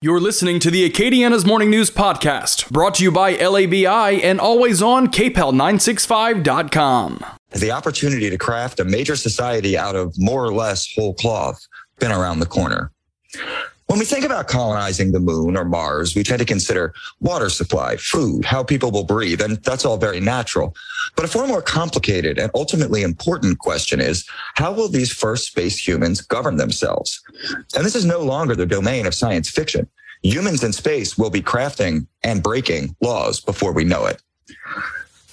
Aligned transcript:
You're 0.00 0.20
listening 0.20 0.60
to 0.60 0.70
the 0.70 0.88
Acadiana's 0.88 1.44
Morning 1.44 1.70
News 1.70 1.90
Podcast, 1.90 2.70
brought 2.70 2.94
to 2.94 3.02
you 3.02 3.10
by 3.10 3.34
LABI 3.34 4.22
and 4.22 4.38
always 4.38 4.80
on 4.80 5.08
KPEL965.com. 5.08 7.24
The 7.50 7.72
opportunity 7.72 8.30
to 8.30 8.38
craft 8.38 8.78
a 8.78 8.84
major 8.84 9.16
society 9.16 9.76
out 9.76 9.96
of 9.96 10.14
more 10.16 10.44
or 10.44 10.52
less 10.52 10.88
whole 10.94 11.14
cloth 11.14 11.60
been 11.98 12.12
around 12.12 12.38
the 12.38 12.46
corner. 12.46 12.92
When 13.88 13.98
we 13.98 14.04
think 14.04 14.26
about 14.26 14.48
colonizing 14.48 15.12
the 15.12 15.18
moon 15.18 15.56
or 15.56 15.64
Mars, 15.64 16.14
we 16.14 16.22
tend 16.22 16.40
to 16.40 16.44
consider 16.44 16.92
water 17.20 17.48
supply, 17.48 17.96
food, 17.96 18.44
how 18.44 18.62
people 18.62 18.90
will 18.90 19.04
breathe, 19.04 19.40
and 19.40 19.56
that's 19.64 19.86
all 19.86 19.96
very 19.96 20.20
natural. 20.20 20.76
But 21.16 21.24
a 21.24 21.28
far 21.28 21.46
more 21.46 21.62
complicated 21.62 22.38
and 22.38 22.50
ultimately 22.54 23.02
important 23.02 23.60
question 23.60 23.98
is, 23.98 24.28
how 24.56 24.72
will 24.72 24.88
these 24.88 25.10
first 25.10 25.46
space 25.46 25.88
humans 25.88 26.20
govern 26.20 26.58
themselves? 26.58 27.22
And 27.74 27.82
this 27.82 27.94
is 27.94 28.04
no 28.04 28.20
longer 28.20 28.54
the 28.54 28.66
domain 28.66 29.06
of 29.06 29.14
science 29.14 29.48
fiction. 29.48 29.88
Humans 30.22 30.64
in 30.64 30.74
space 30.74 31.16
will 31.16 31.30
be 31.30 31.40
crafting 31.40 32.06
and 32.22 32.42
breaking 32.42 32.94
laws 33.00 33.40
before 33.40 33.72
we 33.72 33.84
know 33.84 34.04
it. 34.04 34.20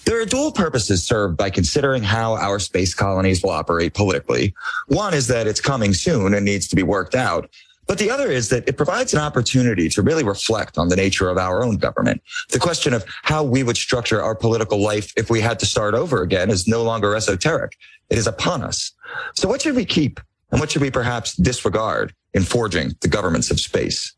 There 0.05 0.21
are 0.21 0.25
dual 0.25 0.51
purposes 0.51 1.03
served 1.03 1.35
by 1.35 1.49
considering 1.49 2.03
how 2.03 2.35
our 2.35 2.59
space 2.59 2.93
colonies 2.93 3.41
will 3.43 3.49
operate 3.49 3.95
politically. 3.95 4.53
One 4.87 5.13
is 5.15 5.27
that 5.27 5.47
it's 5.47 5.59
coming 5.59 5.93
soon 5.93 6.35
and 6.35 6.45
needs 6.45 6.67
to 6.67 6.75
be 6.75 6.83
worked 6.83 7.15
out. 7.15 7.49
But 7.87 7.99
the 7.99 8.09
other 8.09 8.31
is 8.31 8.49
that 8.49 8.67
it 8.67 8.77
provides 8.77 9.13
an 9.13 9.19
opportunity 9.19 9.89
to 9.89 10.01
really 10.01 10.23
reflect 10.23 10.77
on 10.77 10.89
the 10.89 10.95
nature 10.95 11.29
of 11.29 11.37
our 11.37 11.63
own 11.63 11.77
government. 11.77 12.21
The 12.49 12.59
question 12.59 12.93
of 12.93 13.05
how 13.23 13.43
we 13.43 13.63
would 13.63 13.77
structure 13.77 14.21
our 14.21 14.35
political 14.35 14.81
life 14.81 15.11
if 15.15 15.29
we 15.29 15.41
had 15.41 15.59
to 15.59 15.65
start 15.65 15.93
over 15.93 16.21
again 16.21 16.49
is 16.49 16.67
no 16.67 16.83
longer 16.83 17.15
esoteric. 17.15 17.77
It 18.09 18.17
is 18.17 18.27
upon 18.27 18.63
us. 18.63 18.91
So 19.35 19.47
what 19.47 19.61
should 19.61 19.75
we 19.75 19.85
keep 19.85 20.19
and 20.51 20.59
what 20.59 20.71
should 20.71 20.81
we 20.81 20.91
perhaps 20.91 21.35
disregard 21.35 22.13
in 22.33 22.43
forging 22.43 22.93
the 23.01 23.07
governments 23.07 23.51
of 23.51 23.59
space? 23.59 24.13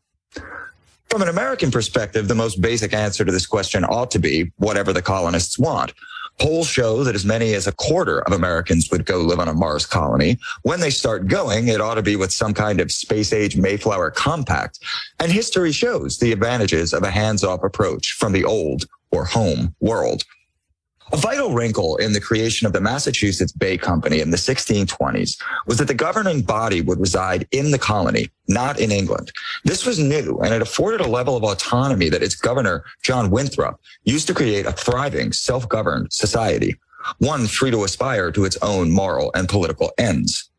From 1.10 1.22
an 1.22 1.28
American 1.28 1.70
perspective, 1.70 2.28
the 2.28 2.34
most 2.34 2.60
basic 2.60 2.92
answer 2.92 3.24
to 3.24 3.32
this 3.32 3.46
question 3.46 3.82
ought 3.84 4.10
to 4.10 4.18
be 4.18 4.52
whatever 4.56 4.92
the 4.92 5.00
colonists 5.00 5.58
want. 5.58 5.94
Polls 6.38 6.68
show 6.68 7.02
that 7.04 7.14
as 7.14 7.24
many 7.24 7.54
as 7.54 7.66
a 7.66 7.72
quarter 7.72 8.20
of 8.20 8.32
Americans 8.32 8.90
would 8.90 9.04
go 9.04 9.18
live 9.18 9.40
on 9.40 9.48
a 9.48 9.54
Mars 9.54 9.86
colony. 9.86 10.38
When 10.62 10.80
they 10.80 10.90
start 10.90 11.26
going, 11.26 11.68
it 11.68 11.80
ought 11.80 11.96
to 11.96 12.02
be 12.02 12.16
with 12.16 12.32
some 12.32 12.54
kind 12.54 12.80
of 12.80 12.92
space 12.92 13.32
age 13.32 13.56
Mayflower 13.56 14.10
compact. 14.12 14.78
And 15.18 15.32
history 15.32 15.72
shows 15.72 16.18
the 16.18 16.32
advantages 16.32 16.92
of 16.92 17.02
a 17.02 17.10
hands 17.10 17.42
off 17.42 17.64
approach 17.64 18.12
from 18.12 18.32
the 18.32 18.44
old 18.44 18.86
or 19.10 19.24
home 19.24 19.74
world. 19.80 20.22
A 21.10 21.16
vital 21.16 21.52
wrinkle 21.52 21.96
in 21.96 22.12
the 22.12 22.20
creation 22.20 22.66
of 22.66 22.74
the 22.74 22.82
Massachusetts 22.82 23.52
Bay 23.52 23.78
Company 23.78 24.20
in 24.20 24.30
the 24.30 24.36
1620s 24.36 25.40
was 25.66 25.78
that 25.78 25.88
the 25.88 25.94
governing 25.94 26.42
body 26.42 26.82
would 26.82 27.00
reside 27.00 27.48
in 27.50 27.70
the 27.70 27.78
colony, 27.78 28.30
not 28.46 28.78
in 28.78 28.92
England. 28.92 29.32
This 29.64 29.86
was 29.86 29.98
new 29.98 30.38
and 30.40 30.52
it 30.52 30.60
afforded 30.60 31.00
a 31.00 31.08
level 31.08 31.34
of 31.34 31.44
autonomy 31.44 32.10
that 32.10 32.22
its 32.22 32.34
governor, 32.34 32.84
John 33.02 33.30
Winthrop, 33.30 33.80
used 34.04 34.26
to 34.26 34.34
create 34.34 34.66
a 34.66 34.72
thriving, 34.72 35.32
self-governed 35.32 36.12
society, 36.12 36.76
one 37.18 37.46
free 37.46 37.70
to 37.70 37.84
aspire 37.84 38.30
to 38.32 38.44
its 38.44 38.58
own 38.62 38.90
moral 38.90 39.30
and 39.34 39.48
political 39.48 39.92
ends. 39.98 40.50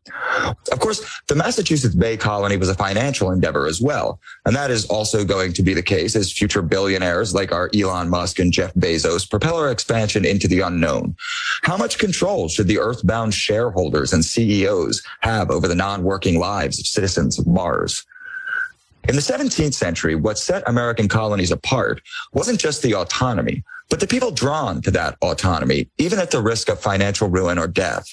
Of 0.72 0.80
course, 0.80 1.04
the 1.28 1.34
Massachusetts 1.34 1.94
Bay 1.94 2.16
Colony 2.16 2.56
was 2.56 2.68
a 2.68 2.74
financial 2.74 3.30
endeavor 3.30 3.66
as 3.66 3.80
well. 3.80 4.20
And 4.44 4.56
that 4.56 4.70
is 4.70 4.86
also 4.86 5.24
going 5.24 5.52
to 5.52 5.62
be 5.62 5.74
the 5.74 5.82
case 5.82 6.16
as 6.16 6.32
future 6.32 6.62
billionaires 6.62 7.34
like 7.34 7.52
our 7.52 7.70
Elon 7.74 8.08
Musk 8.08 8.38
and 8.38 8.52
Jeff 8.52 8.74
Bezos 8.74 9.28
propel 9.28 9.56
our 9.56 9.70
expansion 9.70 10.24
into 10.24 10.48
the 10.48 10.60
unknown. 10.60 11.14
How 11.62 11.76
much 11.76 11.98
control 11.98 12.48
should 12.48 12.66
the 12.66 12.78
earthbound 12.78 13.34
shareholders 13.34 14.12
and 14.12 14.24
CEOs 14.24 15.02
have 15.20 15.50
over 15.50 15.68
the 15.68 15.74
non-working 15.74 16.38
lives 16.38 16.78
of 16.80 16.86
citizens 16.86 17.38
of 17.38 17.46
Mars? 17.46 18.04
In 19.08 19.16
the 19.16 19.22
17th 19.22 19.74
century, 19.74 20.14
what 20.14 20.38
set 20.38 20.62
American 20.68 21.08
colonies 21.08 21.50
apart 21.50 22.02
wasn't 22.32 22.60
just 22.60 22.82
the 22.82 22.94
autonomy, 22.94 23.64
but 23.88 23.98
the 23.98 24.06
people 24.06 24.30
drawn 24.30 24.80
to 24.82 24.90
that 24.92 25.16
autonomy, 25.20 25.88
even 25.98 26.18
at 26.18 26.30
the 26.30 26.40
risk 26.40 26.68
of 26.68 26.78
financial 26.78 27.28
ruin 27.28 27.58
or 27.58 27.66
death. 27.66 28.04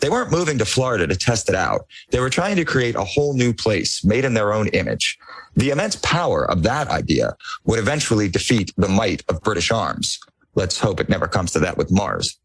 They 0.00 0.10
weren't 0.10 0.30
moving 0.30 0.58
to 0.58 0.64
Florida 0.64 1.06
to 1.06 1.16
test 1.16 1.48
it 1.48 1.54
out. 1.54 1.86
They 2.10 2.20
were 2.20 2.30
trying 2.30 2.56
to 2.56 2.64
create 2.64 2.94
a 2.94 3.04
whole 3.04 3.34
new 3.34 3.52
place 3.52 4.04
made 4.04 4.24
in 4.24 4.34
their 4.34 4.52
own 4.52 4.68
image. 4.68 5.18
The 5.56 5.70
immense 5.70 5.96
power 5.96 6.48
of 6.48 6.62
that 6.62 6.88
idea 6.88 7.36
would 7.64 7.80
eventually 7.80 8.28
defeat 8.28 8.72
the 8.76 8.88
might 8.88 9.24
of 9.28 9.42
British 9.42 9.72
arms. 9.72 10.20
Let's 10.54 10.78
hope 10.78 11.00
it 11.00 11.08
never 11.08 11.26
comes 11.26 11.50
to 11.52 11.58
that 11.60 11.76
with 11.76 11.90
Mars. 11.90 12.38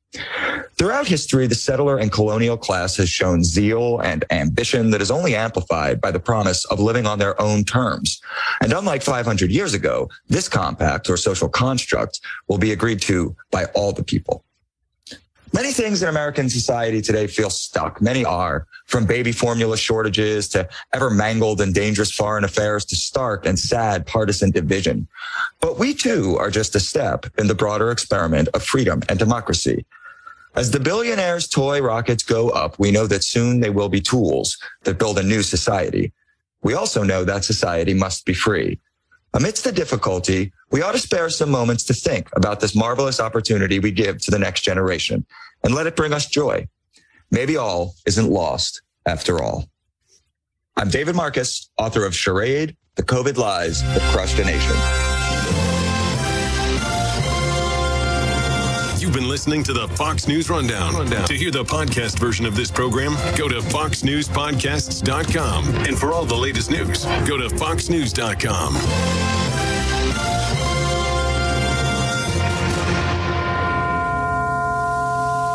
Throughout 0.77 1.07
history, 1.07 1.45
the 1.45 1.55
settler 1.55 1.97
and 1.99 2.11
colonial 2.11 2.57
class 2.57 2.95
has 2.97 3.09
shown 3.09 3.43
zeal 3.43 3.99
and 3.99 4.25
ambition 4.31 4.89
that 4.91 5.01
is 5.01 5.11
only 5.11 5.35
amplified 5.35 6.01
by 6.01 6.09
the 6.09 6.19
promise 6.19 6.65
of 6.65 6.79
living 6.79 7.05
on 7.05 7.19
their 7.19 7.39
own 7.39 7.63
terms. 7.63 8.21
And 8.61 8.73
unlike 8.73 9.03
500 9.03 9.51
years 9.51 9.73
ago, 9.73 10.09
this 10.27 10.49
compact 10.49 11.09
or 11.09 11.17
social 11.17 11.49
construct 11.49 12.21
will 12.47 12.57
be 12.57 12.71
agreed 12.71 13.01
to 13.03 13.35
by 13.51 13.65
all 13.75 13.91
the 13.91 14.03
people. 14.03 14.43
Many 15.51 15.71
things 15.71 16.03
in 16.03 16.09
American 16.09 16.47
society 16.47 17.01
today 17.01 17.25
feel 17.25 17.49
stuck. 17.49 18.01
Many 18.01 18.23
are, 18.23 18.67
from 18.85 19.05
baby 19.05 19.31
formula 19.31 19.77
shortages 19.77 20.47
to 20.49 20.69
ever 20.93 21.09
mangled 21.09 21.59
and 21.59 21.73
dangerous 21.73 22.11
foreign 22.11 22.43
affairs 22.43 22.85
to 22.85 22.95
stark 22.95 23.45
and 23.45 23.57
sad 23.57 24.05
partisan 24.05 24.51
division. 24.51 25.07
But 25.59 25.79
we 25.79 25.95
too 25.95 26.37
are 26.37 26.51
just 26.51 26.75
a 26.75 26.79
step 26.79 27.25
in 27.37 27.47
the 27.47 27.55
broader 27.55 27.89
experiment 27.89 28.47
of 28.53 28.63
freedom 28.63 29.01
and 29.09 29.17
democracy. 29.17 29.85
As 30.59 30.71
the 30.71 30.79
billionaires' 30.81 31.47
toy 31.47 31.81
rockets 31.81 32.21
go 32.21 32.49
up, 32.49 32.77
we 32.77 32.91
know 32.91 33.07
that 33.07 33.23
soon 33.23 33.61
they 33.61 33.69
will 33.69 33.87
be 33.87 34.01
tools 34.01 34.57
that 34.83 34.99
build 34.99 35.17
a 35.17 35.23
new 35.23 35.41
society. 35.41 36.11
We 36.63 36.73
also 36.73 37.01
know 37.01 37.23
that 37.23 37.45
society 37.45 37.93
must 37.93 38.25
be 38.25 38.33
free. 38.33 38.77
Amidst 39.33 39.63
the 39.63 39.71
difficulty, 39.71 40.51
we 40.69 40.81
ought 40.81 40.91
to 40.91 40.99
spare 40.99 41.29
some 41.29 41.49
moments 41.49 41.85
to 41.85 41.93
think 41.93 42.27
about 42.35 42.59
this 42.59 42.75
marvelous 42.75 43.21
opportunity 43.21 43.79
we 43.79 43.91
give 43.91 44.21
to 44.23 44.31
the 44.31 44.37
next 44.37 44.63
generation 44.63 45.25
and 45.63 45.73
let 45.73 45.87
it 45.87 45.95
bring 45.95 46.11
us 46.11 46.25
joy. 46.25 46.67
Maybe 47.31 47.55
all 47.55 47.95
isn't 48.05 48.29
lost 48.29 48.81
after 49.05 49.41
all. 49.41 49.69
I'm 50.75 50.89
David 50.89 51.15
Marcus, 51.15 51.69
author 51.77 52.05
of 52.05 52.13
Charade, 52.13 52.75
The 52.95 53.03
COVID 53.03 53.37
Lies 53.37 53.81
That 53.81 54.01
Crushed 54.11 54.37
a 54.39 54.43
Nation. 54.43 55.08
You've 59.09 59.17
been 59.17 59.27
listening 59.27 59.63
to 59.63 59.73
the 59.73 59.87
Fox 59.87 60.27
News 60.27 60.51
Rundown. 60.51 60.93
Rundown. 60.93 61.27
To 61.27 61.33
hear 61.33 61.49
the 61.49 61.63
podcast 61.63 62.19
version 62.19 62.45
of 62.45 62.55
this 62.55 62.69
program, 62.69 63.13
go 63.35 63.49
to 63.49 63.55
foxnewspodcasts.com. 63.55 65.65
And 65.87 65.97
for 65.97 66.13
all 66.13 66.25
the 66.25 66.35
latest 66.35 66.69
news, 66.69 67.05
go 67.25 67.35
to 67.35 67.47
foxnews.com. 67.47 69.78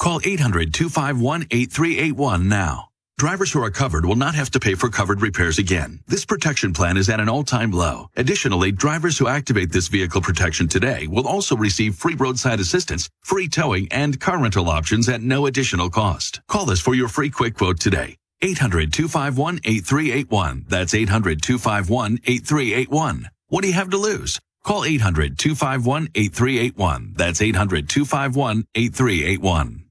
Call 0.00 0.20
800 0.24 0.72
251 0.72 1.46
8381 1.50 2.48
now. 2.48 2.88
Drivers 3.18 3.52
who 3.52 3.62
are 3.62 3.70
covered 3.70 4.06
will 4.06 4.16
not 4.16 4.34
have 4.34 4.50
to 4.52 4.58
pay 4.58 4.74
for 4.74 4.88
covered 4.88 5.20
repairs 5.20 5.58
again. 5.58 6.00
This 6.08 6.24
protection 6.24 6.72
plan 6.72 6.96
is 6.96 7.10
at 7.10 7.20
an 7.20 7.28
all-time 7.28 7.70
low. 7.70 8.08
Additionally, 8.16 8.72
drivers 8.72 9.18
who 9.18 9.28
activate 9.28 9.70
this 9.70 9.88
vehicle 9.88 10.22
protection 10.22 10.68
today 10.68 11.06
will 11.06 11.28
also 11.28 11.54
receive 11.54 11.96
free 11.96 12.14
roadside 12.14 12.60
assistance, 12.60 13.10
free 13.20 13.46
towing, 13.46 13.92
and 13.92 14.18
car 14.18 14.40
rental 14.40 14.70
options 14.70 15.06
at 15.06 15.20
no 15.20 15.44
additional 15.44 15.90
cost. 15.90 16.40
Call 16.48 16.70
us 16.70 16.80
for 16.80 16.94
your 16.94 17.08
free 17.08 17.28
quick 17.28 17.54
quote 17.54 17.78
today. 17.78 18.16
800-251-8381. 18.42 20.66
That's 20.66 20.94
800-251-8381. 20.94 23.24
What 23.48 23.60
do 23.60 23.68
you 23.68 23.74
have 23.74 23.90
to 23.90 23.98
lose? 23.98 24.40
Call 24.64 24.84
800-251-8381. 24.84 27.16
That's 27.18 27.42
800-251-8381. 27.42 29.89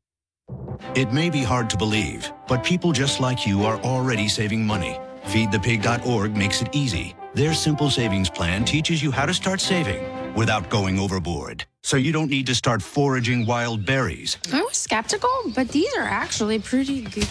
It 0.95 1.13
may 1.13 1.29
be 1.29 1.43
hard 1.43 1.69
to 1.69 1.77
believe, 1.77 2.31
but 2.47 2.63
people 2.63 2.91
just 2.91 3.19
like 3.19 3.45
you 3.45 3.63
are 3.63 3.79
already 3.81 4.27
saving 4.27 4.65
money. 4.65 4.99
FeedThePig.org 5.25 6.35
makes 6.35 6.61
it 6.61 6.69
easy. 6.71 7.15
Their 7.33 7.53
simple 7.53 7.89
savings 7.89 8.29
plan 8.29 8.65
teaches 8.65 9.03
you 9.03 9.11
how 9.11 9.25
to 9.25 9.33
start 9.33 9.61
saving 9.61 10.33
without 10.33 10.69
going 10.69 10.99
overboard. 10.99 11.65
So 11.83 11.97
you 11.97 12.11
don't 12.11 12.29
need 12.29 12.47
to 12.47 12.55
start 12.55 12.81
foraging 12.81 13.45
wild 13.45 13.85
berries. 13.85 14.37
I 14.51 14.61
was 14.61 14.77
skeptical, 14.77 15.29
but 15.55 15.69
these 15.69 15.93
are 15.95 16.03
actually 16.03 16.59
pretty 16.59 17.01
good. 17.01 17.27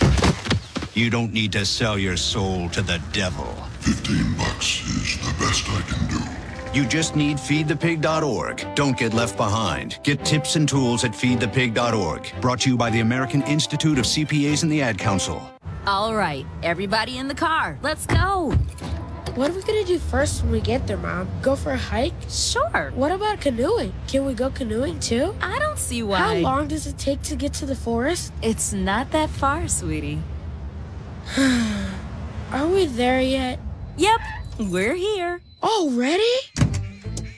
You 0.95 1.11
don't 1.11 1.33
need 1.33 1.53
to 1.53 1.65
sell 1.65 1.99
your 1.99 2.17
soul 2.17 2.69
to 2.71 2.83
the 2.83 3.01
devil. 3.13 3.47
15 3.81 4.37
bucks 4.37 4.81
is 4.89 5.19
the 5.19 5.35
best 5.39 5.69
I 5.69 5.81
can 5.83 6.09
do. 6.09 6.38
You 6.75 6.87
just 6.87 7.17
need 7.17 7.39
feedthepig.org. 7.39 8.75
Don't 8.75 8.97
get 8.97 9.15
left 9.15 9.37
behind. 9.37 9.99
Get 10.03 10.25
tips 10.25 10.57
and 10.57 10.69
tools 10.69 11.03
at 11.05 11.13
feedthepig.org. 11.13 12.41
Brought 12.41 12.61
to 12.61 12.71
you 12.71 12.77
by 12.77 12.91
the 12.91 13.01
American 13.01 13.43
Institute 13.43 13.99
of 13.99 14.05
CPAs 14.05 14.63
and 14.63 14.71
the 14.71 14.83
Ad 14.83 14.99
Council. 14.99 15.51
All 15.87 16.15
right, 16.15 16.45
everybody 16.63 17.17
in 17.17 17.29
the 17.29 17.35
car, 17.35 17.79
let's 17.83 18.05
go. 18.05 18.53
What 19.35 19.51
are 19.51 19.55
we 19.55 19.63
gonna 19.63 19.85
do 19.85 19.99
first 19.99 20.43
when 20.43 20.51
we 20.53 20.61
get 20.61 20.87
there, 20.87 20.99
Mom? 20.99 21.29
Go 21.41 21.57
for 21.57 21.73
a 21.73 21.79
hike? 21.79 22.13
Sure. 22.29 22.93
What 22.95 23.13
about 23.13 23.41
canoeing? 23.41 23.95
Can 24.07 24.27
we 24.27 24.35
go 24.35 24.51
canoeing 24.51 25.01
too? 25.01 25.35
I 25.41 25.59
don't 25.59 25.79
see 25.79 26.03
why. 26.03 26.19
How 26.19 26.35
long 26.35 26.69
does 26.69 26.87
it 26.87 26.99
take 26.99 27.23
to 27.23 27.37
get 27.37 27.55
to 27.55 27.67
the 27.67 27.77
forest? 27.77 28.33
It's 28.43 28.73
not 28.73 29.11
that 29.13 29.31
far, 29.31 29.69
sweetie. 29.69 30.21
Are 31.39 32.67
we 32.67 32.87
there 32.87 33.21
yet? 33.21 33.59
Yep, 33.97 34.21
we're 34.59 34.95
here. 34.95 35.41
Already? 35.63 36.23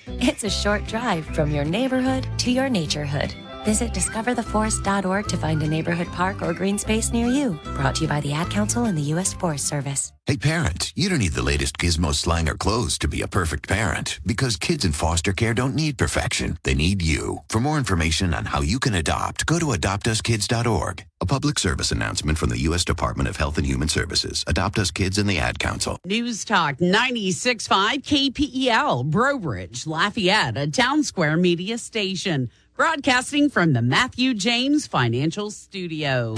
It's 0.07 0.45
a 0.45 0.51
short 0.51 0.87
drive 0.87 1.25
from 1.27 1.51
your 1.51 1.65
neighborhood 1.65 2.27
to 2.41 2.51
your 2.51 2.69
naturehood. 2.69 3.35
Visit 3.65 3.93
discovertheforest.org 3.93 5.29
to 5.29 5.37
find 5.37 5.63
a 5.63 5.69
neighborhood 5.69 6.09
park 6.09 6.41
or 6.43 6.55
green 6.55 6.79
space 6.79 7.13
near 7.13 7.27
you. 7.27 7.59
Brought 7.75 7.97
to 7.97 8.03
you 8.03 8.09
by 8.09 8.21
the 8.21 8.33
Ad 8.33 8.51
Council 8.51 8.87
and 8.87 8.97
the 8.97 9.03
U.S. 9.15 9.35
Forest 9.35 9.67
Service. 9.69 10.13
Hey, 10.27 10.37
parent, 10.37 10.93
you 10.95 11.09
don't 11.09 11.19
need 11.19 11.33
the 11.33 11.43
latest 11.43 11.77
gizmo 11.77 12.15
slang 12.15 12.49
or 12.49 12.55
clothes 12.55 12.97
to 12.99 13.09
be 13.09 13.21
a 13.21 13.29
perfect 13.29 13.69
parent 13.69 14.21
because 14.25 14.57
kids 14.57 14.85
in 14.85 14.93
foster 14.93 15.33
care 15.33 15.55
don't 15.55 15.75
need 15.75 15.99
perfection. 15.99 16.57
They 16.63 16.75
need 16.75 17.03
you. 17.03 17.41
For 17.49 17.61
more 17.61 17.79
information 17.79 18.33
on 18.33 18.45
how 18.45 18.61
you 18.61 18.79
can 18.79 18.95
adopt, 18.95 19.45
go 19.47 19.59
to 19.59 19.67
adoptuskids.org. 19.67 21.05
A 21.21 21.27
public 21.27 21.59
service 21.59 21.91
announcement 21.91 22.39
from 22.39 22.49
the 22.51 22.61
U.S. 22.61 22.85
Department 22.85 23.29
of 23.29 23.37
Health 23.37 23.59
and 23.59 23.67
Human 23.67 23.89
Services, 23.89 24.45
Adopt 24.47 24.79
Us 24.79 24.91
Kids, 24.91 25.19
and 25.19 25.29
the 25.29 25.39
Ad 25.39 25.59
Council. 25.59 25.99
News 26.07 26.45
Talk 26.45 26.77
96.5 26.77 28.33
KPEL, 28.33 29.05
Breaux 29.11 29.39
Bridge, 29.39 29.87
Lafayette, 29.87 30.57
a 30.57 30.67
Townsquare 30.67 31.39
Media 31.39 31.77
station. 31.77 32.51
Broadcasting 32.81 33.51
from 33.51 33.75
the 33.75 33.83
Matthew 33.83 34.33
James 34.33 34.87
Financial 34.87 35.51
Studio. 35.51 36.35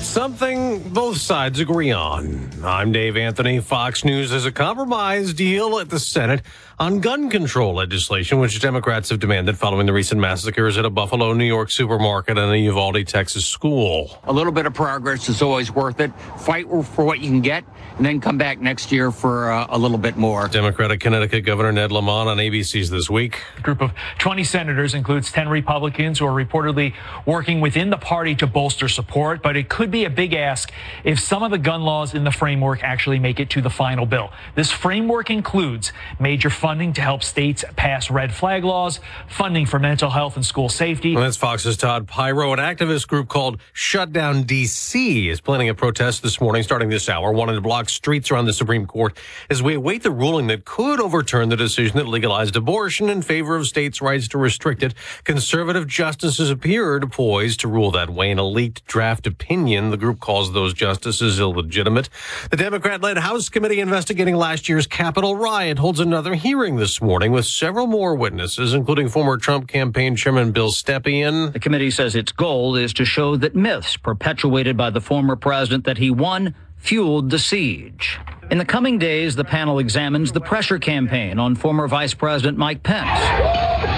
Something 0.00 0.88
both 0.90 1.16
sides 1.16 1.58
agree 1.58 1.90
on. 1.90 2.48
I'm 2.62 2.92
Dave 2.92 3.16
Anthony. 3.16 3.58
Fox 3.58 4.04
News 4.04 4.30
is 4.30 4.46
a 4.46 4.52
compromise 4.52 5.34
deal 5.34 5.80
at 5.80 5.90
the 5.90 5.98
Senate 5.98 6.42
on 6.80 6.98
gun 6.98 7.28
control 7.28 7.74
legislation, 7.74 8.38
which 8.38 8.58
Democrats 8.58 9.10
have 9.10 9.20
demanded 9.20 9.58
following 9.58 9.84
the 9.84 9.92
recent 9.92 10.18
massacres 10.18 10.78
at 10.78 10.86
a 10.86 10.90
Buffalo, 10.90 11.34
New 11.34 11.44
York 11.44 11.70
supermarket 11.70 12.38
and 12.38 12.50
a 12.50 12.58
Uvalde, 12.58 13.06
Texas 13.06 13.44
school. 13.44 14.18
A 14.24 14.32
little 14.32 14.50
bit 14.50 14.64
of 14.64 14.72
progress 14.72 15.28
is 15.28 15.42
always 15.42 15.70
worth 15.70 16.00
it. 16.00 16.10
Fight 16.38 16.66
for 16.86 17.04
what 17.04 17.20
you 17.20 17.28
can 17.28 17.42
get, 17.42 17.64
and 17.98 18.06
then 18.06 18.18
come 18.18 18.38
back 18.38 18.62
next 18.62 18.90
year 18.90 19.10
for 19.10 19.50
uh, 19.50 19.66
a 19.68 19.76
little 19.76 19.98
bit 19.98 20.16
more. 20.16 20.48
Democratic 20.48 21.00
Connecticut 21.00 21.44
Governor 21.44 21.70
Ned 21.70 21.92
Lamont 21.92 22.30
on 22.30 22.38
ABC's 22.38 22.88
This 22.88 23.10
Week. 23.10 23.38
A 23.58 23.60
group 23.60 23.82
of 23.82 23.92
20 24.18 24.42
senators 24.42 24.94
includes 24.94 25.30
10 25.30 25.50
Republicans 25.50 26.18
who 26.18 26.24
are 26.24 26.32
reportedly 26.32 26.94
working 27.26 27.60
within 27.60 27.90
the 27.90 27.98
party 27.98 28.34
to 28.36 28.46
bolster 28.46 28.88
support, 28.88 29.42
but 29.42 29.54
it 29.54 29.68
could 29.68 29.90
be 29.90 30.06
a 30.06 30.10
big 30.10 30.32
ask 30.32 30.72
if 31.04 31.20
some 31.20 31.42
of 31.42 31.50
the 31.50 31.58
gun 31.58 31.82
laws 31.82 32.14
in 32.14 32.24
the 32.24 32.32
framework 32.32 32.82
actually 32.82 33.18
make 33.18 33.38
it 33.38 33.50
to 33.50 33.60
the 33.60 33.68
final 33.68 34.06
bill. 34.06 34.30
This 34.54 34.70
framework 34.70 35.28
includes 35.28 35.92
major 36.18 36.48
funding 36.70 36.92
to 36.92 37.00
help 37.00 37.24
states 37.24 37.64
pass 37.74 38.12
red 38.12 38.32
flag 38.32 38.62
laws, 38.62 39.00
funding 39.26 39.66
for 39.66 39.80
mental 39.80 40.08
health 40.08 40.36
and 40.36 40.46
school 40.46 40.68
safety. 40.68 41.16
Well, 41.16 41.24
that's 41.24 41.36
Fox's 41.36 41.76
Todd 41.76 42.06
Piro. 42.06 42.52
An 42.52 42.60
activist 42.60 43.08
group 43.08 43.26
called 43.26 43.60
Shutdown 43.72 44.44
DC 44.44 45.26
is 45.26 45.40
planning 45.40 45.68
a 45.68 45.74
protest 45.74 46.22
this 46.22 46.40
morning 46.40 46.62
starting 46.62 46.88
this 46.88 47.08
hour, 47.08 47.32
wanting 47.32 47.56
to 47.56 47.60
block 47.60 47.88
streets 47.88 48.30
around 48.30 48.44
the 48.44 48.52
Supreme 48.52 48.86
Court 48.86 49.18
as 49.50 49.64
we 49.64 49.74
await 49.74 50.04
the 50.04 50.12
ruling 50.12 50.46
that 50.46 50.64
could 50.64 51.00
overturn 51.00 51.48
the 51.48 51.56
decision 51.56 51.96
that 51.96 52.06
legalized 52.06 52.54
abortion 52.54 53.10
in 53.10 53.20
favor 53.20 53.56
of 53.56 53.66
states' 53.66 54.00
rights 54.00 54.28
to 54.28 54.38
restrict 54.38 54.84
it. 54.84 54.94
Conservative 55.24 55.88
justices 55.88 56.50
appeared 56.50 57.10
poised 57.10 57.58
to 57.58 57.66
rule 57.66 57.90
that 57.90 58.10
way. 58.10 58.30
in 58.30 58.38
a 58.38 58.46
leaked 58.46 58.86
draft 58.86 59.26
opinion, 59.26 59.90
the 59.90 59.96
group 59.96 60.20
calls 60.20 60.52
those 60.52 60.72
justices 60.72 61.40
illegitimate. 61.40 62.08
The 62.52 62.56
Democrat 62.56 63.00
led 63.00 63.18
House 63.18 63.48
committee 63.48 63.80
investigating 63.80 64.36
last 64.36 64.68
year's 64.68 64.86
Capitol 64.86 65.34
riot 65.34 65.80
holds 65.80 65.98
another 65.98 66.36
hearing 66.36 66.59
this 66.60 67.00
morning 67.00 67.32
with 67.32 67.46
several 67.46 67.86
more 67.86 68.14
witnesses, 68.14 68.74
including 68.74 69.08
former 69.08 69.38
Trump 69.38 69.66
campaign 69.66 70.14
chairman 70.14 70.52
Bill 70.52 70.70
Stepien. 70.70 71.54
The 71.54 71.58
committee 71.58 71.90
says 71.90 72.14
its 72.14 72.32
goal 72.32 72.76
is 72.76 72.92
to 72.94 73.06
show 73.06 73.34
that 73.36 73.56
myths 73.56 73.96
perpetuated 73.96 74.76
by 74.76 74.90
the 74.90 75.00
former 75.00 75.36
president 75.36 75.84
that 75.84 75.96
he 75.96 76.10
won 76.10 76.54
fueled 76.76 77.30
the 77.30 77.38
siege. 77.38 78.20
In 78.50 78.58
the 78.58 78.66
coming 78.66 78.98
days, 78.98 79.36
the 79.36 79.44
panel 79.44 79.78
examines 79.78 80.32
the 80.32 80.40
pressure 80.42 80.78
campaign 80.78 81.38
on 81.38 81.54
former 81.54 81.88
Vice 81.88 82.12
President 82.12 82.58
Mike 82.58 82.82
Pence. 82.82 83.89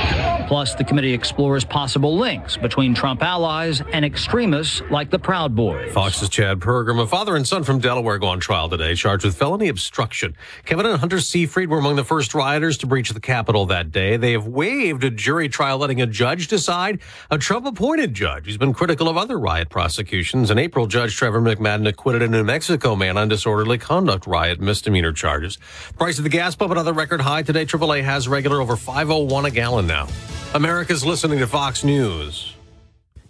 Plus, 0.46 0.74
the 0.74 0.84
committee 0.84 1.12
explores 1.12 1.64
possible 1.64 2.16
links 2.18 2.56
between 2.56 2.94
Trump 2.94 3.22
allies 3.22 3.80
and 3.92 4.04
extremists 4.04 4.82
like 4.90 5.10
the 5.10 5.18
Proud 5.18 5.54
Boys. 5.54 5.92
Fox's 5.92 6.28
Chad 6.28 6.60
Pergram, 6.60 7.00
a 7.00 7.06
father 7.06 7.36
and 7.36 7.46
son 7.46 7.64
from 7.64 7.78
Delaware, 7.78 8.18
go 8.18 8.26
on 8.28 8.40
trial 8.40 8.68
today, 8.68 8.94
charged 8.94 9.24
with 9.24 9.36
felony 9.36 9.68
obstruction. 9.68 10.36
Kevin 10.64 10.86
and 10.86 10.98
Hunter 10.98 11.16
Seefried 11.18 11.68
were 11.68 11.78
among 11.78 11.96
the 11.96 12.04
first 12.04 12.34
rioters 12.34 12.76
to 12.78 12.86
breach 12.86 13.10
the 13.10 13.20
Capitol 13.20 13.66
that 13.66 13.90
day. 13.90 14.16
They 14.16 14.32
have 14.32 14.46
waived 14.46 15.04
a 15.04 15.10
jury 15.10 15.48
trial, 15.48 15.78
letting 15.78 16.00
a 16.02 16.06
judge 16.06 16.48
decide. 16.48 17.00
A 17.30 17.38
Trump-appointed 17.38 18.14
judge. 18.14 18.46
who's 18.46 18.56
been 18.58 18.74
critical 18.74 19.08
of 19.08 19.16
other 19.16 19.38
riot 19.38 19.68
prosecutions. 19.70 20.50
In 20.50 20.58
April, 20.58 20.86
Judge 20.86 21.16
Trevor 21.16 21.40
McFadden 21.40 21.88
acquitted 21.88 22.22
a 22.22 22.28
New 22.28 22.44
Mexico 22.44 22.94
man 22.96 23.16
on 23.16 23.28
disorderly 23.28 23.78
conduct 23.78 24.26
riot 24.26 24.60
misdemeanor 24.60 25.12
charges. 25.12 25.58
Price 25.96 26.18
of 26.18 26.24
the 26.24 26.30
gas 26.30 26.54
pump 26.54 26.72
another 26.72 26.92
record 26.92 27.20
high 27.20 27.42
today. 27.42 27.64
AAA 27.64 28.02
has 28.02 28.28
regular 28.28 28.60
over 28.60 28.76
501 28.76 29.46
a 29.46 29.50
gallon 29.50 29.86
now. 29.86 30.08
America's 30.54 31.02
listening 31.02 31.38
to 31.38 31.46
Fox 31.46 31.82
News. 31.82 32.54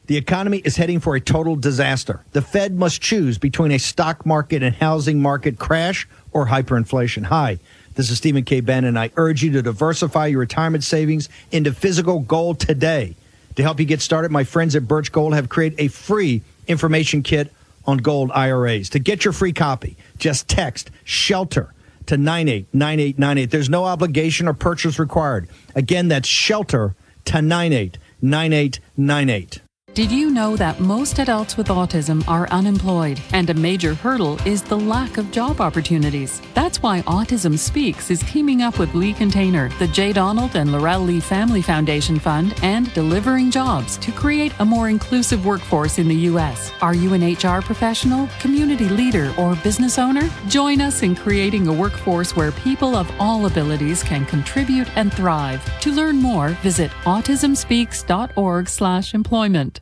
The 0.06 0.16
economy 0.16 0.58
is 0.58 0.74
heading 0.74 0.98
for 0.98 1.14
a 1.14 1.20
total 1.20 1.54
disaster. 1.54 2.24
The 2.32 2.42
Fed 2.42 2.74
must 2.74 3.00
choose 3.00 3.38
between 3.38 3.70
a 3.70 3.78
stock 3.78 4.26
market 4.26 4.64
and 4.64 4.74
housing 4.74 5.22
market 5.22 5.56
crash 5.56 6.08
or 6.32 6.48
hyperinflation. 6.48 7.26
Hi, 7.26 7.60
this 7.94 8.10
is 8.10 8.18
Stephen 8.18 8.42
K. 8.42 8.60
Bannon, 8.60 8.88
and 8.88 8.98
I 8.98 9.10
urge 9.16 9.40
you 9.44 9.52
to 9.52 9.62
diversify 9.62 10.26
your 10.26 10.40
retirement 10.40 10.82
savings 10.82 11.28
into 11.52 11.72
physical 11.72 12.18
gold 12.18 12.58
today. 12.58 13.14
To 13.54 13.62
help 13.62 13.78
you 13.78 13.86
get 13.86 14.00
started, 14.00 14.32
my 14.32 14.42
friends 14.42 14.74
at 14.74 14.88
Birch 14.88 15.12
Gold 15.12 15.32
have 15.34 15.48
created 15.48 15.78
a 15.78 15.88
free 15.88 16.42
information 16.66 17.22
kit 17.22 17.52
on 17.86 17.98
gold 17.98 18.32
IRAs. 18.34 18.88
To 18.90 18.98
get 18.98 19.24
your 19.24 19.32
free 19.32 19.52
copy, 19.52 19.96
just 20.18 20.48
text 20.48 20.90
SHELTER 21.04 21.72
to 22.06 22.16
989898. 22.16 23.50
There's 23.52 23.70
no 23.70 23.84
obligation 23.84 24.48
or 24.48 24.54
purchase 24.54 24.98
required. 24.98 25.48
Again, 25.76 26.08
that's 26.08 26.26
SHELTER 26.26 26.96
to 27.24 27.42
989898. 27.42 29.60
Did 29.94 30.10
you 30.10 30.30
know 30.30 30.56
that 30.56 30.80
most 30.80 31.18
adults 31.18 31.58
with 31.58 31.68
autism 31.68 32.26
are 32.26 32.48
unemployed 32.48 33.20
and 33.34 33.50
a 33.50 33.54
major 33.54 33.92
hurdle 33.92 34.40
is 34.46 34.62
the 34.62 34.78
lack 34.78 35.18
of 35.18 35.30
job 35.30 35.60
opportunities? 35.60 36.40
That's 36.54 36.82
why 36.82 37.02
Autism 37.02 37.58
Speaks 37.58 38.10
is 38.10 38.20
teaming 38.20 38.62
up 38.62 38.78
with 38.78 38.94
Lee 38.94 39.12
Container, 39.12 39.68
the 39.78 39.88
J. 39.88 40.14
Donald 40.14 40.56
and 40.56 40.72
Laurel 40.72 41.00
Lee 41.00 41.20
Family 41.20 41.60
Foundation 41.60 42.18
Fund, 42.18 42.54
and 42.62 42.90
Delivering 42.94 43.50
Jobs 43.50 43.98
to 43.98 44.10
create 44.12 44.54
a 44.60 44.64
more 44.64 44.88
inclusive 44.88 45.44
workforce 45.44 45.98
in 45.98 46.08
the 46.08 46.16
U.S. 46.30 46.72
Are 46.80 46.94
you 46.94 47.12
an 47.12 47.34
HR 47.34 47.60
professional, 47.60 48.30
community 48.40 48.88
leader, 48.88 49.34
or 49.36 49.56
business 49.56 49.98
owner? 49.98 50.26
Join 50.48 50.80
us 50.80 51.02
in 51.02 51.14
creating 51.14 51.68
a 51.68 51.72
workforce 51.72 52.34
where 52.34 52.52
people 52.52 52.96
of 52.96 53.12
all 53.20 53.44
abilities 53.44 54.02
can 54.02 54.24
contribute 54.24 54.88
and 54.96 55.12
thrive. 55.12 55.62
To 55.80 55.92
learn 55.92 56.16
more, 56.16 56.56
visit 56.62 56.90
autismspeaks.org/employment. 57.04 59.81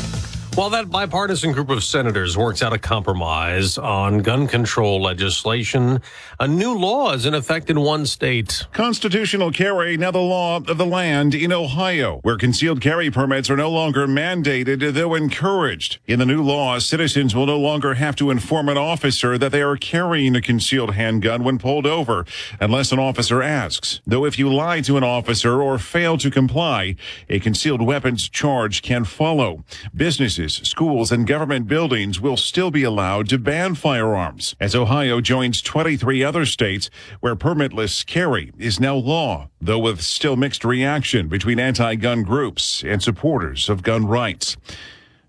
While 0.55 0.71
that 0.71 0.89
bipartisan 0.89 1.53
group 1.53 1.69
of 1.69 1.81
senators 1.81 2.37
works 2.37 2.61
out 2.61 2.73
a 2.73 2.77
compromise 2.77 3.77
on 3.77 4.17
gun 4.17 4.47
control 4.47 5.01
legislation, 5.01 6.01
a 6.41 6.47
new 6.47 6.77
law 6.77 7.13
is 7.13 7.25
in 7.25 7.33
effect 7.33 7.69
in 7.69 7.79
one 7.79 8.05
state. 8.05 8.67
Constitutional 8.73 9.51
carry, 9.53 9.95
now 9.95 10.11
the 10.11 10.19
law 10.19 10.57
of 10.57 10.77
the 10.77 10.85
land 10.85 11.33
in 11.33 11.53
Ohio, 11.53 12.19
where 12.23 12.35
concealed 12.35 12.81
carry 12.81 13.09
permits 13.09 13.49
are 13.49 13.55
no 13.55 13.71
longer 13.71 14.05
mandated, 14.07 14.93
though 14.93 15.15
encouraged. 15.15 15.99
In 16.05 16.19
the 16.19 16.25
new 16.25 16.43
law, 16.43 16.79
citizens 16.79 17.33
will 17.33 17.45
no 17.45 17.57
longer 17.57 17.93
have 17.93 18.17
to 18.17 18.29
inform 18.29 18.67
an 18.67 18.77
officer 18.77 19.37
that 19.37 19.53
they 19.53 19.61
are 19.61 19.77
carrying 19.77 20.35
a 20.35 20.41
concealed 20.41 20.95
handgun 20.95 21.45
when 21.45 21.59
pulled 21.59 21.87
over, 21.87 22.25
unless 22.59 22.91
an 22.91 22.99
officer 22.99 23.41
asks. 23.41 24.01
Though 24.05 24.25
if 24.25 24.37
you 24.37 24.53
lie 24.53 24.81
to 24.81 24.97
an 24.97 25.03
officer 25.05 25.61
or 25.61 25.79
fail 25.79 26.17
to 26.17 26.29
comply, 26.29 26.97
a 27.29 27.39
concealed 27.39 27.81
weapons 27.81 28.27
charge 28.27 28.81
can 28.81 29.05
follow. 29.05 29.63
Businesses 29.95 30.40
schools, 30.49 31.11
and 31.11 31.27
government 31.27 31.67
buildings 31.67 32.19
will 32.19 32.37
still 32.37 32.71
be 32.71 32.83
allowed 32.83 33.29
to 33.29 33.37
ban 33.37 33.75
firearms 33.75 34.55
as 34.59 34.75
Ohio 34.75 35.21
joins 35.21 35.61
23 35.61 36.23
other 36.23 36.45
states 36.45 36.89
where 37.19 37.35
permitless 37.35 38.05
carry 38.05 38.51
is 38.57 38.79
now 38.79 38.95
law, 38.95 39.49
though 39.59 39.79
with 39.79 40.01
still 40.01 40.35
mixed 40.35 40.65
reaction 40.65 41.27
between 41.27 41.59
anti-gun 41.59 42.23
groups 42.23 42.83
and 42.83 43.01
supporters 43.01 43.69
of 43.69 43.83
gun 43.83 44.05
rights. 44.05 44.57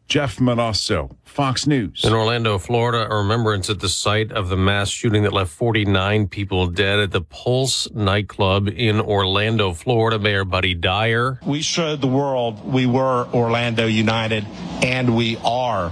Jeff 0.08 0.38
Monosso, 0.38 1.16
Fox 1.24 1.66
News. 1.66 2.04
In 2.04 2.12
Orlando, 2.12 2.58
Florida, 2.58 3.10
a 3.10 3.16
remembrance 3.22 3.70
at 3.70 3.80
the 3.80 3.88
site 3.88 4.30
of 4.30 4.48
the 4.48 4.56
mass 4.56 4.90
shooting 4.90 5.22
that 5.22 5.32
left 5.32 5.50
49 5.52 6.28
people 6.28 6.66
dead 6.66 6.98
at 6.98 7.12
the 7.12 7.22
Pulse 7.22 7.90
nightclub 7.92 8.68
in 8.68 9.00
Orlando, 9.00 9.72
Florida. 9.72 10.18
Mayor 10.18 10.44
Buddy 10.44 10.74
Dyer. 10.74 11.40
We 11.46 11.62
showed 11.62 12.00
the 12.00 12.08
world 12.08 12.70
we 12.70 12.86
were 12.86 13.26
Orlando 13.32 13.86
United 13.86 14.46
and 14.82 15.16
we 15.16 15.38
are 15.38 15.90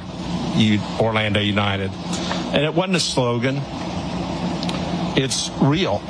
Orlando 1.01 1.41
United. 1.41 1.91
And 1.91 2.65
it 2.65 2.75
wasn't 2.75 2.97
a 2.97 3.01
slogan. 3.01 3.57
It's 5.17 5.51
real. 5.61 6.03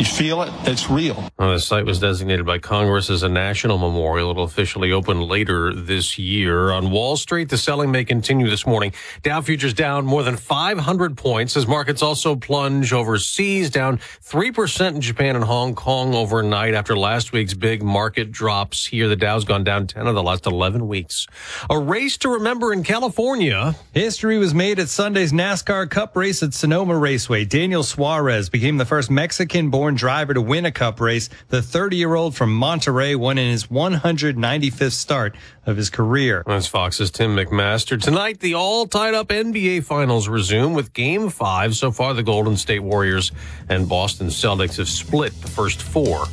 You 0.00 0.06
feel 0.06 0.40
it? 0.40 0.50
It's 0.64 0.88
real. 0.88 1.30
Well, 1.38 1.52
the 1.52 1.60
site 1.60 1.84
was 1.84 2.00
designated 2.00 2.46
by 2.46 2.58
Congress 2.58 3.10
as 3.10 3.22
a 3.22 3.28
national 3.28 3.76
memorial. 3.76 4.30
It'll 4.30 4.44
officially 4.44 4.92
open 4.92 5.20
later 5.20 5.74
this 5.74 6.18
year. 6.18 6.70
On 6.70 6.90
Wall 6.90 7.18
Street, 7.18 7.50
the 7.50 7.58
selling 7.58 7.90
may 7.90 8.06
continue 8.06 8.48
this 8.48 8.66
morning. 8.66 8.94
Dow 9.22 9.42
futures 9.42 9.74
down 9.74 10.06
more 10.06 10.22
than 10.22 10.38
500 10.38 11.18
points 11.18 11.54
as 11.54 11.66
markets 11.66 12.00
also 12.00 12.34
plunge 12.34 12.94
overseas, 12.94 13.68
down 13.68 13.98
3% 13.98 14.94
in 14.94 15.02
Japan 15.02 15.36
and 15.36 15.44
Hong 15.44 15.74
Kong 15.74 16.14
overnight 16.14 16.72
after 16.72 16.96
last 16.96 17.32
week's 17.32 17.52
big 17.52 17.82
market 17.82 18.32
drops 18.32 18.86
here. 18.86 19.06
The 19.06 19.16
Dow's 19.16 19.44
gone 19.44 19.64
down 19.64 19.86
10 19.86 20.06
of 20.06 20.14
the 20.14 20.22
last 20.22 20.46
11 20.46 20.88
weeks. 20.88 21.26
A 21.68 21.78
race 21.78 22.16
to 22.18 22.30
remember 22.30 22.72
in 22.72 22.84
California. 22.84 23.76
History 23.92 24.38
was 24.38 24.54
made 24.54 24.78
at 24.78 24.88
Sunday's 24.88 25.30
NASCAR 25.30 25.90
Cup 25.90 26.16
race 26.16 26.42
at 26.42 26.54
Sonoma 26.54 26.96
Raceway. 26.96 27.44
Daniel 27.44 27.82
Suarez 27.82 28.48
became 28.48 28.78
the 28.78 28.86
first 28.86 29.10
Mexican 29.10 29.68
born 29.68 29.89
driver 29.96 30.34
to 30.34 30.40
win 30.40 30.66
a 30.66 30.72
cup 30.72 31.00
race. 31.00 31.28
The 31.48 31.62
30 31.62 31.96
year 31.96 32.14
old 32.14 32.34
from 32.34 32.58
Monterrey 32.58 33.16
won 33.16 33.38
in 33.38 33.50
his 33.50 33.66
195th 33.66 34.92
start 34.92 35.36
of 35.66 35.76
his 35.76 35.90
career. 35.90 36.42
That's 36.46 36.66
Fox's 36.66 37.10
Tim 37.10 37.36
McMaster. 37.36 38.00
Tonight, 38.00 38.40
the 38.40 38.54
all 38.54 38.86
tied 38.86 39.14
up 39.14 39.28
NBA 39.28 39.84
finals 39.84 40.28
resume 40.28 40.74
with 40.74 40.92
game 40.92 41.28
five. 41.28 41.74
So 41.76 41.90
far, 41.90 42.14
the 42.14 42.22
Golden 42.22 42.56
State 42.56 42.80
Warriors 42.80 43.32
and 43.68 43.88
Boston 43.88 44.28
Celtics 44.28 44.76
have 44.76 44.88
split 44.88 45.32
the 45.40 45.48
first 45.48 45.82
four. 45.82 46.26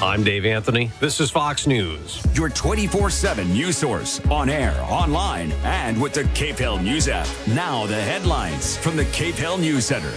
I'm 0.00 0.24
Dave 0.24 0.44
Anthony. 0.44 0.90
This 0.98 1.20
is 1.20 1.30
Fox 1.30 1.66
News. 1.66 2.22
Your 2.34 2.48
24 2.48 3.10
7 3.10 3.52
news 3.52 3.78
source 3.78 4.20
on 4.26 4.50
air, 4.50 4.76
online, 4.82 5.52
and 5.62 6.00
with 6.00 6.12
the 6.12 6.24
Cape 6.34 6.58
Hill 6.58 6.78
News 6.78 7.08
app. 7.08 7.28
Now, 7.46 7.86
the 7.86 8.00
headlines 8.00 8.76
from 8.76 8.96
the 8.96 9.04
KPEL 9.06 9.60
News 9.60 9.86
Center. 9.86 10.12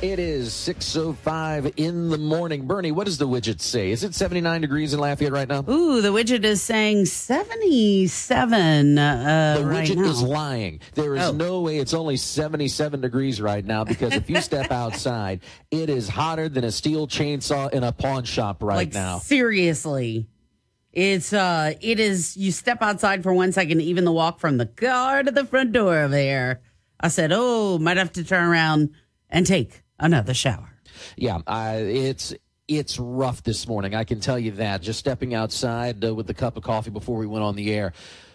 It 0.00 0.20
is 0.20 0.50
6.05 0.50 1.72
in 1.76 2.08
the 2.08 2.18
morning. 2.18 2.68
Bernie, 2.68 2.92
what 2.92 3.06
does 3.06 3.18
the 3.18 3.26
widget 3.26 3.60
say? 3.60 3.90
Is 3.90 4.04
it 4.04 4.14
79 4.14 4.60
degrees 4.60 4.94
in 4.94 5.00
Lafayette 5.00 5.32
right 5.32 5.48
now? 5.48 5.64
Ooh, 5.68 6.00
the 6.00 6.10
widget 6.10 6.44
is 6.44 6.62
saying 6.62 7.06
77 7.06 8.96
uh, 8.96 9.56
The 9.58 9.66
right 9.66 9.88
widget 9.88 9.96
now. 9.96 10.04
is 10.04 10.22
lying. 10.22 10.78
There 10.94 11.16
is 11.16 11.22
Oh. 11.24 11.32
no 11.32 11.62
way 11.62 11.78
it's 11.78 11.94
only 11.94 12.16
77 12.16 13.00
degrees 13.00 13.40
right 13.40 13.64
now 13.64 13.82
because 13.82 14.14
if 14.14 14.30
you 14.30 14.40
step 14.40 14.70
outside, 14.70 15.40
it 15.72 15.90
is 15.90 16.08
hotter 16.08 16.48
than 16.48 16.62
a 16.62 16.70
steel 16.70 17.08
chainsaw 17.08 17.68
in 17.72 17.82
a 17.82 17.90
pawn 17.90 18.22
shop 18.22 18.62
right 18.62 18.76
like, 18.76 18.94
now. 18.94 19.18
Seriously. 19.18 20.28
It's 20.92 21.32
uh 21.32 21.74
it 21.80 21.98
is 21.98 22.36
you 22.36 22.52
step 22.52 22.82
outside 22.82 23.24
for 23.24 23.34
one 23.34 23.50
second, 23.50 23.80
even 23.82 24.04
the 24.04 24.12
walk 24.12 24.38
from 24.38 24.58
the 24.58 24.66
car 24.66 25.24
to 25.24 25.30
the 25.32 25.44
front 25.44 25.72
door 25.72 25.98
over 25.98 26.08
there. 26.08 26.60
I 27.00 27.08
said, 27.08 27.32
Oh, 27.34 27.78
might 27.80 27.96
have 27.96 28.12
to 28.12 28.22
turn 28.22 28.44
around 28.48 28.90
and 29.28 29.44
take 29.44 29.82
another 29.98 30.34
shower. 30.34 30.70
Yeah, 31.16 31.38
uh, 31.46 31.76
it's 31.78 32.34
it's 32.66 32.98
rough 32.98 33.42
this 33.42 33.66
morning. 33.66 33.94
I 33.94 34.04
can 34.04 34.20
tell 34.20 34.38
you 34.38 34.52
that. 34.52 34.82
Just 34.82 34.98
stepping 34.98 35.34
outside 35.34 36.04
uh, 36.04 36.14
with 36.14 36.28
a 36.30 36.34
cup 36.34 36.56
of 36.56 36.62
coffee 36.62 36.90
before 36.90 37.18
we 37.18 37.26
went 37.26 37.44
on 37.44 37.56
the 37.56 37.72
air. 37.72 37.92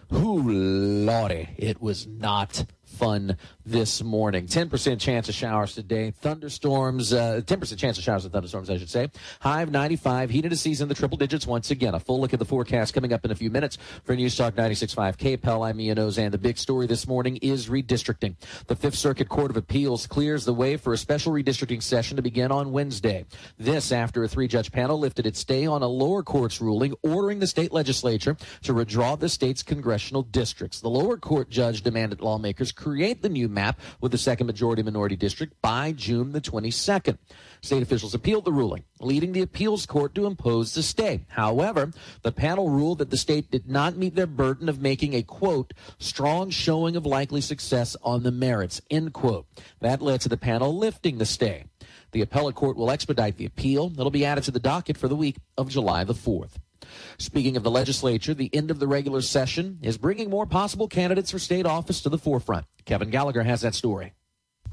Whoo, 0.09 0.41
lordy, 0.41 1.49
it 1.57 1.81
was 1.81 2.05
not 2.07 2.65
fun 2.83 3.37
this 3.65 4.03
morning. 4.03 4.45
10% 4.45 4.99
chance 4.99 5.29
of 5.29 5.35
showers 5.35 5.73
today. 5.73 6.11
Thunderstorms, 6.11 7.13
uh, 7.13 7.41
10% 7.45 7.77
chance 7.77 7.97
of 7.97 8.03
showers 8.03 8.25
and 8.25 8.33
thunderstorms, 8.33 8.69
I 8.69 8.77
should 8.77 8.89
say. 8.89 9.09
High 9.39 9.61
of 9.61 9.71
95. 9.71 10.29
Heat 10.29 10.45
of 10.45 10.51
the 10.51 10.57
season, 10.57 10.89
the 10.89 10.95
triple 10.95 11.17
digits 11.17 11.47
once 11.47 11.71
again. 11.71 11.95
A 11.95 11.99
full 11.99 12.19
look 12.19 12.33
at 12.33 12.39
the 12.39 12.45
forecast 12.45 12.93
coming 12.93 13.13
up 13.13 13.23
in 13.23 13.31
a 13.31 13.35
few 13.35 13.49
minutes 13.49 13.77
for 14.03 14.15
News 14.15 14.35
Talk 14.35 14.55
96.5 14.55 15.17
KPEL. 15.17 15.67
I'm 15.67 15.79
Ian 15.79 15.97
Auzenne. 15.97 16.31
The 16.31 16.37
big 16.37 16.57
story 16.57 16.87
this 16.87 17.07
morning 17.07 17.37
is 17.37 17.67
redistricting. 17.67 18.35
The 18.67 18.75
Fifth 18.75 18.95
Circuit 18.95 19.29
Court 19.29 19.49
of 19.49 19.57
Appeals 19.57 20.07
clears 20.07 20.45
the 20.45 20.53
way 20.53 20.75
for 20.77 20.93
a 20.93 20.97
special 20.97 21.31
redistricting 21.31 21.81
session 21.81 22.17
to 22.17 22.21
begin 22.21 22.51
on 22.51 22.71
Wednesday. 22.71 23.25
This 23.57 23.91
after 23.91 24.23
a 24.23 24.27
three-judge 24.27 24.71
panel 24.71 24.99
lifted 24.99 25.25
its 25.25 25.39
stay 25.39 25.65
on 25.65 25.81
a 25.81 25.87
lower 25.87 26.23
court's 26.23 26.59
ruling 26.59 26.93
ordering 27.01 27.39
the 27.39 27.47
state 27.47 27.71
legislature 27.71 28.35
to 28.63 28.73
redraw 28.73 29.17
the 29.17 29.29
state's 29.29 29.63
congressional 29.63 30.23
districts. 30.23 30.81
The 30.81 30.89
lower 30.89 31.17
court 31.17 31.49
judge 31.49 31.81
demanded 31.81 32.21
lawmakers 32.21 32.71
create 32.71 33.21
the 33.21 33.29
new 33.29 33.49
map 33.53 33.79
with 34.01 34.11
the 34.11 34.17
second 34.17 34.47
majority 34.47 34.83
minority 34.83 35.15
district 35.15 35.53
by 35.61 35.91
June 35.91 36.31
the 36.31 36.41
22nd. 36.41 37.17
State 37.61 37.81
officials 37.81 38.13
appealed 38.13 38.45
the 38.45 38.51
ruling, 38.51 38.83
leading 38.99 39.31
the 39.31 39.41
appeals 39.41 39.85
court 39.85 40.13
to 40.15 40.25
impose 40.25 40.73
the 40.73 40.83
stay. 40.83 41.25
However, 41.29 41.91
the 42.21 42.31
panel 42.31 42.69
ruled 42.69 42.97
that 42.97 43.09
the 43.09 43.17
state 43.17 43.49
did 43.51 43.69
not 43.69 43.95
meet 43.95 44.15
their 44.15 44.27
burden 44.27 44.67
of 44.67 44.81
making 44.81 45.13
a 45.13 45.23
quote, 45.23 45.73
strong 45.97 46.49
showing 46.49 46.95
of 46.95 47.05
likely 47.05 47.41
success 47.41 47.95
on 48.03 48.23
the 48.23 48.31
merits, 48.31 48.81
end 48.89 49.13
quote. 49.13 49.45
That 49.79 50.01
led 50.01 50.21
to 50.21 50.29
the 50.29 50.37
panel 50.37 50.77
lifting 50.77 51.17
the 51.17 51.25
stay. 51.25 51.65
The 52.11 52.21
appellate 52.21 52.55
court 52.55 52.77
will 52.77 52.91
expedite 52.91 53.37
the 53.37 53.45
appeal. 53.45 53.91
It'll 53.93 54.11
be 54.11 54.25
added 54.25 54.43
to 54.45 54.51
the 54.51 54.59
docket 54.59 54.97
for 54.97 55.07
the 55.07 55.15
week 55.15 55.37
of 55.57 55.69
July 55.69 56.03
the 56.03 56.13
4th. 56.13 56.57
Speaking 57.17 57.57
of 57.57 57.63
the 57.63 57.71
legislature, 57.71 58.33
the 58.33 58.49
end 58.53 58.71
of 58.71 58.79
the 58.79 58.87
regular 58.87 59.21
session 59.21 59.79
is 59.81 59.97
bringing 59.97 60.29
more 60.29 60.45
possible 60.45 60.87
candidates 60.87 61.31
for 61.31 61.39
state 61.39 61.65
office 61.65 62.01
to 62.01 62.09
the 62.09 62.17
forefront. 62.17 62.65
Kevin 62.85 63.09
Gallagher 63.09 63.43
has 63.43 63.61
that 63.61 63.75
story. 63.75 64.13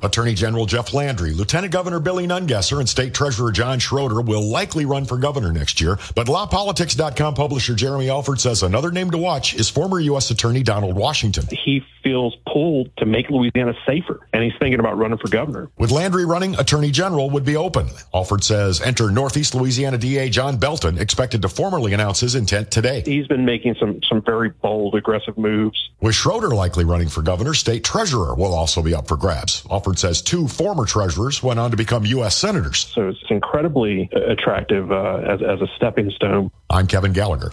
Attorney 0.03 0.35
General 0.35 0.67
Jeff 0.67 0.93
Landry, 0.93 1.33
Lieutenant 1.33 1.73
Governor 1.73 2.01
Billy 2.01 2.27
Nungesser, 2.27 2.79
and 2.79 2.89
State 2.89 3.15
Treasurer 3.15 3.53
John 3.53 3.79
Schroder 3.79 4.21
will 4.21 4.49
likely 4.49 4.85
run 4.85 5.05
for 5.05 5.17
governor 5.17 5.53
next 5.53 5.81
year. 5.81 5.99
But 6.15 6.27
LaPolitics.com 6.27 7.35
publisher 7.35 7.75
Jeremy 7.75 8.11
Alford 8.11 8.41
says 8.41 8.63
another 8.63 8.91
name 8.91 9.11
to 9.11 9.19
watch 9.19 9.55
is 9.55 9.69
former 9.69 10.01
U.S. 10.01 10.31
Attorney 10.31 10.63
Donald 10.63 10.97
Washington. 10.97 11.45
He 11.51 11.83
feels 12.03 12.37
pulled 12.47 12.97
to 12.97 13.07
make 13.07 13.29
Louisiana 13.31 13.75
safer, 13.87 14.27
and 14.33 14.43
he's 14.43 14.55
thinking 14.59 14.81
about 14.81 14.99
running 14.99 15.19
for 15.19 15.29
governor. 15.29 15.69
With 15.79 15.91
Landry 15.91 16.25
running, 16.25 16.59
Attorney 16.59 16.91
General 16.91 17.31
would 17.31 17.45
be 17.45 17.57
open. 17.57 17.89
Alford 18.15 18.43
says 18.43 18.81
enter 18.81 19.11
Northeast 19.11 19.55
Louisiana 19.55 19.99
DA 19.99 20.31
John 20.31 20.57
Belton, 20.57 20.99
expected 20.99 21.43
to 21.43 21.49
formally 21.49 21.93
announce 21.93 22.21
his 22.21 22.35
intent 22.35 22.71
today. 22.71 23.03
He's 23.05 23.27
been 23.27 23.45
making 23.45 23.77
some 23.79 24.01
some 24.09 24.23
very 24.23 24.51
bold, 24.51 24.95
aggressive 24.95 25.37
moves. 25.37 25.91
With 26.01 26.15
Schroder 26.15 26.49
likely 26.49 26.85
running 26.85 27.09
for 27.09 27.23
governor, 27.23 27.55
State 27.55 27.85
Treasurer 27.85 28.35
will 28.35 28.55
also 28.55 28.83
be 28.83 28.95
up 28.95 29.09
for 29.09 29.17
grabs. 29.17 29.67
Alford 29.71 29.90
says 29.99 30.23
two 30.23 30.49
former 30.49 30.85
treasurers 30.85 31.43
went 31.43 31.59
on 31.59 31.71
to 31.71 31.77
become 31.77 32.05
U.S. 32.07 32.37
senators. 32.37 32.91
So 32.95 33.09
it's 33.09 33.19
incredibly 33.31 34.09
attractive 34.13 34.91
uh, 34.91 35.17
as 35.27 35.43
as 35.43 35.61
a 35.61 35.67
stepping 35.77 36.11
stone. 36.11 36.51
I'm 36.69 36.87
Kevin 36.87 37.13
Gallagher. 37.13 37.53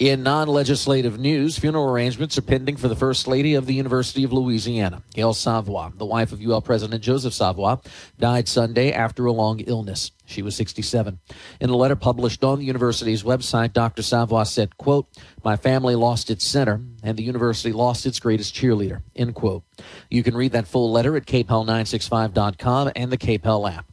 In 0.00 0.24
non 0.24 0.48
legislative 0.48 1.20
news, 1.20 1.56
funeral 1.56 1.88
arrangements 1.88 2.36
are 2.36 2.42
pending 2.42 2.76
for 2.76 2.88
the 2.88 2.96
First 2.96 3.28
Lady 3.28 3.54
of 3.54 3.66
the 3.66 3.74
University 3.74 4.24
of 4.24 4.32
Louisiana. 4.32 5.04
Gail 5.14 5.32
Savoie, 5.32 5.92
the 5.96 6.04
wife 6.04 6.32
of 6.32 6.42
UL 6.42 6.60
President 6.62 7.00
Joseph 7.00 7.32
Savoie, 7.32 7.80
died 8.18 8.48
Sunday 8.48 8.90
after 8.90 9.24
a 9.26 9.30
long 9.30 9.60
illness. 9.60 10.10
She 10.26 10.42
was 10.42 10.56
67. 10.56 11.20
In 11.60 11.70
a 11.70 11.76
letter 11.76 11.94
published 11.94 12.42
on 12.42 12.58
the 12.58 12.64
university's 12.64 13.22
website, 13.22 13.72
Dr. 13.72 14.02
Savoie 14.02 14.42
said, 14.42 14.76
quote, 14.78 15.06
My 15.44 15.56
family 15.56 15.94
lost 15.94 16.28
its 16.28 16.44
center, 16.44 16.80
and 17.04 17.16
the 17.16 17.22
university 17.22 17.70
lost 17.70 18.04
its 18.04 18.18
greatest 18.18 18.52
cheerleader, 18.52 19.00
end 19.14 19.36
quote. 19.36 19.62
You 20.10 20.24
can 20.24 20.36
read 20.36 20.50
that 20.52 20.66
full 20.66 20.90
letter 20.90 21.16
at 21.16 21.26
kpel965.com 21.26 22.90
and 22.96 23.12
the 23.12 23.18
KPEL 23.18 23.72
app. 23.72 23.86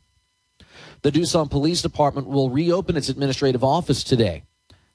The 1.04 1.12
Duson 1.12 1.48
Police 1.48 1.84
Department 1.84 2.26
will 2.26 2.50
reopen 2.50 2.98
its 2.98 3.10
administrative 3.10 3.64
office 3.64 4.04
today. 4.04 4.46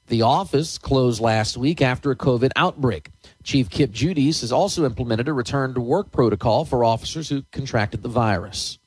The 0.08 0.22
office 0.22 0.78
closed 0.78 1.20
last 1.20 1.56
week 1.56 1.82
after 1.82 2.12
a 2.12 2.16
COVID 2.16 2.52
outbreak. 2.54 3.10
Chief 3.42 3.68
Kip 3.68 3.90
Judice 3.90 4.42
has 4.42 4.52
also 4.52 4.84
implemented 4.84 5.26
a 5.26 5.32
return 5.32 5.74
to 5.74 5.80
work 5.80 6.12
protocol 6.12 6.64
for 6.64 6.84
officers 6.84 7.28
who 7.28 7.42
contracted 7.50 8.04
the 8.04 8.08
virus. 8.08 8.78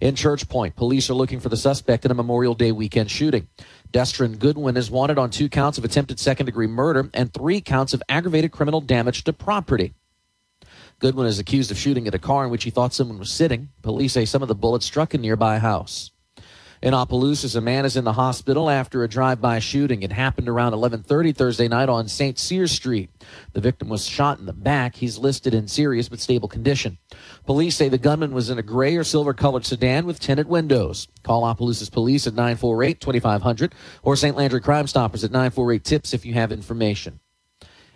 In 0.00 0.14
Church 0.14 0.48
Point, 0.48 0.76
police 0.76 1.10
are 1.10 1.14
looking 1.14 1.40
for 1.40 1.48
the 1.48 1.56
suspect 1.56 2.04
in 2.04 2.12
a 2.12 2.14
Memorial 2.14 2.54
Day 2.54 2.70
weekend 2.70 3.10
shooting. 3.10 3.48
Destrin 3.92 4.38
Goodwin 4.38 4.76
is 4.76 4.88
wanted 4.88 5.18
on 5.18 5.30
two 5.30 5.48
counts 5.48 5.78
of 5.78 5.84
attempted 5.84 6.20
second 6.20 6.46
degree 6.46 6.68
murder 6.68 7.10
and 7.12 7.32
three 7.32 7.60
counts 7.60 7.92
of 7.92 8.02
aggravated 8.08 8.52
criminal 8.52 8.80
damage 8.80 9.24
to 9.24 9.32
property. 9.32 9.94
Goodwin 11.00 11.26
is 11.26 11.40
accused 11.40 11.72
of 11.72 11.78
shooting 11.78 12.06
at 12.06 12.14
a 12.14 12.20
car 12.20 12.44
in 12.44 12.50
which 12.50 12.62
he 12.62 12.70
thought 12.70 12.94
someone 12.94 13.18
was 13.18 13.32
sitting. 13.32 13.70
Police 13.82 14.12
say 14.12 14.24
some 14.24 14.42
of 14.42 14.48
the 14.48 14.54
bullets 14.54 14.86
struck 14.86 15.12
a 15.12 15.18
nearby 15.18 15.58
house. 15.58 16.12
In 16.86 16.94
Opelousas, 16.94 17.56
a 17.56 17.60
man 17.60 17.84
is 17.84 17.96
in 17.96 18.04
the 18.04 18.12
hospital 18.12 18.70
after 18.70 19.02
a 19.02 19.08
drive-by 19.08 19.58
shooting. 19.58 20.04
It 20.04 20.12
happened 20.12 20.48
around 20.48 20.72
11:30 20.72 21.32
Thursday 21.32 21.66
night 21.66 21.88
on 21.88 22.06
St. 22.06 22.38
Cyr 22.38 22.68
Street. 22.68 23.10
The 23.54 23.60
victim 23.60 23.88
was 23.88 24.06
shot 24.06 24.38
in 24.38 24.46
the 24.46 24.52
back. 24.52 24.94
He's 24.94 25.18
listed 25.18 25.52
in 25.52 25.66
serious 25.66 26.08
but 26.08 26.20
stable 26.20 26.46
condition. 26.46 26.98
Police 27.44 27.74
say 27.74 27.88
the 27.88 27.98
gunman 27.98 28.32
was 28.32 28.50
in 28.50 28.58
a 28.58 28.62
gray 28.62 28.94
or 28.94 29.02
silver-colored 29.02 29.66
sedan 29.66 30.06
with 30.06 30.20
tinted 30.20 30.46
windows. 30.46 31.08
Call 31.24 31.42
Opelousas 31.42 31.90
Police 31.90 32.28
at 32.28 32.34
948-2500 32.34 33.72
or 34.04 34.14
St. 34.14 34.36
Landry 34.36 34.60
Crime 34.60 34.86
Stoppers 34.86 35.24
at 35.24 35.32
948-TIPS 35.32 36.14
if 36.14 36.24
you 36.24 36.34
have 36.34 36.52
information. 36.52 37.18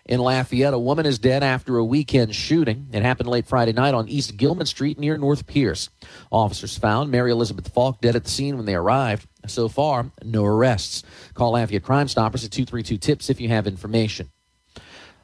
In 0.07 0.21
Lafayette, 0.21 0.75
a 0.75 0.79
woman 0.79 1.07
is 1.07 1.19
dead 1.19 1.43
after 1.43 1.77
a 1.77 1.85
weekend 1.85 2.35
shooting. 2.35 2.89
It 2.93 3.03
happened 3.03 3.29
late 3.29 3.47
Friday 3.47 3.73
night 3.73 3.95
on 3.95 4.09
East 4.09 4.37
Gilman 4.37 4.67
Street 4.67 4.99
near 4.99 5.17
North 5.17 5.47
Pierce. 5.47 5.89
Officers 6.33 6.79
found 6.79 7.11
Mary 7.11 7.31
Elizabeth 7.31 7.73
Falk 7.73 8.01
dead 8.01 8.17
at 8.17 8.25
the 8.25 8.31
scene 8.31 8.57
when 8.57 8.67
they 8.67 8.75
arrived. 8.75 9.27
So 9.47 9.69
far, 9.69 10.11
no 10.25 10.45
arrests. 10.45 11.03
Call 11.35 11.53
Lafayette 11.53 11.83
Crime 11.83 12.09
Stoppers 12.09 12.45
at 12.45 12.51
232 12.51 12.99
TIPS 12.99 13.31
if 13.31 13.41
you 13.41 13.49
have 13.49 13.67
information. 13.67 14.31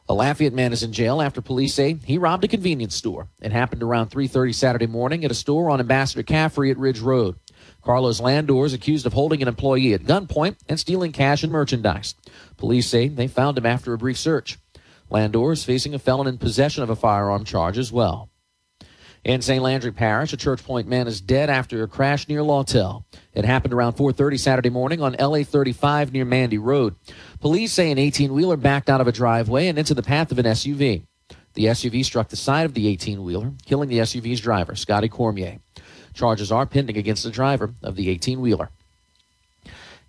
A 0.08 0.14
Lafayette 0.14 0.52
man 0.52 0.72
is 0.72 0.84
in 0.84 0.92
jail 0.92 1.20
after 1.20 1.40
police 1.40 1.74
say 1.74 1.94
he 2.04 2.16
robbed 2.16 2.44
a 2.44 2.48
convenience 2.48 2.94
store. 2.94 3.28
It 3.40 3.50
happened 3.50 3.82
around 3.82 4.10
3:30 4.10 4.54
Saturday 4.54 4.86
morning 4.86 5.24
at 5.24 5.32
a 5.32 5.34
store 5.34 5.68
on 5.68 5.80
Ambassador 5.80 6.22
Caffery 6.22 6.70
at 6.70 6.78
Ridge 6.78 7.00
Road. 7.00 7.34
Carlos 7.82 8.20
Landor 8.20 8.64
is 8.64 8.72
accused 8.72 9.04
of 9.04 9.14
holding 9.14 9.42
an 9.42 9.48
employee 9.48 9.94
at 9.94 10.04
gunpoint 10.04 10.56
and 10.68 10.78
stealing 10.78 11.10
cash 11.10 11.42
and 11.42 11.52
merchandise. 11.52 12.14
Police 12.56 12.88
say 12.88 13.08
they 13.08 13.26
found 13.26 13.58
him 13.58 13.66
after 13.66 13.92
a 13.92 13.98
brief 13.98 14.18
search. 14.18 14.58
Landor 15.08 15.52
is 15.52 15.64
facing 15.64 15.94
a 15.94 15.98
felon 15.98 16.26
in 16.26 16.38
possession 16.38 16.82
of 16.82 16.90
a 16.90 16.96
firearm 16.96 17.44
charge 17.44 17.78
as 17.78 17.92
well. 17.92 18.30
In 19.24 19.42
St. 19.42 19.62
Landry 19.62 19.90
Parish, 19.90 20.32
a 20.32 20.36
Church 20.36 20.62
Point 20.62 20.86
man 20.86 21.08
is 21.08 21.20
dead 21.20 21.50
after 21.50 21.82
a 21.82 21.88
crash 21.88 22.28
near 22.28 22.42
Lawtell. 22.42 23.04
It 23.34 23.44
happened 23.44 23.74
around 23.74 23.94
4:30 23.94 24.38
Saturday 24.38 24.70
morning 24.70 25.02
on 25.02 25.16
LA 25.18 25.42
35 25.42 26.12
near 26.12 26.24
Mandy 26.24 26.58
Road. 26.58 26.94
Police 27.40 27.72
say 27.72 27.90
an 27.90 27.98
18-wheeler 27.98 28.56
backed 28.56 28.88
out 28.88 29.00
of 29.00 29.08
a 29.08 29.12
driveway 29.12 29.66
and 29.66 29.78
into 29.78 29.94
the 29.94 30.02
path 30.02 30.30
of 30.30 30.38
an 30.38 30.46
SUV. 30.46 31.02
The 31.54 31.64
SUV 31.64 32.04
struck 32.04 32.28
the 32.28 32.36
side 32.36 32.66
of 32.66 32.74
the 32.74 32.86
18-wheeler, 32.96 33.54
killing 33.64 33.88
the 33.88 33.98
SUV's 33.98 34.40
driver, 34.40 34.76
Scotty 34.76 35.08
Cormier. 35.08 35.58
Charges 36.14 36.52
are 36.52 36.66
pending 36.66 36.96
against 36.96 37.24
the 37.24 37.30
driver 37.30 37.74
of 37.82 37.96
the 37.96 38.16
18-wheeler. 38.16 38.70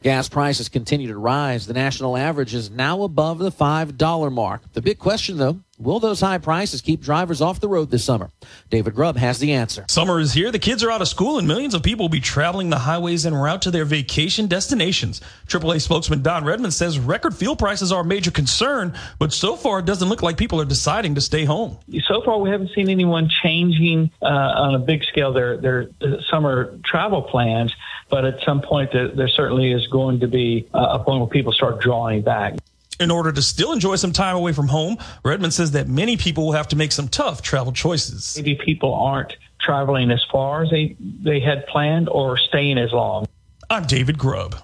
Gas 0.04 0.30
prices 0.30 0.70
continue 0.70 1.08
to 1.08 1.18
rise. 1.18 1.66
The 1.66 1.74
national 1.74 2.18
average 2.18 2.54
is 2.54 2.70
now 2.70 3.02
above 3.02 3.40
the 3.40 3.52
$5 3.52 4.32
mark. 4.32 4.62
The 4.74 4.82
big 4.82 5.00
question, 5.00 5.38
though, 5.38 5.62
will 5.80 6.00
those 6.00 6.22
high 6.22 6.38
prices 6.38 6.82
keep 6.82 7.02
drivers 7.02 7.42
off 7.42 7.60
the 7.60 7.68
road 7.68 7.90
this 7.90 8.04
summer? 8.04 8.30
David 8.70 8.94
Grubb 8.94 9.18
has 9.18 9.40
the 9.40 9.54
answer. 9.54 9.86
Summer 9.90 10.20
is 10.20 10.34
here. 10.34 10.52
The 10.52 10.60
kids 10.60 10.84
are 10.84 10.92
out 10.92 11.02
of 11.02 11.08
school, 11.08 11.40
and 11.40 11.48
millions 11.48 11.74
of 11.74 11.82
people 11.82 12.04
will 12.04 12.10
be 12.10 12.20
traveling 12.20 12.70
the 12.70 12.78
highways 12.78 13.26
en 13.26 13.34
route 13.34 13.64
to 13.64 13.72
their 13.72 13.86
vacation 13.86 14.46
destinations. 14.46 15.20
AAA 15.48 15.82
spokesman 15.82 16.22
Don 16.22 16.46
Redmond 16.46 16.76
says 16.76 17.00
record 17.00 17.36
fuel 17.36 17.56
prices 17.56 17.92
are 17.92 18.02
a 18.02 18.06
major 18.06 18.30
concern, 18.30 18.94
but 19.18 19.34
so 19.34 19.56
far 19.56 19.80
it 19.80 19.86
doesn't 19.86 20.10
look 20.10 20.22
like 20.22 20.38
people 20.38 20.62
are 20.62 20.66
deciding 20.66 21.16
to 21.16 21.22
stay 21.22 21.44
home. 21.44 21.80
So 22.08 22.22
far, 22.22 22.38
we 22.38 22.52
haven't 22.52 22.70
seen 22.76 22.90
anyone 22.90 23.30
changing 23.30 24.12
uh, 24.22 24.26
on 24.26 24.76
a 24.76 24.80
big 24.80 25.04
scale 25.06 25.34
their 25.34 25.58
their 25.58 25.90
uh, 26.02 26.22
summer 26.30 26.78
travel 26.84 27.24
plans. 27.24 27.74
But 28.10 28.26
at 28.26 28.42
some 28.46 28.62
point, 28.62 28.92
there, 28.94 29.10
there 29.10 29.28
certainly 29.28 29.72
is 29.72 29.86
going 29.88 30.20
to 30.22 30.28
be 30.28 30.68
uh, 30.74 31.00
a 31.00 31.04
point 31.04 31.20
where 31.20 31.30
people 31.30 31.52
start 31.52 31.82
drawing 31.82 32.22
back. 32.22 32.56
In 33.00 33.12
order 33.12 33.32
to 33.32 33.42
still 33.42 33.74
enjoy 33.74 33.96
some 33.96 34.12
time 34.12 34.36
away 34.36 34.54
from 34.54 34.68
home, 34.68 34.98
Redmond 35.24 35.54
says 35.54 35.72
that 35.72 35.88
many 35.88 36.18
people 36.18 36.46
will 36.46 36.54
have 36.54 36.68
to 36.70 36.76
make 36.76 36.92
some 36.92 37.08
tough 37.08 37.42
travel 37.42 37.72
choices. 37.72 38.36
Maybe 38.38 38.56
people 38.56 38.94
aren't 38.94 39.36
traveling 39.60 40.10
as 40.10 40.24
far 40.32 40.64
as 40.64 40.70
they, 40.72 40.96
they 41.00 41.40
had 41.40 41.68
planned 41.68 42.10
or 42.10 42.38
staying 42.38 42.78
as 42.78 42.92
long. 42.92 43.28
I'm 43.70 43.86
David 43.86 44.18
Grubb. 44.18 44.56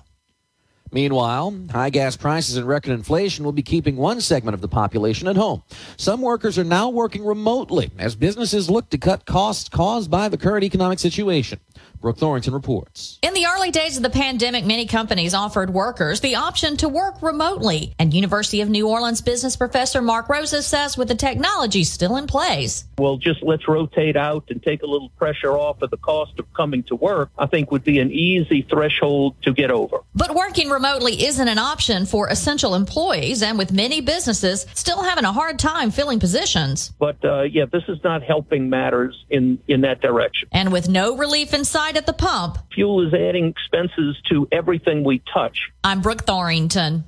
Meanwhile, 0.93 1.55
high 1.71 1.89
gas 1.89 2.15
prices 2.15 2.55
and 2.55 2.67
record 2.67 2.91
inflation 2.91 3.43
will 3.43 3.51
be 3.51 3.63
keeping 3.63 3.97
one 3.97 4.21
segment 4.21 4.53
of 4.53 4.61
the 4.61 4.67
population 4.67 5.27
at 5.27 5.35
home. 5.35 5.63
Some 5.97 6.21
workers 6.21 6.59
are 6.59 6.63
now 6.63 6.89
working 6.89 7.25
remotely 7.25 7.89
as 7.97 8.15
businesses 8.15 8.69
look 8.69 8.91
to 8.91 8.99
cut 8.99 9.25
costs 9.25 9.69
caused 9.69 10.11
by 10.11 10.29
the 10.29 10.37
current 10.37 10.63
economic 10.63 10.99
situation. 10.99 11.59
Brooke 12.03 12.17
Thorington 12.17 12.53
reports. 12.53 13.17
In 13.21 13.33
the 13.33 13.45
early 13.45 13.71
days 13.71 13.95
of 13.95 14.03
the 14.03 14.09
pandemic, 14.09 14.65
many 14.65 14.85
companies 14.85 15.33
offered 15.33 15.69
workers 15.69 16.19
the 16.19 16.35
option 16.35 16.75
to 16.77 16.89
work 16.89 17.21
remotely. 17.21 17.93
And 17.97 18.13
University 18.13 18.59
of 18.59 18.67
New 18.67 18.89
Orleans 18.89 19.21
business 19.21 19.55
professor 19.55 20.01
Mark 20.01 20.27
Rosa 20.27 20.61
says 20.61 20.97
with 20.97 21.07
the 21.07 21.15
technology 21.15 21.85
still 21.85 22.17
in 22.17 22.27
place. 22.27 22.83
Well, 22.97 23.15
just 23.15 23.41
let's 23.41 23.69
rotate 23.69 24.17
out 24.17 24.43
and 24.49 24.61
take 24.61 24.83
a 24.83 24.85
little 24.85 25.09
pressure 25.11 25.53
off 25.53 25.81
of 25.81 25.91
the 25.91 25.97
cost 25.97 26.37
of 26.39 26.53
coming 26.53 26.83
to 26.83 26.95
work, 26.95 27.29
I 27.39 27.45
think 27.45 27.71
would 27.71 27.85
be 27.85 27.99
an 27.99 28.11
easy 28.11 28.63
threshold 28.63 29.41
to 29.43 29.53
get 29.53 29.71
over. 29.71 29.99
But 30.13 30.35
working 30.35 30.69
remotely 30.69 31.23
isn't 31.23 31.47
an 31.47 31.57
option 31.57 32.05
for 32.05 32.27
essential 32.27 32.75
employees, 32.75 33.41
and 33.41 33.57
with 33.57 33.71
many 33.71 34.01
businesses 34.01 34.65
still 34.73 35.03
having 35.03 35.23
a 35.23 35.31
hard 35.31 35.57
time 35.57 35.89
filling 35.89 36.19
positions. 36.19 36.91
But 36.99 37.23
uh, 37.23 37.43
yeah, 37.43 37.63
this 37.63 37.83
is 37.87 38.03
not 38.03 38.23
helping 38.23 38.69
matters 38.69 39.23
in, 39.29 39.59
in 39.69 39.81
that 39.81 40.01
direction. 40.01 40.49
And 40.51 40.73
with 40.73 40.89
no 40.89 41.15
relief 41.15 41.53
in 41.53 41.63
sight 41.63 41.92
at 41.97 42.05
the 42.05 42.13
pump, 42.13 42.57
Fuel 42.73 43.05
is 43.07 43.13
adding 43.13 43.47
expenses 43.47 44.17
to 44.29 44.47
everything 44.51 45.03
we 45.03 45.21
touch. 45.33 45.71
I'm 45.83 46.01
Brooke 46.01 46.25
Thorington. 46.25 47.03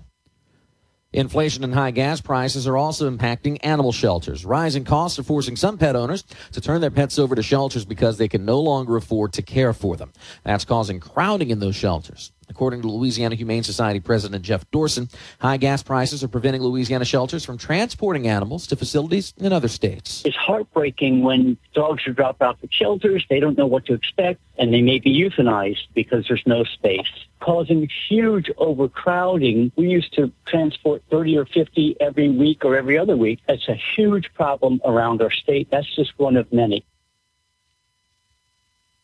Inflation 1.15 1.63
and 1.63 1.73
high 1.73 1.91
gas 1.91 2.19
prices 2.19 2.67
are 2.67 2.75
also 2.75 3.09
impacting 3.09 3.57
animal 3.63 3.93
shelters. 3.93 4.43
Rising 4.43 4.83
costs 4.83 5.17
are 5.17 5.23
forcing 5.23 5.55
some 5.55 5.77
pet 5.77 5.95
owners 5.95 6.25
to 6.51 6.59
turn 6.59 6.81
their 6.81 6.91
pets 6.91 7.17
over 7.17 7.35
to 7.35 7.41
shelters 7.41 7.85
because 7.85 8.17
they 8.17 8.27
can 8.27 8.43
no 8.43 8.59
longer 8.59 8.97
afford 8.97 9.31
to 9.33 9.41
care 9.41 9.71
for 9.71 9.95
them. 9.95 10.11
That's 10.43 10.65
causing 10.65 10.99
crowding 10.99 11.51
in 11.51 11.59
those 11.59 11.77
shelters. 11.77 12.33
According 12.49 12.81
to 12.81 12.87
Louisiana 12.87 13.35
Humane 13.35 13.63
Society 13.63 13.99
President 13.99 14.43
Jeff 14.43 14.69
Dorson, 14.71 15.13
high 15.39 15.57
gas 15.57 15.83
prices 15.83 16.23
are 16.23 16.27
preventing 16.27 16.61
Louisiana 16.61 17.05
shelters 17.05 17.43
from 17.43 17.57
transporting 17.57 18.27
animals 18.27 18.67
to 18.67 18.75
facilities 18.75 19.33
in 19.37 19.51
other 19.51 19.67
states. 19.67 20.23
It's 20.25 20.35
heartbreaking 20.35 21.23
when 21.23 21.57
dogs 21.73 22.07
are 22.07 22.13
dropped 22.13 22.41
off 22.41 22.57
at 22.63 22.73
shelters, 22.73 23.25
they 23.29 23.39
don't 23.39 23.57
know 23.57 23.65
what 23.65 23.85
to 23.85 23.93
expect, 23.93 24.39
and 24.57 24.73
they 24.73 24.81
may 24.81 24.99
be 24.99 25.13
euthanized 25.13 25.87
because 25.93 26.27
there's 26.27 26.45
no 26.45 26.63
space, 26.63 27.09
causing 27.39 27.89
huge 28.07 28.49
overcrowding. 28.57 29.71
We 29.75 29.89
used 29.89 30.13
to 30.13 30.31
transport 30.45 31.03
30 31.09 31.37
or 31.37 31.45
50 31.45 31.97
every 31.99 32.29
week 32.29 32.63
or 32.63 32.75
every 32.75 32.97
other 32.97 33.17
week. 33.17 33.39
That's 33.47 33.67
a 33.67 33.75
huge 33.95 34.33
problem 34.33 34.81
around 34.85 35.21
our 35.21 35.31
state. 35.31 35.69
That's 35.71 35.93
just 35.95 36.17
one 36.17 36.37
of 36.37 36.51
many. 36.53 36.85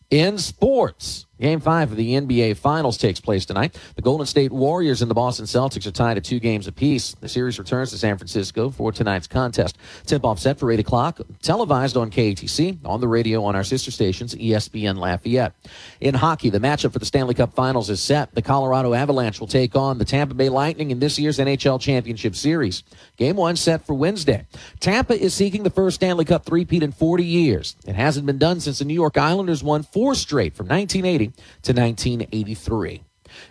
In 0.10 0.38
sports, 0.40 1.26
Game 1.42 1.60
five 1.60 1.90
of 1.90 1.98
the 1.98 2.14
NBA 2.14 2.56
Finals 2.58 3.00
takes 3.00 3.20
place 3.20 3.48
tonight. 3.48 3.76
The 3.96 4.04
Golden 4.04 4.28
State 4.28 4.52
Warriors 4.52 5.02
and 5.02 5.10
the 5.10 5.16
Boston 5.16 5.48
Celtics 5.48 5.88
are 5.88 5.92
tied 5.92 6.18
at 6.18 6.24
two 6.24 6.40
games 6.40 6.68
apiece. 6.68 7.16
The 7.16 7.28
series 7.28 7.58
returns 7.58 7.90
to 7.90 7.98
San 7.98 8.16
Francisco 8.20 8.70
for 8.70 8.92
tonight's 8.92 9.26
contest. 9.26 9.76
Tip 10.06 10.24
off 10.24 10.38
set 10.38 10.60
for 10.60 10.72
8 10.72 10.80
o'clock, 10.80 11.20
televised 11.42 11.98
on 11.98 12.12
KATC, 12.12 12.78
on 12.86 13.02
the 13.02 13.08
radio 13.08 13.44
on 13.44 13.56
our 13.56 13.64
sister 13.64 13.90
stations, 13.90 14.36
ESPN 14.36 15.00
Lafayette. 15.00 15.54
In 16.00 16.14
hockey, 16.14 16.52
the 16.52 16.60
matchup 16.60 16.94
for 16.94 17.00
the 17.00 17.08
Stanley 17.08 17.34
Cup 17.34 17.56
Finals 17.56 17.90
is 17.90 18.04
set. 18.04 18.36
The 18.36 18.44
Colorado 18.44 18.94
Avalanche 18.94 19.40
will 19.40 19.48
take 19.48 19.76
on 19.76 19.98
the 19.98 20.06
Tampa 20.06 20.36
Bay 20.36 20.50
Lightning 20.50 20.92
in 20.92 21.00
this 21.00 21.18
year's 21.18 21.40
NHL 21.40 21.82
Championship 21.82 22.36
Series. 22.36 22.84
Game 23.18 23.36
one 23.36 23.56
set 23.56 23.84
for 23.88 23.96
Wednesday. 23.96 24.46
Tampa 24.80 25.20
is 25.20 25.34
seeking 25.34 25.64
the 25.64 25.72
first 25.72 25.96
Stanley 25.96 26.26
Cup 26.26 26.46
three-peat 26.46 26.84
in 26.84 26.92
40 26.92 27.24
years. 27.24 27.76
It 27.88 27.96
hasn't 27.96 28.28
been 28.28 28.38
done 28.38 28.60
since 28.60 28.78
the 28.78 28.86
New 28.86 28.94
York 28.94 29.18
Islanders 29.18 29.64
won 29.64 29.82
four 29.82 30.14
straight 30.14 30.56
from 30.56 30.68
1980 30.68 31.31
to 31.64 31.74
1983. 31.74 33.04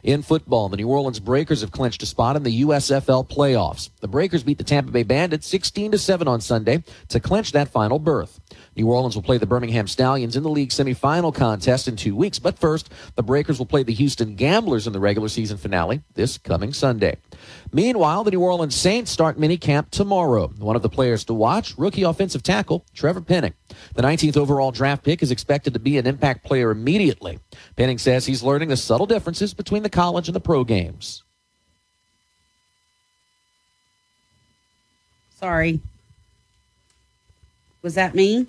In 0.03 0.23
football, 0.23 0.69
the 0.69 0.77
New 0.77 0.89
Orleans 0.89 1.21
Breakers 1.21 1.61
have 1.63 1.73
clinched 1.73 2.03
a 2.03 2.07
spot 2.07 2.37
in 2.37 2.43
the 2.43 2.63
USFL 2.63 3.29
playoffs. 3.29 3.91
The 4.01 4.09
Breakers 4.09 4.43
beat 4.43 4.59
the 4.59 4.65
Tampa 4.65 4.93
Bay 4.93 5.03
Bandits 5.03 5.47
16 5.47 5.93
to 5.93 5.99
7 5.99 6.29
on 6.29 6.41
Sunday 6.41 6.85
to 7.09 7.21
clinch 7.21 7.53
that 7.53 7.69
final 7.69 7.99
berth. 7.99 8.41
New 8.81 8.91
Orleans 8.91 9.15
will 9.15 9.23
play 9.23 9.37
the 9.37 9.47
Birmingham 9.47 9.87
Stallions 9.87 10.37
in 10.37 10.43
the 10.43 10.49
league 10.49 10.71
semifinal 10.71 11.35
contest 11.35 11.87
in 11.87 11.97
2 11.97 12.17
weeks, 12.17 12.39
but 12.39 12.59
first, 12.59 12.91
the 13.15 13.23
Breakers 13.23 13.59
will 13.59 13.67
play 13.67 13.83
the 13.83 13.93
Houston 13.93 14.37
Gamblers 14.37 14.87
in 14.87 14.95
the 14.95 15.01
regular 15.01 15.29
season 15.29 15.59
finale 15.59 16.01
this 16.15 16.39
coming 16.39 16.73
Sunday. 16.73 17.19
Meanwhile, 17.73 18.25
the 18.25 18.31
New 18.31 18.41
Orleans 18.41 18.75
Saints 18.75 19.11
start 19.11 19.39
minicamp 19.39 19.91
tomorrow. 19.91 20.49
One 20.59 20.77
of 20.77 20.83
the 20.83 20.89
players 20.89 21.25
to 21.25 21.35
watch, 21.35 21.77
rookie 21.77 22.05
offensive 22.05 22.43
tackle 22.43 22.87
Trevor 22.95 23.21
Penning. 23.21 23.53
The 23.95 24.03
19th 24.03 24.39
overall 24.39 24.73
draft 24.73 25.05
pick 25.05 25.23
is 25.23 25.31
expected 25.31 25.75
to 25.75 25.79
be 25.79 25.99
an 25.99 26.07
impact 26.07 26.45
player 26.45 26.71
immediately. 26.71 27.39
Penning 27.77 27.99
says 27.99 28.25
he's 28.25 28.43
learning 28.43 28.71
the 28.71 28.79
subtle 28.79 29.07
differences 29.07 29.53
between 29.53 29.83
the 29.83 29.91
college 29.91 30.27
and 30.27 30.35
the 30.35 30.41
pro 30.41 30.65
games. 30.65 31.23
Sorry. 35.39 35.81
Was 37.83 37.95
that 37.95 38.15
me? 38.15 38.47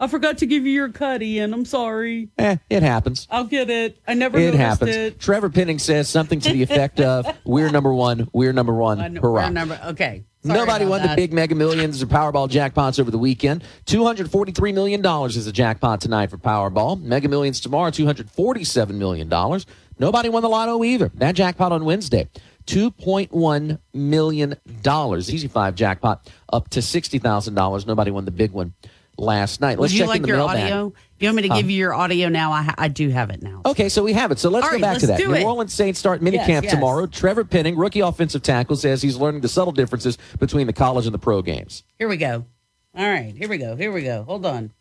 I 0.00 0.08
forgot 0.08 0.38
to 0.38 0.46
give 0.46 0.66
you 0.66 0.72
your 0.72 0.88
cut, 0.88 1.22
Ian. 1.22 1.54
I'm 1.54 1.64
sorry. 1.64 2.28
Eh, 2.36 2.56
it 2.68 2.82
happens. 2.82 3.28
I'll 3.30 3.44
get 3.44 3.70
it. 3.70 3.98
I 4.06 4.14
never 4.14 4.38
It 4.38 4.54
happens. 4.54 4.94
it. 4.94 5.20
Trevor 5.20 5.48
Penning 5.50 5.78
says 5.78 6.08
something 6.08 6.40
to 6.40 6.52
the 6.52 6.62
effect 6.62 7.00
of, 7.00 7.26
We're 7.44 7.70
number 7.70 7.94
one, 7.94 8.28
we're 8.32 8.52
number 8.52 8.74
one, 8.74 9.16
hurrah. 9.16 9.48
number- 9.50 9.80
okay. 9.86 10.24
Sorry 10.44 10.58
Nobody 10.58 10.84
won 10.84 11.00
that. 11.00 11.10
the 11.10 11.16
big 11.16 11.32
mega 11.32 11.54
millions 11.54 12.02
or 12.02 12.06
Powerball 12.06 12.50
jackpots 12.50 13.00
over 13.00 13.10
the 13.10 13.16
weekend. 13.16 13.64
$243 13.86 14.74
million 14.74 15.02
is 15.26 15.44
the 15.46 15.52
jackpot 15.52 16.02
tonight 16.02 16.28
for 16.28 16.36
Powerball. 16.36 17.00
Mega 17.00 17.28
Millions 17.28 17.60
tomorrow, 17.60 17.90
$247 17.90 18.90
million. 18.90 19.28
Nobody 19.98 20.28
won 20.28 20.42
the 20.42 20.48
lotto 20.50 20.84
either. 20.84 21.10
That 21.14 21.34
jackpot 21.34 21.72
on 21.72 21.86
Wednesday, 21.86 22.28
$2.1 22.66 23.78
million. 23.94 24.54
Easy 25.16 25.48
five 25.48 25.74
jackpot 25.76 26.30
up 26.52 26.68
to 26.70 26.80
$60,000. 26.80 27.86
Nobody 27.86 28.10
won 28.10 28.24
the 28.26 28.30
big 28.30 28.50
one 28.50 28.74
last 29.16 29.60
night. 29.60 29.78
Would 29.78 29.84
Let's 29.84 29.94
you 29.94 30.00
check 30.00 30.08
like 30.08 30.16
in 30.18 30.22
the 30.22 30.28
your 30.28 30.36
mailbag. 30.38 30.62
audio? 30.72 30.92
You 31.18 31.28
want 31.28 31.36
me 31.36 31.42
to 31.42 31.48
Huh? 31.48 31.56
give 31.56 31.70
you 31.70 31.76
your 31.78 31.94
audio 31.94 32.28
now? 32.28 32.52
I, 32.52 32.62
ha- 32.62 32.74
I 32.76 32.88
do 32.88 33.08
have 33.10 33.30
it 33.30 33.42
now. 33.42 33.62
Okay, 33.64 33.88
so 33.88 34.02
we 34.02 34.12
have 34.12 34.30
it. 34.32 34.38
So 34.38 34.50
let's 34.50 34.64
All 34.64 34.70
go 34.70 34.74
right, 34.76 34.82
back 34.82 34.98
to 34.98 35.06
let's 35.06 35.18
that. 35.18 35.18
do 35.18 35.28
New 35.28 35.34
it. 35.34 35.44
Orleans 35.44 35.72
Saints 35.72 35.98
start 35.98 36.20
minicamp 36.20 36.48
Yes, 36.48 36.64
yes. 36.64 36.72
tomorrow. 36.74 37.06
Trevor 37.06 37.44
Penning, 37.44 37.76
rookie 37.76 38.00
offensive 38.00 38.42
tackle, 38.42 38.76
says 38.76 39.00
he's 39.02 39.16
learning 39.16 39.40
the 39.40 39.48
subtle 39.48 39.72
differences 39.72 40.18
between 40.38 40.66
the 40.66 40.72
college 40.72 41.06
and 41.06 41.14
the 41.14 41.18
pro 41.18 41.40
games. 41.42 41.82
Here 41.98 42.08
we 42.08 42.16
go. 42.16 42.44
All 42.96 43.08
right, 43.08 43.34
here 43.36 43.48
we 43.48 43.58
go. 43.58 43.74
Here 43.76 43.90
we 43.92 44.02
go. 44.02 44.24
Hold 44.24 44.44
on. 44.46 44.72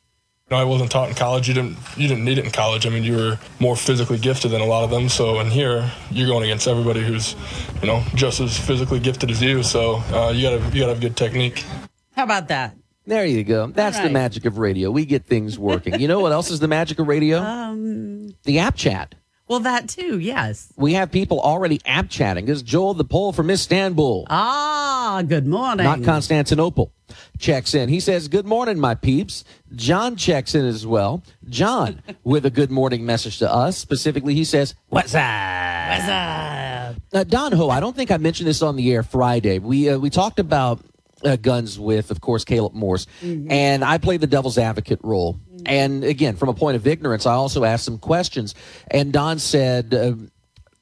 No, 0.52 0.58
I 0.58 0.66
wasn't 0.66 0.92
taught 0.92 1.08
in 1.10 1.16
college. 1.16 1.48
You 1.48 1.54
didn't 1.54 1.78
you 1.96 2.08
didn't 2.08 2.26
need 2.26 2.38
it 2.38 2.44
in 2.46 2.52
college. 2.52 2.86
I 2.86 2.90
mean, 2.90 3.04
you 3.04 3.16
were 3.16 3.40
more 3.60 3.76
physically 3.78 4.18
gifted 4.20 4.52
than 4.52 4.60
a 4.62 4.66
lot 4.66 4.84
of 4.84 4.90
them. 4.90 5.08
So 5.08 5.40
in 5.40 5.50
here, 5.50 5.90
you're 6.12 6.28
going 6.28 6.44
against 6.44 6.68
everybody 6.68 7.00
who's, 7.02 7.36
you 7.82 7.88
know, 7.88 8.04
just 8.14 8.42
as 8.42 8.60
physically 8.60 9.00
gifted 9.00 9.32
as 9.32 9.42
you. 9.42 9.64
So 9.64 9.96
uh, 10.12 10.32
you 10.36 10.44
gotta 10.44 10.58
you 10.76 10.82
gotta 10.82 10.94
have 10.94 11.00
good 11.00 11.16
technique. 11.16 11.64
How 12.12 12.24
about 12.26 12.50
that? 12.50 12.76
There 13.06 13.26
you 13.26 13.44
go. 13.44 13.68
That's 13.68 14.00
the 14.00 14.10
magic 14.10 14.46
of 14.46 14.58
radio. 14.58 14.90
We 14.92 15.06
get 15.06 15.26
things 15.26 15.60
working. 15.60 16.00
you 16.00 16.08
know 16.08 16.20
what 16.22 16.32
else 16.32 16.50
is 16.52 16.60
the 16.60 16.68
magic 16.68 17.00
of 17.00 17.08
radio? 17.08 17.40
Um, 17.74 18.36
the 18.44 18.60
app 18.60 18.76
chat. 18.76 19.16
well, 19.48 19.60
that 19.62 19.90
too. 19.90 20.20
Yes. 20.20 20.72
We 20.76 20.94
have 20.94 21.12
people 21.12 21.40
already 21.40 21.80
app 21.86 22.10
chatting. 22.10 22.46
This 22.46 22.58
is 22.58 22.64
Joel 22.64 22.94
the 22.94 23.04
Pole 23.04 23.32
from 23.34 23.50
Istanbul. 23.50 24.26
Ah, 24.30 25.24
good 25.28 25.46
morning. 25.48 25.84
Not 25.86 26.04
Constantinople. 26.04 26.92
Checks 27.38 27.74
in. 27.74 27.90
He 27.90 28.00
says, 28.00 28.28
Good 28.28 28.46
morning, 28.46 28.80
my 28.80 28.96
peeps. 28.96 29.44
John 29.76 30.16
checks 30.16 30.56
in 30.56 30.66
as 30.66 30.86
well. 30.88 31.24
John 31.50 32.02
with 32.24 32.46
a 32.46 32.50
good 32.50 32.72
morning 32.72 33.06
message 33.06 33.40
to 33.40 33.52
us. 33.52 33.78
Specifically, 33.78 34.34
he 34.34 34.44
says, 34.46 34.76
What's 34.88 35.14
up? 35.14 35.90
What's 35.90 36.08
up? 36.10 36.96
Uh, 37.14 37.24
Don 37.24 37.52
Ho, 37.52 37.70
I 37.70 37.80
don't 37.80 37.96
think 37.96 38.12
I 38.12 38.18
mentioned 38.18 38.48
this 38.48 38.62
on 38.62 38.76
the 38.76 38.92
air 38.94 39.04
Friday. 39.04 39.60
We 39.60 39.90
uh, 39.90 39.98
we 40.00 40.10
talked 40.10 40.40
about 40.40 40.84
uh, 41.24 41.36
guns 41.38 41.80
with, 41.80 42.12
of 42.12 42.22
course, 42.22 42.44
Caleb 42.46 42.74
Morse, 42.74 43.08
and 43.50 43.84
I 43.84 43.98
played 43.98 44.22
the 44.22 44.28
devil's 44.28 44.58
advocate 44.58 45.00
role. 45.04 45.40
And 45.66 46.04
again, 46.04 46.36
from 46.36 46.50
a 46.50 46.54
point 46.54 46.76
of 46.76 46.86
ignorance, 46.86 47.26
I 47.26 47.34
also 47.34 47.64
asked 47.64 47.86
some 47.86 47.98
questions. 47.98 48.54
And 48.92 49.14
Don 49.14 49.40
said, 49.40 49.94
uh, 49.94 50.14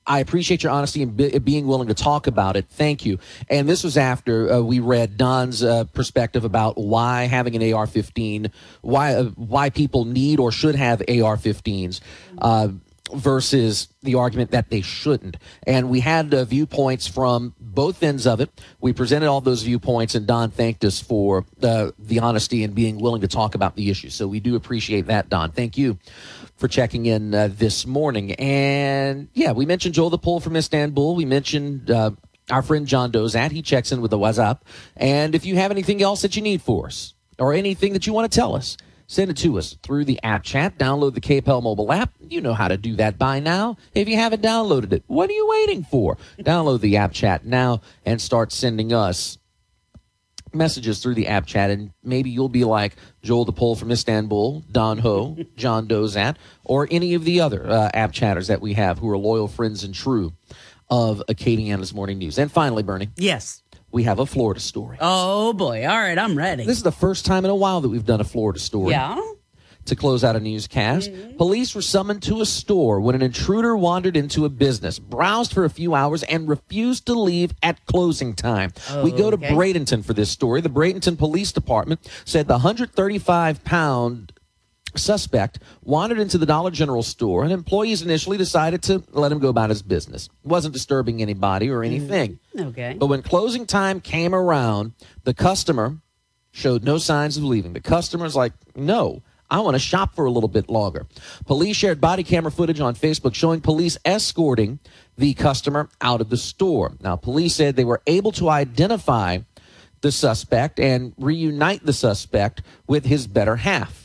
I 0.07 0.19
appreciate 0.19 0.63
your 0.63 0.71
honesty 0.71 1.03
and 1.03 1.15
be, 1.15 1.37
being 1.39 1.67
willing 1.67 1.87
to 1.89 1.93
talk 1.93 2.27
about 2.27 2.55
it. 2.55 2.65
Thank 2.69 3.05
you. 3.05 3.19
And 3.49 3.69
this 3.69 3.83
was 3.83 3.97
after 3.97 4.51
uh, 4.51 4.59
we 4.59 4.79
read 4.79 5.17
Don's 5.17 5.63
uh, 5.63 5.83
perspective 5.85 6.43
about 6.43 6.77
why 6.77 7.25
having 7.25 7.55
an 7.55 7.73
AR-15, 7.73 8.51
why 8.81 9.13
uh, 9.13 9.23
why 9.35 9.69
people 9.69 10.05
need 10.05 10.39
or 10.39 10.51
should 10.51 10.75
have 10.75 11.01
AR-15s. 11.01 12.01
Versus 13.13 13.89
the 14.03 14.15
argument 14.15 14.51
that 14.51 14.69
they 14.69 14.79
shouldn't. 14.79 15.35
And 15.67 15.89
we 15.89 15.99
had 15.99 16.33
uh, 16.33 16.45
viewpoints 16.45 17.07
from 17.07 17.53
both 17.59 18.03
ends 18.03 18.25
of 18.25 18.39
it. 18.39 18.49
We 18.79 18.93
presented 18.93 19.27
all 19.27 19.41
those 19.41 19.63
viewpoints, 19.63 20.15
and 20.15 20.25
Don 20.25 20.49
thanked 20.49 20.85
us 20.85 21.01
for 21.01 21.45
uh, 21.61 21.91
the 21.99 22.19
honesty 22.19 22.63
and 22.63 22.73
being 22.73 22.99
willing 22.99 23.19
to 23.21 23.27
talk 23.27 23.53
about 23.53 23.75
the 23.75 23.89
issue. 23.89 24.09
So 24.09 24.29
we 24.29 24.39
do 24.39 24.55
appreciate 24.55 25.07
that, 25.07 25.27
Don. 25.27 25.51
Thank 25.51 25.77
you 25.77 25.97
for 26.55 26.69
checking 26.69 27.05
in 27.05 27.33
uh, 27.33 27.49
this 27.51 27.85
morning. 27.85 28.31
And 28.33 29.27
yeah, 29.33 29.51
we 29.51 29.65
mentioned 29.65 29.93
Joel 29.93 30.09
the 30.09 30.17
Pole 30.17 30.39
from 30.39 30.55
Istanbul. 30.55 31.15
We 31.15 31.25
mentioned 31.25 31.91
uh, 31.91 32.11
our 32.49 32.61
friend 32.61 32.87
John 32.87 33.11
Dozat. 33.11 33.51
He 33.51 33.61
checks 33.61 33.91
in 33.91 33.99
with 33.99 34.11
the 34.11 34.19
WhatsApp. 34.19 34.61
And 34.95 35.35
if 35.35 35.45
you 35.45 35.55
have 35.57 35.71
anything 35.71 36.01
else 36.01 36.21
that 36.21 36.37
you 36.37 36.41
need 36.41 36.61
for 36.61 36.85
us 36.85 37.13
or 37.37 37.53
anything 37.53 37.91
that 37.93 38.07
you 38.07 38.13
want 38.13 38.31
to 38.31 38.35
tell 38.39 38.55
us, 38.55 38.77
Send 39.11 39.29
it 39.29 39.35
to 39.39 39.57
us 39.57 39.75
through 39.83 40.05
the 40.05 40.23
app 40.23 40.41
chat. 40.41 40.77
Download 40.77 41.13
the 41.13 41.19
KPEL 41.19 41.61
mobile 41.61 41.91
app. 41.91 42.13
You 42.21 42.39
know 42.39 42.53
how 42.53 42.69
to 42.69 42.77
do 42.77 42.95
that 42.95 43.17
by 43.17 43.41
now. 43.41 43.75
If 43.93 44.07
you 44.07 44.15
haven't 44.15 44.41
downloaded 44.41 44.93
it, 44.93 45.03
what 45.07 45.29
are 45.29 45.33
you 45.33 45.49
waiting 45.49 45.83
for? 45.83 46.17
Download 46.39 46.79
the 46.79 46.95
app 46.95 47.11
chat 47.11 47.45
now 47.45 47.81
and 48.05 48.21
start 48.21 48.53
sending 48.53 48.93
us 48.93 49.37
messages 50.53 51.03
through 51.03 51.15
the 51.15 51.27
app 51.27 51.45
chat. 51.45 51.71
And 51.71 51.91
maybe 52.01 52.29
you'll 52.29 52.47
be 52.47 52.63
like 52.63 52.95
Joel 53.21 53.43
the 53.43 53.51
Pole 53.51 53.75
from 53.75 53.91
Istanbul, 53.91 54.63
Don 54.71 54.99
Ho, 54.99 55.37
John 55.57 55.89
Dozat, 55.89 56.37
or 56.63 56.87
any 56.89 57.13
of 57.13 57.25
the 57.25 57.41
other 57.41 57.69
uh, 57.69 57.89
app 57.93 58.13
chatters 58.13 58.47
that 58.47 58.61
we 58.61 58.75
have 58.75 58.99
who 58.99 59.09
are 59.09 59.17
loyal 59.17 59.49
friends 59.49 59.83
and 59.83 59.93
true 59.93 60.31
of 60.89 61.21
Acadiana's 61.27 61.93
Morning 61.93 62.17
News. 62.17 62.37
And 62.37 62.49
finally, 62.49 62.81
Bernie. 62.81 63.09
Yes. 63.17 63.60
We 63.91 64.03
have 64.03 64.19
a 64.19 64.25
Florida 64.25 64.59
story. 64.59 64.97
Oh 65.01 65.53
boy! 65.53 65.85
All 65.87 65.97
right, 65.97 66.17
I'm 66.17 66.37
ready. 66.37 66.65
This 66.65 66.77
is 66.77 66.83
the 66.83 66.91
first 66.91 67.25
time 67.25 67.43
in 67.45 67.51
a 67.51 67.55
while 67.55 67.81
that 67.81 67.89
we've 67.89 68.05
done 68.05 68.21
a 68.21 68.25
Florida 68.25 68.59
story. 68.59 68.91
Yeah. 68.91 69.19
To 69.85 69.95
close 69.95 70.23
out 70.23 70.35
a 70.35 70.39
newscast, 70.39 71.09
mm-hmm. 71.09 71.37
police 71.37 71.73
were 71.73 71.81
summoned 71.81 72.21
to 72.23 72.39
a 72.41 72.45
store 72.45 73.01
when 73.01 73.15
an 73.15 73.23
intruder 73.23 73.75
wandered 73.75 74.15
into 74.15 74.45
a 74.45 74.49
business, 74.49 74.99
browsed 74.99 75.51
for 75.53 75.65
a 75.65 75.71
few 75.71 75.95
hours, 75.95 76.21
and 76.21 76.47
refused 76.47 77.07
to 77.07 77.13
leave 77.19 77.51
at 77.63 77.83
closing 77.87 78.35
time. 78.35 78.71
we 79.03 79.11
go 79.11 79.31
to 79.31 79.37
Okay. 79.37 79.49
Bradenton 79.49 80.05
for 80.05 80.13
this 80.13 80.29
story. 80.29 80.61
The 80.61 80.69
Bradenton 80.69 81.17
Police 81.17 81.51
Department 81.51 82.07
said 82.25 82.47
the 82.47 82.59
135 82.59 83.63
pound 83.63 84.33
suspect 84.95 85.59
wandered 85.83 86.19
into 86.19 86.37
the 86.37 86.45
Dollar 86.45 86.71
General 86.71 87.03
store, 87.03 87.43
and 87.43 87.51
employees 87.51 88.01
initially 88.01 88.37
decided 88.37 88.83
to 88.83 89.03
let 89.11 89.31
him 89.31 89.39
go 89.39 89.49
about 89.49 89.69
his 89.69 89.81
business. 89.81 90.29
wasn't 90.43 90.73
disturbing 90.73 91.21
anybody 91.21 91.69
or 91.69 91.79
mm, 91.79 91.85
anything. 91.85 92.39
Okay. 92.57 92.95
But 92.97 93.07
when 93.07 93.21
closing 93.21 93.65
time 93.65 94.01
came 94.01 94.33
around, 94.33 94.93
the 95.23 95.33
customer 95.33 95.97
showed 96.51 96.83
no 96.83 96.97
signs 96.97 97.37
of 97.37 97.43
leaving. 97.43 97.73
The 97.73 97.79
customer's 97.79 98.35
like, 98.35 98.53
no, 98.75 99.21
I 99.49 99.59
want 99.59 99.75
to 99.75 99.79
shop 99.79 100.15
for 100.15 100.25
a 100.25 100.31
little 100.31 100.49
bit 100.49 100.69
longer. 100.69 101.07
Police 101.45 101.75
shared 101.75 101.99
body 101.99 102.23
camera 102.23 102.51
footage 102.51 102.79
on 102.79 102.95
Facebook 102.95 103.35
showing 103.35 103.59
police 103.59 103.97
escorting 104.05 104.79
the 105.17 105.33
customer 105.33 105.89
out 105.99 106.21
of 106.21 106.29
the 106.29 106.37
store. 106.37 106.93
Now, 107.01 107.17
police 107.17 107.55
said 107.55 107.75
they 107.75 107.83
were 107.83 108.01
able 108.07 108.31
to 108.33 108.49
identify 108.49 109.39
the 109.99 110.11
suspect 110.11 110.79
and 110.79 111.13
reunite 111.17 111.85
the 111.85 111.93
suspect 111.93 112.61
with 112.87 113.05
his 113.05 113.27
better 113.27 113.57
half. 113.57 114.00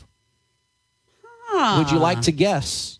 Would 1.77 1.91
you 1.91 1.99
like 1.99 2.21
to 2.21 2.31
guess 2.31 2.99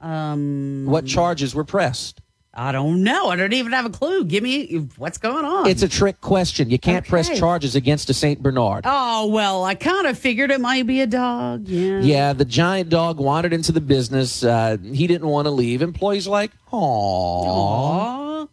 Um, 0.00 0.86
what 0.86 1.06
charges 1.06 1.54
were 1.54 1.64
pressed? 1.64 2.20
I 2.54 2.72
don't 2.72 3.04
know. 3.04 3.28
I 3.28 3.36
don't 3.36 3.52
even 3.52 3.70
have 3.72 3.84
a 3.86 3.90
clue. 3.90 4.24
Give 4.24 4.42
me 4.42 4.88
what's 4.96 5.18
going 5.18 5.44
on. 5.44 5.68
It's 5.68 5.82
a 5.82 5.88
trick 5.88 6.20
question. 6.20 6.70
You 6.70 6.78
can't 6.78 7.06
press 7.06 7.28
charges 7.38 7.76
against 7.76 8.10
a 8.10 8.14
St. 8.14 8.42
Bernard. 8.42 8.82
Oh 8.84 9.26
well, 9.28 9.64
I 9.64 9.74
kind 9.76 10.06
of 10.08 10.18
figured 10.18 10.50
it 10.50 10.60
might 10.60 10.84
be 10.86 11.00
a 11.00 11.06
dog. 11.06 11.68
Yeah. 11.68 12.00
Yeah, 12.00 12.32
the 12.32 12.44
giant 12.44 12.88
dog 12.90 13.18
wandered 13.20 13.52
into 13.52 13.70
the 13.70 13.80
business. 13.80 14.42
Uh, 14.42 14.76
he 14.82 15.06
didn't 15.06 15.28
want 15.28 15.46
to 15.46 15.50
leave. 15.52 15.82
Employees 15.82 16.26
like, 16.26 16.50
"Aww." 16.72 18.48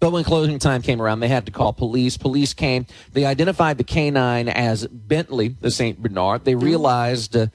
But 0.00 0.12
when 0.12 0.22
closing 0.22 0.60
time 0.60 0.82
came 0.82 1.02
around, 1.02 1.18
they 1.20 1.28
had 1.28 1.46
to 1.46 1.52
call 1.52 1.72
police. 1.72 2.16
Police 2.16 2.54
came. 2.54 2.86
They 3.12 3.24
identified 3.24 3.78
the 3.78 3.84
canine 3.84 4.48
as 4.48 4.86
Bentley, 4.86 5.48
the 5.60 5.72
St. 5.72 6.00
Bernard. 6.00 6.44
They 6.44 6.54
realized 6.54 7.36
uh, 7.36 7.46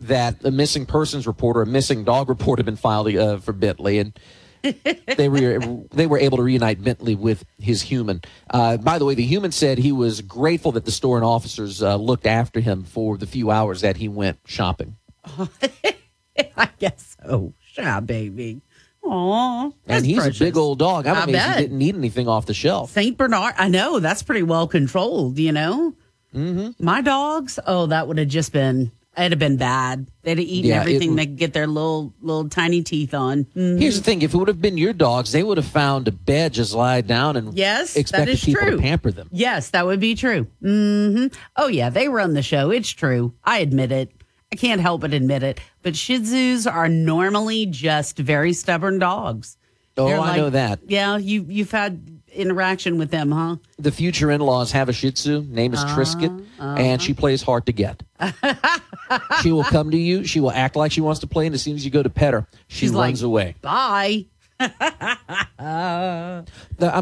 that 0.00 0.44
a 0.44 0.50
missing 0.50 0.86
persons 0.86 1.26
report 1.26 1.56
or 1.56 1.62
a 1.62 1.66
missing 1.66 2.04
dog 2.04 2.28
report 2.28 2.58
had 2.58 2.66
been 2.66 2.76
filed 2.76 3.14
uh, 3.14 3.38
for 3.38 3.52
Bentley, 3.52 3.98
and 3.98 4.18
they 5.16 5.28
were 5.28 5.58
they 5.92 6.06
were 6.06 6.18
able 6.18 6.38
to 6.38 6.42
reunite 6.42 6.82
Bentley 6.82 7.14
with 7.14 7.44
his 7.58 7.82
human. 7.82 8.22
Uh, 8.50 8.76
by 8.76 8.98
the 8.98 9.04
way, 9.04 9.14
the 9.14 9.24
human 9.24 9.52
said 9.52 9.78
he 9.78 9.92
was 9.92 10.20
grateful 10.22 10.72
that 10.72 10.84
the 10.84 10.90
store 10.90 11.16
and 11.16 11.24
officers 11.24 11.82
uh, 11.82 11.96
looked 11.96 12.26
after 12.26 12.60
him 12.60 12.84
for 12.84 13.16
the 13.16 13.26
few 13.26 13.50
hours 13.50 13.80
that 13.82 13.96
he 13.96 14.08
went 14.08 14.38
shopping. 14.46 14.96
I 16.56 16.68
guess 16.78 17.16
so. 17.22 17.52
Shy 17.60 18.00
baby. 18.00 18.60
Aw. 19.08 19.70
and 19.86 20.04
he's 20.04 20.26
a 20.26 20.32
big 20.32 20.56
old 20.56 20.80
dog. 20.80 21.06
I'm 21.06 21.16
I 21.16 21.22
amazed 21.24 21.38
bet. 21.38 21.56
he 21.56 21.62
didn't 21.62 21.78
need 21.78 21.94
anything 21.94 22.26
off 22.26 22.46
the 22.46 22.54
shelf. 22.54 22.90
Saint 22.90 23.16
Bernard. 23.16 23.54
I 23.56 23.68
know 23.68 24.00
that's 24.00 24.22
pretty 24.22 24.42
well 24.42 24.66
controlled. 24.66 25.38
You 25.38 25.52
know, 25.52 25.94
mm-hmm. 26.34 26.84
my 26.84 27.02
dogs. 27.02 27.58
Oh, 27.66 27.86
that 27.86 28.08
would 28.08 28.18
have 28.18 28.28
just 28.28 28.52
been. 28.52 28.90
It'd 29.16 29.32
have 29.32 29.38
been 29.38 29.56
bad. 29.56 30.08
They'd 30.22 30.38
have 30.38 30.46
eaten 30.46 30.70
Yeah, 30.70 30.80
everything 30.80 31.10
would- 31.10 31.18
they 31.18 31.26
could 31.26 31.36
get 31.38 31.52
their 31.54 31.66
little 31.66 32.12
little 32.20 32.48
tiny 32.50 32.82
teeth 32.82 33.14
on. 33.14 33.46
Mhm. 33.56 33.80
Here's 33.80 33.96
the 33.96 34.02
thing: 34.04 34.20
if 34.22 34.34
it 34.34 34.36
would 34.36 34.48
have 34.48 34.60
been 34.60 34.76
your 34.76 34.92
dogs, 34.92 35.32
they 35.32 35.42
would 35.42 35.56
have 35.56 35.66
found 35.66 36.06
a 36.06 36.12
bed, 36.12 36.52
just 36.52 36.74
lie 36.74 37.00
down, 37.00 37.36
and 37.36 37.54
Yes, 37.56 37.94
that 37.94 38.00
expected 38.00 38.38
people 38.38 38.62
true. 38.62 38.76
to 38.76 38.82
pamper 38.82 39.10
them. 39.10 39.28
Yes, 39.32 39.70
that 39.70 39.86
would 39.86 40.00
be 40.00 40.14
true. 40.14 40.46
hmm 40.62 41.26
Oh 41.56 41.68
yeah, 41.68 41.88
they 41.88 42.08
run 42.08 42.34
the 42.34 42.42
show. 42.42 42.70
It's 42.70 42.90
true. 42.90 43.32
I 43.42 43.58
admit 43.60 43.90
it. 43.90 44.10
I 44.52 44.56
can't 44.56 44.80
help 44.80 45.00
but 45.00 45.14
admit 45.14 45.42
it. 45.42 45.60
But 45.82 45.96
Shih 45.96 46.18
Tzus 46.20 46.70
are 46.70 46.88
normally 46.88 47.66
just 47.66 48.18
very 48.18 48.52
stubborn 48.52 48.98
dogs. 48.98 49.56
Oh, 49.96 50.08
They're 50.08 50.20
I 50.20 50.36
know 50.36 50.50
that. 50.50 50.80
Yeah, 50.86 51.16
you 51.16 51.46
you've 51.48 51.70
had 51.70 52.15
interaction 52.36 52.98
with 52.98 53.10
them, 53.10 53.30
huh? 53.32 53.56
The 53.78 53.90
future 53.90 54.30
in-laws 54.30 54.72
have 54.72 54.88
a 54.88 54.92
Shih 54.92 55.12
Tzu. 55.12 55.42
Name 55.48 55.74
is 55.74 55.80
Trisket, 55.84 56.30
Uh-huh. 56.58 56.74
and 56.78 57.00
she 57.02 57.14
plays 57.14 57.42
hard 57.42 57.66
to 57.66 57.72
get. 57.72 58.02
she 59.42 59.52
will 59.52 59.64
come 59.64 59.90
to 59.90 59.96
you. 59.98 60.24
She 60.24 60.40
will 60.40 60.50
act 60.52 60.76
like 60.76 60.92
she 60.92 61.00
wants 61.00 61.20
to 61.20 61.26
play, 61.26 61.46
and 61.46 61.54
as 61.54 61.62
soon 61.62 61.74
as 61.74 61.84
you 61.84 61.90
go 61.90 62.02
to 62.02 62.10
pet 62.10 62.34
her, 62.34 62.46
she 62.68 62.86
She's 62.86 62.92
like, 62.92 63.08
runs 63.08 63.22
away. 63.22 63.54
Bye. 63.62 64.26
I'm 65.58 66.44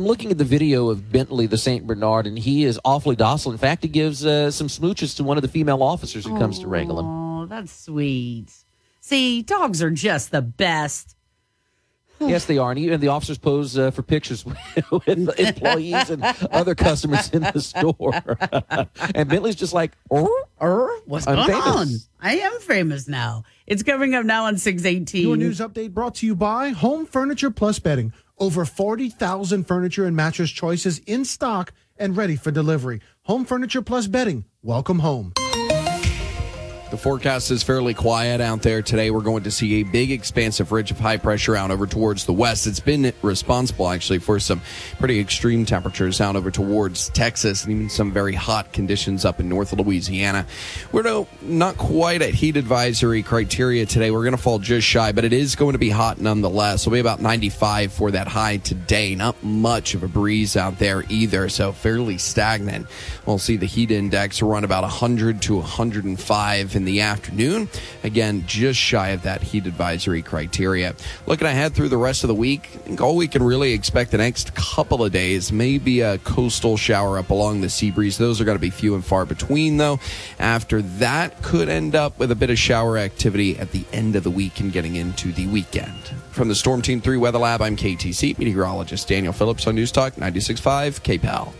looking 0.05 0.31
at 0.31 0.39
the 0.39 0.45
video 0.45 0.89
of 0.91 1.11
Bentley, 1.13 1.47
the 1.47 1.59
Saint 1.59 1.87
Bernard, 1.87 2.27
and 2.27 2.39
he 2.39 2.65
is 2.65 2.81
awfully 2.85 3.17
docile. 3.17 3.53
In 3.53 3.59
fact, 3.59 3.83
he 3.83 3.89
gives 3.89 4.25
uh, 4.27 4.51
some 4.51 4.67
smooches 4.69 5.17
to 5.17 5.25
one 5.25 5.37
of 5.39 5.43
the 5.43 5.49
female 5.49 5.83
officers 5.83 6.25
who 6.25 6.37
comes 6.39 6.59
to 6.61 6.67
wrangle 6.67 6.99
him. 6.99 7.07
Oh, 7.07 7.47
that's 7.47 7.73
sweet. 7.85 8.53
See, 9.01 9.43
dogs 9.43 9.83
are 9.83 9.91
just 9.91 10.31
the 10.31 10.43
best. 10.43 11.14
Yes, 12.21 12.47
they 12.47 12.59
are. 12.59 12.71
And 12.71 12.79
even 12.79 13.01
the 13.01 13.09
officers 13.09 13.39
pose 13.39 13.77
uh, 13.77 13.91
for 13.91 14.03
pictures 14.03 14.45
with 14.91 15.09
employees 15.39 16.11
and 16.11 16.23
other 16.51 16.75
customers 16.75 17.31
in 17.31 17.43
the 17.43 17.61
store. 17.61 18.13
and 19.15 19.29
Bentley's 19.29 19.57
just 19.57 19.73
like, 19.73 19.93
oh, 20.11 20.45
Er, 20.63 20.89
what's 21.07 21.27
I'm 21.27 21.37
going 21.37 21.49
famous. 21.49 21.67
on? 21.67 21.89
I 22.21 22.37
am 22.37 22.61
famous 22.61 23.09
now. 23.09 23.43
It's 23.67 23.83
coming 23.83 24.15
up 24.15 24.25
now 24.25 24.45
on 24.45 24.57
618. 24.59 25.23
Your 25.27 25.37
news 25.37 25.59
update 25.61 25.93
brought 25.93 26.15
to 26.17 26.27
you 26.27 26.35
by 26.35 26.71
Home 26.71 27.05
Furniture 27.07 27.51
Plus 27.51 27.79
Bedding. 27.79 28.13
Over 28.39 28.65
40,000 28.65 29.65
furniture 29.65 30.07
and 30.07 30.17
mattress 30.17 30.51
choices 30.51 30.99
in 31.01 31.25
stock 31.25 31.73
and 31.97 32.17
ready 32.17 32.37
for 32.37 32.51
delivery. 32.51 33.01
Home 33.25 33.45
Furniture 33.45 33.83
Plus 33.83 34.07
Bedding. 34.07 34.45
Welcome 34.63 35.01
home. 35.01 35.33
The 36.95 36.99
forecast 36.99 37.51
is 37.51 37.65
fairly 37.65 37.93
quiet 37.93 38.41
out 38.41 38.63
there 38.63 38.81
today. 38.81 39.11
We're 39.11 39.21
going 39.21 39.43
to 39.43 39.51
see 39.51 39.81
a 39.81 39.83
big, 39.83 40.13
expansive 40.13 40.71
ridge 40.71 40.93
of 40.93 41.01
high 41.01 41.17
pressure 41.17 41.57
out 41.57 41.73
over 41.73 41.89
towards 41.89 42.25
the 42.25 42.33
west. 42.33 42.69
It's 42.69 42.79
been 42.79 43.13
responsible, 43.21 43.89
actually, 43.89 44.21
for 44.21 44.39
some 44.39 44.63
pretty 45.01 45.19
extreme 45.19 45.67
temperatures 45.67 46.21
out 46.21 46.37
over 46.37 46.53
towards 46.53 47.09
Texas 47.09 47.65
and 47.65 47.73
even 47.73 47.91
some 47.91 48.13
very 48.13 48.35
hot 48.35 48.73
conditions 48.73 49.25
up 49.25 49.41
in 49.41 49.49
north 49.49 49.73
Louisiana. 49.73 50.47
We're 50.93 51.03
no, 51.03 51.27
not 51.43 51.79
quite 51.79 52.23
at 52.23 52.33
heat 52.33 52.57
advisory 52.57 53.25
criteria 53.25 53.87
today. 53.87 54.13
We're 54.13 54.23
going 54.23 54.37
to 54.37 54.41
fall 54.41 54.61
just 54.61 54.87
shy, 54.87 55.11
but 55.11 55.25
it 55.25 55.33
is 55.33 55.57
going 55.57 55.73
to 55.73 55.81
be 55.81 55.91
hot 55.91 56.21
nonetheless. 56.21 56.83
It'll 56.83 56.93
be 56.93 57.01
about 57.01 57.21
95 57.21 57.93
for 57.93 58.13
that 58.13 58.29
high 58.29 58.59
today. 58.59 59.17
Not 59.17 59.43
much 59.43 59.95
of 59.95 60.05
a 60.05 60.09
breeze 60.09 60.57
out 60.57 60.79
there 60.79 61.03
either, 61.09 61.49
so 61.49 61.73
fairly 61.73 62.19
stagnant. 62.19 62.87
We'll 63.27 63.39
see 63.39 63.57
the 63.57 63.67
heat 63.67 63.91
index 63.91 64.41
run 64.41 64.63
about 64.63 64.85
100 64.85 65.43
to 65.43 65.57
105 65.57 66.77
in 66.77 66.84
the 66.85 67.01
afternoon. 67.01 67.69
Again, 68.03 68.45
just 68.47 68.79
shy 68.79 69.11
of 69.11 69.23
that 69.23 69.43
heat 69.43 69.67
advisory 69.67 70.23
criteria. 70.23 70.95
Looking 71.27 71.47
ahead 71.47 71.75
through 71.75 71.89
the 71.89 71.97
rest 71.97 72.25
of 72.25 72.29
the 72.29 72.35
week, 72.35 72.69
I 72.75 72.79
think 72.79 73.01
all 73.01 73.17
we 73.17 73.29
can 73.29 73.43
really 73.43 73.73
expect 73.73 74.11
the 74.11 74.19
next 74.19 74.55
couple 74.55 75.05
of 75.05 75.13
days, 75.13 75.53
maybe 75.53 76.01
a 76.01 76.19
coastal 76.19 76.77
shower 76.77 77.19
up 77.19 77.31
along 77.31 77.61
the 77.61 77.71
sea 77.71 77.91
breeze. 77.91 78.19
Those 78.19 78.41
are 78.41 78.45
going 78.45 78.57
to 78.57 78.61
be 78.61 78.71
few 78.71 78.95
and 78.95 79.05
far 79.05 79.25
between, 79.27 79.77
though. 79.77 80.01
After 80.39 80.83
that, 80.83 81.43
could 81.43 81.69
end 81.69 81.95
up 81.95 82.19
with 82.19 82.31
a 82.31 82.37
bit 82.37 82.51
of 82.51 82.59
shower 82.59 82.99
activity 82.99 83.59
at 83.59 83.73
the 83.73 83.85
end 83.93 84.17
of 84.17 84.25
the 84.25 84.31
week 84.31 84.61
and 84.61 84.73
getting 84.73 84.97
into 84.97 85.33
the 85.33 85.47
weekend. 85.47 86.03
From 86.31 86.49
the 86.49 86.55
Storm 86.55 86.83
Team 86.83 87.01
3 87.01 87.17
Weather 87.17 87.39
Lab, 87.39 87.63
I'm 87.63 87.77
KATC 87.77 88.39
meteorologist 88.39 89.09
Daniel 89.09 89.33
Phillips 89.33 89.67
on 89.67 89.75
News 89.75 89.93
Talk 89.93 90.15
96.5 90.15 91.01
KPEL. 91.03 91.53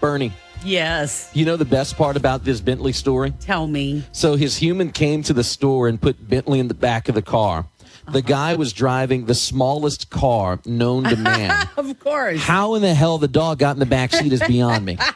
Bernie. 0.00 0.32
Yes. 0.66 1.30
You 1.32 1.44
know 1.44 1.56
the 1.56 1.64
best 1.64 1.96
part 1.96 2.16
about 2.16 2.44
this 2.44 2.60
Bentley 2.60 2.92
story? 2.92 3.32
Tell 3.40 3.68
me. 3.68 4.02
So 4.10 4.34
his 4.34 4.56
human 4.56 4.90
came 4.90 5.22
to 5.22 5.32
the 5.32 5.44
store 5.44 5.86
and 5.86 6.00
put 6.00 6.28
Bentley 6.28 6.58
in 6.58 6.66
the 6.66 6.74
back 6.74 7.08
of 7.08 7.14
the 7.14 7.22
car. 7.22 7.66
The 8.06 8.18
uh-huh. 8.18 8.28
guy 8.28 8.54
was 8.54 8.72
driving 8.72 9.26
the 9.26 9.34
smallest 9.34 10.10
car 10.10 10.60
known 10.64 11.04
to 11.04 11.16
man. 11.16 11.68
of 11.76 11.98
course. 12.00 12.40
How 12.40 12.74
in 12.74 12.82
the 12.82 12.94
hell 12.94 13.18
the 13.18 13.28
dog 13.28 13.58
got 13.58 13.76
in 13.76 13.80
the 13.80 13.86
back 13.86 14.12
seat 14.12 14.32
is 14.32 14.42
beyond 14.42 14.84
me. 14.84 14.98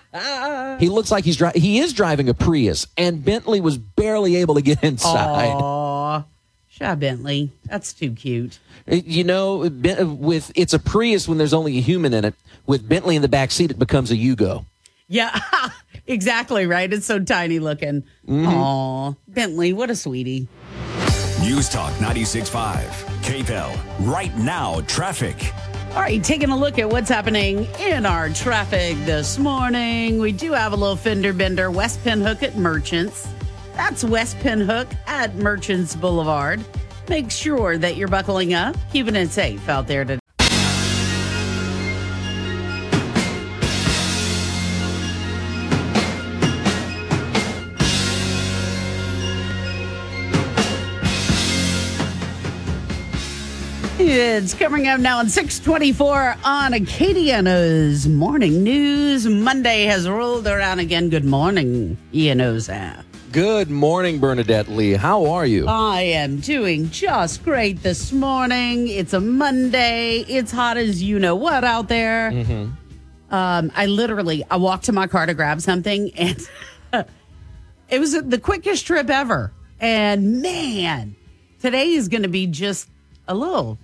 He 0.80 0.88
looks 0.88 1.10
like 1.10 1.24
he's 1.24 1.36
dri- 1.36 1.52
he 1.54 1.78
is 1.78 1.92
driving 1.92 2.30
a 2.30 2.34
Prius, 2.34 2.86
and 2.96 3.22
Bentley 3.22 3.60
was 3.60 3.76
barely 3.76 4.36
able 4.36 4.54
to 4.54 4.62
get 4.62 4.82
inside. 4.82 5.52
Aw. 5.52 6.24
Shaw 6.68 6.94
Bentley. 6.94 7.52
That's 7.66 7.92
too 7.92 8.12
cute. 8.12 8.58
Uh, 8.90 8.94
you 8.94 9.22
know, 9.22 9.58
with 9.58 10.50
it's 10.54 10.72
a 10.72 10.78
Prius 10.78 11.28
when 11.28 11.36
there's 11.36 11.52
only 11.52 11.76
a 11.76 11.82
human 11.82 12.14
in 12.14 12.24
it. 12.24 12.34
With 12.66 12.88
Bentley 12.88 13.14
in 13.14 13.22
the 13.22 13.28
back 13.28 13.50
seat, 13.50 13.70
it 13.70 13.78
becomes 13.78 14.10
a 14.10 14.16
Yugo. 14.16 14.64
Yeah, 15.10 15.36
exactly 16.06 16.66
right. 16.66 16.90
It's 16.90 17.04
so 17.04 17.18
tiny 17.18 17.58
looking. 17.58 18.04
Mm-hmm. 18.28 18.46
Aw, 18.46 19.12
Bentley, 19.26 19.72
what 19.72 19.90
a 19.90 19.96
sweetie. 19.96 20.46
News 21.40 21.68
Talk 21.68 21.92
96.5 21.94 22.84
KPEL. 23.22 24.06
Right 24.06 24.34
now, 24.36 24.80
traffic. 24.82 25.52
All 25.90 26.02
right, 26.02 26.22
taking 26.22 26.50
a 26.50 26.56
look 26.56 26.78
at 26.78 26.88
what's 26.88 27.08
happening 27.08 27.66
in 27.80 28.06
our 28.06 28.28
traffic 28.28 28.96
this 29.04 29.36
morning. 29.36 30.20
We 30.20 30.30
do 30.30 30.52
have 30.52 30.72
a 30.72 30.76
little 30.76 30.94
fender 30.94 31.32
bender, 31.32 31.72
West 31.72 32.04
Pinhook 32.04 32.44
at 32.44 32.56
Merchants. 32.56 33.26
That's 33.74 34.04
West 34.04 34.36
Pinhook 34.38 34.86
at 35.08 35.34
Merchants 35.34 35.96
Boulevard. 35.96 36.64
Make 37.08 37.32
sure 37.32 37.78
that 37.78 37.96
you're 37.96 38.06
buckling 38.06 38.54
up, 38.54 38.76
keeping 38.92 39.16
it 39.16 39.30
safe 39.30 39.68
out 39.68 39.88
there 39.88 40.04
today. 40.04 40.19
It's 54.40 54.54
coming 54.54 54.88
up 54.88 54.98
now 54.98 55.18
on 55.18 55.28
624 55.28 56.36
on 56.42 56.72
Acadiana's 56.72 58.08
Morning 58.08 58.62
News. 58.62 59.26
Monday 59.26 59.84
has 59.84 60.08
rolled 60.08 60.46
around 60.46 60.78
again. 60.78 61.10
Good 61.10 61.26
morning, 61.26 61.98
Ian. 62.14 62.38
Good 63.32 63.68
morning, 63.68 64.18
Bernadette 64.18 64.68
Lee. 64.68 64.94
How 64.94 65.26
are 65.26 65.44
you? 65.44 65.66
I 65.68 66.00
am 66.00 66.40
doing 66.40 66.88
just 66.88 67.44
great 67.44 67.82
this 67.82 68.12
morning. 68.12 68.88
It's 68.88 69.12
a 69.12 69.20
Monday. 69.20 70.20
It's 70.20 70.50
hot 70.50 70.78
as 70.78 71.02
you 71.02 71.18
know 71.18 71.36
what 71.36 71.62
out 71.62 71.88
there. 71.88 72.30
Mm-hmm. 72.30 73.34
Um, 73.34 73.70
I 73.76 73.84
literally 73.84 74.42
I 74.50 74.56
walked 74.56 74.86
to 74.86 74.92
my 74.92 75.06
car 75.06 75.26
to 75.26 75.34
grab 75.34 75.60
something 75.60 76.12
and 76.14 76.48
it 77.90 77.98
was 77.98 78.12
the 78.12 78.40
quickest 78.40 78.86
trip 78.86 79.10
ever. 79.10 79.52
And 79.80 80.40
man, 80.40 81.14
today 81.60 81.90
is 81.90 82.08
going 82.08 82.22
to 82.22 82.30
be 82.30 82.46
just 82.46 82.88
a 83.28 83.34
little 83.34 83.78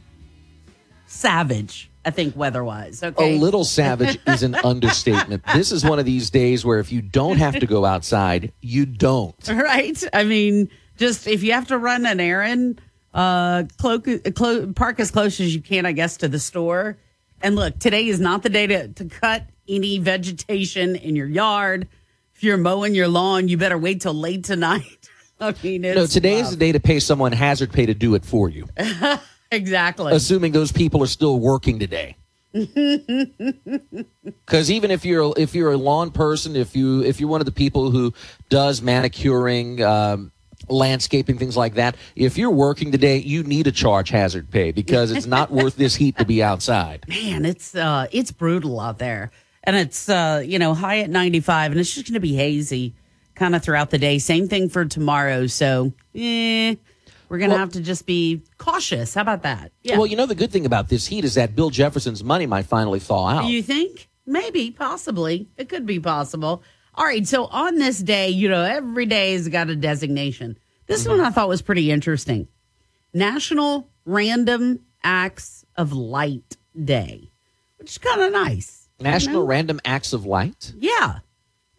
savage, 1.16 1.90
I 2.04 2.10
think 2.10 2.36
weather 2.36 2.62
wise. 2.62 3.02
Okay. 3.02 3.34
A 3.34 3.38
little 3.38 3.64
savage 3.64 4.18
is 4.26 4.42
an 4.42 4.54
understatement. 4.56 5.42
This 5.54 5.72
is 5.72 5.84
one 5.84 5.98
of 5.98 6.04
these 6.04 6.30
days 6.30 6.64
where 6.64 6.78
if 6.78 6.92
you 6.92 7.02
don't 7.02 7.38
have 7.38 7.58
to 7.58 7.66
go 7.66 7.84
outside, 7.84 8.52
you 8.60 8.86
don't. 8.86 9.34
right? 9.48 10.02
I 10.12 10.24
mean, 10.24 10.70
just 10.96 11.26
if 11.26 11.42
you 11.42 11.52
have 11.52 11.68
to 11.68 11.78
run 11.78 12.06
an 12.06 12.20
errand, 12.20 12.80
uh, 13.12 13.64
cloak, 13.78 14.06
clo- 14.34 14.72
park 14.72 15.00
as 15.00 15.10
close 15.10 15.40
as 15.40 15.54
you 15.54 15.60
can, 15.62 15.86
I 15.86 15.92
guess, 15.92 16.18
to 16.18 16.28
the 16.28 16.38
store. 16.38 16.98
And 17.42 17.56
look, 17.56 17.78
today 17.78 18.06
is 18.06 18.20
not 18.20 18.42
the 18.42 18.48
day 18.50 18.66
to, 18.66 18.88
to 18.88 19.04
cut 19.06 19.44
any 19.68 19.98
vegetation 19.98 20.96
in 20.96 21.16
your 21.16 21.26
yard. 21.26 21.88
If 22.34 22.44
you're 22.44 22.56
mowing 22.56 22.94
your 22.94 23.08
lawn, 23.08 23.48
you 23.48 23.56
better 23.56 23.78
wait 23.78 24.02
till 24.02 24.14
late 24.14 24.44
tonight. 24.44 25.08
I 25.40 25.54
mean, 25.62 25.84
it's 25.84 25.96
No, 25.96 26.06
today 26.06 26.38
is 26.40 26.50
the 26.50 26.56
day 26.56 26.72
to 26.72 26.80
pay 26.80 26.98
someone 26.98 27.32
hazard 27.32 27.70
pay 27.72 27.84
to 27.86 27.94
do 27.94 28.14
it 28.14 28.24
for 28.24 28.48
you, 28.48 28.66
exactly. 29.50 30.12
assuming 30.12 30.52
those 30.52 30.72
people 30.72 31.02
are 31.02 31.08
still 31.08 31.38
working 31.38 31.78
today. 31.78 32.16
Because 34.46 34.70
even 34.70 34.90
if 34.90 35.04
you're 35.04 35.34
if 35.36 35.54
you're 35.54 35.72
a 35.72 35.76
lawn 35.76 36.10
person, 36.10 36.56
if 36.56 36.74
you 36.76 37.02
if 37.02 37.20
you're 37.20 37.28
one 37.28 37.40
of 37.40 37.44
the 37.44 37.52
people 37.52 37.90
who 37.90 38.14
does 38.48 38.80
manicuring, 38.80 39.82
um, 39.82 40.32
landscaping, 40.68 41.38
things 41.38 41.56
like 41.56 41.74
that, 41.74 41.96
if 42.14 42.38
you're 42.38 42.50
working 42.50 42.92
today, 42.92 43.18
you 43.18 43.42
need 43.42 43.66
a 43.66 43.72
charge 43.72 44.10
hazard 44.10 44.50
pay 44.50 44.72
because 44.72 45.10
it's 45.10 45.26
not 45.26 45.50
worth 45.50 45.76
this 45.76 45.96
heat 45.96 46.16
to 46.18 46.24
be 46.24 46.42
outside. 46.42 47.04
Man, 47.08 47.44
it's 47.44 47.74
uh, 47.74 48.06
it's 48.12 48.30
brutal 48.30 48.80
out 48.80 48.98
there, 48.98 49.30
and 49.64 49.76
it's 49.76 50.08
uh, 50.08 50.42
you 50.44 50.58
know 50.58 50.74
high 50.74 51.00
at 51.00 51.10
ninety 51.10 51.40
five, 51.40 51.72
and 51.72 51.80
it's 51.80 51.94
just 51.94 52.06
going 52.06 52.14
to 52.14 52.20
be 52.20 52.34
hazy 52.34 52.94
kind 53.34 53.54
of 53.54 53.62
throughout 53.62 53.90
the 53.90 53.98
day. 53.98 54.18
Same 54.18 54.48
thing 54.48 54.68
for 54.68 54.84
tomorrow. 54.84 55.46
So, 55.46 55.92
eh, 56.14 56.76
we're 57.28 57.38
going 57.38 57.50
to 57.50 57.54
Well- 57.54 57.60
have 57.60 57.72
to 57.72 57.80
just 57.80 58.06
be 58.06 58.42
cautious. 58.58 59.14
How 59.14 59.22
about 59.22 59.42
that? 59.42 59.72
Yeah. 59.82 59.96
Well, 59.98 60.06
you 60.06 60.16
know 60.16 60.26
the 60.26 60.34
good 60.34 60.50
thing 60.52 60.66
about 60.66 60.88
this 60.88 61.06
heat 61.06 61.24
is 61.24 61.34
that 61.34 61.54
Bill 61.56 61.70
Jefferson's 61.70 62.22
money 62.22 62.46
might 62.46 62.66
finally 62.66 63.00
thaw 63.00 63.28
out. 63.28 63.46
You 63.46 63.62
think? 63.62 64.08
Maybe, 64.26 64.70
possibly. 64.70 65.48
It 65.56 65.68
could 65.68 65.86
be 65.86 66.00
possible. 66.00 66.62
All 66.94 67.04
right. 67.04 67.26
So 67.26 67.46
on 67.46 67.76
this 67.76 67.98
day, 67.98 68.28
you 68.30 68.48
know, 68.48 68.62
every 68.62 69.06
day 69.06 69.32
has 69.34 69.48
got 69.48 69.68
a 69.70 69.76
designation. 69.76 70.58
This 70.86 71.06
one 71.06 71.20
I 71.20 71.30
thought 71.30 71.48
was 71.48 71.62
pretty 71.62 71.90
interesting. 71.90 72.48
National 73.12 73.88
Random 74.04 74.80
Acts 75.02 75.64
of 75.76 75.92
Light 75.92 76.56
Day, 76.82 77.30
which 77.78 77.90
is 77.90 77.98
kind 77.98 78.20
of 78.20 78.32
nice. 78.32 78.88
National 79.00 79.44
Random 79.46 79.80
Acts 79.84 80.12
of 80.12 80.24
Light. 80.24 80.72
Yeah. 80.78 81.18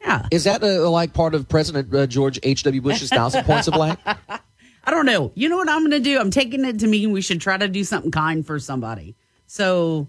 Yeah. 0.01 0.27
Is 0.31 0.43
that 0.43 0.63
uh, 0.63 0.89
like 0.89 1.13
part 1.13 1.33
of 1.35 1.49
President 1.49 1.93
uh, 1.93 2.05
George 2.07 2.39
H.W. 2.43 2.81
Bush's 2.81 3.09
thousand 3.09 3.43
points 3.45 3.67
of 3.67 3.75
light? 3.75 3.97
I 4.87 4.91
don't 4.91 5.05
know. 5.05 5.33
You 5.35 5.49
know 5.49 5.57
what 5.57 5.67
I'm 5.69 5.81
going 5.81 5.91
to 5.91 5.99
do? 5.99 6.17
I'm 6.17 6.31
taking 6.31 6.63
it 6.63 6.79
to 6.79 6.87
mean 6.87 7.11
we 7.11 7.21
should 7.21 7.41
try 7.41 7.57
to 7.57 7.67
do 7.67 7.83
something 7.83 8.09
kind 8.09 8.47
for 8.47 8.57
somebody. 8.57 9.17
So 9.45 10.07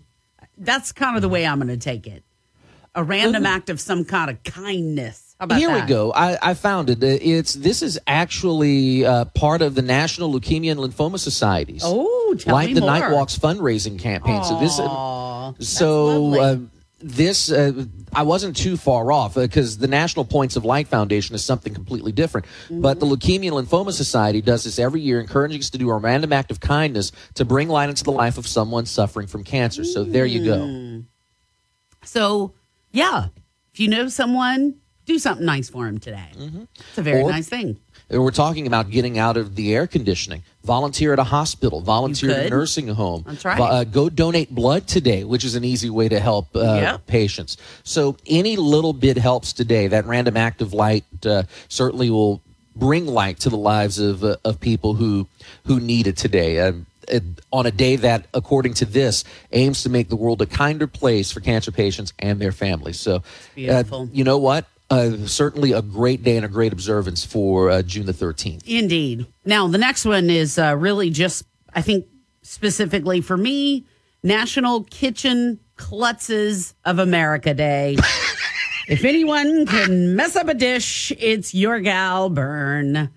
that's 0.56 0.92
kind 0.92 1.16
of 1.16 1.22
the 1.22 1.28
way 1.28 1.44
I'm 1.44 1.58
going 1.58 1.66
to 1.68 1.76
take 1.76 2.06
it. 2.06 2.22
A 2.94 3.02
random 3.02 3.44
act 3.44 3.70
of 3.70 3.80
some 3.80 4.04
kind 4.04 4.30
of 4.30 4.42
kindness. 4.44 5.34
About 5.40 5.58
Here 5.58 5.68
that? 5.68 5.82
we 5.82 5.88
go. 5.88 6.12
I, 6.12 6.50
I 6.50 6.54
found 6.54 6.90
it. 6.90 7.02
Uh, 7.02 7.18
It's 7.20 7.54
this 7.54 7.82
is 7.82 7.98
actually 8.08 9.04
uh, 9.04 9.24
part 9.26 9.62
of 9.62 9.74
the 9.76 9.82
National 9.82 10.32
Leukemia 10.32 10.72
and 10.72 10.80
Lymphoma 10.80 11.18
Societies. 11.18 11.82
Oh, 11.84 12.34
me 12.36 12.72
the 12.74 12.80
more. 12.80 12.90
Night 12.90 13.12
Walks 13.12 13.38
fundraising 13.38 13.98
campaign. 14.00 14.42
so 14.42 14.58
this, 14.58 14.80
Aw, 14.80 15.52
so 15.60 16.40
uh, 16.40 16.56
this 17.00 17.50
uh, 17.50 17.84
I 18.12 18.22
wasn't 18.22 18.56
too 18.56 18.76
far 18.76 19.12
off 19.12 19.36
uh, 19.36 19.42
because 19.42 19.78
the 19.78 19.86
National 19.86 20.24
Points 20.24 20.56
of 20.56 20.64
Light 20.64 20.88
Foundation 20.88 21.34
is 21.34 21.44
something 21.44 21.72
completely 21.72 22.10
different. 22.12 22.46
Mm-hmm. 22.64 22.80
But 22.80 22.98
the 22.98 23.06
Leukemia 23.06 23.56
and 23.56 23.68
Lymphoma 23.68 23.92
Society 23.92 24.40
does 24.40 24.64
this 24.64 24.78
every 24.78 25.00
year, 25.00 25.20
encouraging 25.20 25.60
us 25.60 25.70
to 25.70 25.78
do 25.78 25.90
a 25.90 25.96
random 25.96 26.32
act 26.32 26.50
of 26.50 26.60
kindness 26.60 27.12
to 27.34 27.44
bring 27.44 27.68
light 27.68 27.88
into 27.88 28.04
the 28.04 28.12
life 28.12 28.36
of 28.36 28.46
someone 28.46 28.86
suffering 28.86 29.28
from 29.28 29.44
cancer. 29.44 29.84
So 29.84 30.02
there 30.02 30.26
you 30.26 30.44
go. 30.44 30.58
Mm. 30.58 31.04
So, 32.04 32.54
yeah, 32.90 33.28
if 33.72 33.80
you 33.80 33.88
know 33.88 34.08
someone, 34.08 34.76
do 35.04 35.18
something 35.18 35.46
nice 35.46 35.68
for 35.70 35.86
them 35.86 35.98
today. 35.98 36.30
Mm-hmm. 36.34 36.64
It's 36.76 36.98
a 36.98 37.02
very 37.02 37.22
Or- 37.22 37.30
nice 37.30 37.48
thing. 37.48 37.78
We're 38.10 38.30
talking 38.30 38.66
about 38.66 38.90
getting 38.90 39.18
out 39.18 39.36
of 39.36 39.54
the 39.54 39.74
air 39.74 39.86
conditioning. 39.86 40.42
Volunteer 40.64 41.12
at 41.12 41.18
a 41.18 41.24
hospital. 41.24 41.82
Volunteer 41.82 42.30
at 42.30 42.46
a 42.46 42.50
nursing 42.50 42.88
home. 42.88 43.22
That's 43.26 43.44
right. 43.44 43.60
Uh, 43.60 43.84
go 43.84 44.08
donate 44.08 44.54
blood 44.54 44.86
today, 44.86 45.24
which 45.24 45.44
is 45.44 45.54
an 45.54 45.64
easy 45.64 45.90
way 45.90 46.08
to 46.08 46.18
help 46.18 46.48
uh, 46.56 46.60
Yep. 46.60 47.06
patients. 47.06 47.58
So 47.84 48.16
any 48.26 48.56
little 48.56 48.94
bit 48.94 49.18
helps 49.18 49.52
today. 49.52 49.88
That 49.88 50.06
random 50.06 50.38
act 50.38 50.62
of 50.62 50.72
light 50.72 51.04
uh, 51.26 51.42
certainly 51.68 52.08
will 52.08 52.40
bring 52.74 53.06
light 53.06 53.40
to 53.40 53.50
the 53.50 53.56
lives 53.58 53.98
of 53.98 54.24
uh, 54.24 54.36
of 54.44 54.58
people 54.60 54.94
who 54.94 55.26
who 55.66 55.78
need 55.78 56.06
it 56.06 56.16
today. 56.16 56.60
Um, 56.60 56.86
uh, 57.12 57.20
on 57.52 57.64
a 57.66 57.70
day 57.70 57.96
that, 57.96 58.26
according 58.34 58.74
to 58.74 58.84
this, 58.84 59.24
aims 59.52 59.82
to 59.82 59.88
make 59.90 60.08
the 60.10 60.16
world 60.16 60.40
a 60.42 60.46
kinder 60.46 60.86
place 60.86 61.30
for 61.30 61.40
cancer 61.40 61.72
patients 61.72 62.12
and 62.18 62.38
their 62.40 62.52
families. 62.52 63.00
So, 63.00 63.16
uh, 63.16 63.20
beautiful. 63.54 64.08
you 64.12 64.24
know 64.24 64.36
what? 64.38 64.66
Uh, 64.90 65.26
certainly 65.26 65.72
a 65.72 65.82
great 65.82 66.22
day 66.22 66.36
and 66.36 66.46
a 66.46 66.48
great 66.48 66.72
observance 66.72 67.24
for 67.24 67.68
uh, 67.70 67.82
June 67.82 68.06
the 68.06 68.12
13th. 68.14 68.62
Indeed. 68.66 69.26
Now, 69.44 69.68
the 69.68 69.76
next 69.78 70.04
one 70.06 70.30
is 70.30 70.58
uh, 70.58 70.74
really 70.76 71.10
just, 71.10 71.44
I 71.74 71.82
think, 71.82 72.06
specifically 72.42 73.20
for 73.20 73.36
me, 73.36 73.84
National 74.22 74.84
Kitchen 74.84 75.60
Klutzes 75.76 76.72
of 76.86 76.98
America 76.98 77.52
Day. 77.52 77.98
if 78.88 79.04
anyone 79.04 79.66
can 79.66 80.16
mess 80.16 80.36
up 80.36 80.48
a 80.48 80.54
dish, 80.54 81.12
it's 81.18 81.54
your 81.54 81.80
gal, 81.80 82.30
Burn. 82.30 82.94
Look, 82.94 83.10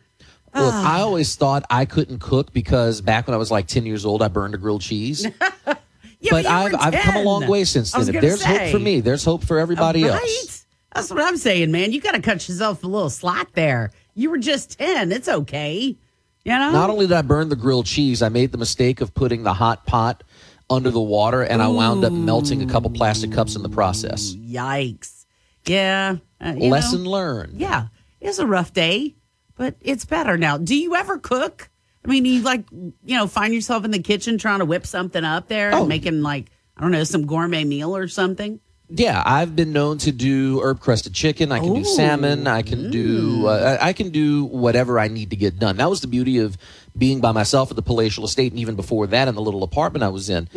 Ah. 0.73 0.97
I 0.97 1.01
always 1.01 1.33
thought 1.35 1.63
I 1.69 1.85
couldn't 1.85 2.19
cook 2.19 2.51
because 2.51 2.99
back 2.99 3.25
when 3.27 3.33
I 3.33 3.37
was 3.37 3.49
like 3.49 3.67
10 3.67 3.85
years 3.85 4.03
old, 4.03 4.21
I 4.21 4.27
burned 4.27 4.53
a 4.53 4.57
grilled 4.57 4.81
cheese. 4.81 5.25
but 5.65 5.81
but 6.29 6.43
you 6.43 6.49
I've, 6.49 6.75
I've 6.75 6.93
come 7.01 7.15
a 7.15 7.23
long 7.23 7.47
way 7.47 7.63
since 7.63 7.93
then. 7.93 8.13
If 8.13 8.19
there's 8.21 8.43
hope 8.43 8.69
for 8.71 8.79
me, 8.79 8.99
there's 8.99 9.23
hope 9.23 9.45
for 9.45 9.57
everybody 9.59 10.03
Right? 10.03 10.11
else. 10.21 10.60
That's 10.93 11.09
what 11.09 11.21
I'm 11.21 11.37
saying, 11.37 11.71
man. 11.71 11.91
You 11.91 12.01
got 12.01 12.13
to 12.15 12.21
cut 12.21 12.47
yourself 12.47 12.83
a 12.83 12.87
little 12.87 13.09
slack 13.09 13.53
there. 13.53 13.91
You 14.13 14.29
were 14.29 14.37
just 14.37 14.77
10. 14.77 15.11
It's 15.11 15.29
okay. 15.29 15.95
You 16.43 16.51
know? 16.51 16.71
Not 16.71 16.89
only 16.89 17.07
did 17.07 17.15
I 17.15 17.21
burn 17.21 17.49
the 17.49 17.55
grilled 17.55 17.85
cheese, 17.85 18.21
I 18.21 18.29
made 18.29 18.51
the 18.51 18.57
mistake 18.57 18.99
of 19.01 19.13
putting 19.13 19.43
the 19.43 19.53
hot 19.53 19.85
pot 19.85 20.23
under 20.69 20.89
the 20.89 21.01
water 21.01 21.43
and 21.43 21.61
I 21.61 21.67
wound 21.67 22.03
up 22.03 22.11
melting 22.13 22.61
a 22.61 22.65
couple 22.71 22.89
plastic 22.89 23.31
cups 23.31 23.55
in 23.55 23.61
the 23.63 23.69
process. 23.69 24.33
Yikes. 24.35 25.25
Yeah. 25.65 26.17
uh, 26.39 26.53
Lesson 26.53 27.03
know, 27.03 27.11
learned. 27.11 27.59
Yeah. 27.59 27.87
It 28.19 28.27
was 28.27 28.39
a 28.39 28.47
rough 28.47 28.73
day, 28.73 29.15
but 29.55 29.75
it's 29.81 30.05
better 30.05 30.37
now. 30.37 30.57
Do 30.57 30.75
you 30.75 30.95
ever 30.95 31.17
cook? 31.19 31.69
I 32.03 32.07
mean, 32.07 32.25
you 32.25 32.41
like, 32.41 32.63
you 32.71 32.93
know, 33.15 33.27
find 33.27 33.53
yourself 33.53 33.85
in 33.85 33.91
the 33.91 33.99
kitchen 34.01 34.37
trying 34.37 34.59
to 34.59 34.65
whip 34.65 34.85
something 34.87 35.23
up 35.23 35.47
there 35.47 35.71
Oh. 35.73 35.79
and 35.81 35.87
making 35.89 36.21
like, 36.21 36.47
I 36.75 36.81
don't 36.81 36.91
know, 36.91 37.03
some 37.03 37.27
gourmet 37.27 37.63
meal 37.63 37.95
or 37.95 38.07
something? 38.07 38.59
Yeah, 38.93 39.23
I've 39.25 39.55
been 39.55 39.71
known 39.71 39.99
to 39.99 40.11
do 40.11 40.59
herb 40.61 40.81
crusted 40.81 41.13
chicken. 41.13 41.51
I 41.51 41.59
can 41.59 41.73
do 41.73 41.85
salmon. 41.85 42.45
I 42.45 42.61
can 42.61 42.91
do 42.91 43.47
uh, 43.47 43.77
I 43.81 43.93
can 43.93 44.09
do 44.09 44.43
whatever 44.45 44.99
I 44.99 45.07
need 45.07 45.29
to 45.29 45.37
get 45.37 45.57
done. 45.59 45.77
That 45.77 45.89
was 45.89 46.01
the 46.01 46.07
beauty 46.07 46.39
of 46.39 46.57
being 46.97 47.21
by 47.21 47.31
myself 47.31 47.69
at 47.69 47.75
the 47.75 47.81
palatial 47.81 48.25
estate, 48.25 48.51
and 48.51 48.59
even 48.59 48.75
before 48.75 49.07
that, 49.07 49.27
in 49.27 49.35
the 49.35 49.41
little 49.41 49.63
apartment 49.63 50.03
I 50.03 50.09
was 50.09 50.29
in. 50.29 50.47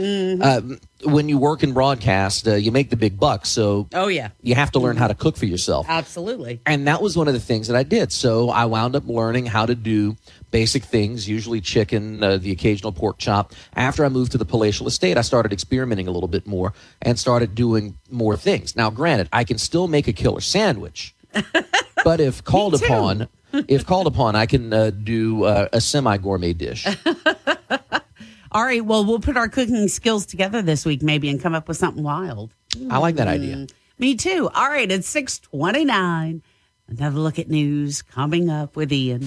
Uh, 0.43 0.61
when 1.05 1.29
you 1.29 1.39
work 1.39 1.63
in 1.63 1.73
broadcast, 1.73 2.49
uh, 2.49 2.55
you 2.55 2.73
make 2.73 2.91
the 2.91 2.97
big 2.97 3.19
bucks, 3.21 3.49
so 3.51 3.87
Oh, 3.95 4.09
yeah. 4.09 4.31
you 4.43 4.55
have 4.55 4.71
to 4.73 4.79
learn 4.79 4.97
how 4.97 5.07
to 5.07 5.15
cook 5.15 5.37
for 5.37 5.47
yourself. 5.47 5.87
Absolutely. 5.89 6.61
And 6.67 6.87
that 6.89 7.01
was 7.03 7.17
one 7.17 7.29
of 7.29 7.35
the 7.35 7.41
things 7.41 7.69
that 7.69 7.77
I 7.77 7.83
did. 7.83 8.11
So 8.11 8.51
I 8.51 8.65
wound 8.65 8.97
up 8.97 9.07
learning 9.07 9.47
how 9.47 9.67
to 9.67 9.75
do 9.75 10.17
basic 10.51 10.85
things, 10.85 11.29
usually 11.29 11.61
chicken, 11.61 12.23
uh, 12.23 12.37
the 12.39 12.51
occasional 12.53 12.93
pork 12.93 13.19
chop. 13.19 13.53
After 13.75 14.05
I 14.05 14.09
moved 14.09 14.33
to 14.33 14.39
the 14.39 14.45
palatial 14.45 14.87
estate, 14.87 15.19
I 15.19 15.23
started 15.23 15.53
experimenting 15.53 16.09
a 16.09 16.11
little 16.11 16.29
bit 16.29 16.47
more 16.47 16.73
and 17.03 17.19
started 17.19 17.55
doing 17.55 17.97
more 18.11 18.37
things. 18.37 18.75
Now, 18.77 18.91
granted, 18.91 19.29
I 19.33 19.45
can 19.45 19.59
still 19.59 19.89
make 19.89 20.09
a 20.09 20.13
killer 20.13 20.41
sandwich, 20.41 21.15
but 22.05 22.21
if 22.21 22.43
called 22.45 22.75
upon, 22.75 23.29
if 23.69 23.87
called 23.87 24.07
upon, 24.07 24.37
I 24.37 24.47
can 24.47 24.73
uh, 24.73 24.91
do 24.91 25.45
uh, 25.45 25.69
a 25.73 25.81
semi 25.81 26.17
gourmet 26.19 26.53
dish. 26.53 26.87
All 28.53 28.63
right. 28.65 28.85
Well, 28.85 29.05
we'll 29.05 29.21
put 29.21 29.37
our 29.37 29.49
cooking 29.49 29.89
skills 29.89 30.27
together 30.27 30.63
this 30.63 30.85
week, 30.87 31.03
maybe, 31.03 31.29
and 31.29 31.41
come 31.41 31.55
up 31.55 31.67
with 31.69 31.77
something 31.77 32.03
wild. 32.05 32.55
I 32.91 32.99
like 32.99 33.17
that 33.17 33.29
idea. 33.29 33.57
Mm, 33.57 33.73
Me 33.99 34.15
too. 34.15 34.49
All 34.55 34.69
right. 34.69 34.91
It's 34.91 35.09
629. 35.09 36.43
Another 36.87 37.19
look 37.19 37.39
at 37.39 37.49
news 37.49 38.03
coming 38.03 38.51
up 38.51 38.77
with 38.77 38.93
Ian. 38.93 39.21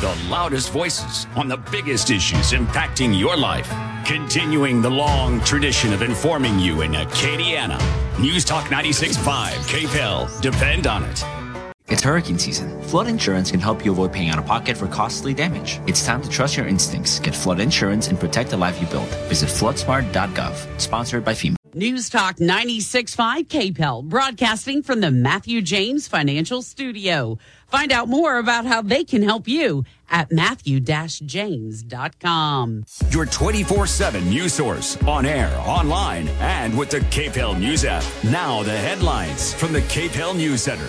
The 0.00 0.16
loudest 0.30 0.70
voices 0.70 1.26
on 1.36 1.48
the 1.48 1.56
biggest 1.56 2.10
issues 2.10 2.52
impacting 2.52 3.18
your 3.18 3.36
life. 3.36 3.68
Continuing 4.04 4.80
the 4.80 4.90
long 4.90 5.40
tradition 5.40 5.92
of 5.92 6.02
informing 6.02 6.58
you 6.58 6.82
in 6.82 6.92
Acadiana. 6.92 7.78
News 8.18 8.44
Talk 8.44 8.64
96.5, 8.66 9.50
KPEL. 9.68 10.40
Depend 10.40 10.86
on 10.86 11.04
it. 11.04 11.24
It's 11.88 12.02
hurricane 12.02 12.38
season. 12.38 12.82
Flood 12.82 13.08
insurance 13.08 13.50
can 13.50 13.60
help 13.60 13.82
you 13.82 13.92
avoid 13.92 14.12
paying 14.12 14.28
out 14.28 14.38
of 14.38 14.44
pocket 14.44 14.76
for 14.76 14.88
costly 14.88 15.32
damage. 15.32 15.80
It's 15.86 16.04
time 16.04 16.20
to 16.20 16.28
trust 16.28 16.54
your 16.56 16.66
instincts. 16.66 17.18
Get 17.18 17.34
flood 17.34 17.60
insurance 17.60 18.08
and 18.08 18.20
protect 18.20 18.50
the 18.50 18.58
life 18.58 18.78
you 18.80 18.86
build. 18.88 19.08
Visit 19.28 19.48
floodsmart.gov. 19.48 20.80
Sponsored 20.80 21.24
by 21.24 21.32
FEMA. 21.32 21.56
News 21.74 22.08
Talk 22.08 22.36
96.5 22.36 23.46
KPEL, 23.46 24.04
broadcasting 24.04 24.82
from 24.82 25.00
the 25.00 25.10
Matthew 25.10 25.60
James 25.60 26.08
Financial 26.08 26.62
Studio. 26.62 27.38
Find 27.68 27.92
out 27.92 28.08
more 28.08 28.38
about 28.38 28.64
how 28.64 28.80
they 28.80 29.04
can 29.04 29.22
help 29.22 29.46
you 29.46 29.84
at 30.10 30.32
matthew-james.com. 30.32 32.84
Your 33.10 33.26
24 33.26 33.86
7 33.86 34.28
news 34.28 34.54
source 34.54 34.96
on 35.02 35.26
air, 35.26 35.54
online, 35.60 36.28
and 36.40 36.76
with 36.76 36.90
the 36.90 37.00
KPEL 37.00 37.58
News 37.58 37.84
app. 37.84 38.04
Now, 38.24 38.62
the 38.62 38.76
headlines 38.76 39.52
from 39.52 39.74
the 39.74 39.82
KPEL 39.82 40.36
News 40.36 40.62
Center. 40.62 40.88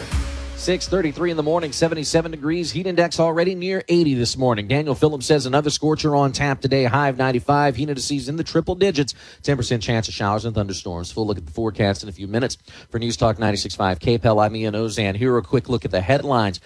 6:33 0.60 1.32
in 1.32 1.38
the 1.38 1.43
morning, 1.43 1.72
77 1.72 2.32
degrees. 2.32 2.72
Heat 2.72 2.86
index 2.86 3.17
already 3.17 3.56
near 3.56 3.82
80 3.88 4.15
this 4.15 4.36
morning. 4.36 4.67
Daniel 4.67 4.93
Phillips 4.93 5.26
says 5.26 5.45
another 5.45 5.69
scorcher 5.69 6.17
on 6.17 6.34
tap 6.34 6.60
today. 6.60 6.84
High 6.84 7.08
of 7.08 7.17
95. 7.17 7.78
Heat 7.78 7.88
indices 7.88 8.28
in 8.28 8.36
the 8.36 8.43
triple 8.43 8.76
digits. 8.76 9.13
10% 9.43 9.82
chance 9.82 10.10
of 10.10 10.13
showers 10.13 10.43
and 10.43 10.54
thunderstorms. 10.54 11.13
Full 11.13 11.26
look 11.26 11.38
at 11.38 11.45
the 11.45 11.52
forecast 11.54 12.04
in 12.04 12.10
a 12.10 12.12
few 12.12 12.28
minutes. 12.28 12.58
For 12.89 13.00
News 13.00 13.15
Talk 13.15 13.38
96.5 13.38 14.00
KPEL, 14.00 14.45
I'm 14.45 14.54
Ian 14.54 14.74
Auzenne. 14.74 15.15
Here 15.15 15.38
a 15.38 15.41
quick 15.41 15.69
look 15.69 15.86
at 15.86 15.91
the 15.91 16.02
headlines. 16.02 16.60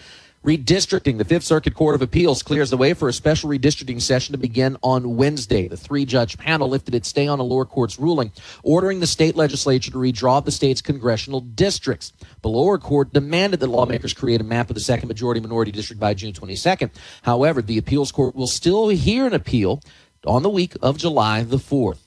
Redistricting. 0.43 1.19
The 1.19 1.23
Fifth 1.23 1.45
Circuit 1.45 1.73
Court 1.73 1.95
of 1.95 2.01
Appeals 2.01 2.43
clears 2.43 2.69
the 2.69 2.75
way 2.75 2.93
for 2.93 3.07
a 3.07 3.13
special 3.13 3.49
redistricting 3.49 4.01
session 4.01 4.33
to 4.33 4.37
begin 4.37 4.75
on 4.83 5.15
Wednesday. 5.15 5.69
The 5.69 5.77
three 5.77 6.03
judge 6.03 6.37
panel 6.37 6.67
lifted 6.67 6.93
its 6.93 7.07
stay 7.07 7.27
on 7.27 7.39
a 7.39 7.43
lower 7.43 7.63
court's 7.63 7.97
ruling, 7.97 8.33
ordering 8.61 8.99
the 8.99 9.07
state 9.07 9.37
legislature 9.37 9.89
to 9.91 9.97
redraw 9.97 10.43
the 10.43 10.51
state's 10.51 10.81
congressional 10.81 11.39
districts. 11.39 12.11
The 12.41 12.49
lower 12.49 12.77
court 12.77 13.13
demanded 13.13 13.61
that 13.61 13.67
lawmakers 13.67 14.13
create 14.13 14.41
a 14.41 14.43
map 14.43 14.69
of 14.69 14.73
the 14.73 14.81
second 14.81 15.07
majority 15.07 15.39
minority 15.39 15.71
district 15.71 16.01
by 16.01 16.13
June 16.13 16.33
22nd. 16.33 16.89
However, 17.21 17.61
the 17.61 17.77
appeals 17.77 18.11
court 18.11 18.35
will 18.35 18.47
still 18.47 18.89
hear 18.89 19.25
an 19.25 19.33
appeal 19.33 19.81
on 20.25 20.43
the 20.43 20.49
week 20.49 20.75
of 20.81 20.97
July 20.97 21.43
the 21.43 21.55
4th. 21.55 22.02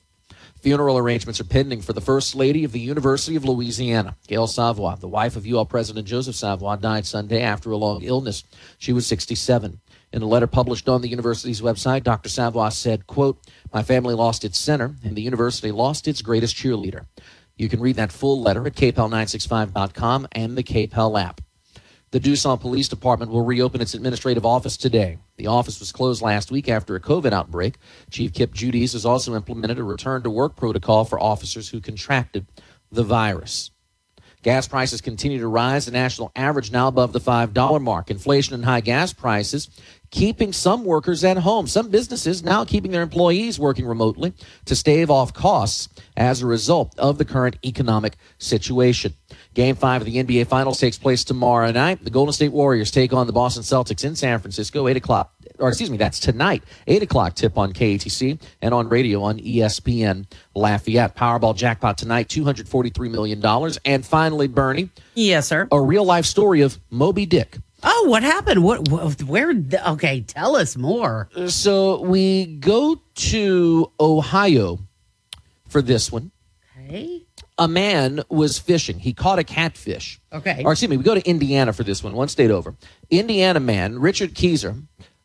Funeral 0.67 0.99
arrangements 0.99 1.39
are 1.39 1.45
pending 1.45 1.81
for 1.81 1.93
the 1.93 2.01
First 2.01 2.35
Lady 2.35 2.65
of 2.65 2.73
the 2.73 2.81
University 2.81 3.37
of 3.37 3.45
Louisiana. 3.45 4.17
Gail 4.27 4.49
Savoie, 4.49 4.97
the 4.97 5.07
wife 5.07 5.37
of 5.37 5.47
UL 5.47 5.65
President 5.65 6.09
Joseph 6.09 6.35
Savoie, 6.35 6.75
died 6.75 7.07
Sunday 7.07 7.41
after 7.41 7.71
a 7.71 7.77
long 7.77 8.03
illness. 8.03 8.43
She 8.77 8.93
was 8.93 9.07
67. 9.07 9.79
In 10.13 10.23
a 10.23 10.27
letter 10.27 10.49
published 10.49 10.89
on 10.89 11.03
the 11.03 11.09
university's 11.09 11.61
website, 11.61 12.03
Dr. 12.03 12.29
Savoie 12.29 12.71
said, 12.71 13.07
quote, 13.07 13.39
My 13.73 13.85
family 13.85 14.15
lost 14.15 14.45
its 14.45 14.59
center, 14.59 14.97
and 15.05 15.15
the 15.15 15.23
university 15.23 15.71
lost 15.71 16.09
its 16.09 16.21
greatest 16.21 16.57
cheerleader. 16.57 17.07
You 17.57 17.69
can 17.69 17.79
read 17.79 17.95
that 17.95 18.11
full 18.11 18.43
letter 18.43 18.67
at 18.67 18.75
kpel965.com 18.75 20.27
and 20.33 20.59
the 20.59 20.65
KPEL 20.65 21.23
app. 21.23 21.43
The 22.17 22.31
Duson 22.31 22.59
Police 22.59 22.89
Department 22.89 23.31
will 23.31 23.45
reopen 23.45 23.83
its 23.83 23.93
administrative 23.93 24.47
office 24.47 24.79
today. 24.79 25.19
The 25.37 25.49
office 25.49 25.79
was 25.79 25.93
closed 25.93 26.23
last 26.23 26.51
week 26.51 26.67
after 26.67 26.97
a 26.97 27.01
COVID 27.01 27.31
outbreak. 27.31 27.77
Chief 28.11 28.33
Kip 28.33 28.55
Judice 28.55 28.95
has 28.95 29.05
also 29.05 29.35
implemented 29.35 29.79
a 29.79 29.85
return 29.85 30.23
to 30.23 30.31
work 30.31 30.57
protocol 30.57 31.05
for 31.05 31.23
officers 31.23 31.69
who 31.69 31.79
contracted 31.79 32.47
the 32.91 33.03
virus. 33.03 33.71
Gas 34.43 34.67
prices 34.67 35.03
continue 35.03 35.41
to 35.41 35.49
rise. 35.49 35.85
The 35.85 35.93
national 35.93 36.33
average 36.35 36.73
now 36.73 36.89
above 36.89 37.13
the 37.13 37.21
$5 37.21 37.83
mark. 37.83 38.11
Inflation 38.11 38.55
and 38.55 38.65
high 38.65 38.81
gas 38.81 39.13
prices 39.13 39.69
keeping 40.11 40.53
some 40.55 40.85
workers 40.85 41.23
at 41.23 41.37
home. 41.37 41.67
Some 41.67 41.91
businesses 41.91 42.43
now 42.43 42.65
keeping 42.65 42.93
their 42.93 43.03
employees 43.03 43.59
working 43.59 43.85
remotely 43.85 44.33
to 44.65 44.75
stave 44.75 45.11
off 45.11 45.35
costs 45.35 45.89
as 46.17 46.41
a 46.41 46.47
result 46.47 46.99
of 46.99 47.19
the 47.19 47.25
current 47.27 47.57
economic 47.63 48.17
situation. 48.39 49.15
Game 49.57 49.75
five 49.75 50.03
of 50.03 50.07
the 50.07 50.23
NBA 50.23 50.49
Finals 50.49 50.79
takes 50.79 50.99
place 50.99 51.25
tomorrow 51.25 51.73
night. 51.73 52.05
The 52.05 52.11
Golden 52.11 52.35
State 52.35 52.53
Warriors 52.53 52.91
take 52.91 53.15
on 53.15 53.27
the 53.27 53.33
Boston 53.33 53.63
Celtics 53.63 54.05
in 54.05 54.15
San 54.15 54.39
Francisco, 54.39 54.87
8 54.87 54.99
o'clock 54.99 55.33
or 55.59 55.69
excuse 55.69 55.89
me, 55.89 55.97
that's 55.97 56.21
tonight, 56.21 56.63
8 56.87 57.03
o'clock 57.05 57.35
tip 57.35 57.57
on 57.57 57.73
KATC 57.73 58.39
and 58.61 58.75
on 58.75 58.91
radio 58.91 59.23
on 59.23 59.39
ESPN 59.39 60.27
Lafayette. 60.55 61.17
Powerball 61.17 61.57
jackpot 61.57 61.97
tonight, 61.97 62.29
$243 62.29 63.11
million. 63.11 63.43
And 63.87 64.05
finally, 64.05 64.49
Bernie. 64.49 64.91
Yes, 65.15 65.49
sir. 65.49 65.67
A 65.73 65.81
real 65.81 66.05
life 66.05 66.27
story 66.27 66.61
of 66.61 66.79
Moby 66.91 67.25
Dick. 67.25 67.57
Oh, 67.83 68.05
what 68.09 68.23
happened? 68.23 68.63
What, 68.63 68.91
what 68.91 69.23
where 69.23 69.55
the- 69.55 69.93
okay, 69.93 70.21
tell 70.21 70.57
us 70.57 70.77
more. 70.77 71.31
So 71.47 72.03
we 72.03 72.45
go 72.45 73.01
to 73.15 73.91
Ohio 73.99 74.81
for 75.69 75.81
this 75.81 76.13
one. 76.13 76.31
Okay. 76.79 77.26
A 77.59 77.69
man 77.69 78.23
was 78.29 78.59
fishing. 78.59 78.99
He 78.99 79.15
caught 79.15 79.39
a 79.39 79.45
catfish. 79.45 80.21
Okay. 80.33 80.63
Or 80.65 80.73
excuse 80.73 80.91
me, 80.91 80.97
we 80.97 81.05
go 81.05 81.15
to 81.15 81.27
Indiana 81.27 81.73
for 81.73 81.85
this 81.85 82.05
one, 82.05 82.13
one 82.13 82.29
state 82.29 82.51
over. 82.51 82.75
Indiana 83.09 83.61
man, 83.61 83.99
Richard 83.99 84.35
Keyser, 84.35 84.83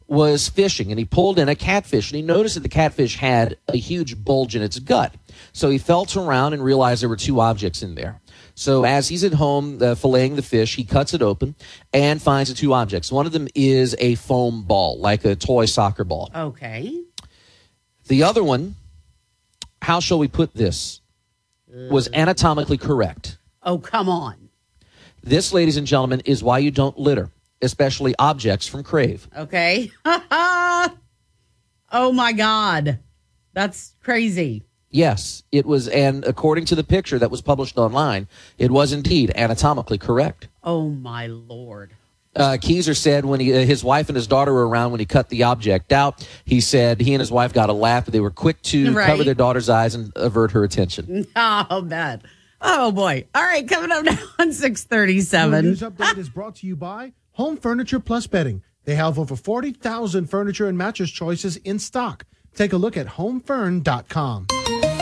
was 0.07 0.49
fishing 0.49 0.91
and 0.91 0.99
he 0.99 1.05
pulled 1.05 1.39
in 1.39 1.47
a 1.47 1.55
catfish 1.55 2.11
and 2.11 2.17
he 2.17 2.21
noticed 2.21 2.55
that 2.55 2.61
the 2.61 2.69
catfish 2.69 3.15
had 3.15 3.57
a 3.69 3.77
huge 3.77 4.21
bulge 4.21 4.55
in 4.55 4.61
its 4.61 4.77
gut. 4.79 5.13
So 5.53 5.69
he 5.69 5.77
felt 5.77 6.17
around 6.17 6.53
and 6.53 6.63
realized 6.63 7.01
there 7.01 7.09
were 7.09 7.15
two 7.15 7.39
objects 7.39 7.82
in 7.82 7.95
there. 7.95 8.19
So 8.55 8.84
as 8.84 9.07
he's 9.07 9.23
at 9.23 9.34
home 9.34 9.75
uh, 9.77 9.95
filleting 9.95 10.36
the 10.36 10.41
fish, 10.41 10.75
he 10.75 10.84
cuts 10.84 11.13
it 11.13 11.21
open 11.21 11.55
and 11.93 12.21
finds 12.21 12.49
the 12.49 12.55
two 12.55 12.73
objects. 12.73 13.11
One 13.11 13.25
of 13.25 13.32
them 13.32 13.47
is 13.55 13.95
a 13.99 14.15
foam 14.15 14.63
ball, 14.63 14.99
like 14.99 15.25
a 15.25 15.36
toy 15.36 15.65
soccer 15.65 16.03
ball. 16.03 16.29
Okay. 16.36 17.03
The 18.07 18.23
other 18.23 18.43
one, 18.43 18.75
how 19.82 19.99
shall 19.99 20.19
we 20.19 20.27
put 20.27 20.53
this, 20.53 21.00
was 21.89 22.09
anatomically 22.13 22.78
correct. 22.78 23.38
Oh, 23.63 23.78
come 23.78 24.09
on. 24.09 24.49
This, 25.24 25.53
ladies 25.53 25.78
and 25.78 25.86
gentlemen, 25.86 26.22
is 26.26 26.43
why 26.43 26.59
you 26.59 26.72
don't 26.72 26.97
litter, 26.97 27.30
especially 27.61 28.15
objects 28.17 28.67
from 28.67 28.84
Crave. 28.84 29.28
Okay. 29.38 29.91
oh 30.05 30.91
my 32.13 32.34
God. 32.34 32.99
That's 33.53 33.95
crazy. 34.01 34.63
Yes, 34.89 35.43
it 35.51 35.65
was, 35.65 35.88
and 35.88 36.26
according 36.26 36.65
to 36.65 36.76
the 36.76 36.84
picture 36.84 37.17
that 37.19 37.32
was 37.32 37.41
published 37.41 37.78
online, 37.78 38.28
it 38.57 38.72
was 38.72 38.91
indeed 38.91 39.32
anatomically 39.36 39.97
correct. 39.97 40.49
Oh 40.63 40.89
my 40.89 41.28
Lord. 41.28 41.95
Uh, 42.36 42.57
Keyser 42.61 42.95
said 42.95 43.25
when 43.25 43.39
he, 43.41 43.53
uh, 43.53 43.65
his 43.65 43.84
wife 43.84 44.07
and 44.07 44.15
his 44.15 44.25
daughter 44.27 44.53
were 44.53 44.67
around 44.67 44.91
when 44.91 44.99
he 45.01 45.05
cut 45.05 45.27
the 45.29 45.43
object 45.43 45.91
out, 45.91 46.25
he 46.45 46.61
said 46.61 47.01
he 47.01 47.13
and 47.13 47.19
his 47.19 47.32
wife 47.32 47.51
got 47.53 47.69
a 47.69 47.73
laugh, 47.73 48.05
but 48.05 48.13
they 48.13 48.21
were 48.21 48.32
quick 48.32 48.61
to 48.63 48.93
Right. 48.93 49.05
cover 49.05 49.23
their 49.25 49.34
daughter's 49.34 49.67
eyes 49.69 49.95
and 49.95 50.13
avert 50.15 50.51
her 50.51 50.63
attention. 50.63 51.27
Oh, 51.36 51.82
bad. 51.82 52.23
Oh 52.61 52.91
boy. 52.91 53.25
All 53.36 53.43
right, 53.43 53.67
coming 53.67 53.91
up 53.91 54.03
now 54.05 54.17
on 54.39 54.47
Your 54.47 54.53
637. 54.53 55.65
news 55.65 55.82
update 55.82 56.17
is 56.17 56.29
brought 56.29 56.55
to 56.57 56.67
you 56.67 56.75
by 56.77 57.11
Home 57.34 57.57
Furniture 57.57 57.99
Plus 57.99 58.27
Bedding. 58.27 58.61
They 58.86 58.95
have 58.95 59.19
over 59.19 59.36
40,000 59.36 60.27
furniture 60.27 60.67
and 60.67 60.77
mattress 60.77 61.11
choices 61.11 61.57
in 61.57 61.79
stock. 61.79 62.25
Take 62.55 62.71
a 62.73 62.77
look 62.77 62.95
at 62.97 63.07
homefurn.com. 63.07 64.47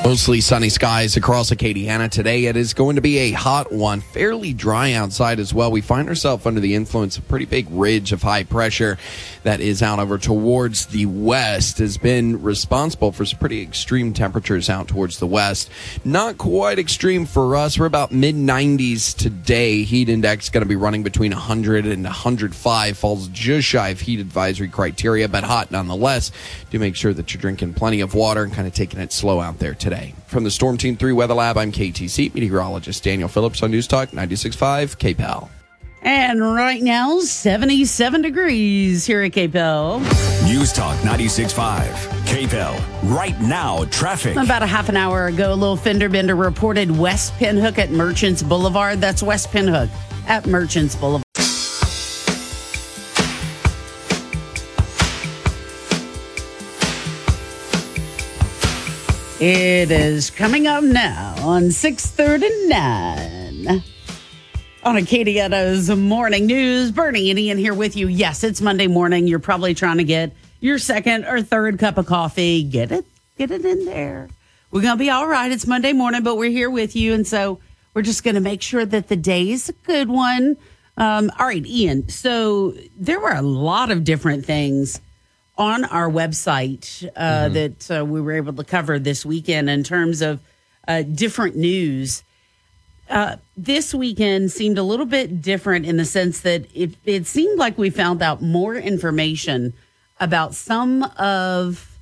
Mostly 0.09 0.41
sunny 0.41 0.69
skies 0.69 1.17
across 1.17 1.51
Acadiana 1.51 2.09
today. 2.09 2.45
It 2.45 2.57
is 2.57 2.73
going 2.73 2.95
to 2.95 3.01
be 3.01 3.19
a 3.19 3.31
hot 3.31 3.71
one, 3.71 4.01
fairly 4.01 4.53
dry 4.53 4.93
outside 4.93 5.39
as 5.39 5.53
well. 5.53 5.69
We 5.69 5.81
find 5.81 6.09
ourselves 6.09 6.47
under 6.47 6.59
the 6.59 6.73
influence 6.73 7.19
of 7.19 7.25
a 7.25 7.27
pretty 7.27 7.45
big 7.45 7.67
ridge 7.69 8.11
of 8.11 8.23
high 8.23 8.43
pressure 8.43 8.97
that 9.43 9.59
is 9.59 9.83
out 9.83 9.99
over 9.99 10.17
towards 10.17 10.87
the 10.87 11.05
west, 11.05 11.77
has 11.77 11.99
been 11.99 12.41
responsible 12.41 13.11
for 13.11 13.23
some 13.23 13.37
pretty 13.37 13.61
extreme 13.61 14.11
temperatures 14.11 14.67
out 14.67 14.87
towards 14.87 15.19
the 15.19 15.27
west. 15.27 15.69
Not 16.03 16.39
quite 16.39 16.79
extreme 16.79 17.27
for 17.27 17.55
us. 17.55 17.77
We're 17.77 17.85
about 17.85 18.11
mid 18.11 18.33
90s 18.33 19.15
today. 19.15 19.83
Heat 19.83 20.09
index 20.09 20.49
going 20.49 20.63
to 20.63 20.67
be 20.67 20.75
running 20.75 21.03
between 21.03 21.33
100 21.33 21.85
and 21.85 22.03
105, 22.03 22.97
falls 22.97 23.27
just 23.27 23.67
shy 23.67 23.89
of 23.89 23.99
heat 23.99 24.19
advisory 24.19 24.69
criteria, 24.69 25.29
but 25.29 25.43
hot 25.43 25.69
nonetheless. 25.69 26.31
Do 26.71 26.79
make 26.79 26.95
sure 26.95 27.13
that 27.13 27.31
you're 27.31 27.41
drinking 27.41 27.75
plenty 27.75 28.01
of 28.01 28.15
water 28.15 28.41
and 28.41 28.51
kind 28.51 28.67
of 28.67 28.73
taking 28.73 28.99
it 28.99 29.13
slow 29.13 29.39
out 29.39 29.59
there 29.59 29.75
today. 29.75 29.98
From 30.27 30.43
the 30.43 30.51
Storm 30.51 30.77
Team 30.77 30.95
3 30.95 31.13
Weather 31.13 31.33
Lab, 31.33 31.57
I'm 31.57 31.71
KATC 31.71 32.33
meteorologist 32.33 33.03
Daniel 33.03 33.29
Phillips 33.29 33.63
on 33.63 33.71
News 33.71 33.87
Talk 33.87 34.09
96.5 34.09 34.97
KPEL. 34.97 35.49
And 36.01 36.41
right 36.41 36.81
now, 36.81 37.19
77 37.19 38.21
degrees 38.21 39.05
here 39.05 39.21
at 39.21 39.31
KPEL. 39.31 39.99
News 40.45 40.71
Talk 40.71 40.95
96.5, 40.99 41.89
KPEL. 42.25 42.81
Right 43.15 43.39
now, 43.41 43.83
traffic. 43.85 44.37
About 44.37 44.63
a 44.63 44.67
half 44.67 44.87
an 44.87 44.95
hour 44.95 45.27
ago, 45.27 45.51
a 45.51 45.55
little 45.55 45.75
fender 45.75 46.07
bender 46.07 46.35
reported 46.35 46.89
West 46.89 47.33
Pinhook 47.33 47.77
at 47.77 47.91
Merchants 47.91 48.41
Boulevard. 48.41 49.01
That's 49.01 49.21
West 49.21 49.51
Pinhook 49.51 49.89
at 50.27 50.45
Merchants 50.47 50.95
Boulevard. 50.95 51.28
It 59.41 59.89
is 59.89 60.29
coming 60.29 60.67
up 60.67 60.83
now 60.83 61.33
on 61.39 61.71
639 61.71 63.81
on 64.83 64.95
Acadiana's 64.95 65.89
Morning 65.89 66.45
News. 66.45 66.91
Bernie 66.91 67.29
and 67.29 67.39
Ian 67.39 67.57
here 67.57 67.73
with 67.73 67.95
you. 67.95 68.09
Yes, 68.09 68.43
it's 68.43 68.59
Monday 68.59 68.87
morning. 68.87 69.27
You're 69.27 69.39
probably 69.39 69.73
trying 69.73 69.99
to 69.99 70.03
get 70.03 70.35
your 70.59 70.77
second 70.77 71.23
or 71.23 71.41
third 71.41 71.79
cup 71.79 71.97
of 71.97 72.05
coffee. 72.05 72.63
Get 72.63 72.91
it, 72.91 73.05
get 73.37 73.49
it 73.49 73.63
in 73.63 73.85
there. 73.85 74.27
We're 74.71 74.81
going 74.81 74.97
to 74.97 75.01
be 75.01 75.09
all 75.09 75.25
right. 75.25 75.49
It's 75.49 75.65
Monday 75.65 75.93
morning, 75.93 76.21
but 76.21 76.35
we're 76.35 76.51
here 76.51 76.69
with 76.69 76.97
you. 76.97 77.13
And 77.13 77.25
so 77.25 77.61
we're 77.93 78.01
just 78.01 78.25
going 78.25 78.35
to 78.35 78.41
make 78.41 78.61
sure 78.61 78.85
that 78.85 79.07
the 79.07 79.15
day 79.15 79.51
is 79.51 79.69
a 79.69 79.73
good 79.73 80.09
one. 80.09 80.57
Um, 80.97 81.31
all 81.39 81.45
right, 81.45 81.65
Ian. 81.65 82.09
So 82.09 82.73
there 82.97 83.21
were 83.21 83.31
a 83.31 83.41
lot 83.41 83.89
of 83.89 84.03
different 84.03 84.45
things 84.45 84.99
on 85.59 85.83
our 85.83 86.09
website 86.09 87.07
uh, 87.17 87.49
that 87.49 87.91
uh, 87.91 88.05
we 88.05 88.21
were 88.21 88.31
able 88.31 88.53
to 88.53 88.63
cover 88.63 88.97
this 88.97 89.25
weekend 89.25 89.69
in 89.69 89.83
terms 89.83 90.21
of 90.21 90.39
uh, 90.87 91.01
different 91.01 91.57
news. 91.57 92.23
Uh, 93.09 93.35
this 93.57 93.93
weekend 93.93 94.51
seemed 94.51 94.77
a 94.77 94.83
little 94.83 95.05
bit 95.05 95.41
different 95.41 95.85
in 95.85 95.97
the 95.97 96.05
sense 96.05 96.41
that 96.41 96.65
it, 96.73 96.95
it 97.03 97.27
seemed 97.27 97.59
like 97.59 97.77
we 97.77 97.89
found 97.89 98.21
out 98.21 98.41
more 98.41 98.75
information 98.75 99.73
about 100.19 100.55
some 100.55 101.03
of 101.17 101.97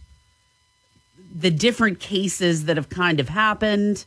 the 1.36 1.49
different 1.49 1.99
cases 1.99 2.66
that 2.66 2.78
have 2.78 2.89
kind 2.89 3.20
of 3.20 3.30
happened, 3.30 4.05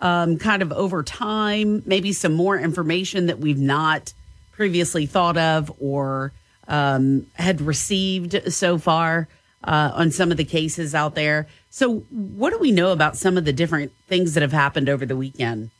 um, 0.00 0.36
kind 0.36 0.62
of 0.62 0.72
over 0.72 1.02
time, 1.04 1.82
maybe 1.86 2.12
some 2.12 2.32
more 2.32 2.58
information 2.58 3.26
that 3.26 3.38
we've 3.38 3.58
not 3.58 4.12
previously 4.52 5.06
thought 5.06 5.36
of 5.36 5.72
or 5.78 6.32
um, 6.70 7.26
had 7.34 7.60
received 7.60 8.52
so 8.52 8.78
far 8.78 9.28
uh, 9.64 9.90
on 9.92 10.10
some 10.10 10.30
of 10.30 10.38
the 10.38 10.44
cases 10.44 10.94
out 10.94 11.14
there. 11.14 11.46
So, 11.68 11.98
what 12.10 12.50
do 12.50 12.58
we 12.58 12.72
know 12.72 12.92
about 12.92 13.16
some 13.16 13.36
of 13.36 13.44
the 13.44 13.52
different 13.52 13.92
things 14.08 14.34
that 14.34 14.40
have 14.40 14.52
happened 14.52 14.88
over 14.88 15.04
the 15.04 15.16
weekend? 15.16 15.70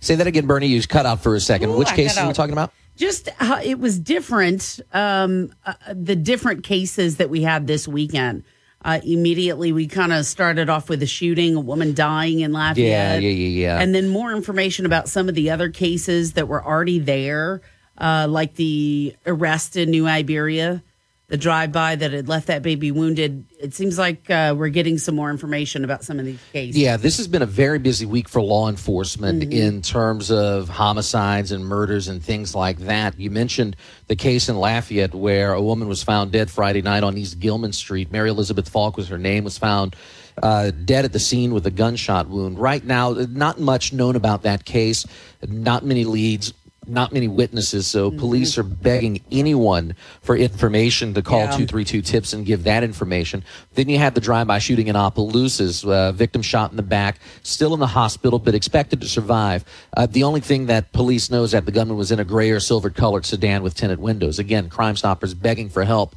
Say 0.00 0.14
that 0.16 0.26
again, 0.26 0.46
Bernie. 0.46 0.66
You 0.66 0.82
cut 0.82 1.06
out 1.06 1.22
for 1.22 1.34
a 1.34 1.40
second. 1.40 1.70
Ooh, 1.70 1.78
Which 1.78 1.88
I 1.88 1.96
case 1.96 2.18
are 2.18 2.26
we 2.26 2.34
talking 2.34 2.52
about? 2.52 2.72
Just 2.96 3.30
how 3.38 3.60
it 3.60 3.78
was 3.78 3.98
different, 3.98 4.80
um, 4.92 5.54
uh, 5.64 5.72
the 5.94 6.16
different 6.16 6.64
cases 6.64 7.16
that 7.16 7.30
we 7.30 7.42
had 7.42 7.66
this 7.66 7.88
weekend. 7.88 8.44
Uh, 8.82 9.00
immediately, 9.04 9.72
we 9.72 9.86
kind 9.86 10.12
of 10.12 10.24
started 10.24 10.68
off 10.68 10.88
with 10.88 11.02
a 11.02 11.06
shooting, 11.06 11.54
a 11.54 11.60
woman 11.60 11.94
dying 11.94 12.40
in 12.40 12.52
Lafayette. 12.52 13.22
Yeah, 13.22 13.28
yeah, 13.28 13.46
yeah, 13.46 13.74
yeah. 13.74 13.80
And 13.80 13.94
then 13.94 14.08
more 14.08 14.32
information 14.32 14.86
about 14.86 15.08
some 15.08 15.28
of 15.28 15.34
the 15.34 15.50
other 15.50 15.68
cases 15.70 16.32
that 16.32 16.48
were 16.48 16.64
already 16.64 16.98
there, 16.98 17.60
uh, 18.00 18.26
like 18.28 18.54
the 18.54 19.14
arrest 19.26 19.76
in 19.76 19.90
New 19.90 20.06
Iberia, 20.06 20.82
the 21.28 21.36
drive-by 21.36 21.94
that 21.94 22.12
had 22.12 22.28
left 22.28 22.48
that 22.48 22.60
baby 22.62 22.90
wounded. 22.90 23.44
It 23.60 23.72
seems 23.72 23.98
like 23.98 24.28
uh, 24.30 24.52
we're 24.58 24.68
getting 24.70 24.98
some 24.98 25.14
more 25.14 25.30
information 25.30 25.84
about 25.84 26.02
some 26.02 26.18
of 26.18 26.24
these 26.24 26.40
cases. 26.52 26.76
Yeah, 26.76 26.96
this 26.96 27.18
has 27.18 27.28
been 27.28 27.42
a 27.42 27.46
very 27.46 27.78
busy 27.78 28.04
week 28.04 28.28
for 28.28 28.42
law 28.42 28.68
enforcement 28.68 29.44
Mhm. 29.44 29.52
in 29.52 29.82
terms 29.82 30.32
of 30.32 30.68
homicides 30.68 31.52
and 31.52 31.64
murders 31.64 32.08
and 32.08 32.20
things 32.20 32.54
like 32.56 32.78
that. 32.80 33.14
You 33.20 33.30
mentioned 33.30 33.76
the 34.08 34.16
case 34.16 34.48
in 34.48 34.56
Lafayette 34.56 35.14
where 35.14 35.52
a 35.52 35.62
woman 35.62 35.86
was 35.86 36.02
found 36.02 36.32
dead 36.32 36.50
Friday 36.50 36.82
night 36.82 37.04
on 37.04 37.16
East 37.16 37.38
Gilman 37.38 37.72
Street. 37.74 38.10
Mary 38.10 38.30
Elizabeth 38.30 38.68
Falk 38.68 38.96
was 38.96 39.06
her 39.08 39.18
name, 39.18 39.44
was 39.44 39.56
found 39.58 39.94
uh, 40.42 40.70
dead 40.86 41.04
at 41.04 41.12
the 41.12 41.18
scene 41.18 41.52
with 41.52 41.66
a 41.66 41.70
gunshot 41.70 42.26
wound. 42.28 42.58
Right 42.58 42.82
now, 42.82 43.12
not 43.12 43.60
much 43.60 43.92
known 43.92 44.16
about 44.16 44.42
that 44.44 44.64
case, 44.64 45.04
not 45.46 45.84
many 45.84 46.04
leads. 46.04 46.54
Not 46.86 47.12
many 47.12 47.28
witnesses, 47.28 47.86
so 47.86 48.10
police 48.10 48.56
are 48.56 48.62
begging 48.62 49.20
anyone 49.30 49.94
for 50.22 50.34
information 50.34 51.12
to 51.14 51.22
call 51.22 51.40
Yeah. 51.40 51.50
232 51.50 52.00
tips 52.02 52.32
and 52.32 52.44
give 52.44 52.64
that 52.64 52.82
information. 52.82 53.44
Then 53.74 53.88
you 53.88 53.98
had 53.98 54.14
the 54.14 54.20
drive-by 54.20 54.58
shooting 54.60 54.88
in 54.88 54.96
Opelousas, 54.96 55.84
uh, 55.84 56.12
victim 56.12 56.40
shot 56.42 56.70
in 56.70 56.76
the 56.76 56.82
back, 56.82 57.20
still 57.42 57.74
in 57.74 57.80
the 57.80 57.86
hospital, 57.86 58.38
but 58.38 58.54
expected 58.54 59.00
to 59.02 59.06
survive. 59.08 59.64
Uh, 59.94 60.06
the 60.06 60.22
only 60.24 60.40
thing 60.40 60.66
that 60.66 60.92
police 60.92 61.30
know 61.30 61.44
is 61.44 61.50
that 61.52 61.66
the 61.66 61.72
gunman 61.72 61.96
was 61.98 62.10
in 62.10 62.18
a 62.18 62.24
gray 62.24 62.50
or 62.50 62.60
silver-colored 62.60 63.26
sedan 63.26 63.62
with 63.62 63.74
tinted 63.74 64.00
windows. 64.00 64.38
Again, 64.38 64.68
Crime 64.70 64.96
Stoppers 64.96 65.34
begging 65.34 65.68
for 65.68 65.84
help 65.84 66.16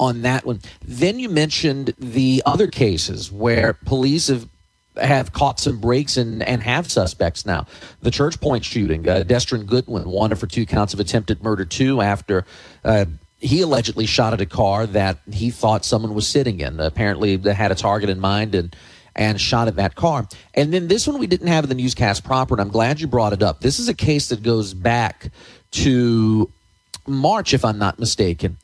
on 0.00 0.22
that 0.22 0.44
one. 0.44 0.60
Then 0.84 1.18
you 1.20 1.28
mentioned 1.28 1.94
the 1.98 2.42
other 2.44 2.66
cases 2.66 3.30
where 3.30 3.74
police 3.74 4.26
have 4.28 4.48
have 4.96 5.32
caught 5.32 5.60
some 5.60 5.78
breaks 5.78 6.16
and, 6.16 6.42
and 6.42 6.62
have 6.62 6.90
suspects 6.90 7.46
now. 7.46 7.66
The 8.02 8.10
Church 8.10 8.40
Point 8.40 8.64
shooting, 8.64 9.08
uh, 9.08 9.22
Goodwin 9.22 10.08
wanted 10.10 10.38
for 10.38 10.46
two 10.46 10.66
counts 10.66 10.94
of 10.94 11.00
attempted 11.00 11.42
murder, 11.42 11.64
too, 11.64 12.00
after 12.00 12.44
uh, 12.84 13.06
he 13.38 13.62
allegedly 13.62 14.06
shot 14.06 14.32
at 14.32 14.40
a 14.40 14.46
car 14.46 14.86
that 14.86 15.18
he 15.30 15.50
thought 15.50 15.84
someone 15.84 16.14
was 16.14 16.26
sitting 16.26 16.60
in. 16.60 16.78
Apparently, 16.78 17.36
they 17.36 17.54
had 17.54 17.72
a 17.72 17.74
target 17.74 18.10
in 18.10 18.20
mind 18.20 18.54
and 18.54 18.76
and 19.16 19.40
shot 19.40 19.66
at 19.66 19.76
that 19.76 19.96
car. 19.96 20.26
And 20.54 20.72
then 20.72 20.86
this 20.86 21.06
one 21.06 21.18
we 21.18 21.26
didn't 21.26 21.48
have 21.48 21.64
in 21.64 21.68
the 21.68 21.74
newscast 21.74 22.22
proper, 22.22 22.54
and 22.54 22.60
I'm 22.60 22.68
glad 22.68 23.00
you 23.00 23.08
brought 23.08 23.32
it 23.32 23.42
up. 23.42 23.60
This 23.60 23.80
is 23.80 23.88
a 23.88 23.94
case 23.94 24.28
that 24.28 24.42
goes 24.42 24.72
back 24.72 25.30
to 25.72 26.50
March, 27.06 27.52
if 27.52 27.64
I'm 27.64 27.78
not 27.78 27.98
mistaken. 27.98 28.56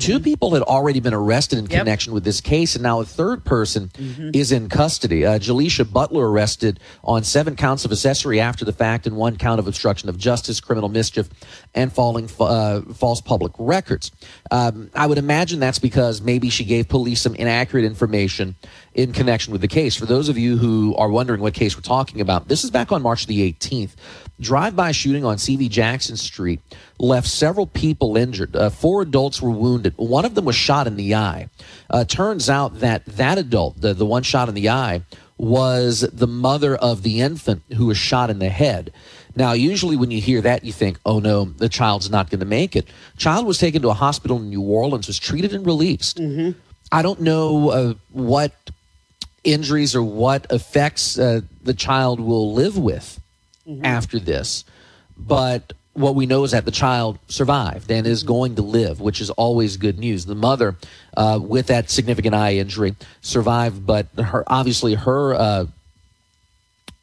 Two 0.00 0.20
people 0.20 0.54
had 0.54 0.62
already 0.62 1.00
been 1.00 1.14
arrested 1.14 1.58
in 1.58 1.66
connection 1.66 2.12
with 2.12 2.24
this 2.24 2.40
case, 2.40 2.74
and 2.74 2.82
now 2.82 3.00
a 3.00 3.04
third 3.04 3.44
person 3.44 3.90
is 4.34 4.52
in 4.52 4.68
custody. 4.68 5.24
Uh, 5.24 5.38
Jaleisha 5.38 5.90
Butler 5.90 6.30
arrested 6.30 6.80
on 7.02 7.24
seven 7.24 7.56
counts 7.56 7.84
of 7.84 7.92
accessory 7.92 8.40
after 8.40 8.64
the 8.64 8.72
fact 8.72 9.06
and 9.06 9.16
one 9.16 9.36
count 9.36 9.58
of 9.58 9.66
obstruction 9.68 10.08
of 10.08 10.18
justice, 10.18 10.60
criminal 10.60 10.88
mischief, 10.88 11.28
and 11.74 11.92
falling 11.92 12.28
uh, 12.40 12.80
false 12.94 13.20
public 13.20 13.52
records. 13.58 14.10
Um, 14.50 14.90
I 14.94 15.06
would 15.06 15.18
imagine 15.18 15.60
that's 15.60 15.78
because 15.78 16.20
maybe 16.20 16.48
she 16.50 16.64
gave 16.64 16.88
police 16.88 17.20
some 17.20 17.34
inaccurate 17.34 17.84
information 17.84 18.56
in 18.94 19.12
connection 19.12 19.52
with 19.52 19.60
the 19.60 19.68
case. 19.68 19.96
For 19.96 20.06
those 20.06 20.28
of 20.28 20.38
you 20.38 20.56
who 20.56 20.94
are 20.96 21.08
wondering 21.08 21.40
what 21.40 21.54
case 21.54 21.76
we're 21.76 21.82
talking 21.82 22.20
about, 22.20 22.48
this 22.48 22.64
is 22.64 22.70
back 22.70 22.92
on 22.92 23.02
March 23.02 23.26
the 23.26 23.52
18th. 23.52 23.92
Drive-by 24.40 24.90
shooting 24.92 25.24
on 25.24 25.36
CV 25.36 25.68
Jackson 25.68 26.16
Street 26.16 26.60
left 26.98 27.28
several 27.28 27.66
people 27.66 28.16
injured. 28.16 28.56
Uh, 28.56 28.68
four 28.68 29.02
adults 29.02 29.40
were 29.40 29.50
wounded. 29.50 29.94
One 29.96 30.24
of 30.24 30.34
them 30.34 30.44
was 30.44 30.56
shot 30.56 30.86
in 30.86 30.96
the 30.96 31.14
eye. 31.14 31.48
Uh, 31.88 32.04
turns 32.04 32.50
out 32.50 32.80
that 32.80 33.04
that 33.06 33.38
adult, 33.38 33.80
the, 33.80 33.94
the 33.94 34.06
one 34.06 34.24
shot 34.24 34.48
in 34.48 34.54
the 34.54 34.70
eye, 34.70 35.02
was 35.38 36.00
the 36.00 36.26
mother 36.26 36.74
of 36.76 37.02
the 37.02 37.20
infant 37.20 37.62
who 37.76 37.86
was 37.86 37.98
shot 37.98 38.30
in 38.30 38.40
the 38.40 38.48
head. 38.48 38.92
Now, 39.36 39.52
usually 39.52 39.96
when 39.96 40.10
you 40.10 40.20
hear 40.20 40.40
that, 40.40 40.64
you 40.64 40.72
think, 40.72 40.98
oh 41.06 41.18
no, 41.18 41.44
the 41.44 41.68
child's 41.68 42.10
not 42.10 42.30
going 42.30 42.40
to 42.40 42.46
make 42.46 42.76
it. 42.76 42.86
Child 43.16 43.46
was 43.46 43.58
taken 43.58 43.82
to 43.82 43.88
a 43.88 43.94
hospital 43.94 44.38
in 44.38 44.50
New 44.50 44.62
Orleans, 44.62 45.06
was 45.06 45.18
treated 45.18 45.52
and 45.52 45.66
released. 45.66 46.18
I 46.92 47.02
don't 47.02 47.20
know 47.20 47.70
uh, 47.70 47.94
what 48.10 48.52
injuries 49.42 49.94
or 49.94 50.02
what 50.02 50.46
effects 50.50 51.18
uh, 51.18 51.42
the 51.62 51.74
child 51.74 52.20
will 52.20 52.52
live 52.52 52.78
with 52.78 53.20
after 53.82 54.18
this. 54.18 54.64
But 55.16 55.72
what 55.94 56.14
we 56.14 56.26
know 56.26 56.44
is 56.44 56.50
that 56.50 56.64
the 56.64 56.70
child 56.70 57.18
survived 57.28 57.90
and 57.90 58.06
is 58.06 58.24
going 58.24 58.56
to 58.56 58.62
live, 58.62 59.00
which 59.00 59.20
is 59.20 59.30
always 59.30 59.76
good 59.76 59.98
news. 59.98 60.26
The 60.26 60.34
mother, 60.34 60.76
uh, 61.16 61.38
with 61.40 61.68
that 61.68 61.88
significant 61.88 62.34
eye 62.34 62.54
injury, 62.54 62.96
survived, 63.20 63.86
but 63.86 64.06
her 64.18 64.44
obviously 64.46 64.94
her 64.94 65.34
uh, 65.34 65.66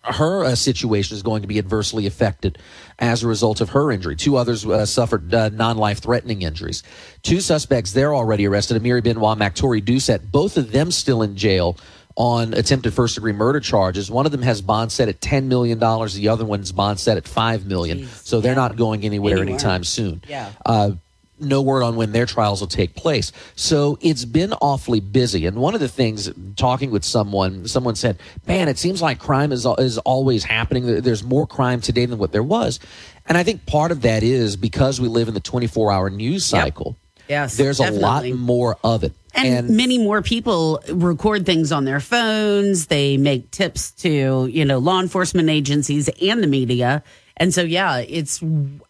her 0.04 0.44
uh, 0.44 0.56
situation 0.56 1.16
is 1.16 1.22
going 1.22 1.44
to 1.44 1.48
be 1.48 1.60
adversely 1.60 2.08
affected 2.08 2.58
as 3.00 3.24
a 3.24 3.28
result 3.28 3.62
of 3.62 3.70
her 3.70 3.92
injury. 3.92 4.16
Two 4.16 4.36
others 4.36 4.66
uh, 4.66 4.86
suffered 4.86 5.34
uh, 5.34 5.50
non-life 5.50 6.00
threatening 6.00 6.42
injuries. 6.42 6.82
Two 7.22 7.40
suspects 7.40 7.94
they're 7.94 8.14
already 8.14 8.46
arrested: 8.46 8.82
Amiri 8.82 9.04
Benoit, 9.04 9.38
Mactori 9.38 9.82
Doucette. 9.82 10.32
Both 10.32 10.58
of 10.58 10.72
them 10.72 10.92
still 10.92 11.22
in 11.22 11.38
jail 11.38 11.78
on 12.16 12.54
attempted 12.54 12.94
first 12.94 13.16
degree 13.16 13.34
murder 13.34 13.60
charges. 13.60 14.12
One 14.12 14.26
of 14.26 14.32
them 14.32 14.42
has 14.42 14.62
bond 14.62 14.92
set 14.92 15.08
at 15.10 15.20
$10 15.22 15.46
million. 15.46 15.80
The 15.80 16.28
other 16.30 16.46
one's 16.46 16.72
bond 16.72 17.00
set 17.00 17.18
at 17.18 17.24
$5 17.24 17.66
million. 17.66 18.08
So 18.08 18.42
they're 18.42 18.56
not 18.56 18.76
going 18.76 19.04
anywhere, 19.06 19.38
Anywhere. 19.38 19.50
anytime 19.54 19.84
soon. 19.84 20.22
Yeah. 20.28 20.52
Uh, 20.66 20.92
no 21.40 21.62
word 21.64 21.82
on 21.82 21.96
when 21.96 22.12
their 22.12 22.28
trials 22.28 22.60
will 22.62 22.68
take 22.68 22.94
place. 22.96 23.32
So 23.56 23.98
it's 24.00 24.26
been 24.26 24.54
awfully 24.54 25.00
busy. 25.00 25.48
And 25.48 25.58
one 25.58 25.74
of 25.74 25.80
the 25.80 25.88
things, 25.88 26.30
talking 26.56 26.92
with 26.92 27.04
someone, 27.04 27.68
someone 27.68 27.96
said, 27.96 28.20
"Man, 28.46 28.68
it 28.68 28.78
seems 28.78 29.02
like 29.02 29.18
crime 29.18 29.52
is 29.52 29.66
is 29.80 29.98
always 29.98 30.44
happening. 30.44 31.02
There's 31.02 31.24
more 31.24 31.48
crime 31.48 31.82
today 31.82 32.06
than 32.06 32.20
what 32.20 32.32
there 32.32 32.44
was." 32.44 32.80
And 33.26 33.40
I 33.40 33.44
think 33.44 33.66
part 33.66 33.92
of 33.92 34.04
that 34.04 34.22
is 34.22 34.56
because 34.56 35.02
we 35.02 35.08
live 35.08 35.28
in 35.28 35.34
the 35.34 35.40
24 35.40 35.92
hour 35.92 36.12
news 36.12 36.46
cycle. 36.46 36.96
Yes, 37.32 37.56
There's 37.56 37.80
a 37.80 37.92
lot 37.92 38.26
more 38.26 38.78
of 38.84 39.06
it. 39.06 39.14
And, 39.34 39.70
many 39.70 39.98
more 39.98 40.22
people 40.22 40.84
record 40.90 41.46
things 41.46 41.72
on 41.72 41.86
their 41.86 42.02
phones. 42.02 42.88
They 42.88 43.16
make 43.16 43.50
tips 43.52 43.92
to, 44.04 44.48
you 44.48 44.66
know, 44.66 44.80
law 44.80 45.00
enforcement 45.00 45.50
agencies 45.50 46.10
and 46.22 46.44
the 46.44 46.48
media. 46.48 47.04
And 47.38 47.54
so, 47.54 47.62
yeah, 47.62 48.00
it's, 48.00 48.44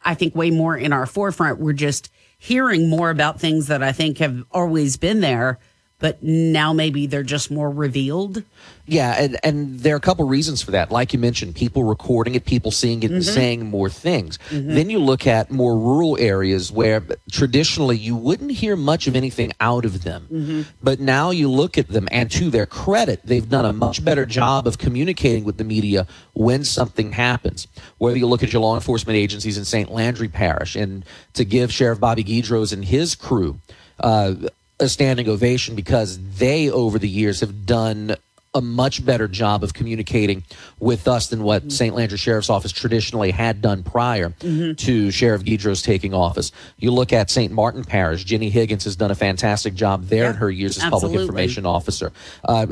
I 0.03 0.15
think, 0.15 0.35
way 0.35 0.49
more 0.49 0.75
in 0.75 0.91
our 0.91 1.05
forefront. 1.05 1.59
We're 1.59 1.73
just 1.73 2.11
hearing 2.39 2.89
more 2.89 3.11
about 3.11 3.39
things 3.39 3.67
that 3.67 3.83
I 3.83 3.91
think 3.91 4.17
have 4.17 4.43
always 4.51 4.97
been 4.97 5.19
there, 5.19 5.59
but 6.01 6.21
now 6.21 6.73
maybe 6.73 7.07
they're 7.07 7.23
just 7.23 7.49
more 7.51 7.69
revealed. 7.69 8.43
Yeah, 8.87 9.15
and, 9.17 9.37
and 9.43 9.79
there 9.79 9.93
are 9.93 9.97
a 9.97 10.01
couple 10.01 10.27
reasons 10.27 10.61
for 10.61 10.71
that. 10.71 10.91
Like 10.91 11.13
you 11.13 11.19
mentioned, 11.19 11.55
people 11.55 11.83
recording 11.85 12.35
it, 12.35 12.43
people 12.45 12.71
seeing 12.71 13.03
it 13.03 13.11
and 13.11 13.21
Mhm. 13.21 13.33
saying 13.33 13.65
more 13.69 13.89
things. 13.89 14.37
Mhm. 14.49 14.73
Then 14.73 14.89
you 14.89 14.99
look 14.99 15.25
at 15.27 15.49
more 15.51 15.77
rural 15.77 16.17
areas 16.19 16.71
where 16.71 17.01
traditionally 17.31 17.95
you 17.95 18.15
wouldn't 18.15 18.51
hear 18.51 18.75
much 18.75 19.07
of 19.07 19.15
anything 19.15 19.53
out 19.61 19.85
of 19.85 20.03
them. 20.03 20.27
Mm-hmm. 20.33 20.61
But 20.83 20.99
now 20.99 21.29
you 21.29 21.49
look 21.49 21.77
at 21.77 21.87
them, 21.89 22.09
and 22.11 22.29
to 22.31 22.49
their 22.49 22.65
credit, 22.65 23.21
they've 23.23 23.47
done 23.47 23.63
a 23.65 23.71
much 23.71 24.03
better 24.03 24.25
job 24.25 24.67
of 24.67 24.77
communicating 24.79 25.43
with 25.45 25.57
the 25.57 25.63
media 25.63 26.05
when 26.33 26.65
something 26.65 27.13
happens. 27.13 27.67
Whether 27.99 28.17
you 28.17 28.27
look 28.27 28.43
at 28.43 28.51
your 28.51 28.61
law 28.63 28.75
enforcement 28.75 29.15
agencies 29.15 29.57
in 29.57 29.63
St. 29.63 29.91
Landry 29.91 30.27
Parish, 30.27 30.75
and 30.75 31.05
to 31.35 31.45
give 31.45 31.71
Sheriff 31.71 31.99
Bobby 31.99 32.23
Guidroz 32.23 32.73
and 32.73 32.83
his 32.83 33.15
crew 33.15 33.59
uh, 33.99 34.33
a 34.81 34.89
standing 34.89 35.29
ovation 35.29 35.75
because 35.75 36.19
they, 36.37 36.69
over 36.69 36.99
the 36.99 37.07
years, 37.07 37.39
have 37.39 37.65
done 37.65 38.15
a 38.53 38.59
much 38.59 39.05
better 39.05 39.29
job 39.29 39.63
of 39.63 39.73
communicating 39.73 40.43
with 40.77 41.07
us 41.07 41.27
than 41.27 41.41
what 41.41 41.71
St. 41.71 41.95
Landry 41.95 42.17
Sheriff's 42.17 42.49
Office 42.49 42.73
traditionally 42.73 43.31
had 43.31 43.61
done 43.61 43.81
prior 43.81 44.31
Mhm. 44.41 44.75
to 44.79 45.09
Sheriff 45.09 45.43
Guidroz 45.45 45.81
taking 45.81 46.13
office. 46.13 46.51
You 46.77 46.91
look 46.91 47.13
at 47.13 47.29
St. 47.29 47.53
Martin 47.53 47.85
Parish, 47.85 48.25
Jenny 48.25 48.49
Higgins 48.49 48.83
has 48.83 48.97
done 48.97 49.09
a 49.09 49.15
fantastic 49.15 49.73
job 49.73 50.07
there 50.09 50.29
in 50.29 50.35
her 50.35 50.51
years 50.51 50.77
as 50.77 50.83
public 50.89 51.13
information 51.13 51.65
officer. 51.65 52.11
Uh, 52.43 52.65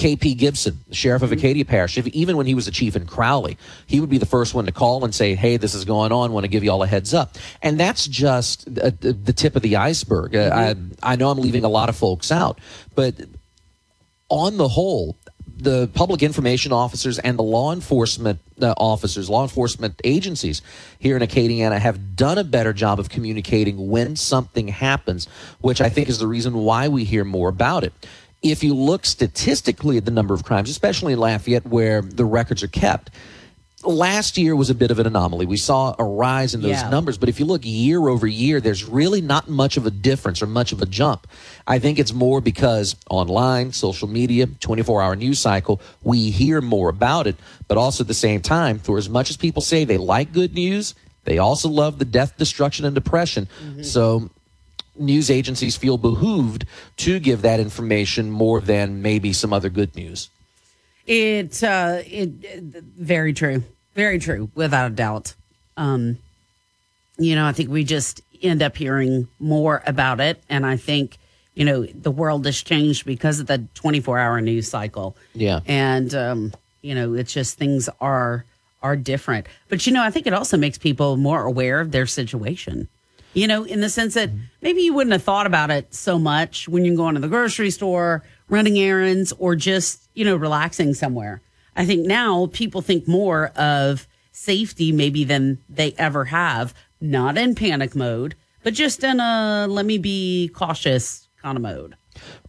KP 0.00 0.36
Gibson, 0.36 0.80
the 0.88 0.94
sheriff 0.94 1.22
of 1.22 1.30
Acadia 1.30 1.64
Parish, 1.64 1.98
if, 1.98 2.06
even 2.08 2.36
when 2.36 2.46
he 2.46 2.54
was 2.54 2.66
a 2.66 2.70
chief 2.70 2.96
in 2.96 3.06
Crowley, 3.06 3.58
he 3.86 4.00
would 4.00 4.08
be 4.08 4.18
the 4.18 4.26
first 4.26 4.54
one 4.54 4.64
to 4.66 4.72
call 4.72 5.04
and 5.04 5.14
say, 5.14 5.34
"Hey, 5.34 5.58
this 5.58 5.74
is 5.74 5.84
going 5.84 6.10
on. 6.10 6.32
Want 6.32 6.44
to 6.44 6.48
give 6.48 6.64
you 6.64 6.72
all 6.72 6.82
a 6.82 6.86
heads 6.86 7.12
up." 7.12 7.36
And 7.62 7.78
that's 7.78 8.06
just 8.06 8.66
uh, 8.66 8.90
the 9.00 9.34
tip 9.34 9.56
of 9.56 9.62
the 9.62 9.76
iceberg. 9.76 10.34
Uh, 10.34 10.74
I, 11.02 11.12
I 11.12 11.16
know 11.16 11.30
I'm 11.30 11.38
leaving 11.38 11.64
a 11.64 11.68
lot 11.68 11.88
of 11.90 11.96
folks 11.96 12.32
out, 12.32 12.58
but 12.94 13.14
on 14.30 14.56
the 14.56 14.68
whole, 14.68 15.16
the 15.60 15.88
public 15.88 16.22
information 16.22 16.72
officers 16.72 17.18
and 17.18 17.38
the 17.38 17.42
law 17.42 17.72
enforcement 17.72 18.40
uh, 18.62 18.72
officers, 18.78 19.28
law 19.28 19.42
enforcement 19.42 20.00
agencies 20.04 20.62
here 20.98 21.16
in 21.16 21.22
Acadiana 21.22 21.78
have 21.78 22.16
done 22.16 22.38
a 22.38 22.44
better 22.44 22.72
job 22.72 22.98
of 22.98 23.10
communicating 23.10 23.90
when 23.90 24.16
something 24.16 24.68
happens, 24.68 25.28
which 25.60 25.80
I 25.80 25.88
think 25.88 26.08
is 26.08 26.18
the 26.18 26.26
reason 26.26 26.54
why 26.54 26.88
we 26.88 27.04
hear 27.04 27.24
more 27.24 27.48
about 27.48 27.84
it. 27.84 27.92
If 28.42 28.64
you 28.64 28.74
look 28.74 29.04
statistically 29.04 29.96
at 29.98 30.04
the 30.04 30.10
number 30.10 30.34
of 30.34 30.44
crimes, 30.44 30.70
especially 30.70 31.12
in 31.12 31.18
Lafayette 31.18 31.66
where 31.66 32.00
the 32.02 32.24
records 32.24 32.62
are 32.62 32.68
kept, 32.68 33.10
last 33.84 34.36
year 34.36 34.54
was 34.54 34.68
a 34.70 34.74
bit 34.74 34.90
of 34.90 34.98
an 34.98 35.06
anomaly. 35.06 35.46
We 35.46 35.56
saw 35.56 35.94
a 35.98 36.04
rise 36.04 36.54
in 36.54 36.60
those 36.60 36.72
Yeah. 36.72 36.90
numbers, 36.90 37.16
but 37.16 37.28
if 37.28 37.40
you 37.40 37.46
look 37.46 37.62
year 37.64 38.08
over 38.08 38.26
year, 38.26 38.60
there's 38.60 38.84
really 38.84 39.20
not 39.20 39.48
much 39.48 39.76
of 39.76 39.86
a 39.86 39.90
difference 39.90 40.42
or 40.42 40.46
much 40.46 40.72
of 40.72 40.82
a 40.82 40.86
jump. 40.86 41.26
I 41.66 41.78
think 41.78 41.98
it's 41.98 42.12
more 42.12 42.40
because 42.40 42.96
online, 43.08 43.72
social 43.72 44.08
media, 44.08 44.46
24 44.46 45.02
hour 45.02 45.16
news 45.16 45.38
cycle, 45.38 45.80
we 46.02 46.30
hear 46.30 46.60
more 46.60 46.88
about 46.88 47.26
it. 47.26 47.36
But 47.68 47.78
also 47.78 48.04
at 48.04 48.08
the 48.08 48.14
same 48.14 48.40
time, 48.42 48.78
for 48.78 48.98
as 48.98 49.08
much 49.08 49.30
as 49.30 49.36
people 49.36 49.62
say 49.62 49.84
they 49.84 49.98
like 49.98 50.32
good 50.32 50.54
news, 50.54 50.94
they 51.24 51.38
also 51.38 51.68
love 51.68 51.98
the 51.98 52.04
death, 52.04 52.36
destruction, 52.36 52.84
and 52.84 52.94
depression. 52.94 53.48
Mm-hmm. 53.64 53.82
So 53.82 54.30
news 55.00 55.30
agencies 55.30 55.76
feel 55.76 55.98
behooved 55.98 56.64
to 56.98 57.18
give 57.18 57.42
that 57.42 57.60
information 57.60 58.30
more 58.30 58.60
than 58.60 59.02
maybe 59.02 59.32
some 59.32 59.52
other 59.52 59.68
good 59.68 59.96
news. 59.96 60.28
It, 61.06 61.62
uh, 61.64 62.02
it, 62.04 62.28
very 62.96 63.32
true. 63.32 63.64
Very 63.94 64.18
true, 64.18 64.50
without 64.54 64.92
a 64.92 64.94
doubt. 64.94 65.34
Um, 65.76 66.18
you 67.18 67.34
know, 67.34 67.46
I 67.46 67.52
think 67.52 67.70
we 67.70 67.84
just 67.84 68.22
end 68.42 68.62
up 68.62 68.76
hearing 68.76 69.28
more 69.38 69.82
about 69.86 70.20
it. 70.20 70.42
And 70.48 70.64
I 70.64 70.76
think, 70.76 71.18
you 71.54 71.64
know, 71.64 71.84
the 71.84 72.10
world 72.10 72.46
has 72.46 72.62
changed 72.62 73.04
because 73.04 73.40
of 73.40 73.46
the 73.46 73.66
24 73.74 74.18
hour 74.18 74.40
news 74.40 74.68
cycle. 74.68 75.16
Yeah. 75.34 75.60
And, 75.66 76.14
um, 76.14 76.52
you 76.82 76.94
know, 76.94 77.14
it's 77.14 77.32
just 77.32 77.58
things 77.58 77.88
are, 78.00 78.44
are 78.82 78.96
different. 78.96 79.46
But, 79.68 79.86
you 79.86 79.92
know, 79.92 80.02
I 80.02 80.10
think 80.10 80.26
it 80.26 80.32
also 80.32 80.56
makes 80.56 80.78
people 80.78 81.16
more 81.16 81.42
aware 81.42 81.80
of 81.80 81.90
their 81.90 82.06
situation. 82.06 82.88
You 83.32 83.46
know, 83.46 83.64
in 83.64 83.80
the 83.80 83.88
sense 83.88 84.14
that 84.14 84.30
maybe 84.60 84.82
you 84.82 84.92
wouldn't 84.92 85.12
have 85.12 85.22
thought 85.22 85.46
about 85.46 85.70
it 85.70 85.94
so 85.94 86.18
much 86.18 86.68
when 86.68 86.84
you're 86.84 86.96
going 86.96 87.14
to 87.14 87.20
the 87.20 87.28
grocery 87.28 87.70
store, 87.70 88.24
running 88.48 88.78
errands, 88.78 89.32
or 89.38 89.54
just, 89.54 90.08
you 90.14 90.24
know, 90.24 90.34
relaxing 90.34 90.94
somewhere. 90.94 91.40
I 91.76 91.86
think 91.86 92.06
now 92.06 92.46
people 92.46 92.82
think 92.82 93.06
more 93.06 93.48
of 93.56 94.08
safety 94.32 94.90
maybe 94.90 95.22
than 95.24 95.58
they 95.68 95.92
ever 95.96 96.24
have, 96.26 96.74
not 97.00 97.38
in 97.38 97.54
panic 97.54 97.94
mode, 97.94 98.34
but 98.64 98.74
just 98.74 99.04
in 99.04 99.20
a 99.20 99.66
let 99.68 99.86
me 99.86 99.98
be 99.98 100.50
cautious 100.52 101.28
kind 101.40 101.56
of 101.56 101.62
mode. 101.62 101.94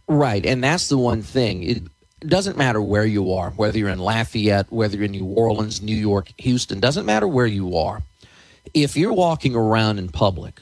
Right, 0.08 0.44
and 0.44 0.62
that's 0.64 0.88
the 0.88 0.98
one 0.98 1.22
thing. 1.22 1.62
It 1.62 1.82
doesn't 2.20 2.56
matter 2.56 2.82
where 2.82 3.06
you 3.06 3.32
are, 3.32 3.50
whether 3.50 3.78
you're 3.78 3.88
in 3.88 3.98
Lafayette, 3.98 4.70
whether 4.70 4.96
you're 4.96 5.04
in 5.04 5.12
New 5.12 5.26
Orleans, 5.26 5.80
New 5.80 5.96
York, 5.96 6.32
Houston, 6.38 6.80
doesn't 6.80 7.06
matter 7.06 7.28
where 7.28 7.46
you 7.46 7.76
are. 7.76 8.02
If 8.74 8.96
you're 8.96 9.12
walking 9.12 9.54
around 9.54 9.98
in 9.98 10.08
public, 10.08 10.60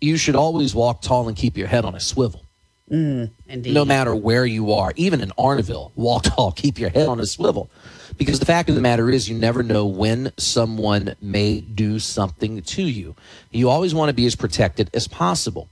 you 0.00 0.16
should 0.16 0.36
always 0.36 0.74
walk 0.74 1.02
tall 1.02 1.28
and 1.28 1.36
keep 1.36 1.56
your 1.56 1.68
head 1.68 1.84
on 1.84 1.94
a 1.94 2.00
swivel. 2.00 2.44
Mm, 2.90 3.30
indeed. 3.48 3.72
No 3.72 3.84
matter 3.84 4.14
where 4.14 4.44
you 4.44 4.72
are, 4.72 4.92
even 4.96 5.20
in 5.20 5.30
Arnaudville, 5.38 5.92
walk 5.96 6.22
tall, 6.34 6.52
keep 6.52 6.78
your 6.78 6.90
head 6.90 7.08
on 7.08 7.18
a 7.20 7.26
swivel. 7.26 7.70
Because 8.16 8.38
the 8.38 8.46
fact 8.46 8.68
of 8.68 8.74
the 8.74 8.80
matter 8.80 9.10
is, 9.10 9.28
you 9.28 9.36
never 9.36 9.62
know 9.62 9.86
when 9.86 10.32
someone 10.36 11.16
may 11.20 11.60
do 11.60 11.98
something 11.98 12.62
to 12.62 12.82
you. 12.82 13.16
You 13.50 13.70
always 13.70 13.94
want 13.94 14.10
to 14.10 14.14
be 14.14 14.26
as 14.26 14.36
protected 14.36 14.90
as 14.94 15.08
possible. 15.08 15.68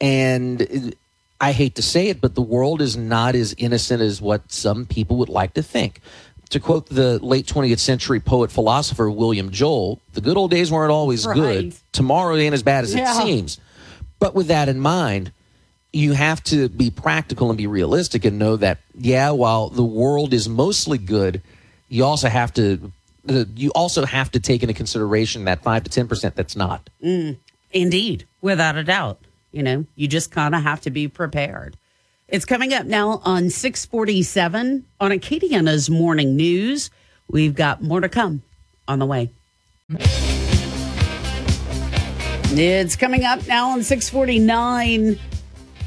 And 0.00 0.96
I 1.40 1.52
hate 1.52 1.76
to 1.76 1.82
say 1.82 2.08
it, 2.08 2.20
but 2.20 2.34
the 2.34 2.42
world 2.42 2.80
is 2.80 2.96
not 2.96 3.34
as 3.34 3.54
innocent 3.58 4.02
as 4.02 4.20
what 4.20 4.50
some 4.50 4.86
people 4.86 5.16
would 5.18 5.28
like 5.28 5.54
to 5.54 5.62
think. 5.62 6.00
To 6.54 6.60
quote 6.60 6.86
the 6.86 7.18
late 7.18 7.46
20th 7.46 7.80
century 7.80 8.20
poet 8.20 8.48
philosopher 8.52 9.10
William 9.10 9.50
Joel, 9.50 9.98
the 10.12 10.20
good 10.20 10.36
old 10.36 10.52
days 10.52 10.70
weren't 10.70 10.92
always 10.92 11.26
Right. 11.26 11.34
good. 11.34 11.74
Tomorrow 11.90 12.36
ain't 12.36 12.54
as 12.54 12.62
bad 12.62 12.84
as 12.84 12.94
Yeah. 12.94 13.10
it 13.12 13.26
seems. 13.26 13.58
But 14.20 14.36
with 14.36 14.46
that 14.46 14.68
in 14.68 14.78
mind, 14.78 15.32
you 15.92 16.12
have 16.12 16.44
to 16.44 16.68
be 16.68 16.90
practical 16.90 17.48
and 17.50 17.58
be 17.58 17.66
realistic 17.66 18.24
and 18.24 18.38
know 18.38 18.54
that, 18.54 18.78
yeah, 18.96 19.30
while 19.30 19.68
the 19.68 19.82
world 19.82 20.32
is 20.32 20.48
mostly 20.48 20.96
good, 20.96 21.42
you 21.88 22.04
also 22.04 22.28
have 22.28 22.54
to. 22.54 22.92
uh, 23.28 23.46
You 23.56 23.70
also 23.70 24.04
have 24.06 24.30
to 24.30 24.38
take 24.38 24.62
into 24.62 24.74
consideration 24.74 25.46
that 25.46 25.60
five 25.64 25.82
to 25.82 25.90
ten 25.90 26.06
percent 26.06 26.36
that's 26.36 26.54
not. 26.54 26.88
Mm, 27.04 27.34
indeed, 27.72 28.26
without 28.42 28.76
a 28.76 28.84
doubt. 28.84 29.18
You 29.50 29.64
know, 29.64 29.86
you 29.96 30.06
just 30.06 30.30
kind 30.30 30.54
of 30.54 30.62
have 30.62 30.80
to 30.82 30.90
be 30.90 31.08
prepared. 31.08 31.76
It's 32.34 32.44
coming 32.44 32.74
up 32.74 32.84
now 32.84 33.20
on 33.24 33.48
647 33.48 34.84
on 34.98 35.10
Acadiana's 35.12 35.88
Morning 35.88 36.34
News. 36.34 36.90
We've 37.28 37.54
got 37.54 37.80
more 37.80 38.00
to 38.00 38.08
come 38.08 38.42
on 38.88 38.98
the 38.98 39.06
way. 39.06 39.30
It's 42.50 42.96
coming 42.96 43.24
up 43.24 43.46
now 43.46 43.68
on 43.68 43.84
649. 43.84 45.16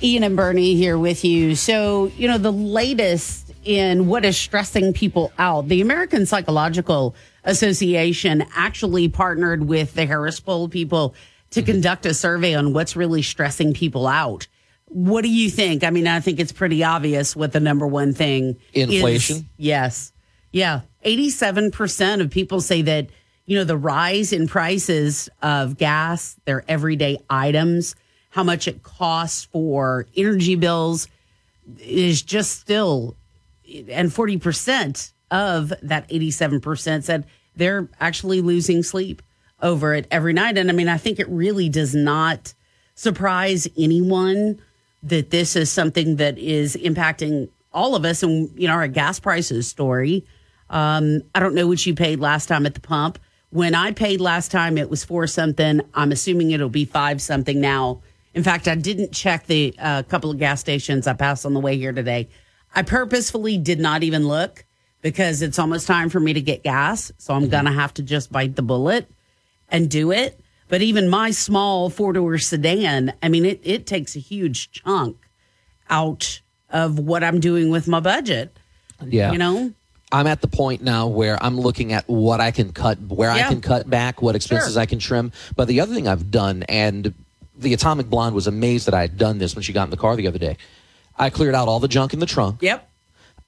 Ian 0.01 0.23
and 0.23 0.37
Bernie 0.37 0.75
here 0.75 0.97
with 0.97 1.25
you. 1.25 1.53
So, 1.53 2.13
you 2.15 2.29
know, 2.29 2.37
the 2.37 2.53
latest 2.53 3.51
in 3.65 4.07
what 4.07 4.23
is 4.23 4.37
stressing 4.37 4.93
people 4.93 5.33
out, 5.37 5.67
the 5.67 5.81
American 5.81 6.25
Psychological 6.25 7.13
Association 7.43 8.45
actually 8.55 9.09
partnered 9.09 9.67
with 9.67 9.95
the 9.95 10.05
Harris 10.05 10.39
Poll 10.39 10.69
people 10.69 11.13
to 11.49 11.59
mm-hmm. 11.59 11.71
conduct 11.73 12.05
a 12.05 12.13
survey 12.13 12.55
on 12.55 12.71
what's 12.71 12.95
really 12.95 13.21
stressing 13.21 13.73
people 13.73 14.07
out. 14.07 14.47
What 14.89 15.23
do 15.23 15.29
you 15.29 15.49
think? 15.49 15.83
I 15.83 15.89
mean, 15.89 16.07
I 16.07 16.19
think 16.19 16.39
it's 16.39 16.51
pretty 16.51 16.83
obvious 16.83 17.35
what 17.35 17.51
the 17.51 17.59
number 17.59 17.85
one 17.85 18.13
thing 18.13 18.57
is. 18.73 18.89
Inflation? 18.89 19.49
Yes. 19.57 20.13
Yeah. 20.51 20.81
87% 21.05 22.21
of 22.21 22.31
people 22.31 22.61
say 22.61 22.81
that, 22.83 23.09
you 23.45 23.57
know, 23.57 23.63
the 23.63 23.77
rise 23.77 24.31
in 24.31 24.47
prices 24.47 25.29
of 25.41 25.77
gas, 25.77 26.38
their 26.45 26.63
everyday 26.67 27.17
items, 27.29 27.95
how 28.29 28.43
much 28.43 28.67
it 28.67 28.83
costs 28.83 29.45
for 29.45 30.05
energy 30.15 30.55
bills 30.55 31.07
is 31.79 32.21
just 32.21 32.59
still, 32.59 33.15
and 33.89 34.09
40% 34.09 35.11
of 35.31 35.73
that 35.81 36.07
87% 36.09 37.03
said 37.03 37.25
they're 37.55 37.89
actually 37.99 38.41
losing 38.41 38.83
sleep 38.83 39.21
over 39.61 39.93
it 39.93 40.07
every 40.11 40.33
night. 40.33 40.57
And 40.57 40.69
I 40.69 40.73
mean, 40.73 40.88
I 40.88 40.97
think 40.97 41.19
it 41.19 41.27
really 41.27 41.67
does 41.67 41.93
not 41.93 42.53
surprise 42.95 43.67
anyone 43.77 44.61
that 45.09 45.29
this 45.29 45.55
is 45.55 45.71
something 45.71 46.17
that 46.17 46.37
is 46.37 46.75
impacting 46.75 47.49
all 47.73 47.95
of 47.95 48.05
us. 48.05 48.23
And, 48.23 48.49
you 48.55 48.67
know, 48.67 48.73
our 48.73 48.87
gas 48.87 49.19
prices 49.19 49.67
story. 49.67 50.25
Um, 50.69 51.21
I 51.33 51.39
don't 51.39 51.55
know 51.55 51.67
what 51.67 51.85
you 51.85 51.95
paid 51.95 52.19
last 52.19 52.47
time 52.47 52.65
at 52.65 52.73
the 52.73 52.81
pump. 52.81 53.19
When 53.49 53.75
I 53.75 53.91
paid 53.91 54.19
last 54.19 54.51
time, 54.51 54.77
it 54.77 54.89
was 54.89 55.03
four 55.05 55.25
something. 55.27 55.81
I'm 55.93 56.11
assuming 56.11 56.51
it'll 56.51 56.69
be 56.69 56.85
five 56.85 57.21
something 57.21 57.61
now. 57.61 58.01
In 58.33 58.43
fact, 58.43 58.67
I 58.67 58.75
didn't 58.75 59.13
check 59.13 59.47
the 59.47 59.73
uh, 59.79 60.03
couple 60.03 60.29
of 60.29 60.37
gas 60.37 60.59
stations 60.59 61.07
I 61.07 61.13
passed 61.13 61.45
on 61.45 61.53
the 61.53 61.59
way 61.59 61.77
here 61.77 61.93
today. 61.93 62.27
I 62.75 62.83
purposefully 62.83 63.57
did 63.57 63.79
not 63.79 64.03
even 64.03 64.27
look 64.27 64.65
because 65.01 65.41
it's 65.41 65.57
almost 65.57 65.87
time 65.87 66.09
for 66.09 66.19
me 66.19 66.33
to 66.33 66.41
get 66.41 66.63
gas. 66.63 67.11
So 67.17 67.33
I'm 67.33 67.47
going 67.47 67.65
to 67.65 67.71
have 67.71 67.93
to 67.95 68.03
just 68.03 68.31
bite 68.31 68.55
the 68.55 68.61
bullet 68.61 69.09
and 69.69 69.89
do 69.89 70.11
it. 70.11 70.39
But 70.70 70.82
even 70.82 71.09
my 71.09 71.32
small 71.32 71.89
four 71.89 72.13
door 72.13 72.38
sedan, 72.38 73.13
I 73.24 73.30
mean, 73.30 73.45
it, 73.45 73.61
it 73.63 73.86
takes 73.86 74.15
a 74.15 74.20
huge 74.20 74.72
chunk 74.72 75.18
out 75.89 76.41
of 76.70 76.99
what 76.99 77.24
I'm 77.24 77.39
doing 77.39 77.70
with 77.70 77.88
my 77.88 77.99
budget. 77.99 78.57
Yeah. 79.05 79.32
You 79.32 79.38
know? 79.38 79.74
I'm 80.11 80.28
at 80.28 80.41
the 80.41 80.47
point 80.47 80.82
now 80.82 81.07
where 81.07 81.41
I'm 81.43 81.59
looking 81.59 81.91
at 81.91 82.07
what 82.07 82.39
I 82.39 82.51
can 82.51 82.72
cut, 82.72 82.97
where 82.99 83.30
I 83.30 83.41
can 83.43 83.59
cut 83.59 83.89
back, 83.89 84.22
what 84.22 84.36
expenses 84.36 84.74
Sure. 84.74 84.82
I 84.82 84.86
can 84.86 84.99
trim. 84.99 85.34
But 85.55 85.68
the 85.68 85.82
other 85.82 85.93
thing 85.93 86.07
I've 86.07 86.32
done, 86.32 86.63
and 86.63 87.13
the 87.57 87.74
Atomic 87.74 88.09
Blonde 88.09 88.34
was 88.34 88.47
amazed 88.47 88.88
that 88.88 88.93
I 88.93 89.01
had 89.01 89.18
done 89.18 89.38
this 89.38 89.55
when 89.55 89.63
she 89.63 89.74
got 89.74 89.84
in 89.84 89.89
the 89.89 89.97
car 89.97 90.15
the 90.15 90.28
other 90.28 90.39
day. 90.39 90.57
I 91.18 91.30
cleared 91.30 91.55
out 91.55 91.68
all 91.68 91.80
the 91.80 91.89
junk 91.89 92.13
in 92.13 92.20
the 92.20 92.26
trunk. 92.26 92.61
Yep. 92.61 92.89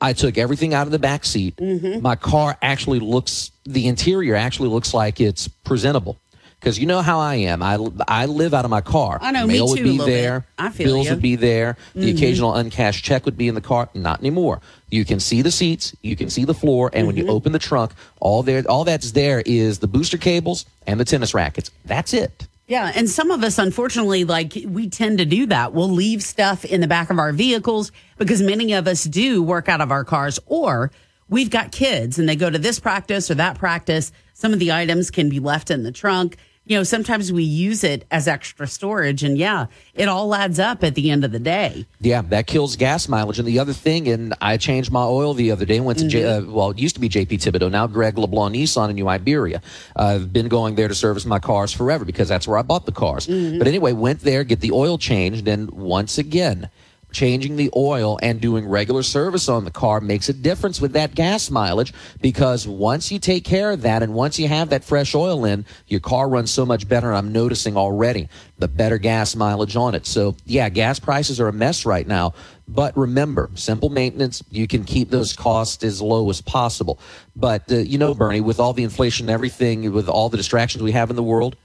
I 0.02 0.14
took 0.14 0.38
everything 0.38 0.74
out 0.74 0.88
of 0.88 0.92
the 0.92 1.00
back 1.00 1.24
seat. 1.24 1.56
Mm-hmm. 1.58 2.02
My 2.02 2.16
car 2.16 2.58
actually 2.62 3.00
looks, 3.00 3.52
the 3.66 3.88
interior 3.88 4.36
actually 4.36 4.70
looks 4.70 4.94
like 4.94 5.22
it's 5.22 5.48
presentable. 5.48 6.18
Because 6.60 6.78
you 6.78 6.86
know 6.88 7.02
how 7.02 7.20
I 7.20 7.36
am. 7.36 7.64
I, 7.64 7.78
I 8.08 8.26
live 8.26 8.54
out 8.54 8.66
of 8.66 8.72
my 8.72 8.82
car. 8.82 9.18
I 9.22 9.32
know, 9.32 9.48
me 9.48 9.54
Mail 9.54 9.68
too, 9.68 9.72
would 9.72 9.80
a 9.80 9.84
be 9.84 9.90
little 9.92 10.06
bit. 10.08 10.12
there. 10.22 10.46
I 10.58 10.70
feel 10.70 10.88
Bills 10.88 11.06
you. 11.06 11.12
would 11.14 11.22
be 11.22 11.36
there. 11.38 11.78
The 11.96 12.12
Mhm. 12.12 12.18
occasional 12.18 12.54
uncashed 12.56 13.06
check 13.06 13.24
would 13.26 13.38
be 13.38 13.48
in 13.48 13.56
the 13.56 13.62
car. 13.62 13.88
Not 13.94 14.20
anymore. 14.20 14.60
You 14.92 15.06
can 15.06 15.22
see 15.22 15.42
the 15.42 15.52
seats. 15.52 15.96
You 16.02 16.18
can 16.18 16.30
see 16.30 16.44
the 16.44 16.54
floor. 16.54 16.90
And 16.94 17.08
when 17.08 17.16
you 17.16 17.24
Mhm. 17.26 17.30
open 17.30 17.52
the 17.54 17.60
trunk, 17.60 17.92
all 18.20 18.44
there, 18.44 18.62
all 18.68 18.84
that's 18.84 19.12
there 19.12 19.42
is 19.46 19.80
the 19.80 19.88
booster 19.88 20.18
cables 20.18 20.66
and 20.86 21.00
the 21.00 21.06
tennis 21.06 21.34
rackets. 21.34 21.72
That's 21.86 22.14
it. 22.14 22.48
Yeah, 22.68 22.92
and 22.94 23.10
some 23.10 23.32
of 23.32 23.42
us, 23.44 23.58
unfortunately, 23.58 24.26
like 24.26 24.56
we 24.68 24.90
tend 24.90 25.18
to 25.20 25.26
do 25.26 25.46
that. 25.48 25.74
We'll 25.74 25.90
leave 25.90 26.22
stuff 26.22 26.66
in 26.66 26.82
the 26.82 26.88
back 26.88 27.10
of 27.10 27.18
our 27.20 27.32
vehicles 27.32 27.92
because 28.18 28.42
many 28.42 28.74
of 28.74 28.86
us 28.86 29.06
do 29.06 29.42
work 29.42 29.70
out 29.70 29.80
of 29.82 29.92
our 29.92 30.04
cars, 30.04 30.40
or 30.46 30.92
we've 31.30 31.50
got 31.50 31.72
kids 31.72 32.20
and 32.20 32.28
they 32.28 32.36
go 32.36 32.50
to 32.50 32.60
this 32.60 32.80
practice 32.80 33.32
or 33.32 33.36
that 33.36 33.58
practice. 33.58 34.12
Some 34.34 34.54
of 34.54 34.60
the 34.60 34.72
items 34.72 35.10
can 35.10 35.30
be 35.30 35.40
left 35.40 35.72
in 35.72 35.84
the 35.84 35.92
trunk. 35.92 36.38
You 36.70 36.78
know, 36.78 36.84
sometimes 36.84 37.34
we 37.34 37.42
use 37.42 37.84
it 37.84 38.06
as 38.12 38.28
extra 38.28 38.68
storage, 38.68 39.24
and 39.24 39.40
yeah, 39.40 39.66
it 39.96 40.08
all 40.08 40.36
adds 40.36 40.60
up 40.60 40.84
at 40.84 40.94
the 40.94 41.10
end 41.10 41.26
of 41.26 41.32
the 41.32 41.40
day. 41.40 41.88
Yeah, 42.00 42.22
that 42.30 42.46
kills 42.46 42.76
gas 42.76 43.10
mileage. 43.10 43.40
And 43.40 43.48
the 43.48 43.58
other 43.58 43.74
thing, 43.74 44.08
and 44.08 44.36
I 44.40 44.58
changed 44.58 44.92
my 44.92 45.04
oil 45.04 45.34
the 45.34 45.50
other 45.50 45.66
day. 45.66 45.80
Went 45.80 45.98
to 45.98 46.08
J, 46.08 46.24
uh, 46.26 46.42
well, 46.44 46.70
it 46.70 46.78
used 46.78 46.94
to 46.94 47.02
be 47.02 47.10
JP 47.10 47.42
Thibodeau, 47.42 47.72
now 47.72 47.88
Greg 47.88 48.20
LeBlanc 48.20 48.56
Nissan 48.56 48.92
in 48.92 48.98
New 48.98 49.08
Iberia. 49.08 49.64
I've 49.96 50.32
been 50.32 50.48
going 50.48 50.76
there 50.76 50.88
to 50.88 50.94
service 50.94 51.26
my 51.26 51.40
cars 51.40 51.74
forever 51.74 52.06
because 52.06 52.30
that's 52.30 52.48
where 52.48 52.60
I 52.60 52.62
bought 52.62 52.86
the 52.86 52.92
cars. 52.92 53.26
But 53.26 53.68
anyway, 53.68 53.94
went 53.94 54.20
there, 54.20 54.44
get 54.44 54.60
the 54.60 54.72
oil 54.72 55.00
changed, 55.00 55.48
and 55.48 55.72
once 55.72 56.20
again, 56.20 56.70
changing 57.12 57.56
the 57.56 57.72
oil 57.76 58.20
and 58.22 58.40
doing 58.40 58.68
regular 58.68 59.04
service 59.04 59.50
on 59.50 59.66
the 59.66 59.72
car 59.72 60.00
makes 60.00 60.30
a 60.30 60.34
difference 60.34 60.80
with 60.80 60.94
that 60.94 61.16
gas 61.16 61.50
mileage 61.50 61.94
because 62.22 62.68
once 62.68 63.12
you 63.12 63.20
take 63.20 63.44
care 63.44 63.72
of 63.72 63.82
that 63.82 64.04
and 64.04 64.14
once 64.14 64.38
you 64.38 64.48
have 64.48 64.70
that 64.70 64.84
fresh 64.84 65.16
oil 65.16 65.46
in, 65.46 65.66
your 65.88 66.00
car 66.00 66.30
runs 66.30 66.52
so 66.52 66.66
much 66.66 66.88
better. 66.88 67.10
And 67.10 67.18
I'm 67.18 67.32
noticing 67.32 67.78
already 67.78 68.30
the 68.58 68.68
better 68.68 68.98
gas 68.98 69.36
mileage 69.36 69.76
on 69.76 69.96
it. 69.96 70.06
So 70.06 70.36
yeah, 70.46 70.70
gas 70.70 71.00
prices 71.00 71.40
are 71.40 71.48
a 71.48 71.54
mess 71.54 71.86
right 71.86 72.08
now. 72.08 72.34
But 72.68 72.96
remember, 72.96 73.50
simple 73.56 73.90
maintenance, 73.90 74.44
you 74.52 74.68
can 74.68 74.84
keep 74.84 75.10
those 75.10 75.34
costs 75.34 75.84
as 75.84 76.02
low 76.02 76.30
as 76.30 76.40
possible. 76.40 77.00
But 77.36 77.72
uh, 77.72 77.78
you 77.78 77.98
know, 77.98 78.14
Bernie, 78.14 78.42
with 78.42 78.60
all 78.60 78.74
the 78.74 78.84
inflation 78.84 79.26
and 79.26 79.34
everything, 79.34 79.92
with 79.92 80.08
all 80.08 80.30
the 80.30 80.38
distractions 80.38 80.84
we 80.84 80.92
have 80.92 81.10
in 81.10 81.16
the 81.16 81.24
world, 81.24 81.56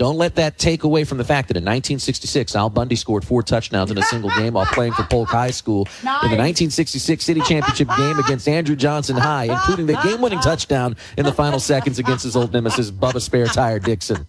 don't 0.00 0.16
let 0.16 0.36
that 0.36 0.56
take 0.56 0.82
away 0.84 1.04
from 1.04 1.18
the 1.18 1.24
fact 1.24 1.48
that 1.48 1.58
in 1.58 1.62
1966, 1.62 2.56
Al 2.56 2.70
Bundy 2.70 2.96
scored 2.96 3.22
four 3.22 3.42
touchdowns 3.42 3.90
in 3.90 3.98
a 3.98 4.02
single 4.02 4.30
game 4.30 4.54
while 4.54 4.64
playing 4.64 4.94
for 4.94 5.02
Polk 5.02 5.28
High 5.28 5.50
School 5.50 5.82
in 6.00 6.30
the 6.30 6.38
1966 6.40 7.22
City 7.22 7.42
Championship 7.42 7.86
game 7.98 8.18
against 8.18 8.48
Andrew 8.48 8.76
Johnson 8.76 9.18
High, 9.18 9.44
including 9.44 9.84
the 9.84 10.00
game-winning 10.02 10.40
touchdown 10.40 10.96
in 11.18 11.26
the 11.26 11.32
final 11.34 11.60
seconds 11.60 11.98
against 11.98 12.24
his 12.24 12.34
old 12.34 12.50
nemesis 12.50 12.90
Bubba 12.90 13.20
Spare 13.20 13.44
Tire 13.44 13.78
Dixon. 13.78 14.26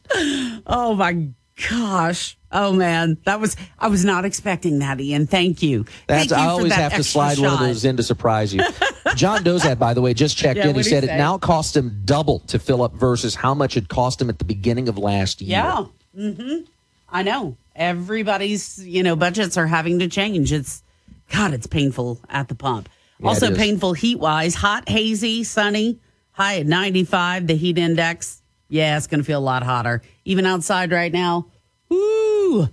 Oh 0.68 0.94
my 0.94 1.30
gosh. 1.70 2.38
Oh 2.54 2.74
man, 2.74 3.18
that 3.24 3.40
was 3.40 3.56
I 3.80 3.88
was 3.88 4.04
not 4.04 4.26
expecting 4.26 4.80
that, 4.80 5.00
Ian. 5.00 5.28
Thank 5.28 5.64
you. 5.64 5.86
That's 6.08 6.28
Thank 6.28 6.32
you 6.32 6.36
I 6.38 6.50
always 6.50 6.70
that 6.70 6.80
have 6.80 6.92
to 6.92 6.98
extra 6.98 7.12
slide 7.12 7.40
one 7.40 7.54
of 7.54 7.60
those 7.60 7.86
in 7.86 7.98
to 7.98 8.04
surprise 8.04 8.54
you. 8.54 8.62
John 9.16 9.44
Dozat, 9.44 9.80
by 9.80 9.94
the 9.94 10.02
way, 10.02 10.14
just 10.14 10.38
checked 10.38 10.58
Yeah, 10.58 10.64
in. 10.64 10.70
He 10.70 10.74
what'd 10.74 10.86
he 10.86 10.90
said 10.90 11.04
it 11.04 11.18
now 11.18 11.38
costs 11.38 11.76
him 11.76 12.02
double 12.06 12.40
to 12.40 12.60
fill 12.60 12.82
up 12.84 12.94
versus 12.94 13.36
how 13.36 13.54
much 13.54 13.78
it 13.78 13.88
cost 13.88 14.22
him 14.22 14.30
at 14.30 14.40
the 14.40 14.46
beginning 14.46 14.90
of 14.90 14.98
last 14.98 15.42
year. 15.42 15.52
Yeah. 15.52 15.86
Mm-hmm. 16.18 16.66
I 17.10 17.24
know. 17.24 17.58
Everybody's, 17.76 18.86
you 18.86 19.04
know, 19.04 19.16
budgets 19.16 19.58
are 19.58 19.68
having 19.68 20.00
to 20.00 20.08
change. 20.08 20.52
It's 20.52 20.84
God, 21.32 21.54
it's 21.54 21.68
painful 21.68 22.20
at 22.30 22.48
the 22.50 22.56
pump. 22.56 22.90
Yeah, 23.20 23.28
also 23.28 23.56
painful 23.56 23.94
heat 23.94 24.20
wise. 24.20 24.56
Hot, 24.56 24.90
hazy, 24.90 25.44
sunny, 25.44 26.00
high 26.32 26.60
at 26.60 26.66
95, 26.66 27.48
the 27.48 27.56
heat 27.56 27.78
index. 27.78 28.42
Yeah, 28.68 28.98
it's 28.98 29.08
gonna 29.08 29.24
feel 29.24 29.40
a 29.40 29.42
lot 29.42 29.64
hotter. 29.64 30.02
Even 30.26 30.46
outside 30.46 30.92
right 30.92 31.12
now. 31.12 31.48
Woo! 31.92 32.70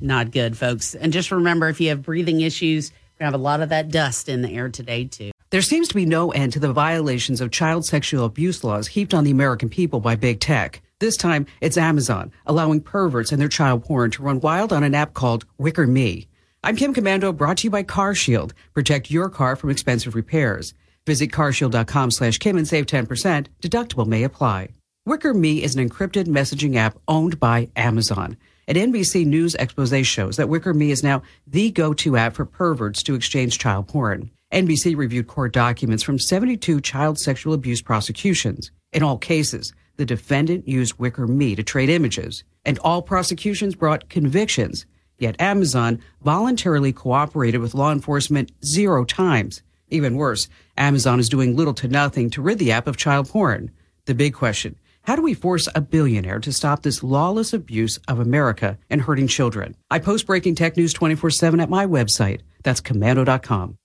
Not 0.00 0.32
good, 0.32 0.58
folks. 0.58 0.94
And 0.94 1.12
just 1.12 1.30
remember 1.30 1.68
if 1.68 1.80
you 1.80 1.90
have 1.90 2.02
breathing 2.02 2.40
issues, 2.40 2.90
we 3.20 3.24
have 3.24 3.34
a 3.34 3.38
lot 3.38 3.60
of 3.60 3.68
that 3.68 3.90
dust 3.90 4.28
in 4.28 4.42
the 4.42 4.50
air 4.50 4.68
today 4.68 5.04
too. 5.04 5.30
There 5.50 5.62
seems 5.62 5.88
to 5.88 5.94
be 5.94 6.06
no 6.06 6.32
end 6.32 6.54
to 6.54 6.58
the 6.58 6.72
violations 6.72 7.40
of 7.42 7.50
child 7.50 7.84
sexual 7.84 8.24
abuse 8.24 8.64
laws 8.64 8.88
heaped 8.88 9.12
on 9.12 9.22
the 9.24 9.30
American 9.30 9.68
people 9.68 10.00
by 10.00 10.16
big 10.16 10.40
tech. 10.40 10.80
This 10.98 11.16
time, 11.16 11.46
it's 11.60 11.76
Amazon, 11.76 12.32
allowing 12.46 12.80
perverts 12.80 13.30
and 13.30 13.40
their 13.40 13.48
child 13.48 13.84
porn 13.84 14.10
to 14.12 14.22
run 14.22 14.40
wild 14.40 14.72
on 14.72 14.82
an 14.82 14.94
app 14.94 15.12
called 15.12 15.44
Wickr 15.60 15.86
Me. 15.86 16.26
I'm 16.64 16.76
Kim 16.76 16.94
Komando, 16.94 17.36
brought 17.36 17.58
to 17.58 17.64
you 17.64 17.70
by 17.70 17.82
CarShield. 17.82 18.52
Protect 18.72 19.10
your 19.10 19.28
car 19.28 19.56
from 19.56 19.70
expensive 19.70 20.14
repairs. 20.14 20.74
Visit 21.06 21.32
carshield.com 21.32 22.12
slash 22.12 22.38
Kim 22.38 22.56
and 22.56 22.66
save 22.66 22.86
10%. 22.86 23.46
Deductible 23.60 24.06
may 24.06 24.22
apply. 24.22 24.68
Wickr 25.04 25.34
Me 25.34 25.64
is 25.64 25.74
an 25.74 25.88
encrypted 25.88 26.26
messaging 26.26 26.76
app 26.76 26.96
owned 27.08 27.40
by 27.40 27.68
Amazon. 27.74 28.36
An 28.68 28.76
NBC 28.76 29.26
News 29.26 29.56
expose 29.56 30.06
shows 30.06 30.36
that 30.36 30.46
Wickr 30.46 30.76
Me 30.76 30.92
is 30.92 31.02
now 31.02 31.22
the 31.44 31.72
go-to 31.72 32.16
app 32.16 32.36
for 32.36 32.44
perverts 32.44 33.02
to 33.02 33.16
exchange 33.16 33.58
child 33.58 33.88
porn. 33.88 34.30
NBC 34.52 34.96
reviewed 34.96 35.26
court 35.26 35.52
documents 35.52 36.04
from 36.04 36.20
72 36.20 36.80
child 36.82 37.18
sexual 37.18 37.52
abuse 37.52 37.82
prosecutions. 37.82 38.70
In 38.92 39.02
all 39.02 39.18
cases, 39.18 39.72
the 39.96 40.06
defendant 40.06 40.68
used 40.68 40.98
Wickr 40.98 41.28
Me 41.28 41.56
to 41.56 41.64
trade 41.64 41.88
images, 41.88 42.44
and 42.64 42.78
all 42.78 43.02
prosecutions 43.02 43.74
brought 43.74 44.08
convictions. 44.08 44.86
Yet 45.18 45.34
Amazon 45.40 46.00
voluntarily 46.22 46.92
cooperated 46.92 47.60
with 47.60 47.74
law 47.74 47.90
enforcement 47.90 48.52
zero 48.64 49.04
times. 49.04 49.64
Even 49.88 50.14
worse, 50.14 50.46
Amazon 50.76 51.18
is 51.18 51.28
doing 51.28 51.56
little 51.56 51.74
to 51.74 51.88
nothing 51.88 52.30
to 52.30 52.40
rid 52.40 52.60
the 52.60 52.70
app 52.70 52.86
of 52.86 52.96
child 52.96 53.28
porn. 53.28 53.72
The 54.04 54.14
big 54.14 54.34
question 54.34 54.76
how 55.02 55.16
do 55.16 55.22
we 55.22 55.34
force 55.34 55.68
a 55.74 55.80
billionaire 55.80 56.38
to 56.40 56.52
stop 56.52 56.82
this 56.82 57.02
lawless 57.02 57.52
abuse 57.52 57.98
of 58.08 58.18
America 58.20 58.78
and 58.88 59.02
hurting 59.02 59.26
children? 59.26 59.76
I 59.90 59.98
post 59.98 60.26
breaking 60.26 60.54
tech 60.54 60.76
news 60.76 60.92
24 60.92 61.30
7 61.30 61.60
at 61.60 61.70
my 61.70 61.86
website. 61.86 62.40
That's 62.62 62.80
komando.com. 62.80 63.76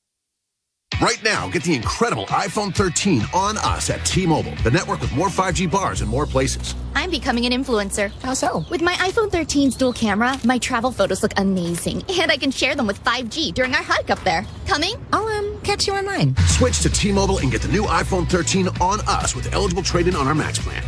Right 1.01 1.21
now, 1.23 1.47
get 1.49 1.61
the 1.61 1.75
incredible 1.75 2.25
iPhone 2.25 2.73
13 2.73 3.21
on 3.31 3.57
us 3.59 3.91
at 3.91 4.03
T-Mobile, 4.03 4.55
the 4.63 4.71
network 4.71 4.99
with 4.99 5.13
more 5.13 5.27
5G 5.27 5.69
bars 5.69 6.01
in 6.01 6.07
more 6.07 6.25
places. 6.25 6.73
I'm 6.95 7.11
becoming 7.11 7.45
an 7.45 7.51
influencer. 7.51 8.11
How 8.23 8.33
so? 8.33 8.65
With 8.71 8.81
my 8.81 8.93
iPhone 8.95 9.29
13's 9.29 9.75
dual 9.75 9.93
camera, 9.93 10.39
my 10.43 10.57
travel 10.57 10.91
photos 10.91 11.21
look 11.21 11.33
amazing, 11.37 12.01
and 12.19 12.31
I 12.31 12.37
can 12.37 12.49
share 12.49 12.73
them 12.73 12.87
with 12.87 13.03
5G 13.03 13.53
during 13.53 13.75
our 13.75 13.83
hike 13.83 14.09
up 14.09 14.19
there. 14.23 14.43
Coming? 14.65 14.95
I'll 15.13 15.27
um 15.27 15.61
catch 15.61 15.85
you 15.85 15.93
online. 15.93 16.35
Switch 16.47 16.79
to 16.79 16.89
T-Mobile 16.89 17.39
and 17.39 17.51
get 17.51 17.61
the 17.61 17.67
new 17.67 17.83
iPhone 17.83 18.27
13 18.27 18.67
on 18.81 19.01
us 19.01 19.35
with 19.35 19.53
eligible 19.53 19.83
trade-in 19.83 20.15
on 20.15 20.27
our 20.27 20.33
Max 20.33 20.57
plan. 20.57 20.81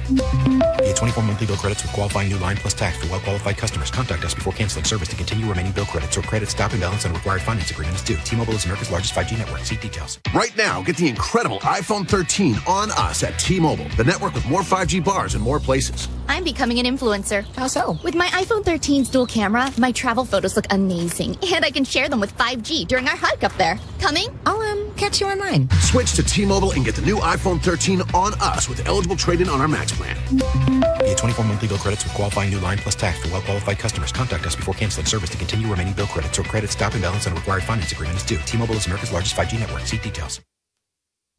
Via 0.80 0.94
24 0.96 1.22
monthly 1.24 1.46
bill 1.46 1.58
credits 1.58 1.84
with 1.84 1.92
qualifying 1.92 2.30
new 2.30 2.38
line 2.40 2.58
plus 2.58 2.74
tax 2.74 2.98
for 2.98 3.12
well-qualified 3.12 3.58
customers. 3.58 3.92
Contact 3.92 4.24
us 4.26 4.34
before 4.34 4.54
canceling 4.54 4.86
service 4.86 5.10
to 5.10 5.16
continue 5.16 5.46
remaining 5.46 5.72
bill 5.72 5.86
credits 5.86 6.18
or 6.18 6.24
credit 6.24 6.50
stop 6.50 6.72
and 6.72 6.82
balance 6.82 7.06
on 7.06 7.14
required 7.14 7.44
finance 7.44 7.70
agreement 7.70 7.98
is 7.98 8.02
due. 8.02 8.18
T-Mobile 8.24 8.56
is 8.56 8.66
America's 8.66 8.90
largest 8.90 9.14
5G 9.14 9.38
network. 9.38 9.60
See 9.60 9.76
details. 9.90 10.20
Right 10.34 10.56
now, 10.56 10.82
get 10.84 10.98
the 10.98 11.08
incredible 11.08 11.60
iPhone 11.60 12.08
13 12.08 12.56
on 12.68 12.92
us 12.92 13.24
at 13.24 13.38
T-Mobile, 13.40 13.88
the 13.98 14.04
network 14.04 14.34
with 14.34 14.48
more 14.48 14.62
5G 14.62 15.04
bars 15.04 15.36
in 15.36 15.42
more 15.42 15.60
places. 15.60 16.08
I'm 16.28 16.44
becoming 16.44 16.80
an 16.80 16.86
influencer. 16.86 17.44
How 17.56 17.68
so? 17.68 17.98
With 18.04 18.16
my 18.16 18.28
iPhone 18.28 18.64
13's 18.64 19.10
dual 19.10 19.26
camera, 19.26 19.72
my 19.78 19.92
travel 19.92 20.26
photos 20.26 20.56
look 20.56 20.66
amazing, 20.70 21.38
and 21.54 21.66
I 21.66 21.72
can 21.72 21.84
share 21.84 22.08
them 22.08 22.20
with 22.20 22.38
5G 22.38 22.88
during 22.88 23.08
our 23.08 23.16
hike 23.16 23.44
up 23.44 23.54
there. 23.58 23.80
Coming? 24.00 24.28
I'll 24.46 24.62
um 24.62 24.94
catch 24.96 25.22
you 25.22 25.28
online. 25.28 25.70
Switch 25.80 26.14
to 26.14 26.24
T-Mobile 26.24 26.72
and 26.74 26.86
get 26.86 26.96
the 26.96 27.02
new 27.02 27.18
iPhone 27.18 27.62
13 27.62 28.02
on 28.14 28.34
us 28.42 28.70
with 28.70 28.86
eligible 28.88 29.16
trade-in 29.16 29.50
on 29.50 29.60
our 29.62 29.68
Max 29.68 29.92
plan. 29.92 30.16
Via 31.00 31.16
24 31.16 31.46
monthly 31.46 31.68
bill 31.68 31.78
credits 31.78 32.04
with 32.04 32.14
qualifying 32.14 32.52
new 32.52 32.60
line 32.60 32.78
plus 32.78 32.96
tax 32.96 33.20
for 33.20 33.32
well-qualified 33.32 33.80
customers. 33.80 34.12
Contact 34.12 34.46
us 34.46 34.56
before 34.56 34.74
canceling 34.74 35.06
service 35.06 35.30
to 35.32 35.38
continue 35.38 35.68
remaining 35.68 35.94
bill 35.94 36.08
credits 36.08 36.38
or 36.38 36.44
credit 36.44 36.70
stop 36.70 36.94
and 36.94 37.02
balance 37.02 37.26
on 37.28 37.34
required 37.34 37.64
finance 37.64 37.92
agreement 37.92 38.18
is 38.18 38.24
due. 38.24 38.38
T-Mobile 38.46 38.76
is 38.76 38.86
America's 38.86 39.12
largest 39.12 39.36
5G 39.36 39.60
network. 39.60 39.79
See 39.86 39.98
details. 39.98 40.42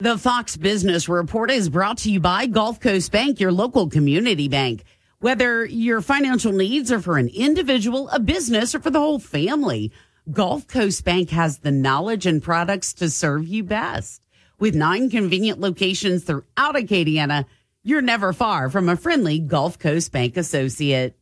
The 0.00 0.16
Fox 0.16 0.56
Business 0.56 1.08
Report 1.08 1.50
is 1.50 1.68
brought 1.68 1.98
to 1.98 2.10
you 2.10 2.20
by 2.20 2.46
Gulf 2.46 2.80
Coast 2.80 3.12
Bank, 3.12 3.38
your 3.38 3.52
local 3.52 3.88
community 3.88 4.48
bank. 4.48 4.84
Whether 5.18 5.66
your 5.66 6.00
financial 6.00 6.52
needs 6.52 6.90
are 6.90 7.00
for 7.00 7.18
an 7.18 7.28
individual, 7.28 8.08
a 8.08 8.18
business, 8.18 8.74
or 8.74 8.80
for 8.80 8.88
the 8.88 8.98
whole 8.98 9.18
family, 9.18 9.92
Gulf 10.30 10.66
Coast 10.66 11.04
Bank 11.04 11.28
has 11.30 11.58
the 11.58 11.70
knowledge 11.70 12.24
and 12.24 12.42
products 12.42 12.94
to 12.94 13.10
serve 13.10 13.46
you 13.46 13.62
best. 13.62 14.26
With 14.58 14.74
nine 14.74 15.10
convenient 15.10 15.60
locations 15.60 16.24
throughout 16.24 16.76
Acadiana, 16.76 17.44
you're 17.82 18.00
never 18.00 18.32
far 18.32 18.70
from 18.70 18.88
a 18.88 18.96
friendly 18.96 19.38
Gulf 19.38 19.78
Coast 19.78 20.12
Bank 20.12 20.38
associate. 20.38 21.14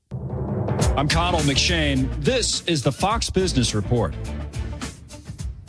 I'm 0.96 1.08
Connell 1.08 1.40
McShane. 1.40 2.08
This 2.22 2.62
is 2.68 2.82
the 2.82 2.92
Fox 2.92 3.28
Business 3.30 3.74
Report. 3.74 4.14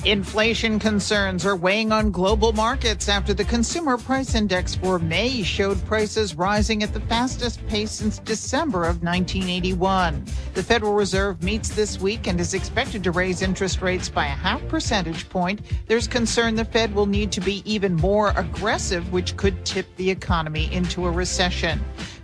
Inflation 0.09 0.79
concerns 0.79 1.45
are 1.45 1.55
weighing 1.55 1.91
on 1.91 2.09
global 2.09 2.51
markets 2.51 3.07
after 3.07 3.31
the 3.31 3.45
consumer 3.45 3.95
price 3.95 4.33
index 4.33 4.73
for 4.73 4.97
May 4.97 5.43
showed 5.43 5.85
prices 5.85 6.33
rising 6.33 6.81
at 6.81 6.93
the 6.93 7.01
fastest 7.01 7.65
pace 7.67 7.91
since 7.91 8.17
December 8.17 8.85
of 8.85 9.03
1981. 9.03 10.25
The 10.55 10.63
Federal 10.63 10.93
Reserve 10.93 11.43
meets 11.43 11.69
this 11.69 11.99
week 11.99 12.25
and 12.25 12.39
is 12.39 12.55
expected 12.55 13.03
to 13.03 13.11
raise 13.11 13.43
interest 13.43 13.83
rates 13.83 14.09
by 14.09 14.25
a 14.25 14.29
half 14.29 14.67
percentage 14.67 15.29
point. 15.29 15.61
There's 15.85 16.07
concern 16.07 16.55
the 16.55 16.65
Fed 16.65 16.95
will 16.95 17.05
need 17.05 17.31
to 17.33 17.41
be 17.41 17.61
even 17.71 17.93
more 17.93 18.33
aggressive, 18.35 19.13
which 19.13 19.37
could 19.37 19.63
tip 19.63 19.95
the 19.95 20.09
economy 20.09 20.73
into 20.73 21.05
a 21.05 21.11
recession. 21.11 21.79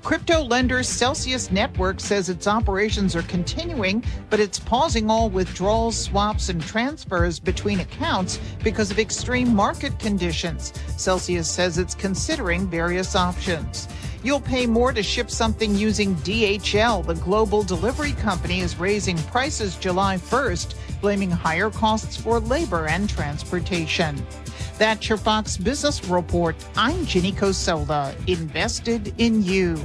Crypto 0.06 0.44
lender 0.44 0.84
Celsius 0.84 1.52
Network 1.52 2.00
says 2.00 2.30
its 2.30 2.46
operations 2.46 3.16
are 3.16 3.24
continuing, 3.24 4.04
but 4.30 4.40
it's 4.40 4.60
pausing 4.60 5.10
all 5.10 5.32
withdrawals, 5.32 5.98
swaps, 5.98 6.50
and 6.50 6.62
transfers 6.62 7.40
between 7.40 7.80
accounts 7.80 8.40
because 8.64 8.92
of 8.92 9.00
extreme 9.00 9.56
market 9.56 9.98
conditions. 9.98 10.74
Celsius 10.96 11.50
says 11.50 11.80
it's 11.80 11.96
considering 11.96 12.68
various 12.68 13.16
options. 13.16 13.88
You'll 14.24 14.42
pay 14.42 14.68
more 14.68 14.94
to 14.94 15.02
ship 15.02 15.32
something 15.32 15.74
using 15.74 16.14
DHL. 16.18 17.04
The 17.04 17.16
global 17.16 17.64
delivery 17.64 18.12
company 18.12 18.60
is 18.60 18.78
raising 18.78 19.18
prices 19.18 19.76
July 19.76 20.18
1st, 20.18 20.76
blaming 21.02 21.32
higher 21.32 21.72
costs 21.72 22.16
for 22.16 22.40
labor 22.40 22.86
and 22.86 23.10
transportation. 23.10 24.24
That's 24.78 25.08
your 25.08 25.18
Fox 25.18 25.56
Business 25.58 26.04
Report. 26.06 26.56
I'm 26.76 27.06
Ginny 27.06 27.32
Cosola, 27.32 28.14
invested 28.28 29.14
in 29.18 29.42
you. 29.44 29.80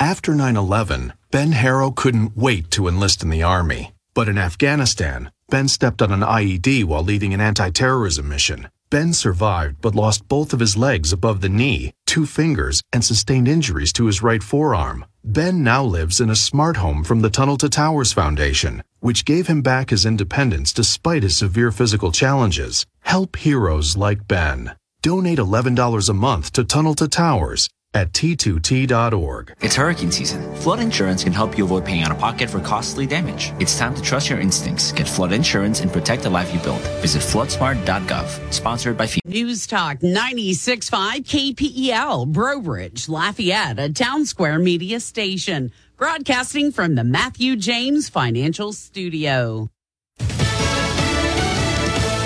After 0.00 0.34
9 0.34 0.56
11, 0.56 1.12
Ben 1.30 1.52
Harrow 1.52 1.90
couldn't 1.90 2.36
wait 2.36 2.70
to 2.72 2.88
enlist 2.88 3.22
in 3.22 3.30
the 3.30 3.42
Army. 3.42 3.92
But 4.14 4.28
in 4.28 4.38
Afghanistan, 4.38 5.30
Ben 5.50 5.68
stepped 5.68 6.02
on 6.02 6.10
an 6.10 6.20
IED 6.20 6.84
while 6.84 7.02
leading 7.02 7.34
an 7.34 7.40
anti 7.40 7.70
terrorism 7.70 8.28
mission. 8.28 8.68
Ben 8.88 9.12
survived 9.12 9.80
but 9.80 9.94
lost 9.94 10.28
both 10.28 10.52
of 10.52 10.60
his 10.60 10.76
legs 10.76 11.12
above 11.12 11.40
the 11.40 11.48
knee, 11.48 11.92
two 12.06 12.24
fingers, 12.24 12.82
and 12.92 13.04
sustained 13.04 13.48
injuries 13.48 13.92
to 13.92 14.06
his 14.06 14.22
right 14.22 14.42
forearm. 14.42 15.04
Ben 15.24 15.62
now 15.62 15.84
lives 15.84 16.20
in 16.20 16.30
a 16.30 16.36
smart 16.36 16.76
home 16.76 17.02
from 17.02 17.20
the 17.20 17.30
Tunnel 17.30 17.56
to 17.56 17.68
Towers 17.68 18.12
Foundation, 18.12 18.82
which 19.06 19.24
gave 19.24 19.46
him 19.46 19.62
back 19.62 19.90
his 19.90 20.04
independence 20.04 20.72
despite 20.72 21.22
his 21.22 21.36
severe 21.36 21.70
physical 21.70 22.10
challenges. 22.10 22.84
Help 23.02 23.36
heroes 23.36 23.96
like 23.96 24.26
Ben. 24.26 24.74
Donate 25.00 25.38
$11 25.38 26.08
a 26.08 26.12
month 26.12 26.52
to 26.52 26.64
Tunnel 26.64 26.96
to 26.96 27.06
Towers 27.06 27.68
at 27.96 28.12
t2t.org. 28.12 29.54
It's 29.60 29.74
hurricane 29.74 30.12
season. 30.12 30.54
Flood 30.56 30.80
insurance 30.80 31.24
can 31.24 31.32
help 31.32 31.56
you 31.56 31.64
avoid 31.64 31.84
paying 31.86 32.02
out 32.02 32.10
of 32.10 32.18
pocket 32.18 32.50
for 32.50 32.60
costly 32.60 33.06
damage. 33.06 33.52
It's 33.58 33.78
time 33.78 33.94
to 33.94 34.02
trust 34.02 34.28
your 34.28 34.38
instincts. 34.38 34.92
Get 34.92 35.08
flood 35.08 35.32
insurance 35.32 35.80
and 35.80 35.90
protect 35.90 36.22
the 36.22 36.30
life 36.30 36.52
you 36.52 36.60
build. 36.60 36.82
Visit 37.00 37.22
floodsmart.gov. 37.22 38.52
Sponsored 38.52 38.98
by 38.98 39.06
FEMA. 39.06 39.20
News 39.24 39.66
Talk 39.66 39.98
96.5 40.00 41.54
KPEL, 41.54 42.28
Breaux 42.28 42.60
Bridge, 42.60 43.08
Lafayette, 43.08 43.78
a 43.78 43.88
Townsquare 43.88 44.62
Media 44.62 45.00
station. 45.00 45.72
Broadcasting 45.96 46.72
from 46.72 46.94
the 46.94 47.04
Matthew 47.04 47.56
James 47.56 48.10
Financial 48.10 48.74
Studio. 48.74 49.70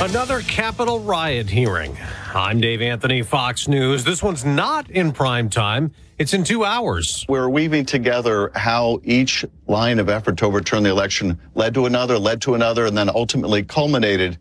Another 0.02 0.40
Capitol 0.40 0.98
riot 1.00 1.48
hearing. 1.48 1.96
I'm 2.34 2.60
Dave 2.60 2.80
Anthony, 2.80 3.22
Fox 3.22 3.66
News. 3.66 4.04
This 4.04 4.22
one's 4.22 4.44
not 4.44 4.88
in 4.88 5.10
prime 5.10 5.50
time. 5.50 5.92
It's 6.18 6.32
in 6.32 6.44
two 6.44 6.64
hours. 6.64 7.26
We're 7.28 7.48
weaving 7.48 7.86
together 7.86 8.52
how 8.54 9.00
each 9.02 9.44
line 9.66 9.98
of 9.98 10.08
effort 10.08 10.36
to 10.38 10.46
overturn 10.46 10.84
the 10.84 10.90
election 10.90 11.40
led 11.56 11.74
to 11.74 11.86
another, 11.86 12.18
led 12.18 12.40
to 12.42 12.54
another, 12.54 12.86
and 12.86 12.96
then 12.96 13.08
ultimately 13.08 13.64
culminated 13.64 14.38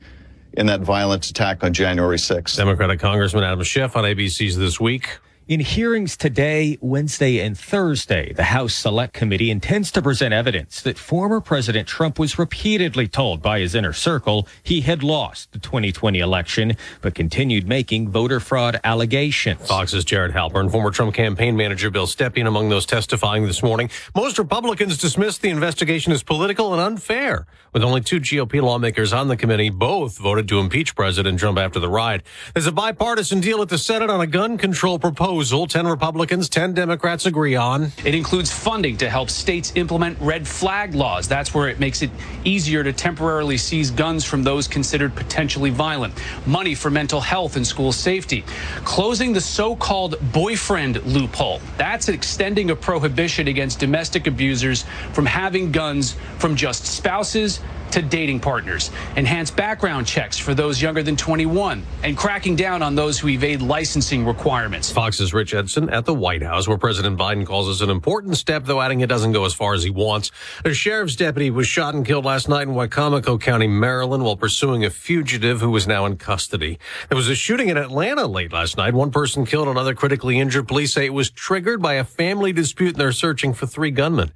in 0.54 0.68
that 0.68 0.82
violent 0.82 1.28
attack 1.30 1.64
on 1.64 1.74
January 1.74 2.18
6th. 2.18 2.58
Democratic 2.58 3.00
Congressman 3.00 3.44
Adam 3.44 3.64
Schiff 3.64 3.96
on 3.96 4.04
ABC's 4.04 4.56
This 4.56 4.80
Week. 4.80 5.18
In 5.50 5.62
hearings 5.62 6.16
today, 6.16 6.78
Wednesday, 6.80 7.40
and 7.40 7.58
Thursday, 7.58 8.34
the 8.34 8.44
House 8.44 8.76
Select 8.76 9.16
Committee 9.16 9.50
intends 9.50 9.90
to 9.94 10.00
present 10.00 10.32
evidence 10.32 10.80
that 10.84 11.00
former 11.00 11.42
President 11.42 11.88
Trump 11.88 12.20
was 12.20 12.38
repeatedly 12.38 13.08
told 13.08 13.42
by 13.42 13.60
his 13.60 13.74
inner 13.74 13.92
circle 13.92 14.48
he 14.62 14.82
had 14.82 15.02
lost 15.02 15.52
the 15.52 15.58
2020 15.58 16.20
election, 16.20 16.78
but 17.02 17.16
continued 17.16 17.68
making 17.68 18.10
voter 18.12 18.40
fraud 18.40 18.80
allegations. 18.84 19.68
Fox's 19.68 20.06
Jared 20.06 20.34
Halpern, 20.34 20.72
former 20.72 20.92
Trump 20.92 21.16
campaign 21.16 21.58
manager 21.58 21.90
Bill 21.90 22.06
Stepien, 22.06 22.46
among 22.46 22.70
those 22.70 22.86
testifying 22.86 23.48
this 23.48 23.64
morning. 23.64 23.90
Most 24.16 24.38
Republicans 24.38 25.00
dismissed 25.00 25.42
the 25.42 25.50
investigation 25.50 26.12
as 26.14 26.22
political 26.22 26.74
and 26.74 26.80
unfair, 26.80 27.48
with 27.74 27.84
only 27.84 28.02
two 28.02 28.20
GOP 28.20 28.62
lawmakers 28.62 29.14
on 29.14 29.30
the 29.30 29.36
committee. 29.36 29.72
Both 29.72 30.20
voted 30.20 30.48
to 30.50 30.60
impeach 30.60 30.96
President 30.96 31.40
Trump 31.40 31.58
after 31.58 31.80
the 31.80 31.90
riot. 31.90 32.22
There's 32.54 32.68
a 32.68 32.72
bipartisan 32.72 33.40
deal 33.40 33.64
at 33.64 33.70
the 33.70 33.80
Senate 33.80 34.12
on 34.12 34.22
a 34.22 34.28
gun 34.28 34.60
control 34.60 35.00
proposal 35.00 35.39
proposal 35.40 35.68
10 35.68 35.88
Republicans, 35.88 36.50
10 36.50 36.74
Democrats 36.74 37.26
agree 37.26 37.56
on. 37.56 37.94
It 38.04 38.14
includes 38.14 38.52
funding 38.52 38.98
to 38.98 39.10
help 39.10 39.30
states 39.30 39.72
implement 39.76 40.20
red 40.20 40.46
flag 40.46 40.94
laws. 40.94 41.30
That's 41.30 41.54
where 41.54 41.70
it 41.70 41.80
makes 41.80 42.02
it 42.02 42.10
easier 42.44 42.84
to 42.84 42.92
temporarily 42.92 43.56
seize 43.56 43.90
guns 43.90 44.26
from 44.26 44.44
those 44.44 44.68
considered 44.68 45.16
potentially 45.16 45.70
violent. 45.70 46.14
Money 46.46 46.76
for 46.76 46.92
mental 46.92 47.22
health 47.22 47.56
and 47.56 47.66
school 47.66 47.94
safety. 47.94 48.44
Closing 48.84 49.32
the 49.32 49.40
so 49.40 49.78
called 49.78 50.18
boyfriend 50.34 51.02
loophole. 51.06 51.62
That's 51.78 52.10
extending 52.10 52.72
a 52.72 52.76
prohibition 52.76 53.48
against 53.48 53.80
domestic 53.80 54.28
abusers 54.28 54.84
from 55.14 55.26
having 55.26 55.72
guns 55.72 56.18
from 56.38 56.58
just 56.58 56.86
spouses 56.86 57.62
to 57.92 58.02
dating 58.02 58.40
partners, 58.40 58.92
enhance 59.16 59.52
background 59.52 60.08
checks 60.08 60.38
for 60.38 60.54
those 60.54 60.82
younger 60.82 61.04
than 61.04 61.16
21, 61.16 61.84
and 62.04 62.18
cracking 62.18 62.56
down 62.56 62.82
on 62.82 62.96
those 62.96 63.20
who 63.20 63.30
evade 63.30 63.62
licensing 63.62 64.26
requirements. 64.26 64.92
Fox's 64.92 65.34
Rich 65.34 65.54
Edson 65.54 65.90
at 65.90 66.06
the 66.06 66.14
White 66.14 66.44
House, 66.44 66.68
where 66.68 66.78
President 66.78 67.18
Biden 67.18 67.46
calls 67.46 67.68
this 67.68 67.82
an 67.82 67.90
important 67.90 68.38
step, 68.38 68.66
though 68.66 68.82
adding 68.82 69.02
it 69.02 69.08
doesn't 69.08 69.32
go 69.32 69.46
as 69.46 69.54
far 69.54 69.74
as 69.74 69.84
he 69.84 69.90
wants. 69.90 70.32
A 70.66 70.74
sheriff's 70.74 71.16
deputy 71.16 71.50
was 71.50 71.68
shot 71.68 71.96
and 71.96 72.06
killed 72.06 72.26
last 72.26 72.50
night 72.50 72.68
in 72.68 72.74
Wicomico 72.74 73.40
County, 73.40 73.68
Maryland, 73.68 74.24
while 74.24 74.38
pursuing 74.38 74.86
a 74.86 74.90
fugitive 74.90 75.62
who 75.62 75.76
is 75.76 75.88
now 75.88 76.06
in 76.06 76.18
custody. 76.18 76.80
There 77.10 77.16
was 77.16 77.30
a 77.30 77.36
shooting 77.36 77.70
in 77.70 77.78
Atlanta 77.78 78.28
late 78.28 78.54
last 78.54 78.78
night. 78.78 78.94
One 78.94 79.12
person 79.12 79.46
killed, 79.46 79.68
another 79.68 79.94
critically 79.94 80.40
injured. 80.40 80.68
Police 80.68 80.94
say 80.94 81.06
it 81.06 81.14
was 81.14 81.30
triggered 81.30 81.82
by 81.82 81.96
a 81.96 82.04
family 82.04 82.54
dispute, 82.54 82.90
and 82.90 82.98
they're 82.98 83.12
searching 83.12 83.54
for 83.54 83.66
three 83.66 83.92
gunmen. 83.92 84.32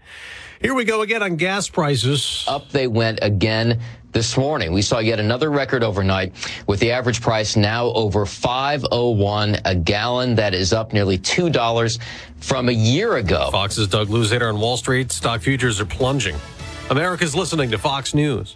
Here 0.63 0.73
we 0.73 0.85
go 0.85 1.01
again 1.01 1.21
on 1.21 1.35
gas 1.35 1.67
prices. 1.67 2.45
Up 2.47 2.69
they 2.69 2.87
went 2.87 3.19
again 3.21 3.81
this 4.13 4.37
morning. 4.37 4.71
We 4.71 4.81
saw 4.81 4.99
yet 4.99 5.19
another 5.19 5.51
record 5.51 5.83
overnight 5.83 6.31
with 6.67 6.79
the 6.79 6.89
average 6.91 7.19
price 7.19 7.57
now 7.57 7.87
over 7.87 8.25
501 8.25 9.57
a 9.65 9.75
gallon. 9.75 10.35
That 10.35 10.53
is 10.53 10.71
up 10.71 10.93
nearly 10.93 11.17
$2 11.17 11.99
from 12.37 12.69
a 12.69 12.71
year 12.71 13.17
ago. 13.17 13.49
Fox's 13.51 13.89
Doug 13.89 14.07
Luzader 14.07 14.47
on 14.47 14.57
Wall 14.57 14.77
Street. 14.77 15.11
Stock 15.11 15.41
futures 15.41 15.81
are 15.81 15.85
plunging. 15.85 16.37
America's 16.89 17.35
listening 17.35 17.69
to 17.71 17.77
Fox 17.77 18.13
News. 18.13 18.55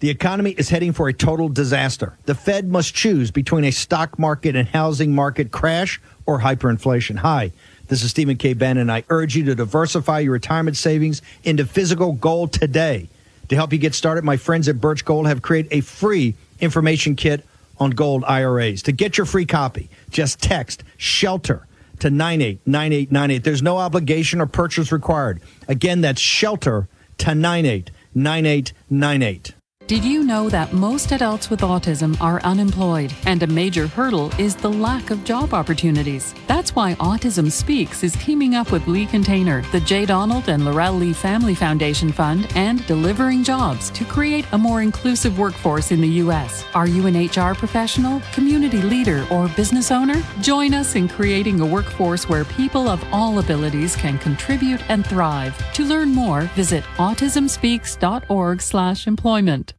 The 0.00 0.10
economy 0.10 0.56
is 0.58 0.70
heading 0.70 0.92
for 0.92 1.08
a 1.08 1.12
total 1.12 1.48
disaster. 1.48 2.18
The 2.24 2.34
Fed 2.34 2.66
must 2.66 2.96
choose 2.96 3.30
between 3.30 3.62
a 3.62 3.70
stock 3.70 4.18
market 4.18 4.56
and 4.56 4.66
housing 4.66 5.14
market 5.14 5.52
crash 5.52 6.00
or 6.26 6.40
hyperinflation. 6.40 7.18
Hi, 7.18 7.52
this 7.90 8.02
is 8.04 8.10
Stephen 8.10 8.36
K. 8.36 8.54
Bannon. 8.54 8.88
I 8.88 9.02
urge 9.10 9.36
you 9.36 9.44
to 9.46 9.56
diversify 9.56 10.20
your 10.20 10.32
retirement 10.32 10.76
savings 10.76 11.22
into 11.42 11.66
physical 11.66 12.12
gold 12.12 12.52
today. 12.52 13.08
To 13.48 13.56
help 13.56 13.72
you 13.72 13.80
get 13.80 13.96
started, 13.96 14.22
my 14.22 14.36
friends 14.36 14.68
at 14.68 14.80
Birch 14.80 15.04
Gold 15.04 15.26
have 15.26 15.42
created 15.42 15.72
a 15.72 15.80
free 15.80 16.36
information 16.60 17.16
kit 17.16 17.44
on 17.78 17.90
gold 17.90 18.22
IRAs. 18.24 18.82
To 18.82 18.92
get 18.92 19.18
your 19.18 19.26
free 19.26 19.44
copy, 19.44 19.90
just 20.08 20.40
text 20.40 20.84
shelter 20.98 21.66
to 21.98 22.10
989898. 22.10 23.42
There's 23.42 23.60
no 23.60 23.78
obligation 23.78 24.40
or 24.40 24.46
purchase 24.46 24.92
required. 24.92 25.42
Again, 25.66 26.00
that's 26.00 26.20
shelter 26.20 26.86
to 27.18 27.34
989898. 27.34 29.54
Did 29.90 30.04
you 30.04 30.22
know 30.22 30.48
that 30.50 30.72
most 30.72 31.10
adults 31.10 31.50
with 31.50 31.62
autism 31.62 32.16
are 32.20 32.40
unemployed 32.42 33.12
and 33.26 33.42
a 33.42 33.46
major 33.48 33.88
hurdle 33.88 34.30
is 34.38 34.54
the 34.54 34.70
lack 34.70 35.10
of 35.10 35.24
job 35.24 35.52
opportunities? 35.52 36.32
That's 36.46 36.76
why 36.76 36.94
Autism 37.00 37.50
Speaks 37.50 38.04
is 38.04 38.12
teaming 38.12 38.54
up 38.54 38.70
with 38.70 38.86
Lee 38.86 39.06
Container, 39.06 39.62
the 39.72 39.80
J. 39.80 40.06
Donald 40.06 40.48
and 40.48 40.64
Laurel 40.64 40.92
Lee 40.92 41.12
Family 41.12 41.56
Foundation 41.56 42.12
Fund, 42.12 42.46
and 42.54 42.86
Delivering 42.86 43.42
Jobs 43.42 43.90
to 43.90 44.04
create 44.04 44.46
a 44.52 44.58
more 44.58 44.80
inclusive 44.80 45.40
workforce 45.40 45.90
in 45.90 46.00
the 46.00 46.08
U.S. 46.22 46.64
Are 46.72 46.86
you 46.86 47.08
an 47.08 47.26
HR 47.26 47.56
professional, 47.56 48.22
community 48.32 48.82
leader, 48.82 49.26
or 49.28 49.48
business 49.48 49.90
owner? 49.90 50.22
Join 50.40 50.72
us 50.72 50.94
in 50.94 51.08
creating 51.08 51.58
a 51.58 51.66
workforce 51.66 52.28
where 52.28 52.44
people 52.44 52.86
of 52.86 53.02
all 53.12 53.40
abilities 53.40 53.96
can 53.96 54.18
contribute 54.18 54.88
and 54.88 55.04
thrive. 55.04 55.60
To 55.72 55.84
learn 55.84 56.14
more, 56.14 56.42
visit 56.54 56.84
autismspeaks.org/employment. 56.96 59.74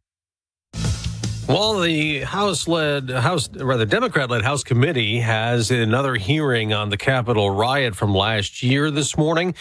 Well, 1.51 1.81
the 1.81 2.21
House-led 2.21 3.09
House, 3.09 3.49
rather 3.53 3.85
Democrat-led 3.85 4.41
House 4.41 4.63
committee 4.63 5.19
has 5.19 5.69
another 5.69 6.15
hearing 6.15 6.71
on 6.71 6.87
the 6.91 6.95
Capitol 6.95 7.51
riot 7.51 7.93
from 7.93 8.15
last 8.15 8.63
year 8.63 8.89
this 8.89 9.17
morning. 9.17 9.53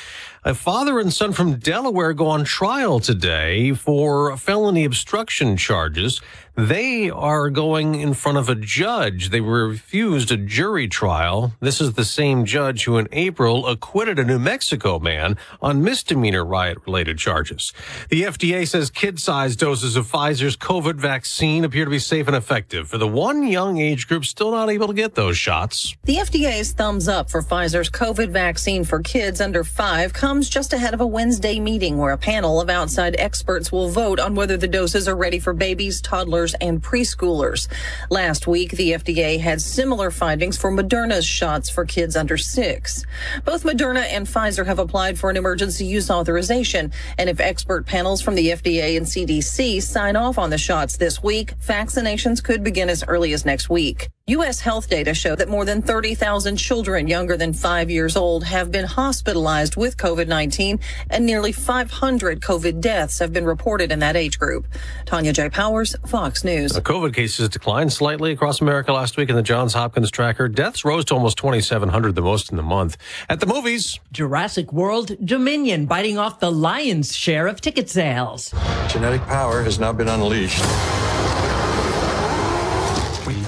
A 0.43 0.55
father 0.55 0.99
and 0.99 1.13
son 1.13 1.35
from 1.35 1.57
Delaware 1.57 2.15
go 2.15 2.29
on 2.29 2.45
trial 2.45 2.99
today 2.99 3.75
for 3.75 4.35
felony 4.39 4.87
obstruction 4.87 5.59
charges. 5.59 6.23
They 6.57 7.09
are 7.09 7.49
going 7.49 7.95
in 7.95 8.13
front 8.13 8.37
of 8.37 8.49
a 8.49 8.55
judge. 8.55 9.31
They 9.31 9.41
were 9.41 9.69
refused 9.69 10.31
a 10.31 10.37
jury 10.37 10.89
trial. 10.89 11.55
This 11.61 11.81
is 11.81 11.93
the 11.93 12.05
same 12.05 12.45
judge 12.45 12.85
who 12.85 12.99
in 12.99 13.09
April 13.13 13.67
acquitted 13.67 14.19
a 14.19 14.25
New 14.25 14.39
Mexico 14.39 14.99
man 14.99 15.37
on 15.63 15.83
misdemeanor 15.83 16.45
riot 16.45 16.79
related 16.87 17.19
charges. 17.19 17.73
The 18.09 18.23
FDA 18.23 18.67
says 18.67 18.91
kid 18.91 19.21
sized 19.21 19.59
doses 19.61 19.97
of 19.97 20.11
Pfizer's 20.11 20.57
COVID 20.57 20.97
vaccine 20.97 21.65
appear 21.65 21.85
to 21.85 21.91
be 21.91 21.99
safe 21.99 22.27
and 22.27 22.37
effective 22.37 22.89
for 22.89 22.99
the 22.99 23.09
one 23.09 23.47
young 23.47 23.79
age 23.79 24.09
group 24.09 24.25
still 24.25 24.51
not 24.51 24.71
able 24.71 24.89
to 24.89 24.95
get 24.95 25.15
those 25.15 25.39
shots. 25.39 25.97
The 26.05 26.17
FDA's 26.17 26.73
thumbs 26.73 27.09
up 27.09 27.31
for 27.31 27.43
Pfizer's 27.43 27.91
COVID 27.91 28.31
vaccine 28.31 28.85
for 28.85 29.01
kids 29.01 29.41
under 29.41 29.65
five 29.65 30.13
comes 30.31 30.49
just 30.49 30.73
ahead 30.73 30.95
of 30.95 31.01
a 31.01 31.07
Wednesday 31.07 31.59
meeting 31.59 31.99
where 31.99 32.13
a 32.13 32.17
panel 32.17 32.61
of 32.61 32.71
outside 32.71 33.17
experts 33.19 33.73
will 33.73 33.89
vote 33.89 34.21
on 34.21 34.37
whether 34.37 34.57
the 34.57 34.69
doses 34.69 35.09
are 35.09 35.17
ready 35.17 35.41
for 35.41 35.53
babies, 35.53 36.01
toddlers, 36.01 36.55
and 36.61 36.81
preschoolers. 36.81 37.67
Last 38.11 38.47
week, 38.47 38.71
the 38.71 38.93
FDA 38.93 39.41
had 39.41 39.61
similar 39.61 40.13
findings 40.13 40.57
for 40.57 40.71
Moderna's 40.71 41.27
shots 41.27 41.69
for 41.69 41.85
kids 41.85 42.15
under 42.15 42.39
six. 42.39 43.05
Both 43.45 43.65
Moderna 43.65 44.03
and 44.03 44.25
Pfizer 44.25 44.65
have 44.65 44.79
applied 44.79 45.19
for 45.19 45.31
an 45.31 45.37
emergency 45.37 45.85
use 45.85 46.13
authorization, 46.13 46.93
and 47.19 47.29
if 47.29 47.41
expert 47.41 47.85
panels 47.85 48.23
from 48.23 48.37
the 48.37 48.51
FDA 48.51 48.97
and 48.97 49.07
CDC 49.07 49.83
sign 49.83 50.15
off 50.15 50.39
on 50.39 50.51
the 50.51 50.59
shots 50.59 50.97
this 50.97 51.21
week, 51.25 51.59
vaccinations 51.59 52.41
could 52.41 52.63
begin 52.63 52.89
as 52.89 53.03
early 53.09 53.33
as 53.33 53.45
next 53.45 53.69
week. 53.69 54.09
U.S. 54.31 54.61
health 54.61 54.89
data 54.89 55.13
show 55.13 55.35
that 55.35 55.49
more 55.49 55.65
than 55.65 55.83
30,000 55.83 56.57
children 56.57 57.09
younger 57.09 57.37
than 57.37 57.53
five 57.53 57.91
years 57.91 58.17
old 58.17 58.45
have 58.45 58.71
been 58.71 58.85
hospitalized 58.85 59.75
with 59.75 59.97
COVID 59.97 60.29
19, 60.29 60.79
and 61.11 61.27
nearly 61.27 61.51
500 61.51 62.41
COVID 62.41 62.81
deaths 62.81 63.19
have 63.19 63.33
been 63.33 63.45
reported 63.45 63.91
in 63.91 63.99
that 63.99 64.15
age 64.15 64.39
group. 64.39 64.69
Tanya 65.05 65.33
J. 65.33 65.49
Powers, 65.49 65.97
Fox 66.07 66.45
News. 66.45 66.73
The 66.73 66.81
COVID 66.81 67.13
cases 67.13 67.49
declined 67.49 67.93
slightly 67.93 68.31
across 68.31 68.61
America 68.61 68.93
last 68.93 69.17
week 69.17 69.31
in 69.31 69.35
the 69.35 69.43
Johns 69.43 69.75
Hopkins 69.75 70.13
tracker. 70.13 70.47
Deaths 70.49 70.85
rose 70.85 71.05
to 71.07 71.15
almost 71.15 71.37
2,700, 71.39 72.15
the 72.15 72.23
most 72.23 72.53
in 72.53 72.57
the 72.57 72.63
month. 72.63 72.97
At 73.29 73.41
the 73.41 73.47
movies, 73.47 73.99
Jurassic 74.13 74.73
World 74.73 75.17
Dominion 75.25 75.87
biting 75.87 76.19
off 76.19 76.39
the 76.39 76.53
lion's 76.53 77.17
share 77.17 77.49
of 77.49 77.61
ticket 77.61 77.91
sales. 77.91 78.55
Genetic 78.89 79.23
power 79.23 79.63
has 79.63 79.81
now 79.81 79.93
been 79.93 80.09
unleashed. 80.09 80.63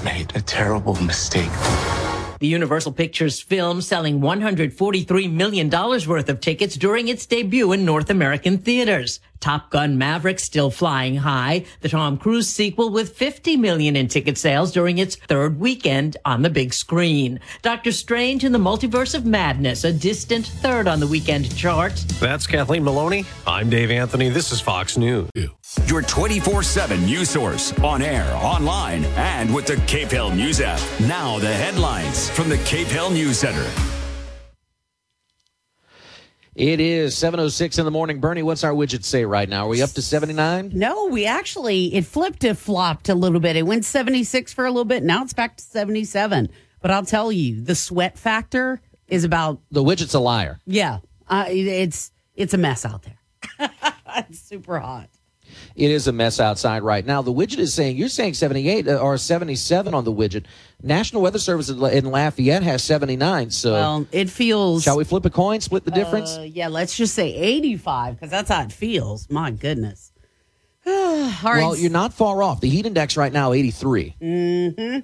We 0.03 0.09
made 0.09 0.35
a 0.35 0.41
terrible 0.41 0.95
mistake. 1.01 1.49
The 2.39 2.47
Universal 2.47 2.91
Pictures 2.93 3.39
film 3.39 3.81
selling 3.81 4.19
$143 4.19 5.31
million 5.31 5.69
worth 5.69 6.27
of 6.27 6.41
tickets 6.41 6.75
during 6.75 7.07
its 7.07 7.25
debut 7.25 7.71
in 7.71 7.85
North 7.85 8.09
American 8.09 8.57
theaters. 8.57 9.21
Top 9.39 9.69
Gun 9.69 9.97
Maverick 9.97 10.39
still 10.39 10.69
flying 10.69 11.15
high. 11.15 11.65
The 11.81 11.89
Tom 11.89 12.17
Cruise 12.17 12.49
sequel 12.49 12.89
with 12.89 13.15
50 13.15 13.55
million 13.57 13.95
in 13.95 14.07
ticket 14.09 14.37
sales 14.37 14.73
during 14.73 14.97
its 14.97 15.15
third 15.15 15.59
weekend 15.59 16.17
on 16.25 16.41
the 16.41 16.49
big 16.49 16.73
screen. 16.73 17.39
Doctor 17.61 17.93
Strange 17.93 18.43
in 18.43 18.51
the 18.51 18.59
Multiverse 18.59 19.15
of 19.15 19.25
Madness, 19.25 19.85
a 19.85 19.93
distant 19.93 20.47
third 20.47 20.87
on 20.87 20.99
the 20.99 21.07
weekend 21.07 21.55
chart. 21.55 21.93
that's 22.19 22.45
Kathleen 22.47 22.83
Maloney. 22.83 23.25
I'm 23.47 23.69
Dave 23.69 23.91
Anthony. 23.91 24.27
This 24.29 24.51
is 24.51 24.59
Fox 24.59 24.97
News. 24.97 25.29
Your 25.87 26.01
24 26.01 26.63
7 26.63 27.05
news 27.05 27.29
source 27.29 27.73
on 27.79 28.01
air, 28.01 28.31
online, 28.35 29.05
and 29.15 29.53
with 29.53 29.65
the 29.65 29.75
KPEL 29.75 30.35
News 30.35 30.61
app. 30.61 30.79
Now, 31.01 31.39
the 31.39 31.53
headlines 31.53 32.29
from 32.29 32.49
the 32.49 32.57
KPEL 32.57 33.11
News 33.13 33.37
Center. 33.39 33.69
It 36.55 36.79
is 36.79 37.15
7.06 37.15 37.79
in 37.79 37.85
the 37.85 37.91
morning. 37.91 38.19
Bernie, 38.19 38.43
what's 38.43 38.63
our 38.63 38.73
widget 38.73 39.03
say 39.03 39.25
right 39.25 39.49
now? 39.49 39.65
Are 39.65 39.69
we 39.69 39.81
up 39.81 39.89
to 39.91 40.03
79? 40.03 40.71
No, 40.75 41.07
we 41.07 41.25
actually, 41.25 41.95
it 41.95 42.05
flipped, 42.05 42.43
it 42.43 42.55
flopped 42.57 43.09
a 43.09 43.15
little 43.15 43.39
bit. 43.39 43.55
It 43.55 43.63
went 43.63 43.85
76 43.85 44.53
for 44.53 44.65
a 44.65 44.69
little 44.69 44.85
bit. 44.85 45.01
Now 45.01 45.23
it's 45.23 45.33
back 45.33 45.57
to 45.57 45.63
77. 45.63 46.49
But 46.79 46.91
I'll 46.91 47.05
tell 47.05 47.31
you, 47.31 47.59
the 47.63 47.73
sweat 47.73 48.19
factor 48.19 48.81
is 49.07 49.23
about. 49.23 49.61
The 49.71 49.83
widget's 49.83 50.13
a 50.13 50.19
liar. 50.19 50.59
Yeah. 50.67 50.99
Uh, 51.27 51.45
it's, 51.47 52.11
it's 52.35 52.53
a 52.53 52.57
mess 52.59 52.85
out 52.85 53.01
there. 53.03 53.71
it's 54.17 54.39
super 54.39 54.79
hot. 54.79 55.09
It 55.75 55.91
is 55.91 56.07
a 56.07 56.11
mess 56.11 56.39
outside 56.39 56.83
right 56.83 57.05
now. 57.05 57.21
The 57.21 57.33
widget 57.33 57.57
is 57.59 57.73
saying, 57.73 57.97
you're 57.97 58.09
saying 58.09 58.33
78 58.35 58.87
uh, 58.87 58.97
or 58.97 59.17
77 59.17 59.93
on 59.93 60.03
the 60.03 60.11
widget. 60.11 60.45
National 60.81 61.21
Weather 61.21 61.39
Service 61.39 61.69
in 61.69 62.05
Lafayette 62.05 62.63
has 62.63 62.83
79. 62.83 63.49
So 63.51 63.73
Well, 63.73 64.07
it 64.11 64.29
feels. 64.29 64.83
shall 64.83 64.97
we 64.97 65.03
flip 65.03 65.25
a 65.25 65.29
coin, 65.29 65.61
split 65.61 65.85
the 65.85 65.91
difference? 65.91 66.37
Uh, 66.37 66.41
yeah, 66.41 66.67
let's 66.67 66.95
just 66.95 67.13
say 67.13 67.33
85 67.33 68.15
because 68.15 68.29
that's 68.29 68.49
how 68.49 68.61
it 68.63 68.71
feels. 68.71 69.29
My 69.29 69.51
goodness. 69.51 70.11
Well, 71.43 71.75
you're 71.75 71.91
not 71.91 72.13
far 72.13 72.43
off. 72.43 72.59
The 72.61 72.69
heat 72.69 72.85
index 72.85 73.15
right 73.17 73.31
now, 73.31 73.53
83. 73.53 74.15
Mm-hmm. 74.21 74.99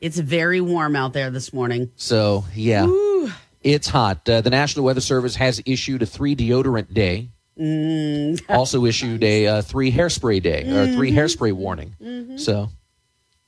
It's 0.00 0.18
very 0.18 0.60
warm 0.60 0.96
out 0.96 1.12
there 1.12 1.30
this 1.30 1.52
morning. 1.52 1.90
So, 1.96 2.44
yeah, 2.54 2.86
it's 3.60 3.86
hot. 3.88 4.28
Uh, 4.28 4.40
the 4.40 4.50
National 4.50 4.84
Weather 4.84 5.00
Service 5.00 5.36
has 5.36 5.62
issued 5.66 6.02
a 6.02 6.06
three 6.06 6.34
deodorant 6.34 6.92
day. 6.94 7.30
Mm. 7.58 8.40
also 8.48 8.84
issued 8.86 9.22
a 9.24 9.46
uh, 9.46 9.62
three 9.62 9.92
hairspray 9.92 10.42
day 10.42 10.62
or 10.70 10.86
three 10.94 11.10
Mhm. 11.12 11.16
hairspray 11.16 11.52
warning. 11.52 11.94
Mhm. 12.00 12.38
So 12.40 12.70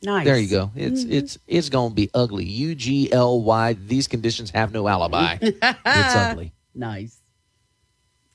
Nice. 0.03 0.25
there 0.25 0.37
you 0.39 0.49
go. 0.49 0.71
It's 0.75 1.05
it's 1.05 1.39
it's 1.47 1.69
gonna 1.69 1.95
be 1.95 2.11
ugly. 2.13 2.45
U 2.45 2.75
G 2.75 3.11
L 3.13 3.41
Y. 3.43 3.73
These 3.75 4.09
conditions 4.09 4.51
have 4.51 4.73
no 4.73 4.87
alibi. 4.89 5.39
it's 5.41 5.59
ugly. 6.17 6.53
Nice. 6.75 7.22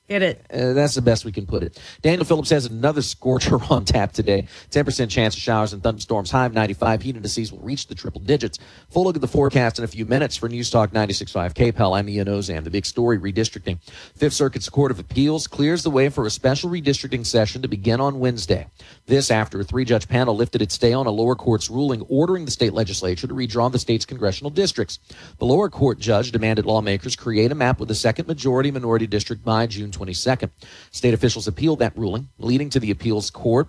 Get 0.08 0.22
it. 0.22 0.46
Uh, 0.50 0.72
that's 0.72 0.94
the 0.94 1.02
best 1.02 1.26
we 1.26 1.32
can 1.32 1.44
put 1.44 1.62
it. 1.62 1.78
Daniel 2.00 2.24
Phillips 2.24 2.48
has 2.48 2.64
another 2.64 3.02
scorcher 3.02 3.62
on 3.70 3.84
tap 3.84 4.12
today. 4.12 4.48
10% 4.70 5.10
chance 5.10 5.36
of 5.36 5.42
showers 5.42 5.74
and 5.74 5.82
thunderstorms. 5.82 6.30
High 6.30 6.46
of 6.46 6.54
95. 6.54 7.02
Heat 7.02 7.16
indices 7.16 7.52
will 7.52 7.60
reach 7.60 7.88
the 7.88 7.94
triple 7.94 8.22
digits. 8.22 8.58
Full 8.88 9.04
look 9.04 9.16
at 9.16 9.20
the 9.20 9.28
forecast 9.28 9.78
in 9.78 9.84
a 9.84 9.88
few 9.88 10.06
minutes 10.06 10.34
for 10.34 10.48
News 10.48 10.70
Talk 10.70 10.92
96.5 10.92 11.52
KPEL. 11.52 11.98
I'm 11.98 12.08
Ian 12.08 12.26
Auzenne. 12.26 12.64
The 12.64 12.70
big 12.70 12.86
story, 12.86 13.18
redistricting. 13.18 13.78
Fifth 14.16 14.32
Circuit's 14.32 14.70
Court 14.70 14.90
of 14.90 14.98
Appeals 14.98 15.46
clears 15.46 15.82
the 15.82 15.90
way 15.90 16.08
for 16.08 16.24
a 16.24 16.30
special 16.30 16.70
redistricting 16.70 17.26
session 17.26 17.60
to 17.60 17.68
begin 17.68 18.00
on 18.00 18.18
Wednesday. 18.18 18.66
This 19.08 19.30
after 19.30 19.58
a 19.58 19.64
three-judge 19.64 20.06
panel 20.06 20.36
lifted 20.36 20.60
its 20.60 20.74
stay 20.74 20.92
on 20.92 21.06
a 21.06 21.10
lower 21.10 21.34
court's 21.34 21.70
ruling 21.70 22.02
ordering 22.10 22.44
the 22.44 22.50
state 22.50 22.74
legislature 22.74 23.26
to 23.26 23.32
redraw 23.32 23.72
the 23.72 23.78
state's 23.78 24.04
congressional 24.04 24.50
districts. 24.50 24.98
The 25.38 25.46
lower 25.46 25.70
court 25.70 25.98
judge 25.98 26.30
demanded 26.30 26.66
lawmakers 26.66 27.16
create 27.16 27.50
a 27.50 27.54
map 27.54 27.80
with 27.80 27.90
a 27.90 27.94
second 27.94 28.28
majority 28.28 28.70
minority 28.70 29.06
district 29.06 29.46
by 29.46 29.66
June 29.66 29.92
22nd. 29.92 30.50
State 30.90 31.14
officials 31.14 31.48
appealed 31.48 31.78
that 31.78 31.96
ruling, 31.96 32.28
leading 32.38 32.68
to 32.68 32.78
the 32.78 32.90
appeals 32.90 33.30
court 33.30 33.68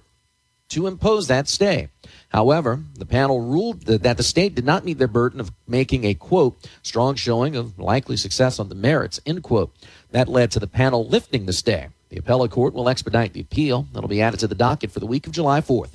to 0.67 0.87
impose 0.87 1.27
that 1.27 1.47
stay. 1.47 1.87
However, 2.27 2.83
the 2.95 3.05
panel 3.05 3.39
ruled 3.39 3.83
that 3.83 4.17
the 4.17 4.23
state 4.23 4.55
did 4.55 4.65
not 4.65 4.83
meet 4.83 4.97
their 4.97 5.07
burden 5.07 5.39
of 5.39 5.53
making 5.65 6.03
a 6.03 6.15
quote 6.15 6.69
strong 6.83 7.15
showing 7.15 7.55
of 7.55 7.79
likely 7.79 8.17
success 8.17 8.59
on 8.59 8.67
the 8.67 8.75
merits 8.75 9.21
end 9.25 9.41
quote. 9.43 9.73
That 10.11 10.27
led 10.27 10.51
to 10.51 10.59
the 10.59 10.67
panel 10.67 11.07
lifting 11.07 11.45
the 11.45 11.53
stay. 11.53 11.87
The 12.09 12.17
appellate 12.17 12.51
court 12.51 12.73
will 12.73 12.89
expedite 12.89 13.33
the 13.33 13.41
appeal. 13.41 13.87
That'll 13.93 14.09
be 14.09 14.21
added 14.21 14.39
to 14.41 14.47
the 14.47 14.55
docket 14.55 14.91
for 14.91 14.99
the 14.99 15.05
week 15.05 15.27
of 15.27 15.33
July 15.33 15.61
4th. 15.61 15.91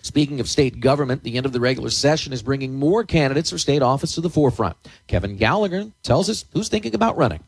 Speaking 0.00 0.40
of 0.40 0.48
state 0.48 0.80
government, 0.80 1.22
the 1.22 1.36
end 1.36 1.44
of 1.44 1.52
the 1.52 1.60
regular 1.60 1.90
session 1.90 2.32
is 2.32 2.42
bringing 2.42 2.74
more 2.74 3.04
candidates 3.04 3.50
for 3.50 3.58
state 3.58 3.82
office 3.82 4.14
to 4.14 4.20
the 4.20 4.30
forefront. 4.30 4.76
Kevin 5.06 5.36
Gallagher 5.36 5.90
tells 6.02 6.30
us 6.30 6.44
who's 6.52 6.68
thinking 6.68 6.94
about 6.94 7.16
running. 7.16 7.42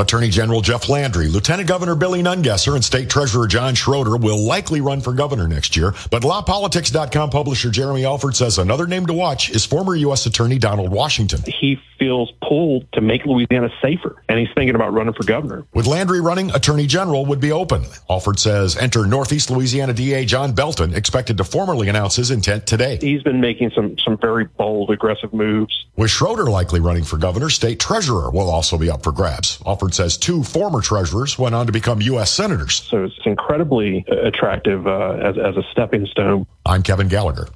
Attorney 0.00 0.30
General 0.30 0.62
Jeff 0.62 0.88
Landry, 0.88 1.28
Lieutenant 1.28 1.68
Governor 1.68 1.94
Billy 1.94 2.22
Nungesser, 2.22 2.74
and 2.74 2.82
State 2.82 3.10
Treasurer 3.10 3.46
John 3.46 3.74
Schroder 3.74 4.16
will 4.16 4.42
likely 4.42 4.80
run 4.80 5.02
for 5.02 5.12
governor 5.12 5.46
next 5.46 5.76
year. 5.76 5.92
But 6.10 6.22
LaPolitics.com 6.22 7.28
publisher 7.28 7.70
Jeremy 7.70 8.06
Alford 8.06 8.34
says 8.34 8.58
another 8.58 8.86
name 8.86 9.04
to 9.06 9.12
watch 9.12 9.50
is 9.50 9.66
former 9.66 9.94
U.S. 9.94 10.24
Attorney 10.24 10.58
Donald 10.58 10.90
Washington. 10.90 11.42
He 11.46 11.78
feels 11.98 12.32
pulled 12.42 12.90
to 12.92 13.02
make 13.02 13.26
Louisiana 13.26 13.68
safer, 13.82 14.16
and 14.28 14.38
he's 14.38 14.48
thinking 14.54 14.74
about 14.74 14.94
running 14.94 15.12
for 15.12 15.24
governor. 15.24 15.66
With 15.74 15.86
Landry 15.86 16.22
running, 16.22 16.50
Attorney 16.52 16.86
General 16.86 17.26
would 17.26 17.40
be 17.40 17.52
open. 17.52 17.84
Alford 18.08 18.38
says 18.38 18.78
enter 18.78 19.04
Northeast 19.04 19.50
Louisiana 19.50 19.92
DA 19.92 20.24
John 20.24 20.52
Belton, 20.52 20.94
expected 20.94 21.36
to 21.36 21.44
formally 21.44 21.88
announce 21.90 22.16
his 22.16 22.30
intent 22.30 22.66
today. 22.66 22.98
He's 23.00 23.22
been 23.22 23.40
making 23.40 23.70
some 23.74 23.98
some 23.98 24.16
very 24.16 24.46
bold, 24.46 24.90
aggressive 24.90 25.34
moves. 25.34 25.84
With 25.96 26.10
Schroder 26.10 26.44
likely 26.44 26.80
running 26.80 27.04
for 27.04 27.18
governor, 27.18 27.50
state 27.50 27.78
treasurer 27.78 28.30
will 28.30 28.48
also 28.48 28.78
be 28.78 28.90
up 28.90 29.02
for 29.02 29.12
grabs. 29.12 29.62
Alford 29.66 29.89
says 29.92 30.16
two 30.16 30.42
former 30.42 30.80
treasurers 30.80 31.38
went 31.38 31.54
on 31.54 31.66
to 31.66 31.72
become 31.72 32.00
U.S. 32.02 32.30
senators. 32.30 32.82
So 32.88 33.04
it's 33.04 33.18
incredibly 33.24 34.04
uh, 34.10 34.16
attractive 34.22 34.86
uh, 34.86 35.12
as 35.22 35.36
as 35.38 35.56
a 35.56 35.62
stepping 35.72 36.06
stone. 36.06 36.46
I'm 36.66 36.82
Kevin 36.82 37.08
Gallagher. 37.08 37.48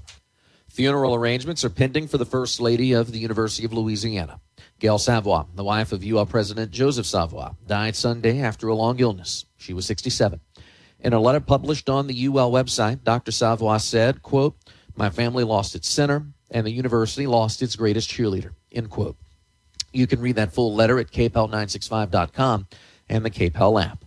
Funeral 0.69 1.15
arrangements 1.15 1.65
are 1.65 1.71
pending 1.71 2.09
for 2.09 2.19
the 2.19 2.25
First 2.25 2.61
Lady 2.61 2.93
of 2.93 3.13
the 3.13 3.19
University 3.19 3.65
of 3.65 3.73
Louisiana. 3.73 4.41
Gail 4.81 4.99
Savoie, 4.99 5.47
the 5.55 5.63
wife 5.63 5.93
of 5.93 6.05
UL 6.05 6.27
President 6.27 6.73
Joseph 6.73 7.07
Savoie, 7.07 7.55
died 7.67 7.95
Sunday 7.95 8.41
after 8.41 8.67
a 8.67 8.75
long 8.75 8.99
illness. 8.99 9.47
She 9.57 9.73
was 9.73 9.87
67. 9.87 10.41
In 10.99 11.13
a 11.13 11.21
letter 11.21 11.39
published 11.39 11.89
on 11.89 12.07
the 12.07 12.27
UL 12.27 12.51
website, 12.51 13.05
Dr. 13.05 13.31
Savoie 13.31 13.79
said, 13.79 14.23
quote, 14.23 14.57
My 14.97 15.11
family 15.11 15.45
lost 15.45 15.75
its 15.75 15.89
center, 15.89 16.27
and 16.51 16.67
the 16.67 16.73
university 16.73 17.27
lost 17.27 17.63
its 17.63 17.77
greatest 17.77 18.11
cheerleader, 18.11 18.51
end 18.73 18.91
quote. 18.91 19.17
You 19.95 20.07
can 20.09 20.21
read 20.21 20.37
that 20.37 20.53
full 20.53 20.75
letter 20.75 20.99
at 20.99 21.13
kpel965.com 21.13 22.67
and 23.09 23.25
the 23.25 23.31
KPEL 23.31 23.85
app. 23.85 24.05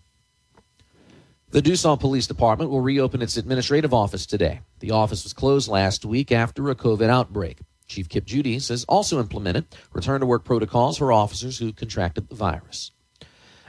The 1.50 1.62
Duson 1.62 1.98
Police 1.98 2.28
Department 2.28 2.70
will 2.70 2.82
reopen 2.82 3.22
its 3.22 3.38
administrative 3.38 3.94
office 3.94 4.26
today. 4.26 4.60
The 4.80 4.92
office 4.92 5.24
was 5.24 5.32
closed 5.32 5.70
last 5.70 6.04
week 6.04 6.32
after 6.32 6.70
a 6.70 6.76
COVID 6.76 7.10
outbreak. 7.10 7.60
Chief 7.88 8.10
Kip 8.10 8.26
Judice 8.26 8.68
has 8.68 8.84
also 8.84 9.22
implemented 9.22 9.66
return 9.94 10.20
to 10.20 10.26
work 10.26 10.44
protocols 10.44 10.98
for 10.98 11.14
officers 11.14 11.58
who 11.58 11.72
contracted 11.72 12.28
the 12.28 12.36
virus. 12.36 12.92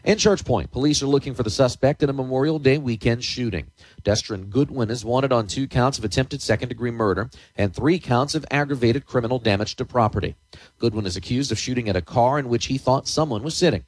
In 0.02 0.18
Church 0.18 0.44
Point, 0.44 0.72
police 0.72 1.02
are 1.02 1.06
looking 1.06 1.34
for 1.34 1.44
the 1.44 1.50
suspect 1.50 2.02
in 2.02 2.10
a 2.10 2.12
Memorial 2.12 2.58
Day 2.58 2.78
weekend 2.78 3.22
shooting. 3.22 3.70
Destrin 4.02 4.48
Goodwin 4.48 4.90
is 4.90 5.04
wanted 5.04 5.32
on 5.32 5.46
two 5.46 5.66
counts 5.66 5.98
of 5.98 6.04
attempted 6.04 6.42
second 6.42 6.68
degree 6.68 6.90
murder 6.90 7.30
and 7.56 7.74
three 7.74 7.98
counts 7.98 8.34
of 8.34 8.46
aggravated 8.50 9.06
criminal 9.06 9.38
damage 9.38 9.76
to 9.76 9.84
property. 9.84 10.36
Goodwin 10.78 11.06
is 11.06 11.16
accused 11.16 11.52
of 11.52 11.58
shooting 11.58 11.88
at 11.88 11.96
a 11.96 12.02
car 12.02 12.38
in 12.38 12.48
which 12.48 12.66
he 12.66 12.78
thought 12.78 13.08
someone 13.08 13.42
was 13.42 13.56
sitting. 13.56 13.84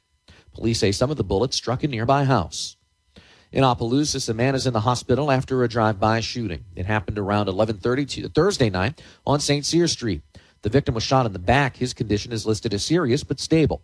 Police 0.53 0.79
say 0.79 0.91
some 0.91 1.11
of 1.11 1.17
the 1.17 1.23
bullets 1.23 1.55
struck 1.55 1.83
a 1.83 1.87
nearby 1.87 2.25
house. 2.25 2.75
In 3.51 3.63
Opelousas, 3.65 4.29
a 4.29 4.33
man 4.33 4.55
is 4.55 4.65
in 4.65 4.73
the 4.73 4.81
hospital 4.81 5.29
after 5.29 5.61
a 5.61 5.67
drive-by 5.67 6.21
shooting. 6.21 6.63
It 6.75 6.85
happened 6.85 7.17
around 7.17 7.47
11:30 7.47 8.33
Thursday 8.33 8.69
night 8.69 9.01
on 9.25 9.41
St. 9.41 9.65
Cyr 9.65 9.87
Street. 9.87 10.21
The 10.61 10.69
victim 10.69 10.95
was 10.95 11.03
shot 11.03 11.25
in 11.25 11.33
the 11.33 11.39
back. 11.39 11.77
His 11.77 11.93
condition 11.93 12.31
is 12.31 12.45
listed 12.45 12.73
as 12.73 12.85
serious 12.85 13.23
but 13.23 13.39
stable. 13.39 13.81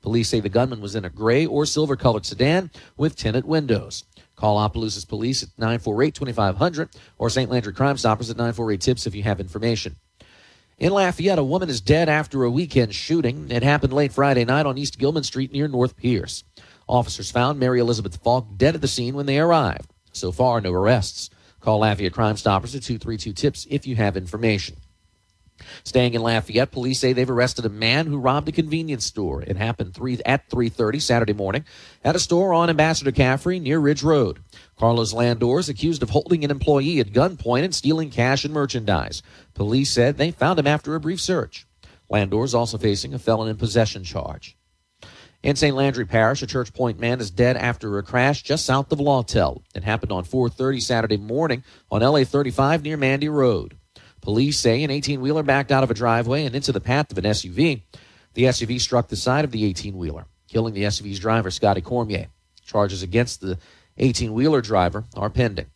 Police 0.00 0.30
say 0.30 0.40
the 0.40 0.48
gunman 0.48 0.80
was 0.80 0.94
in 0.94 1.04
a 1.04 1.10
gray 1.10 1.44
or 1.46 1.66
silver-colored 1.66 2.26
sedan 2.26 2.70
with 2.96 3.14
tinted 3.14 3.44
windows. 3.44 4.04
Call 4.42 4.58
Opelousas 4.58 5.04
Police 5.04 5.44
at 5.44 5.50
948-2500 5.56 6.92
or 7.16 7.30
St. 7.30 7.48
Landry 7.48 7.72
Crime 7.72 7.96
Stoppers 7.96 8.28
at 8.28 8.36
948-TIPS 8.36 9.06
if 9.06 9.14
you 9.14 9.22
have 9.22 9.38
information. 9.38 9.94
In 10.80 10.92
Lafayette, 10.92 11.38
a 11.38 11.44
woman 11.44 11.70
is 11.70 11.80
dead 11.80 12.08
after 12.08 12.42
a 12.42 12.50
weekend 12.50 12.92
shooting. 12.92 13.52
It 13.52 13.62
happened 13.62 13.92
late 13.92 14.10
Friday 14.10 14.44
night 14.44 14.66
on 14.66 14.78
East 14.78 14.98
Gilman 14.98 15.22
Street 15.22 15.52
near 15.52 15.68
North 15.68 15.96
Pierce. 15.96 16.42
Officers 16.88 17.30
found 17.30 17.60
Mary 17.60 17.78
Elizabeth 17.78 18.16
Falk 18.16 18.48
dead 18.56 18.74
at 18.74 18.80
the 18.80 18.88
scene 18.88 19.14
when 19.14 19.26
they 19.26 19.38
arrived. 19.38 19.92
So 20.12 20.32
far, 20.32 20.60
no 20.60 20.72
arrests. 20.72 21.30
Call 21.60 21.78
Lafayette 21.78 22.12
Crime 22.12 22.36
Stoppers 22.36 22.74
at 22.74 22.82
232-TIPS 22.82 23.68
if 23.70 23.86
you 23.86 23.94
have 23.94 24.16
information. 24.16 24.74
Staying 25.84 26.14
in 26.14 26.22
Lafayette, 26.22 26.70
police 26.70 27.00
say 27.00 27.12
they've 27.12 27.28
arrested 27.28 27.64
a 27.64 27.70
man 27.70 28.06
who 28.06 28.18
robbed 28.18 28.48
a 28.48 28.52
convenience 28.52 29.06
store. 29.06 29.42
It 29.42 29.56
happened 29.56 29.94
three, 29.94 30.20
at 30.24 30.48
3.30 30.48 31.00
Saturday 31.00 31.32
morning 31.32 31.64
at 32.04 32.16
a 32.16 32.20
store 32.20 32.52
on 32.52 32.70
Ambassador 32.70 33.12
Caffery 33.12 33.60
near 33.60 33.78
Ridge 33.78 34.02
Road. 34.02 34.40
Carlos 34.78 35.12
Landor 35.12 35.58
is 35.58 35.68
accused 35.68 36.02
of 36.02 36.10
holding 36.10 36.44
an 36.44 36.50
employee 36.50 37.00
at 37.00 37.12
gunpoint 37.12 37.64
and 37.64 37.74
stealing 37.74 38.10
cash 38.10 38.44
and 38.44 38.54
merchandise. 38.54 39.22
Police 39.54 39.90
said 39.90 40.16
they 40.16 40.30
found 40.30 40.58
him 40.58 40.66
after 40.66 40.94
a 40.94 41.00
brief 41.00 41.20
search. 41.20 41.66
Landor 42.08 42.44
is 42.44 42.54
also 42.54 42.78
facing 42.78 43.14
a 43.14 43.18
felon 43.18 43.48
in 43.48 43.56
possession 43.56 44.04
charge. 44.04 44.56
In 45.42 45.56
St. 45.56 45.74
Landry 45.74 46.04
Parish, 46.04 46.40
a 46.42 46.46
Church 46.46 46.72
Point 46.72 47.00
man 47.00 47.20
is 47.20 47.30
dead 47.30 47.56
after 47.56 47.98
a 47.98 48.02
crash 48.04 48.42
just 48.42 48.64
south 48.64 48.92
of 48.92 49.00
Lawtell. 49.00 49.62
It 49.74 49.82
happened 49.82 50.12
on 50.12 50.24
4:30 50.24 50.80
Saturday 50.80 51.16
morning 51.16 51.64
on 51.90 52.00
LA 52.00 52.22
35 52.22 52.84
near 52.84 52.96
Mandy 52.96 53.28
Road. 53.28 53.76
Police 54.22 54.58
say 54.58 54.82
an 54.84 54.90
18-wheeler 54.90 55.42
backed 55.42 55.72
out 55.72 55.82
of 55.82 55.90
a 55.90 55.94
driveway 55.94 56.46
and 56.46 56.54
into 56.54 56.72
the 56.72 56.80
path 56.80 57.10
of 57.10 57.18
an 57.18 57.24
SUV. 57.24 57.82
The 58.34 58.44
SUV 58.44 58.80
struck 58.80 59.08
the 59.08 59.16
side 59.16 59.44
of 59.44 59.50
the 59.50 59.70
18-wheeler, 59.70 60.26
killing 60.48 60.72
the 60.72 60.84
SUV's 60.84 61.18
driver, 61.18 61.50
Scotty 61.50 61.80
Cormier. 61.80 62.28
Charges 62.64 63.02
against 63.02 63.40
the 63.40 63.58
18-wheeler 63.98 64.62
driver 64.62 65.04
are 65.16 65.28
pending. 65.28 65.66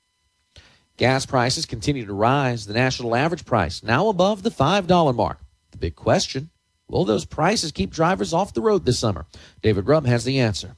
Gas 0.96 1.26
prices 1.26 1.66
continue 1.66 2.06
to 2.06 2.14
rise. 2.14 2.66
The 2.66 2.72
national 2.72 3.16
average 3.16 3.44
price 3.44 3.82
now 3.82 4.08
above 4.08 4.42
the 4.42 4.50
$5 4.50 5.14
mark. 5.14 5.38
The 5.72 5.78
big 5.78 5.96
question 5.96 6.50
Will 6.88 7.04
those 7.04 7.24
prices 7.24 7.72
keep 7.72 7.90
drivers 7.90 8.32
off 8.32 8.54
the 8.54 8.62
road 8.62 8.84
this 8.84 8.98
summer? 8.98 9.26
David 9.60 9.84
Grubb 9.84 10.06
has 10.06 10.24
the 10.24 10.38
answer. 10.38 10.76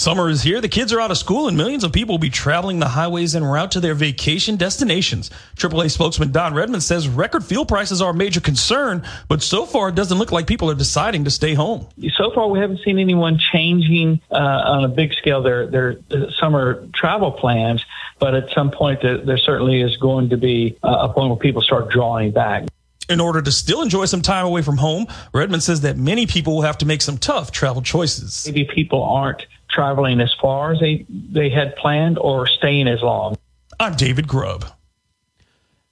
Summer 0.00 0.30
is 0.30 0.44
here. 0.44 0.60
The 0.60 0.68
kids 0.68 0.92
are 0.92 1.00
out 1.00 1.10
of 1.10 1.18
school, 1.18 1.48
and 1.48 1.56
millions 1.56 1.82
of 1.82 1.92
people 1.92 2.12
will 2.12 2.20
be 2.20 2.30
traveling 2.30 2.78
the 2.78 2.86
highways 2.86 3.34
en 3.34 3.42
route 3.42 3.72
to 3.72 3.80
their 3.80 3.94
vacation 3.94 4.54
destinations. 4.54 5.28
AAA 5.56 5.90
spokesman 5.90 6.30
Don 6.30 6.54
Redmond 6.54 6.84
says 6.84 7.08
record 7.08 7.44
fuel 7.44 7.66
prices 7.66 8.00
are 8.00 8.12
a 8.12 8.14
major 8.14 8.40
concern, 8.40 9.04
but 9.26 9.42
so 9.42 9.66
far 9.66 9.88
it 9.88 9.96
doesn't 9.96 10.16
look 10.16 10.30
like 10.30 10.46
people 10.46 10.70
are 10.70 10.76
deciding 10.76 11.24
to 11.24 11.32
stay 11.32 11.52
home. 11.52 11.88
So 12.16 12.30
far, 12.30 12.46
we 12.46 12.60
haven't 12.60 12.78
seen 12.84 13.00
anyone 13.00 13.38
changing 13.38 14.20
uh, 14.30 14.36
on 14.36 14.84
a 14.84 14.88
big 14.88 15.14
scale 15.14 15.42
their 15.42 15.66
their 15.66 15.96
summer 16.38 16.86
travel 16.94 17.32
plans. 17.32 17.84
But 18.20 18.36
at 18.36 18.50
some 18.54 18.70
point, 18.70 19.02
there, 19.02 19.18
there 19.18 19.36
certainly 19.36 19.80
is 19.82 19.96
going 19.96 20.28
to 20.28 20.36
be 20.36 20.78
uh, 20.80 21.08
a 21.08 21.12
point 21.12 21.30
where 21.30 21.38
people 21.38 21.60
start 21.60 21.90
drawing 21.90 22.30
back. 22.30 22.68
In 23.08 23.20
order 23.20 23.42
to 23.42 23.50
still 23.50 23.82
enjoy 23.82 24.04
some 24.04 24.22
time 24.22 24.46
away 24.46 24.62
from 24.62 24.76
home, 24.76 25.08
Redmond 25.32 25.64
says 25.64 25.80
that 25.80 25.96
many 25.96 26.26
people 26.26 26.54
will 26.54 26.62
have 26.62 26.78
to 26.78 26.86
make 26.86 27.02
some 27.02 27.18
tough 27.18 27.50
travel 27.50 27.82
choices. 27.82 28.44
Maybe 28.46 28.64
people 28.64 29.02
aren't 29.02 29.46
traveling 29.68 30.20
as 30.20 30.32
far 30.40 30.72
as 30.72 30.80
they, 30.80 31.06
they 31.08 31.50
had 31.50 31.76
planned 31.76 32.18
or 32.18 32.46
staying 32.46 32.88
as 32.88 33.02
long. 33.02 33.36
I'm 33.78 33.94
David 33.94 34.26
Grubb. 34.26 34.64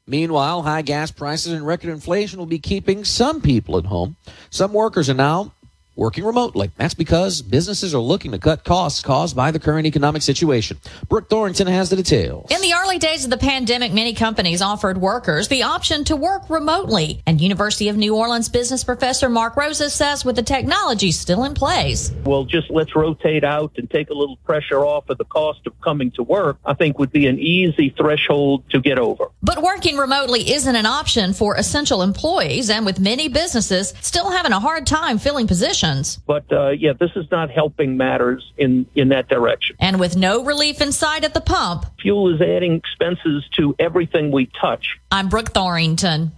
Meanwhile, 0.07 0.63
high 0.63 0.83
gas 0.83 1.11
prices 1.11 1.53
and 1.53 1.67
record 1.67 1.91
inflation 1.91 2.39
will 2.39 2.47
be 2.47 2.61
keeping 2.61 3.05
some 3.05 3.41
people 3.41 3.77
at 3.77 3.87
home. 3.87 4.17
Some 4.51 4.73
workers 4.73 5.11
are 5.11 5.15
now 5.15 5.53
working 5.97 6.25
remotely. 6.25 6.71
That's 6.77 6.95
because 6.95 7.43
businesses 7.43 7.95
are 7.95 8.01
looking 8.01 8.33
to 8.33 8.39
cut 8.39 8.65
costs 8.65 9.03
caused 9.03 9.35
by 9.35 9.51
the 9.51 9.59
current 9.59 9.87
economic 9.87 10.23
situation. 10.23 10.79
Brooke 11.09 11.29
Thorington 11.29 11.67
has 11.69 11.91
the 11.91 11.97
details. 11.97 12.51
In 12.51 12.61
the 12.61 12.75
early 12.75 12.99
days 12.99 13.25
of 13.25 13.31
the 13.31 13.39
pandemic, 13.39 13.93
many 13.93 14.13
companies 14.13 14.61
offered 14.61 14.99
workers 14.99 15.49
the 15.49 15.63
option 15.63 16.05
to 16.05 16.17
work 16.17 16.49
remotely. 16.51 17.23
And 17.27 17.41
University 17.41 17.89
of 17.89 17.97
New 17.97 18.15
Orleans 18.15 18.49
business 18.49 18.85
professor 18.85 19.29
Mark 19.29 19.57
Rosa 19.57 19.89
says 19.89 20.25
with 20.25 20.37
the 20.37 20.43
technology 20.43 21.11
still 21.13 21.45
in 21.45 21.55
place. 21.55 22.13
Well, 22.25 22.45
just 22.45 22.71
let's 22.71 22.95
rotate 22.95 23.45
out 23.45 23.73
and 23.77 23.91
take 23.91 24.11
a 24.11 24.15
little 24.15 24.37
pressure 24.45 24.85
off 24.85 25.09
of 25.09 25.19
the 25.19 25.25
cost 25.25 25.67
of 25.67 25.81
coming 25.81 26.11
to 26.13 26.23
work, 26.23 26.59
I 26.65 26.75
think 26.75 26.99
would 26.99 27.13
be 27.13 27.27
an 27.27 27.39
easy 27.39 27.91
threshold 27.91 28.69
to 28.71 28.81
get 28.81 28.99
over. 28.99 29.31
But 29.43 29.63
working 29.63 29.97
remotely 29.97 30.53
isn't 30.53 30.77
an 30.77 30.87
option 30.87 31.33
for 31.33 31.55
essential 31.57 32.03
employees, 32.03 32.69
and 32.69 32.85
with 32.85 33.01
many 33.01 33.29
businesses 33.29 33.95
still 34.01 34.31
having 34.31 34.53
a 34.53 34.61
hard 34.61 34.87
time 34.87 35.19
filling 35.19 35.47
positions. 35.47 35.86
But 36.27 36.53
uh, 36.53 36.71
yeah, 36.71 36.93
this 36.99 37.11
is 37.17 37.27
not 37.31 37.51
helping 37.51 37.97
matters 37.97 38.53
in, 38.57 38.87
in 38.95 39.09
that 39.09 39.29
direction. 39.29 39.77
And 39.79 40.01
with 40.01 40.17
no 40.17 40.45
relief 40.45 40.81
in 40.81 40.93
sight 40.93 41.25
at 41.25 41.35
the 41.35 41.41
pump, 41.41 41.87
Fuel 42.01 42.35
is 42.35 42.41
adding 42.41 42.75
expenses 42.75 43.45
to 43.57 43.75
everything 43.79 44.31
we 44.31 44.51
touch. 44.61 44.99
I'm 45.11 45.29
Brooke 45.29 45.53
Thorington. 45.53 46.33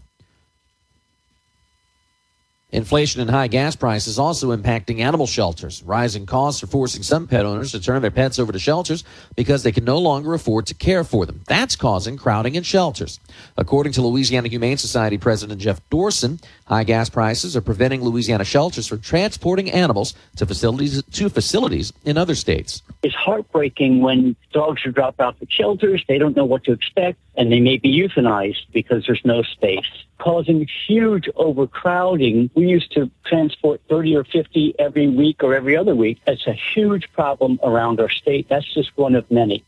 Inflation 2.71 3.23
and 3.23 3.31
high 3.31 3.47
gas 3.47 3.77
prices 3.77 4.19
also 4.19 4.55
impacting 4.55 4.99
animal 4.99 5.27
shelters. 5.27 5.83
Rising 5.85 6.27
costs 6.27 6.63
are 6.63 6.67
forcing 6.67 7.03
some 7.03 7.27
pet 7.27 7.47
owners 7.47 7.73
to 7.73 7.81
turn 7.81 8.03
their 8.03 8.11
pets 8.11 8.39
over 8.39 8.53
to 8.53 8.59
shelters 8.59 9.05
because 9.35 9.63
they 9.63 9.73
can 9.73 9.87
no 9.87 9.97
longer 9.97 10.35
afford 10.35 10.67
to 10.67 10.75
care 10.75 11.03
for 11.03 11.25
them. 11.25 11.41
That's 11.47 11.77
causing 11.77 12.19
crowding 12.19 12.57
in 12.57 12.65
shelters. 12.65 13.21
According 13.57 13.95
to 13.95 14.03
Louisiana 14.03 14.49
Humane 14.49 14.77
Society 14.77 15.17
President 15.17 15.59
Jeff 15.63 15.81
Dorson, 15.89 16.43
high 16.67 16.85
gas 16.85 17.09
prices 17.09 17.57
are 17.57 17.63
preventing 17.63 18.03
Louisiana 18.03 18.45
shelters 18.45 18.87
from 18.87 19.01
transporting 19.01 19.71
animals 19.71 20.13
to 20.37 20.45
facilities 20.45 21.03
to 21.03 21.31
facilities 21.31 21.95
in 22.05 22.19
other 22.19 22.35
states. 22.35 22.83
It's 23.03 23.15
heartbreaking 23.15 24.03
when 24.03 24.37
dogs 24.53 24.85
are 24.85 24.93
dropped 24.93 25.21
off 25.21 25.37
at 25.41 25.51
shelters. 25.51 26.05
They 26.07 26.19
don't 26.19 26.37
know 26.37 26.45
what 26.45 26.65
to 26.65 26.73
expect, 26.73 27.19
and 27.35 27.51
they 27.51 27.61
may 27.61 27.79
be 27.79 27.91
euthanized 27.99 28.67
because 28.75 29.07
there's 29.07 29.25
no 29.25 29.41
space, 29.41 30.05
causing 30.19 30.67
huge 30.87 31.29
overcrowding. 31.37 32.51
We 32.55 32.69
used 32.69 32.93
to 32.93 33.11
transport 33.25 33.81
30 33.89 34.17
or 34.17 34.25
50 34.25 34.75
every 34.79 35.09
week 35.09 35.43
or 35.43 35.55
every 35.55 35.77
other 35.77 35.95
week. 35.95 36.21
That's 36.27 36.47
a 36.47 36.53
huge 36.53 37.11
problem 37.13 37.59
around 37.63 38.01
our 38.01 38.11
state. 38.11 38.49
That's 38.49 38.73
just 38.75 38.97
one 38.97 39.15
of 39.15 39.31
many. 39.31 39.65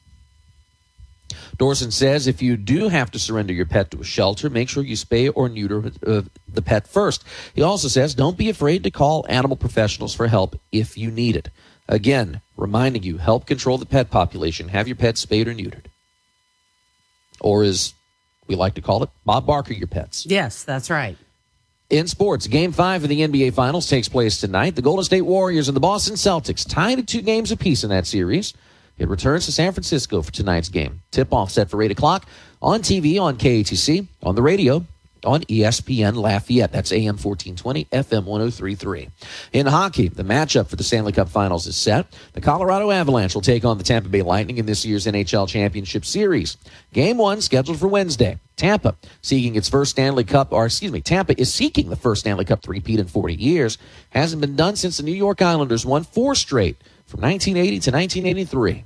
Dorson 1.57 1.92
says 1.92 2.26
if 2.26 2.40
you 2.40 2.57
do 2.57 2.88
have 2.88 3.11
to 3.11 3.18
surrender 3.18 3.53
your 3.53 3.66
pet 3.66 3.90
to 3.90 4.01
a 4.01 4.05
shelter, 4.05 4.48
make 4.48 4.68
sure 4.68 4.82
you 4.82 4.96
spay 4.96 5.30
or 5.34 5.48
neuter 5.48 5.92
uh, 6.07 6.22
the 6.48 6.62
pet 6.62 6.88
first. 6.88 7.22
He 7.55 7.62
also 7.62 7.88
says 7.88 8.14
don't 8.14 8.38
be 8.38 8.48
afraid 8.48 8.82
to 8.84 8.90
call 8.90 9.26
animal 9.28 9.57
professionals 9.57 10.14
for 10.14 10.26
help 10.26 10.59
if 10.72 10.96
you 10.96 11.11
need 11.11 11.36
it. 11.36 11.51
Again, 11.88 12.40
reminding 12.57 13.03
you, 13.03 13.18
help 13.18 13.46
control 13.46 13.76
the 13.76 13.86
pet 13.86 14.11
population. 14.11 14.68
Have 14.68 14.88
your 14.88 14.96
pet 14.96 15.18
spayed 15.18 15.48
or 15.48 15.55
neutered. 15.55 15.86
Or 17.40 17.62
as 17.62 17.94
we 18.51 18.57
like 18.57 18.74
to 18.74 18.82
call 18.82 19.03
it, 19.05 19.11
Bob 19.24 19.46
Barker 19.46 19.72
your 19.72 19.86
pets. 19.86 20.26
Yes, 20.26 20.64
that's 20.64 20.90
right. 20.90 21.16
In 21.88 22.07
sports, 22.07 22.46
game 22.46 22.72
five 22.72 23.03
of 23.03 23.09
the 23.09 23.20
NBA 23.20 23.55
Finals 23.55 23.88
takes 23.88 24.09
place 24.09 24.40
tonight. 24.40 24.76
The 24.76 24.82
Golden 24.82 25.05
State 25.05 25.22
Warriors 25.22 25.68
and 25.68 25.76
the 25.76 25.80
Boston 25.80 26.16
Celtics 26.16 26.68
tied 26.68 26.98
at 26.98 27.07
two 27.07 27.22
games 27.22 27.51
apiece 27.51 27.84
in 27.84 27.90
that 27.90 28.07
series. 28.07 28.53
It 28.98 29.09
returns 29.09 29.46
to 29.46 29.53
San 29.53 29.72
Francisco 29.72 30.20
for 30.20 30.30
tonight's 30.30 30.68
game. 30.68 31.01
Tip 31.11 31.32
off 31.32 31.51
set 31.51 31.70
for 31.70 31.82
8 31.82 31.90
o'clock 31.90 32.28
on 32.61 32.80
TV, 32.80 33.20
on 33.20 33.38
KATC, 33.38 34.07
on 34.22 34.34
the 34.34 34.42
radio, 34.42 34.84
on 35.25 35.43
ESPN 35.43 36.16
Lafayette. 36.16 36.73
That's 36.73 36.93
AM 36.93 37.16
1420, 37.16 37.85
FM 37.87 38.25
1033. 38.25 39.09
In 39.53 39.66
hockey, 39.66 40.09
the 40.09 40.23
matchup 40.23 40.68
for 40.68 40.77
the 40.77 40.85
Stanley 40.85 41.12
Cup 41.12 41.29
Finals 41.29 41.66
is 41.66 41.77
set. 41.77 42.07
The 42.33 42.41
Colorado 42.41 42.91
Avalanche 42.91 43.35
will 43.35 43.43
take 43.43 43.64
on 43.64 43.79
the 43.79 43.85
Tampa 43.85 44.09
Bay 44.09 44.23
Lightning 44.23 44.59
in 44.59 44.66
this 44.66 44.85
year's 44.85 45.07
NHL 45.07 45.49
Championship 45.49 46.05
Series. 46.05 46.57
Game 46.93 47.18
one 47.18 47.41
scheduled 47.41 47.79
for 47.79 47.89
Wednesday. 47.89 48.39
Tampa 48.57 48.95
seeking 49.23 49.57
its 49.57 49.68
first 49.68 49.93
Stanley 49.93 50.25
Cup, 50.25 50.53
or 50.53 50.66
excuse 50.66 50.93
me, 50.93 51.01
Tampa 51.01 51.39
is 51.41 51.53
seeking 51.53 51.89
the 51.89 51.97
first 51.97 52.21
Stanley 52.21 52.45
Cup 52.45 52.62
three-peat 52.62 53.01
in 53.01 53.07
40 53.07 53.35
years. 53.35 53.79
Hasn't 54.11 54.41
been 54.41 54.57
done 54.57 54.77
since 54.77 54.99
the 54.99 55.03
New 55.03 55.12
York 55.12 55.41
Islanders 55.41 55.87
won 55.87 56.05
four 56.05 56.35
straight 56.35 56.77
from 57.07 57.23
1980 57.23 57.68
to 57.81 57.91
1983. 57.91 58.85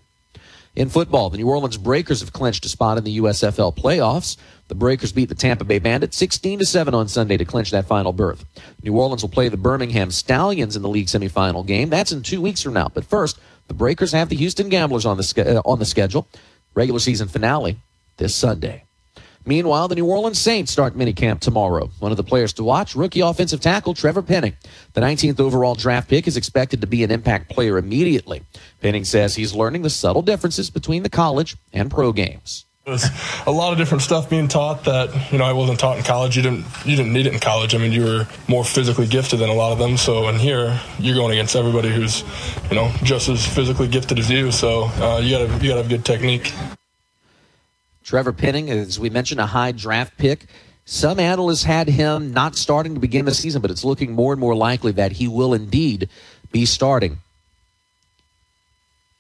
In 0.77 0.89
football, 0.89 1.31
the 1.31 1.37
New 1.37 1.49
Orleans 1.49 1.77
Breakers 1.77 2.21
have 2.21 2.33
clinched 2.33 2.65
a 2.65 2.69
spot 2.69 2.99
in 2.99 3.05
the 3.05 3.19
USFL 3.19 3.77
playoffs. 3.77 4.37
The 4.75 4.79
Breakers 4.79 5.13
beat 5.13 5.29
the 5.29 5.37
Tampa 5.37 5.63
Bay 5.63 5.79
Bandits 5.79 6.17
16 6.17 6.59
to 6.59 6.67
7 6.67 6.95
on 6.95 7.07
Sunday 7.07 7.37
to 7.37 7.45
clinch 7.45 7.71
that 7.71 7.87
final 7.87 8.13
berth. 8.13 8.45
New 8.83 8.99
Orleans 8.99 9.23
will 9.23 9.29
play 9.29 9.49
the 9.49 9.57
Birmingham 9.57 10.11
Stallions 10.11 10.75
in 10.75 10.83
the 10.83 10.89
league 10.89 11.07
semifinal 11.07 11.65
game. 11.65 11.91
That's 11.91 12.11
in 12.11 12.23
2 12.25 12.41
weeks 12.41 12.61
from 12.61 12.73
now. 12.73 12.91
But 12.93 13.05
first, 13.05 13.39
the 13.69 13.75
Breakers 13.75 14.11
have 14.11 14.31
the 14.31 14.35
Houston 14.35 14.69
Gamblers 14.69 15.07
on 15.07 15.17
the 15.17 15.61
uh, 15.65 15.71
on 15.71 15.79
the 15.79 15.85
schedule. 15.85 16.27
Regular 16.75 16.99
season 16.99 17.29
finale 17.29 17.77
this 18.17 18.35
Sunday. 18.35 18.83
Meanwhile, 19.47 19.87
the 19.87 19.95
New 19.95 20.07
Orleans 20.07 20.41
Saints 20.41 20.73
start 20.73 20.99
minicamp 20.99 21.39
tomorrow. 21.39 21.91
One 22.01 22.11
of 22.11 22.17
the 22.17 22.25
players 22.25 22.53
to 22.55 22.65
watch, 22.65 22.97
rookie 22.97 23.21
offensive 23.21 23.61
tackle 23.61 23.95
Trevor 23.95 24.23
Penning. 24.23 24.57
The 24.95 25.03
19th 25.03 25.39
overall 25.39 25.77
draft 25.77 26.09
pick 26.09 26.27
is 26.27 26.37
expected 26.37 26.81
to 26.81 26.89
be 26.89 27.05
an 27.05 27.13
impact 27.13 27.49
player 27.49 27.79
immediately. 27.79 28.43
Penning 28.81 29.05
says 29.05 29.37
he's 29.37 29.55
learning 29.55 29.83
the 29.83 29.91
subtle 29.91 30.23
differences 30.23 30.69
between 30.69 31.05
the 31.05 31.09
college 31.09 31.57
and 31.73 31.93
pro 31.93 32.11
games. 32.11 32.65
There's 32.85 33.09
a 33.47 33.51
lot 33.51 33.73
of 33.73 33.79
different 33.79 34.03
stuff 34.03 34.29
being 34.29 34.47
taught 34.47 34.85
that 34.85 35.33
you 35.33 35.39
know 35.39 35.45
I 35.45 35.55
wasn't 35.55 35.81
taught 35.81 35.97
in 35.97 36.05
college. 36.05 36.37
You 36.37 36.43
didn't 36.43 36.67
you 36.85 36.97
didn't 36.97 37.15
need 37.15 37.27
it 37.27 37.33
in 37.33 37.41
college. 37.41 37.75
I 37.75 37.79
mean, 37.79 37.93
you 37.93 38.05
were 38.05 38.27
more 38.47 38.63
physically 38.63 39.07
gifted 39.07 39.39
than 39.39 39.49
a 39.49 39.55
lot 39.55 39.73
of 39.73 39.79
them. 39.79 39.97
So 39.97 40.29
in 40.29 40.39
here, 40.39 40.79
you're 40.99 41.15
going 41.15 41.33
against 41.33 41.57
everybody 41.57 41.89
who's 41.89 42.23
you 42.69 42.77
know 42.77 42.93
just 43.03 43.31
as 43.31 43.47
physically 43.47 43.89
gifted 43.89 44.19
as 44.19 44.31
you. 44.31 44.53
So 44.53 44.85
uh, 45.01 45.19
you 45.23 45.31
gotta 45.31 45.65
you 45.65 45.71
gotta 45.71 45.81
have 45.81 45.89
good 45.89 46.05
technique. 46.05 46.53
Trevor 48.03 48.35
Penning, 48.35 48.69
as 48.71 49.01
we 49.01 49.09
mentioned, 49.09 49.41
a 49.41 49.47
high 49.47 49.73
draft 49.73 50.19
pick. 50.19 50.45
Some 50.85 51.19
analysts 51.19 51.65
had 51.65 51.89
him 51.89 52.35
not 52.35 52.55
starting 52.55 52.93
to 52.93 53.01
begin 53.01 53.25
the 53.25 53.33
season, 53.33 53.63
but 53.63 53.71
it's 53.71 53.85
looking 53.85 54.13
more 54.13 54.35
and 54.35 54.41
more 54.41 54.55
likely 54.55 54.93
that 54.93 55.13
he 55.13 55.27
will 55.27 55.55
indeed 55.55 56.11
be 56.53 56.67
starting 56.67 57.21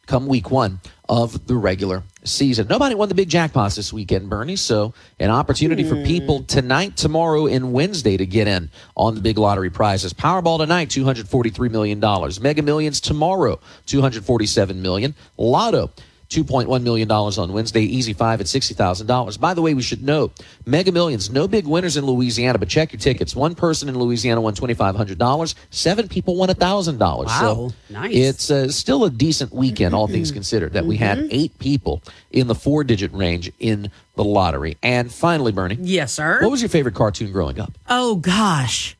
come 0.06 0.26
week 0.26 0.50
one 0.50 0.80
of 1.08 1.46
the 1.46 1.54
regular 1.54 2.02
season. 2.24 2.66
Nobody 2.68 2.94
won 2.94 3.08
the 3.08 3.14
big 3.14 3.28
jackpots 3.28 3.76
this 3.76 3.92
weekend, 3.92 4.30
Bernie. 4.30 4.56
So 4.56 4.94
an 5.20 5.30
opportunity 5.30 5.84
for 5.84 5.96
hmm. 5.96 6.04
people 6.04 6.42
tonight, 6.44 6.96
tomorrow, 6.96 7.46
and 7.46 7.72
Wednesday 7.72 8.16
to 8.16 8.26
get 8.26 8.48
in 8.48 8.70
on 8.96 9.14
the 9.14 9.20
big 9.20 9.38
lottery 9.38 9.70
prizes. 9.70 10.12
Powerball 10.12 10.58
tonight, 10.58 10.90
two 10.90 11.04
hundred 11.04 11.28
forty-three 11.28 11.68
million 11.68 12.00
dollars. 12.00 12.40
Mega 12.40 12.62
Millions 12.62 13.00
tomorrow, 13.00 13.60
247 13.86 14.80
million. 14.80 15.14
Lotto. 15.36 15.90
$2.1 16.34 16.82
million 16.82 17.10
on 17.10 17.52
Wednesday, 17.52 17.82
easy 17.82 18.12
five 18.12 18.40
at 18.40 18.46
$60,000. 18.46 19.38
By 19.40 19.54
the 19.54 19.62
way, 19.62 19.74
we 19.74 19.82
should 19.82 20.02
note 20.02 20.32
Mega 20.66 20.90
Millions, 20.92 21.30
no 21.30 21.46
big 21.46 21.66
winners 21.66 21.96
in 21.96 22.04
Louisiana, 22.04 22.58
but 22.58 22.68
check 22.68 22.92
your 22.92 23.00
tickets. 23.00 23.36
One 23.36 23.54
person 23.54 23.88
in 23.88 23.98
Louisiana 23.98 24.40
won 24.40 24.54
$2,500. 24.54 25.54
Seven 25.70 26.08
people 26.08 26.36
won 26.36 26.48
$1,000. 26.48 26.98
Wow, 26.98 27.26
So 27.26 27.72
nice. 27.90 28.14
it's 28.14 28.50
uh, 28.50 28.68
still 28.68 29.04
a 29.04 29.10
decent 29.10 29.52
weekend, 29.52 29.94
all 29.94 30.08
things 30.08 30.32
considered, 30.32 30.72
that 30.72 30.86
we 30.86 30.96
had 30.96 31.26
eight 31.30 31.58
people 31.58 32.02
in 32.32 32.46
the 32.48 32.54
four 32.54 32.84
digit 32.84 33.12
range 33.12 33.50
in 33.60 33.90
the 34.16 34.24
lottery. 34.24 34.76
And 34.82 35.12
finally, 35.12 35.52
Bernie. 35.52 35.76
Yes, 35.80 36.12
sir. 36.12 36.40
What 36.42 36.50
was 36.50 36.62
your 36.62 36.68
favorite 36.68 36.94
cartoon 36.94 37.32
growing 37.32 37.60
up? 37.60 37.72
Oh 37.88 38.16
gosh, 38.16 38.96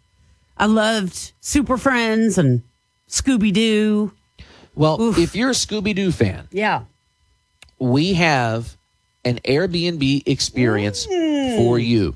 I 0.57 0.67
loved 0.67 1.33
Super 1.41 1.77
Friends 1.77 2.39
and 2.39 2.63
Scooby 3.09 3.53
Doo. 3.53 4.13
Well, 4.77 5.17
if 5.19 5.37
you're 5.37 5.51
a 5.51 5.55
Scooby 5.55 5.95
Doo 5.95 6.11
fan, 6.11 6.49
Yeah. 6.51 6.83
We 7.79 8.15
have 8.15 8.77
an 9.25 9.41
Airbnb 9.45 10.27
experience 10.27 11.07
for 11.07 11.79
you. 11.79 12.15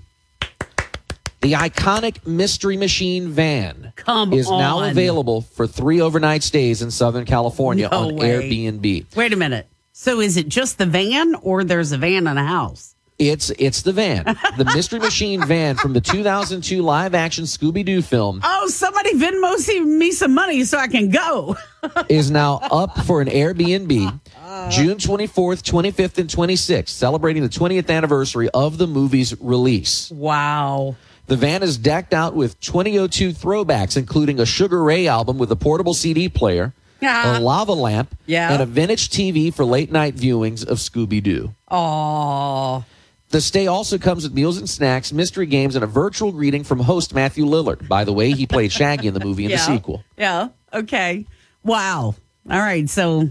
The 1.41 1.53
iconic 1.53 2.27
Mystery 2.27 2.77
Machine 2.77 3.29
van 3.29 3.93
Come 3.95 4.33
is 4.33 4.51
now 4.51 4.83
available 4.83 5.43
for 5.43 5.69
three 5.69 6.01
overnight 6.01 6.43
stays 6.43 6.83
in 6.83 6.91
Southern 6.91 7.25
California 7.25 7.89
No 7.91 8.09
on 8.09 8.17
way. 8.17 8.31
Airbnb. 8.31 9.17
Wait 9.17 9.33
a 9.33 9.37
minute. 9.37 9.69
So 9.93 10.21
is 10.21 10.37
it 10.37 10.49
just 10.49 10.79
the 10.79 10.87
van, 10.87 11.35
or 11.37 11.65
there's 11.65 11.93
a 11.93 11.99
van 11.99 12.27
and 12.27 12.39
a 12.39 12.45
house? 12.45 12.95
It's 13.19 13.51
it's 13.51 13.83
the 13.83 13.93
van, 13.93 14.25
the 14.57 14.65
Mystery 14.75 15.01
Machine 15.01 15.45
van 15.45 15.77
from 15.77 15.93
the 15.93 16.01
2002 16.01 16.83
live 16.83 17.15
action 17.15 17.45
Scooby 17.45 17.85
Doo 17.85 18.01
film 18.01 18.41
Oh, 18.45 18.69
somebody 18.69 19.15
Venmo 19.15 19.85
me 19.85 20.13
some 20.13 20.35
money 20.35 20.63
so 20.63 20.79
I 20.79 20.87
can 20.87 21.11
go. 21.11 21.57
is 22.09 22.31
now 22.31 22.61
up 22.71 22.97
for 23.07 23.21
an 23.21 23.27
Airbnb 23.27 24.07
uh-huh. 24.07 24.38
Uh, 24.49 24.71
June 24.71 24.97
24th, 24.97 25.61
25th, 25.63 26.17
and 26.17 26.31
26th, 26.31 26.89
celebrating 26.89 27.43
the 27.43 27.51
20th 27.51 27.91
anniversary 27.91 28.49
of 28.55 28.79
the 28.79 28.87
movie's 28.87 29.39
release. 29.43 30.11
Wow. 30.11 30.97
The 31.27 31.37
van 31.37 31.63
is 31.63 31.77
decked 31.77 32.15
out 32.15 32.35
with 32.35 32.59
2002 32.61 33.33
throwbacks, 33.33 33.99
including 33.99 34.41
a 34.41 34.47
Sugar 34.47 34.83
Ray 34.83 35.07
album 35.07 35.37
with 35.37 35.53
a 35.53 35.57
portable 35.57 35.93
CD 35.93 36.31
player, 36.31 36.73
Yeah. 37.03 37.27
a 37.27 37.31
uh-huh. 37.33 37.41
lava 37.43 37.75
lamp, 37.75 38.15
Yeah. 38.25 38.51
and 38.51 38.63
a 38.63 38.65
vintage 38.65 39.11
TV 39.11 39.51
for 39.51 39.67
late 39.67 39.93
night 39.93 40.17
viewings 40.17 40.67
of 40.67 40.79
Scooby 40.79 41.23
Doo. 41.23 41.55
Oh, 41.71 42.85
The 43.29 43.43
stay 43.43 43.67
also 43.67 43.99
comes 43.99 44.23
with 44.25 44.33
meals 44.33 44.57
and 44.57 44.67
snacks, 44.67 45.13
mystery 45.13 45.45
games, 45.45 45.75
and 45.75 45.85
a 45.85 45.87
virtual 45.87 46.33
greeting 46.33 46.65
from 46.65 46.81
host 46.81 47.13
Matthew 47.13 47.45
Lillard. 47.45 47.87
By 47.87 48.05
the 48.05 48.15
way, 48.15 48.31
he 48.33 48.47
played 48.47 48.73
Shaggy 48.73 49.09
in 49.09 49.13
the 49.13 49.21
movie 49.21 49.45
and 49.45 49.53
the 49.53 49.59
sequel. 49.75 50.03
Yeah. 50.17 50.49
Okay. 50.73 51.27
Wow. 51.63 52.15
All 52.51 52.59
right. 52.59 52.89
So 52.89 53.29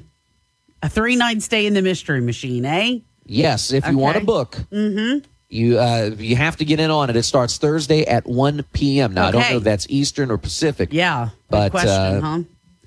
a 0.84 0.90
three 0.90 1.16
night 1.16 1.42
stay 1.42 1.66
in 1.66 1.74
the 1.74 1.82
mystery 1.82 2.22
machine, 2.22 2.66
eh? 2.66 3.00
Yes, 3.26 3.72
if 3.74 3.86
you 3.88 3.98
want 3.98 4.16
Okay. 4.18 4.22
to 4.22 4.26
book, 4.26 4.58
Mm-hmm. 4.72 5.26
you 5.50 5.80
uh, 5.80 6.12
you 6.18 6.36
have 6.36 6.58
to 6.58 6.66
get 6.66 6.80
in 6.80 6.92
on 6.92 7.10
it. 7.10 7.16
It 7.16 7.24
starts 7.24 7.58
Thursday 7.58 8.06
at 8.06 8.26
1 8.26 8.64
p.m. 8.74 9.14
Now, 9.14 9.28
I 9.28 9.32
don't 9.32 9.50
know 9.50 9.58
if 9.58 9.64
that's 9.64 9.86
Eastern 9.90 10.32
or 10.32 10.38
Pacific. 10.38 10.90
Yeah. 10.92 11.30
But, 11.50 11.64
Good 11.66 11.72
question, 11.72 11.90
uh, 11.92 12.22
huh? 12.22 12.40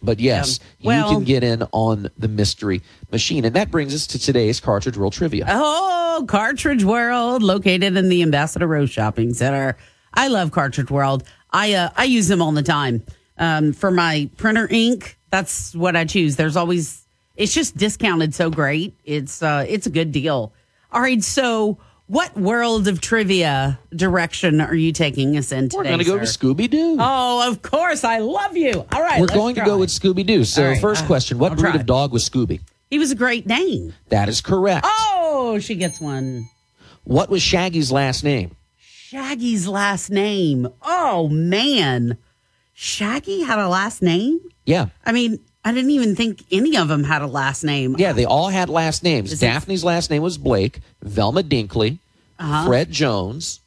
But 0.03 0.19
yes, 0.19 0.61
Well- 0.83 1.11
you 1.11 1.17
can 1.17 1.25
get 1.25 1.45
in 1.45 1.63
on 1.73 2.09
the 2.17 2.29
mystery 2.29 2.81
machine. 3.13 3.45
And 3.45 3.55
that 3.55 3.71
brings 3.71 3.95
us 3.95 4.07
to 4.09 4.19
today's 4.19 4.59
Cartridge 4.61 4.97
World 4.97 5.13
Trivia. 5.13 5.45
Oh, 5.49 6.25
Cartridge 6.27 6.85
World, 6.85 7.43
located 7.43 7.97
in 7.97 8.09
the 8.09 8.23
Ambassador 8.23 8.67
Row 8.67 8.87
Shopping 8.87 9.35
Center. 9.35 9.77
I 10.15 10.29
love 10.29 10.53
Cartridge 10.53 10.91
World. 10.91 11.25
I 11.53 11.75
uh, 11.75 11.91
I 11.97 12.05
use 12.05 12.29
them 12.29 12.41
all 12.41 12.53
the 12.53 12.63
time 12.63 13.03
um, 13.37 13.73
for 13.75 13.91
my 13.91 14.31
printer 14.39 14.67
ink. 14.71 15.19
That's 15.31 15.75
what 15.75 15.97
I 15.97 16.05
choose. 16.07 16.37
There's 16.37 16.57
always 16.57 17.00
it's 17.41 17.55
just 17.55 17.77
discounted 17.77 18.35
so 18.35 18.51
great. 18.51 18.95
It's 19.05 19.43
uh, 19.43 19.65
it's 19.67 19.87
a 19.87 19.91
good 19.91 20.13
deal. 20.13 20.53
All 20.93 21.01
right, 21.01 21.23
so 21.23 21.79
what 22.07 22.37
world 22.37 22.87
of 22.87 23.01
trivia 23.01 23.79
direction 23.95 24.61
are 24.61 24.75
you 24.75 24.93
taking 24.93 25.37
us 25.39 25.51
in 25.51 25.71
today? 25.71 25.79
We're 25.79 25.85
going 25.85 25.99
to 26.01 26.05
go 26.05 26.19
to? 26.19 26.25
Scooby 26.25 26.69
Doo. 26.69 26.97
Oh, 27.01 27.49
of 27.49 27.63
course. 27.63 28.05
I 28.05 28.19
love 28.19 28.57
you. 28.57 28.85
All 28.93 29.01
right. 29.01 29.21
We're 29.21 29.29
going 29.29 29.55
try. 29.55 29.65
to 29.65 29.71
go 29.71 29.79
with 29.79 29.91
Scooby 29.91 30.27
Doo. 30.27 30.45
So, 30.45 30.71
right, 30.71 30.81
first 30.81 31.05
uh, 31.05 31.07
question 31.07 31.39
What 31.39 31.53
I'll 31.53 31.57
breed 31.57 31.71
try. 31.71 31.81
of 31.81 31.87
dog 31.87 32.13
was 32.13 32.29
Scooby? 32.29 32.61
He 32.91 32.99
was 32.99 33.13
a 33.13 33.15
great 33.15 33.47
name. 33.47 33.95
That 34.09 34.29
is 34.29 34.41
correct. 34.41 34.85
Oh, 34.89 35.59
she 35.61 35.77
gets 35.77 36.01
one. 36.01 36.49
What 37.05 37.31
was 37.31 37.43
Shaggy's 37.43 37.93
last 37.93 38.25
name? 38.25 38.57
Shaggy's 38.81 39.67
last 39.67 40.11
name. 40.11 40.69
Oh 40.83 41.29
man, 41.29 42.19
Shaggy 42.75 43.43
had 43.43 43.59
a 43.59 43.69
last 43.69 44.03
name. 44.03 44.41
Yeah. 44.67 44.89
I 45.07 45.13
mean, 45.13 45.39
I 45.65 45.73
didn't 45.73 45.91
even 45.91 46.17
think 46.17 46.45
any 46.51 46.77
of 46.77 46.89
them 46.89 47.05
had 47.05 47.21
a 47.23 47.27
last 47.27 47.65
name. 47.65 47.97
Yeah, 47.99 48.13
they 48.13 48.25
all 48.25 48.49
had 48.49 48.69
last 48.69 49.03
names. 49.03 49.33
Is 49.33 49.43
it- 49.43 49.47
Daphne's 49.47 49.85
last 49.85 50.11
name 50.11 50.23
was 50.23 50.39
Blake, 50.39 50.81
Velma 51.03 51.43
Dinkley, 51.43 51.99
Uh-huh. 52.39 52.67
Fred 52.67 52.91
Jones, 52.91 53.61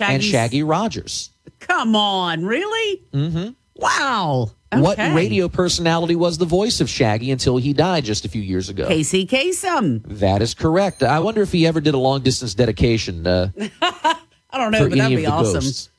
and 0.00 0.22
Shaggy 0.22 0.62
Rogers. 0.62 1.30
Come 1.60 1.96
on, 1.96 2.44
really? 2.44 3.02
Mm-hmm. 3.12 3.50
Wow. 3.76 4.50
What 4.72 4.98
radio 4.98 5.48
personality 5.48 6.16
was 6.16 6.38
the 6.38 6.44
voice 6.44 6.80
of 6.80 6.88
Shaggy 6.88 7.30
until 7.30 7.58
he 7.58 7.72
died 7.72 8.04
just 8.04 8.24
a 8.24 8.28
few 8.28 8.42
years 8.42 8.68
ago? 8.68 8.88
Casey 8.88 9.24
Kasem. 9.26 10.02
That 10.04 10.42
is 10.42 10.52
correct. 10.54 11.02
I 11.04 11.20
wonder 11.20 11.42
if 11.42 11.52
he 11.52 11.64
ever 11.66 11.80
did 11.80 11.94
a 11.94 11.98
long 11.98 12.22
distance 12.22 12.54
dedication 12.54 13.24
uh, 13.26 13.50
I 13.82 14.16
don't 14.52 14.72
know, 14.72 14.88
but 14.88 14.98
that'd 14.98 15.16
be 15.16 15.26
awesome. 15.26 15.90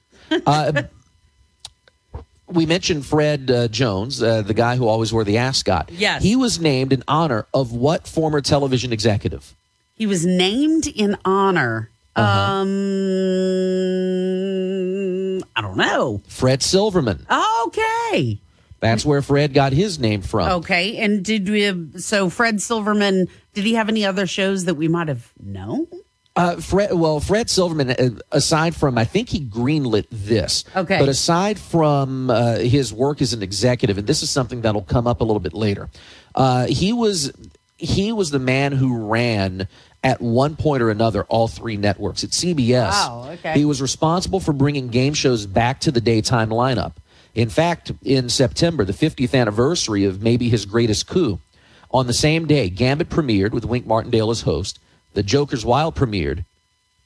Uh, 0.45 0.83
we 2.47 2.65
mentioned 2.65 3.05
Fred 3.05 3.49
uh, 3.49 3.67
Jones, 3.67 4.21
uh, 4.21 4.41
the 4.41 4.53
guy 4.53 4.75
who 4.75 4.87
always 4.87 5.11
wore 5.11 5.23
the 5.23 5.37
ascot. 5.37 5.89
Yes. 5.91 6.23
He 6.23 6.35
was 6.35 6.59
named 6.59 6.93
in 6.93 7.03
honor 7.07 7.45
of 7.53 7.71
what 7.71 8.07
former 8.07 8.41
television 8.41 8.93
executive? 8.93 9.55
He 9.95 10.05
was 10.05 10.25
named 10.25 10.87
in 10.87 11.17
honor. 11.25 11.89
Uh-huh. 12.15 12.51
Um, 12.61 12.67
I 15.55 15.61
don't 15.61 15.77
know. 15.77 16.21
Fred 16.27 16.61
Silverman. 16.63 17.25
Okay. 17.67 18.39
That's 18.79 19.05
where 19.05 19.21
Fred 19.21 19.53
got 19.53 19.73
his 19.73 19.99
name 19.99 20.21
from. 20.21 20.47
Okay. 20.59 20.97
And 20.97 21.25
did 21.25 21.49
we? 21.49 21.99
So 21.99 22.29
Fred 22.29 22.61
Silverman. 22.61 23.27
Did 23.53 23.63
he 23.63 23.73
have 23.73 23.89
any 23.89 24.05
other 24.05 24.27
shows 24.27 24.65
that 24.65 24.75
we 24.75 24.87
might 24.87 25.07
have 25.07 25.31
known? 25.41 25.87
Uh, 26.35 26.57
Fred, 26.57 26.93
well, 26.93 27.21
Fred 27.21 27.49
Silverman, 27.49 27.91
uh, 27.91 28.09
aside 28.31 28.75
from, 28.75 28.97
I 28.97 29.05
think 29.05 29.29
he 29.29 29.39
greenlit 29.39 30.05
this. 30.11 30.65
Okay. 30.75 30.99
But 30.99 31.07
aside 31.07 31.57
from 31.57 32.29
uh, 32.29 32.57
his 32.57 32.91
work 32.91 33.21
as 33.21 33.31
an 33.31 33.41
executive, 33.41 33.97
and 33.97 34.05
this 34.05 34.21
is 34.21 34.29
something 34.29 34.61
that'll 34.61 34.81
come 34.81 35.07
up 35.07 35.21
a 35.21 35.23
little 35.23 35.39
bit 35.39 35.53
later, 35.53 35.89
uh, 36.35 36.65
he 36.67 36.91
was 36.91 37.31
he 37.77 38.11
was 38.11 38.31
the 38.31 38.39
man 38.39 38.71
who 38.71 39.05
ran 39.05 39.67
at 40.03 40.21
one 40.21 40.55
point 40.55 40.81
or 40.81 40.89
another 40.89 41.23
all 41.25 41.47
three 41.47 41.77
networks 41.77 42.23
at 42.23 42.29
CBS. 42.31 42.91
Wow, 42.91 43.29
okay. 43.33 43.53
He 43.53 43.65
was 43.65 43.81
responsible 43.81 44.39
for 44.39 44.53
bringing 44.53 44.89
game 44.89 45.13
shows 45.13 45.45
back 45.45 45.79
to 45.81 45.91
the 45.91 46.01
daytime 46.01 46.49
lineup. 46.49 46.93
In 47.33 47.49
fact, 47.49 47.91
in 48.03 48.29
September, 48.29 48.85
the 48.85 48.93
50th 48.93 49.37
anniversary 49.37 50.05
of 50.05 50.21
maybe 50.21 50.47
his 50.47 50.65
greatest 50.65 51.07
coup, 51.07 51.39
on 51.91 52.07
the 52.07 52.13
same 52.13 52.45
day, 52.45 52.69
Gambit 52.69 53.09
premiered 53.09 53.51
with 53.51 53.65
Wink 53.65 53.85
Martindale 53.85 54.31
as 54.31 54.41
host. 54.41 54.79
The 55.15 55.23
Joker's 55.23 55.65
Wild 55.65 55.95
premiered, 55.95 56.45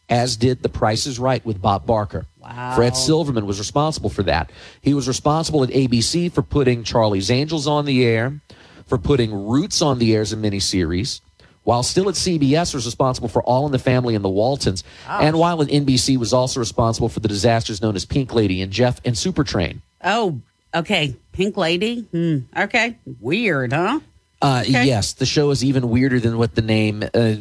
as 0.10 0.36
did 0.36 0.62
The 0.62 0.70
Price 0.70 1.06
is 1.08 1.18
Right 1.20 1.46
with 1.46 1.62
Bob 1.62 1.86
Barker. 1.86 2.26
Wow. 2.40 2.76
Fred 2.76 2.98
Silverman 2.98 3.46
was 3.46 3.60
responsible 3.60 4.10
for 4.10 4.24
that. 4.24 4.52
He 4.82 4.94
was 4.94 5.08
responsible 5.08 5.64
at 5.64 5.70
ABC 5.70 6.32
for 6.32 6.42
putting 6.42 6.84
Charlie's 6.84 7.30
Angels 7.32 7.68
on 7.68 7.86
the 7.86 8.04
air, 8.06 8.42
for 8.88 8.98
putting 8.98 9.32
Roots 9.48 9.82
on 9.82 10.00
the 10.00 10.14
air 10.16 10.22
as 10.22 10.34
a 10.34 10.36
miniseries. 10.38 11.22
While 11.64 11.84
still 11.84 12.10
at 12.10 12.16
CBS, 12.16 12.74
was 12.74 12.86
responsible 12.86 13.28
for 13.28 13.44
All 13.44 13.68
in 13.68 13.72
the 13.72 13.78
Family 13.80 14.16
and 14.16 14.26
the 14.26 14.30
Waltons, 14.30 14.84
and 15.08 15.38
while 15.38 15.62
at 15.62 15.68
NBC, 15.68 16.18
was 16.18 16.34
also 16.34 16.60
responsible 16.60 17.10
for 17.10 17.20
the 17.20 17.28
disasters 17.28 17.80
known 17.82 17.96
as 17.96 18.06
Pink 18.06 18.34
Lady 18.34 18.62
and 18.64 18.72
Jeff 18.72 19.00
and 19.06 19.14
Supertrain. 19.16 19.82
Oh, 20.04 20.42
okay. 20.74 21.16
Pink 21.34 21.58
Lady. 21.58 22.02
Hmm. 22.12 22.40
Okay. 22.58 22.98
Weird, 23.20 23.74
huh? 23.74 24.00
Uh, 24.42 24.64
Okay. 24.66 24.86
Yes, 24.86 25.14
the 25.14 25.26
show 25.28 25.52
is 25.52 25.64
even 25.64 25.90
weirder 25.90 26.20
than 26.20 26.38
what 26.40 26.56
the 26.56 26.62
name 26.64 27.04
uh, 27.14 27.36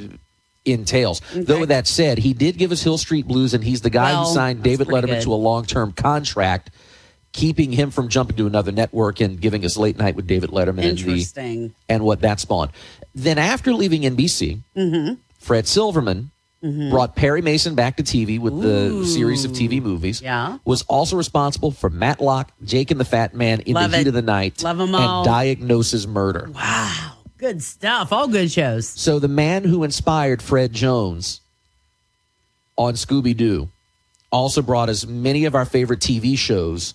entails. 0.72 1.20
Though 1.34 1.64
that 1.66 1.86
said, 1.86 2.18
he 2.18 2.32
did 2.34 2.58
give 2.58 2.72
us 2.72 2.82
Hill 2.82 2.98
Street 2.98 3.26
Blues, 3.26 3.54
and 3.54 3.62
he's 3.64 3.80
the 3.82 3.90
guy 3.90 4.12
Well, 4.12 4.26
who 4.28 4.34
signed 4.34 4.62
David 4.62 4.88
Letterman 4.88 5.06
good. 5.08 5.22
to 5.22 5.32
a 5.32 5.36
long-term 5.36 5.92
contract, 5.92 6.70
keeping 7.32 7.72
him 7.72 7.90
from 7.90 8.08
jumping 8.08 8.36
to 8.36 8.46
another 8.46 8.72
network 8.72 9.20
and 9.20 9.40
giving 9.40 9.64
us 9.64 9.76
Late 9.76 9.98
Night 9.98 10.16
with 10.16 10.26
David 10.26 10.50
Letterman 10.50 10.68
and 10.88 10.98
the 10.98 11.02
Interesting. 11.12 11.74
and 11.88 12.02
what 12.02 12.20
that 12.22 12.40
spawned. 12.40 12.70
Then 13.14 13.38
after 13.38 13.72
leaving 13.72 14.02
NBC, 14.02 14.60
Mm-hmm. 14.76 15.14
Fred 15.38 15.66
Silverman 15.68 16.30
Mhm. 16.64 16.90
brought 16.90 17.14
Perry 17.14 17.40
Mason 17.40 17.76
back 17.76 17.96
to 17.98 18.02
TV 18.02 18.40
with 18.40 18.60
the 18.60 19.04
series 19.06 19.44
of 19.44 19.52
TV 19.52 19.80
movies. 19.80 20.20
Yeah. 20.20 20.58
Was 20.64 20.82
also 20.82 21.16
responsible 21.16 21.70
for 21.70 21.88
Matlock, 21.88 22.50
Jake 22.64 22.90
and 22.90 22.98
the 22.98 23.04
Fat 23.04 23.32
Man, 23.34 23.60
In 23.60 23.74
Love 23.74 23.92
the 23.92 23.98
Heat 23.98 24.02
it. 24.02 24.08
of 24.08 24.14
the 24.14 24.22
Night, 24.22 24.60
Love 24.64 24.80
'em 24.80 24.92
all. 24.94 25.18
and 25.20 25.26
Diagnosis 25.26 26.06
Murder. 26.08 26.50
Wow. 26.52 27.12
Good 27.38 27.62
stuff. 27.62 28.12
All 28.12 28.28
good 28.28 28.50
shows. 28.50 28.88
So 28.88 29.18
the 29.18 29.28
man 29.28 29.64
who 29.64 29.84
inspired 29.84 30.42
Fred 30.42 30.72
Jones 30.72 31.40
on 32.76 32.94
Scooby 32.94 33.36
Doo 33.36 33.68
also 34.30 34.60
brought 34.60 34.88
us 34.88 35.06
many 35.06 35.44
of 35.44 35.54
our 35.54 35.64
favorite 35.64 36.00
TV 36.00 36.36
shows 36.36 36.94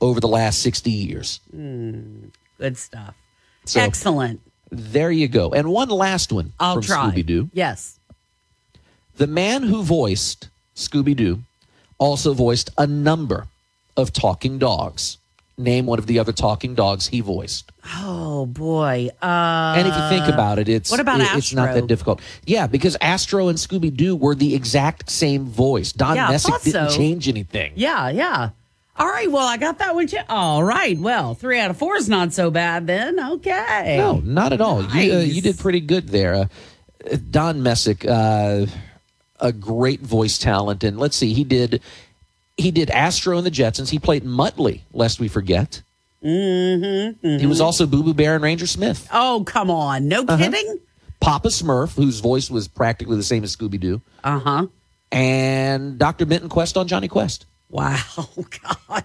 over 0.00 0.20
the 0.20 0.28
last 0.28 0.60
60 0.62 0.90
years. 0.90 1.40
Hmm. 1.50 2.26
Good 2.58 2.76
stuff. 2.76 3.14
So- 3.64 3.80
Excellent. 3.80 4.40
There 4.70 5.10
you 5.10 5.28
go. 5.28 5.50
And 5.52 5.68
one 5.70 5.90
last 5.90 6.32
one 6.32 6.52
I'll 6.58 6.74
from 6.76 6.82
try. 6.82 7.10
Scooby 7.10 7.26
Doo. 7.26 7.50
Yes. 7.52 7.98
The 9.16 9.26
man 9.26 9.62
who 9.64 9.82
voiced 9.82 10.48
Scooby 10.74 11.14
Doo 11.14 11.42
also 11.98 12.32
voiced 12.32 12.70
a 12.78 12.86
number 12.86 13.48
of 13.96 14.12
talking 14.14 14.58
dogs. 14.58 15.18
Name 15.58 15.84
one 15.86 15.98
of 15.98 16.06
the 16.06 16.18
other 16.18 16.32
talking 16.32 16.74
dogs 16.74 17.06
he 17.08 17.20
voiced. 17.20 17.70
Oh 17.98 18.46
boy. 18.46 19.10
Uh, 19.22 19.74
and 19.76 19.86
if 19.86 19.94
you 19.94 20.08
think 20.08 20.26
about 20.32 20.58
it, 20.58 20.68
it's 20.68 20.90
what 20.90 20.98
about 20.98 21.20
it- 21.20 21.28
it's 21.34 21.52
not 21.52 21.74
that 21.74 21.86
difficult. 21.86 22.20
Yeah, 22.46 22.66
because 22.66 22.96
Astro 23.02 23.48
and 23.48 23.58
Scooby 23.58 23.94
Doo 23.94 24.16
were 24.16 24.34
the 24.34 24.54
exact 24.54 25.10
same 25.10 25.44
voice. 25.44 25.92
Don 25.92 26.16
Yeah, 26.16 26.28
Messick 26.30 26.54
didn't 26.62 26.90
so. 26.90 26.96
change 26.96 27.28
anything. 27.28 27.72
Yeah, 27.76 28.08
yeah. 28.08 28.50
All 28.96 29.06
right. 29.08 29.30
Well, 29.30 29.46
I 29.46 29.56
got 29.58 29.78
that 29.78 29.94
one. 29.94 30.06
Too. 30.06 30.18
All 30.28 30.64
right. 30.64 30.98
Well, 30.98 31.34
three 31.34 31.58
out 31.60 31.70
of 31.70 31.76
four 31.76 31.96
is 31.96 32.08
not 32.08 32.32
so 32.32 32.50
bad 32.50 32.86
then. 32.86 33.18
Okay. 33.20 33.96
No, 33.98 34.20
not 34.24 34.52
at 34.52 34.60
all. 34.60 34.82
You, 34.94 35.14
uh, 35.14 35.18
you 35.20 35.40
did 35.42 35.58
pretty 35.58 35.80
good 35.80 36.08
there. 36.08 36.34
Uh, 36.34 37.16
Don 37.30 37.62
Messick, 37.62 38.06
uh, 38.08 38.66
a 39.40 39.52
great 39.52 40.00
voice 40.00 40.38
talent, 40.38 40.84
and 40.84 40.98
let's 40.98 41.16
see, 41.16 41.32
he 41.34 41.42
did 41.44 41.82
he 42.56 42.70
did 42.70 42.90
Astro 42.90 43.36
and 43.38 43.46
the 43.46 43.50
Jetsons. 43.50 43.90
He 43.90 43.98
played 43.98 44.24
Muttley, 44.24 44.80
lest 44.92 45.20
we 45.20 45.28
forget. 45.28 45.82
Mm-hmm, 46.24 47.38
He 47.38 47.46
was 47.46 47.60
also 47.60 47.86
Boo 47.86 48.02
Boo 48.02 48.14
Bear 48.14 48.34
and 48.34 48.44
Ranger 48.44 48.66
Smith. 48.66 49.08
Oh, 49.12 49.42
come 49.46 49.70
on. 49.70 50.08
No 50.08 50.22
Uh-huh. 50.22 50.36
kidding. 50.36 50.78
Papa 51.20 51.48
Smurf, 51.48 51.94
whose 51.96 52.20
voice 52.20 52.50
was 52.50 52.68
practically 52.68 53.16
the 53.16 53.22
same 53.22 53.44
as 53.44 53.54
Scooby 53.56 53.78
Doo, 53.78 54.00
Uh 54.24 54.38
huh. 54.38 54.66
and 55.10 55.98
Dr. 55.98 56.26
Benton 56.26 56.48
Quest 56.48 56.76
on 56.76 56.88
Jonny 56.88 57.08
Quest. 57.08 57.46
Wow. 57.68 57.96
God. 58.88 59.04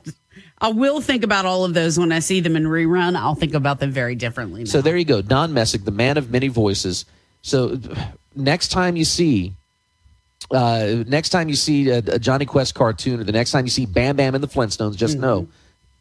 I 0.60 0.70
will 0.70 1.02
think 1.02 1.24
about 1.24 1.46
all 1.46 1.64
of 1.66 1.74
those 1.74 1.98
when 2.00 2.12
I 2.12 2.20
see 2.20 2.40
them 2.40 2.56
in 2.56 2.64
rerun. 2.66 3.16
I'll 3.16 3.36
think 3.36 3.54
about 3.54 3.80
them 3.80 3.92
very 3.92 4.16
differently. 4.16 4.62
Now. 4.64 4.70
So 4.70 4.82
there 4.82 4.98
you 4.98 5.06
go, 5.06 5.22
Don 5.22 5.54
Messick, 5.54 5.86
the 5.86 5.92
man 5.92 6.18
of 6.18 6.30
many 6.32 6.48
voices. 6.48 7.06
So 7.44 7.80
next 8.36 8.70
time 8.70 8.96
you 8.96 9.06
see, 9.06 9.54
uh, 10.52 11.04
next 11.08 11.30
time 11.30 11.50
you 11.50 11.56
see 11.56 11.90
a, 11.90 11.98
a 12.00 12.20
Jonny 12.20 12.46
Quest 12.46 12.76
cartoon, 12.76 13.20
or 13.20 13.24
the 13.24 13.32
next 13.32 13.52
time 13.52 13.66
you 13.66 13.72
see 13.72 13.86
Bam 13.86 14.16
Bam 14.16 14.36
and 14.36 14.44
the 14.44 14.48
Flintstones, 14.48 14.96
just 14.96 15.18
know 15.18 15.48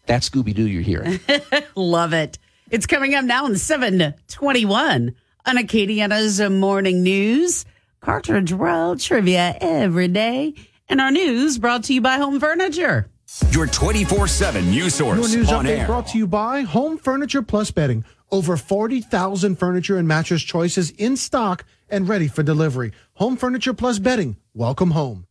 that's 0.07 0.29
Scooby 0.29 0.55
Doo 0.55 0.67
you're 0.67 0.83
hearing. 0.83 1.19
Love 1.75 2.13
it. 2.13 2.39
It's 2.71 2.87
coming 2.87 3.15
up 3.15 3.25
now 3.25 3.47
in 3.47 3.57
721 3.57 5.15
on 5.47 5.57
Acadiana's 5.57 6.41
Morning 6.51 7.03
News. 7.03 7.65
Cartridge 8.01 8.53
World 8.53 9.01
trivia 9.01 9.57
every 9.61 10.09
day. 10.09 10.55
And 10.89 11.01
our 11.01 11.11
news 11.11 11.59
brought 11.59 11.85
to 11.85 11.95
you 11.95 12.01
by 12.01 12.17
Home 12.19 12.39
Furniture. 12.39 13.09
Your 13.51 13.67
24 13.67 14.29
7 14.29 14.71
news 14.71 14.95
source 14.95 15.19
Your 15.19 15.39
news 15.41 15.53
on 15.53 15.65
update 15.65 15.79
air. 15.79 15.87
brought 15.87 16.07
to 16.09 16.19
you 16.19 16.27
by 16.29 16.63
Home 16.63 16.97
Furniture 16.99 17.43
Plus 17.43 17.71
Bedding. 17.73 18.05
Over 18.31 18.57
40,000 18.57 19.57
furniture 19.57 19.99
and 19.99 20.07
mattress 20.07 20.43
choices 20.43 20.91
in 20.91 21.17
stock 21.17 21.65
and 21.89 22.09
ready 22.09 22.29
for 22.29 22.43
delivery. 22.43 22.93
Home 23.17 23.39
Furniture 23.39 23.73
Plus 23.73 23.99
Bedding. 23.99 24.37
Welcome 24.53 24.91
home. 24.91 25.27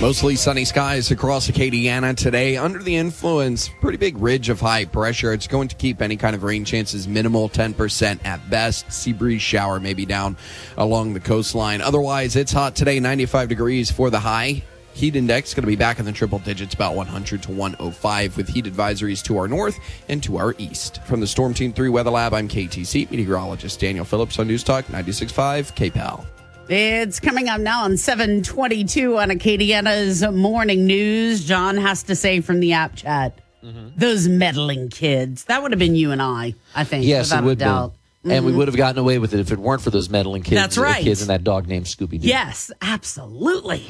Mostly 0.00 0.36
sunny 0.36 0.64
skies 0.64 1.10
across 1.10 1.50
Acadiana 1.50 2.16
today. 2.16 2.56
Under 2.56 2.80
the 2.80 2.94
influence, 2.94 3.68
pretty 3.80 3.98
big 3.98 4.16
ridge 4.18 4.48
of 4.48 4.60
high 4.60 4.84
pressure. 4.84 5.32
It's 5.32 5.48
going 5.48 5.66
to 5.66 5.74
keep 5.74 6.00
any 6.00 6.16
kind 6.16 6.36
of 6.36 6.44
rain 6.44 6.64
chances 6.64 7.08
minimal, 7.08 7.48
10% 7.48 8.24
at 8.24 8.48
best. 8.48 8.92
Sea 8.92 9.12
breeze 9.12 9.42
shower 9.42 9.80
maybe 9.80 10.06
down 10.06 10.36
along 10.76 11.14
the 11.14 11.20
coastline. 11.20 11.80
Otherwise, 11.80 12.36
it's 12.36 12.52
hot 12.52 12.76
today, 12.76 13.00
95 13.00 13.48
degrees 13.48 13.90
for 13.90 14.08
the 14.08 14.20
high. 14.20 14.62
Heat 14.94 15.16
index 15.16 15.54
going 15.54 15.62
to 15.62 15.66
be 15.66 15.74
back 15.74 15.98
in 15.98 16.04
the 16.04 16.12
triple 16.12 16.38
digits, 16.38 16.74
about 16.74 16.94
100 16.94 17.42
to 17.42 17.50
105, 17.50 18.36
with 18.36 18.48
heat 18.48 18.66
advisories 18.66 19.24
to 19.24 19.38
our 19.38 19.48
north 19.48 19.76
and 20.08 20.22
to 20.22 20.36
our 20.36 20.54
east. 20.58 21.02
From 21.04 21.18
the 21.18 21.26
Storm 21.26 21.52
Team 21.52 21.72
3 21.72 21.88
Weather 21.88 22.10
Lab, 22.10 22.32
I'm 22.32 22.46
KATC 22.46 23.10
meteorologist 23.10 23.80
Daniel 23.80 24.04
Phillips 24.04 24.38
on 24.38 24.46
News 24.46 24.62
Talk 24.62 24.84
96.5 24.84 25.74
KPEL. 25.74 26.26
It's 26.68 27.20
coming 27.20 27.48
up 27.48 27.60
now 27.60 27.84
on 27.84 27.96
722 27.96 29.18
on 29.18 29.28
Acadiana's 29.30 30.22
morning 30.22 30.86
news. 30.86 31.44
John 31.44 31.76
has 31.76 32.04
to 32.04 32.16
say 32.16 32.40
from 32.40 32.60
the 32.60 32.72
app 32.72 32.96
chat, 32.96 33.38
Mm-hmm. 33.62 33.90
those 33.96 34.26
meddling 34.26 34.88
kids. 34.88 35.44
That 35.44 35.62
would 35.62 35.70
have 35.70 35.78
been 35.78 35.94
you 35.94 36.10
and 36.10 36.20
I, 36.20 36.56
I 36.74 36.82
think. 36.82 37.04
Yes, 37.04 37.26
without 37.30 37.44
it 37.44 37.46
would 37.46 37.52
a 37.58 37.64
doubt. 37.64 37.92
be. 38.24 38.32
And 38.32 38.44
we 38.44 38.50
Mhm. 38.50 38.56
would 38.56 38.66
have 38.66 38.76
gotten 38.76 38.98
away 38.98 39.18
with 39.20 39.34
it 39.34 39.38
if 39.38 39.52
it 39.52 39.58
weren't 39.60 39.82
for 39.82 39.90
those 39.90 40.08
meddling 40.10 40.42
kids. 40.42 40.60
That's 40.60 40.76
right. 40.76 41.00
Kids 41.04 41.20
and 41.20 41.30
that 41.30 41.44
dog 41.44 41.68
named 41.68 41.86
Scooby 41.86 42.20
Doo. 42.20 42.26
Yes, 42.26 42.72
absolutely. 42.82 43.84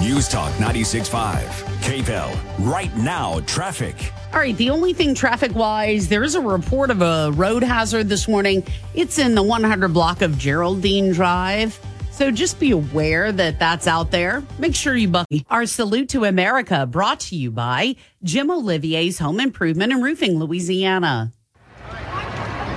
News 0.00 0.28
Talk 0.28 0.52
96.5 0.54 1.42
KPEL. 1.80 2.38
Right 2.58 2.94
now, 2.96 3.40
traffic. 3.40 4.12
All 4.34 4.40
right, 4.40 4.56
the 4.56 4.68
only 4.68 4.92
thing 4.92 5.14
traffic 5.14 5.54
wise, 5.54 6.08
there 6.08 6.22
is 6.22 6.34
a 6.34 6.40
report 6.40 6.90
of 6.90 7.00
a 7.00 7.32
road 7.32 7.62
hazard 7.62 8.08
this 8.10 8.28
morning. 8.28 8.62
It's 8.94 9.18
in 9.18 9.34
the 9.34 9.42
100 9.42 9.88
block 9.88 10.20
of 10.20 10.36
Geraldine 10.36 11.12
Drive. 11.12 11.80
So 12.10 12.30
just 12.30 12.60
be 12.60 12.72
aware 12.72 13.32
that 13.32 13.58
that's 13.58 13.86
out 13.86 14.10
there. 14.10 14.42
Make 14.58 14.74
sure 14.74 14.94
you 14.94 15.08
buckle. 15.08 15.40
Our 15.48 15.64
salute 15.64 16.10
to 16.10 16.24
America 16.24 16.86
brought 16.86 17.20
to 17.20 17.36
you 17.36 17.50
by 17.50 17.96
Jim 18.22 18.50
Olivier's 18.50 19.18
Home 19.18 19.40
Improvement 19.40 19.92
and 19.92 20.02
Roofing, 20.02 20.38
Louisiana. 20.38 21.32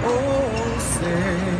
Oh, 0.02 0.78
say, 1.02 1.60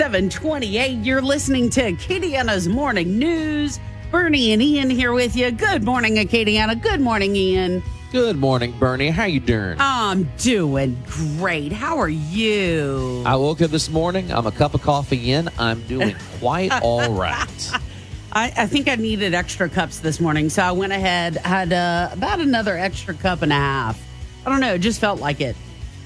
728. 0.00 1.04
You're 1.04 1.20
listening 1.20 1.68
to 1.68 1.92
Acadiana's 1.92 2.66
Morning 2.66 3.18
News. 3.18 3.78
Bernie 4.10 4.52
and 4.52 4.62
Ian 4.62 4.88
here 4.88 5.12
with 5.12 5.36
you. 5.36 5.50
Good 5.50 5.84
morning, 5.84 6.14
Acadiana. 6.14 6.80
Good 6.80 7.02
morning, 7.02 7.36
Ian. 7.36 7.82
Good 8.10 8.36
morning, 8.36 8.72
Bernie. 8.78 9.10
How 9.10 9.26
you 9.26 9.40
doing? 9.40 9.76
I'm 9.78 10.22
doing 10.38 10.96
great. 11.36 11.70
How 11.70 11.98
are 11.98 12.08
you? 12.08 13.22
I 13.26 13.36
woke 13.36 13.60
up 13.60 13.70
this 13.70 13.90
morning. 13.90 14.32
I'm 14.32 14.46
a 14.46 14.50
cup 14.50 14.72
of 14.72 14.80
coffee 14.80 15.32
in. 15.32 15.50
I'm 15.58 15.82
doing 15.82 16.16
quite 16.38 16.72
all 16.80 17.12
right. 17.12 17.70
I, 18.32 18.54
I 18.56 18.66
think 18.66 18.88
I 18.88 18.94
needed 18.94 19.34
extra 19.34 19.68
cups 19.68 20.00
this 20.00 20.18
morning, 20.18 20.48
so 20.48 20.62
I 20.62 20.72
went 20.72 20.94
ahead, 20.94 21.36
had 21.36 21.74
uh, 21.74 22.08
about 22.10 22.40
another 22.40 22.74
extra 22.74 23.12
cup 23.12 23.42
and 23.42 23.52
a 23.52 23.56
half. 23.56 24.02
I 24.46 24.50
don't 24.50 24.60
know, 24.60 24.72
it 24.72 24.78
just 24.78 24.98
felt 24.98 25.20
like 25.20 25.42
it. 25.42 25.56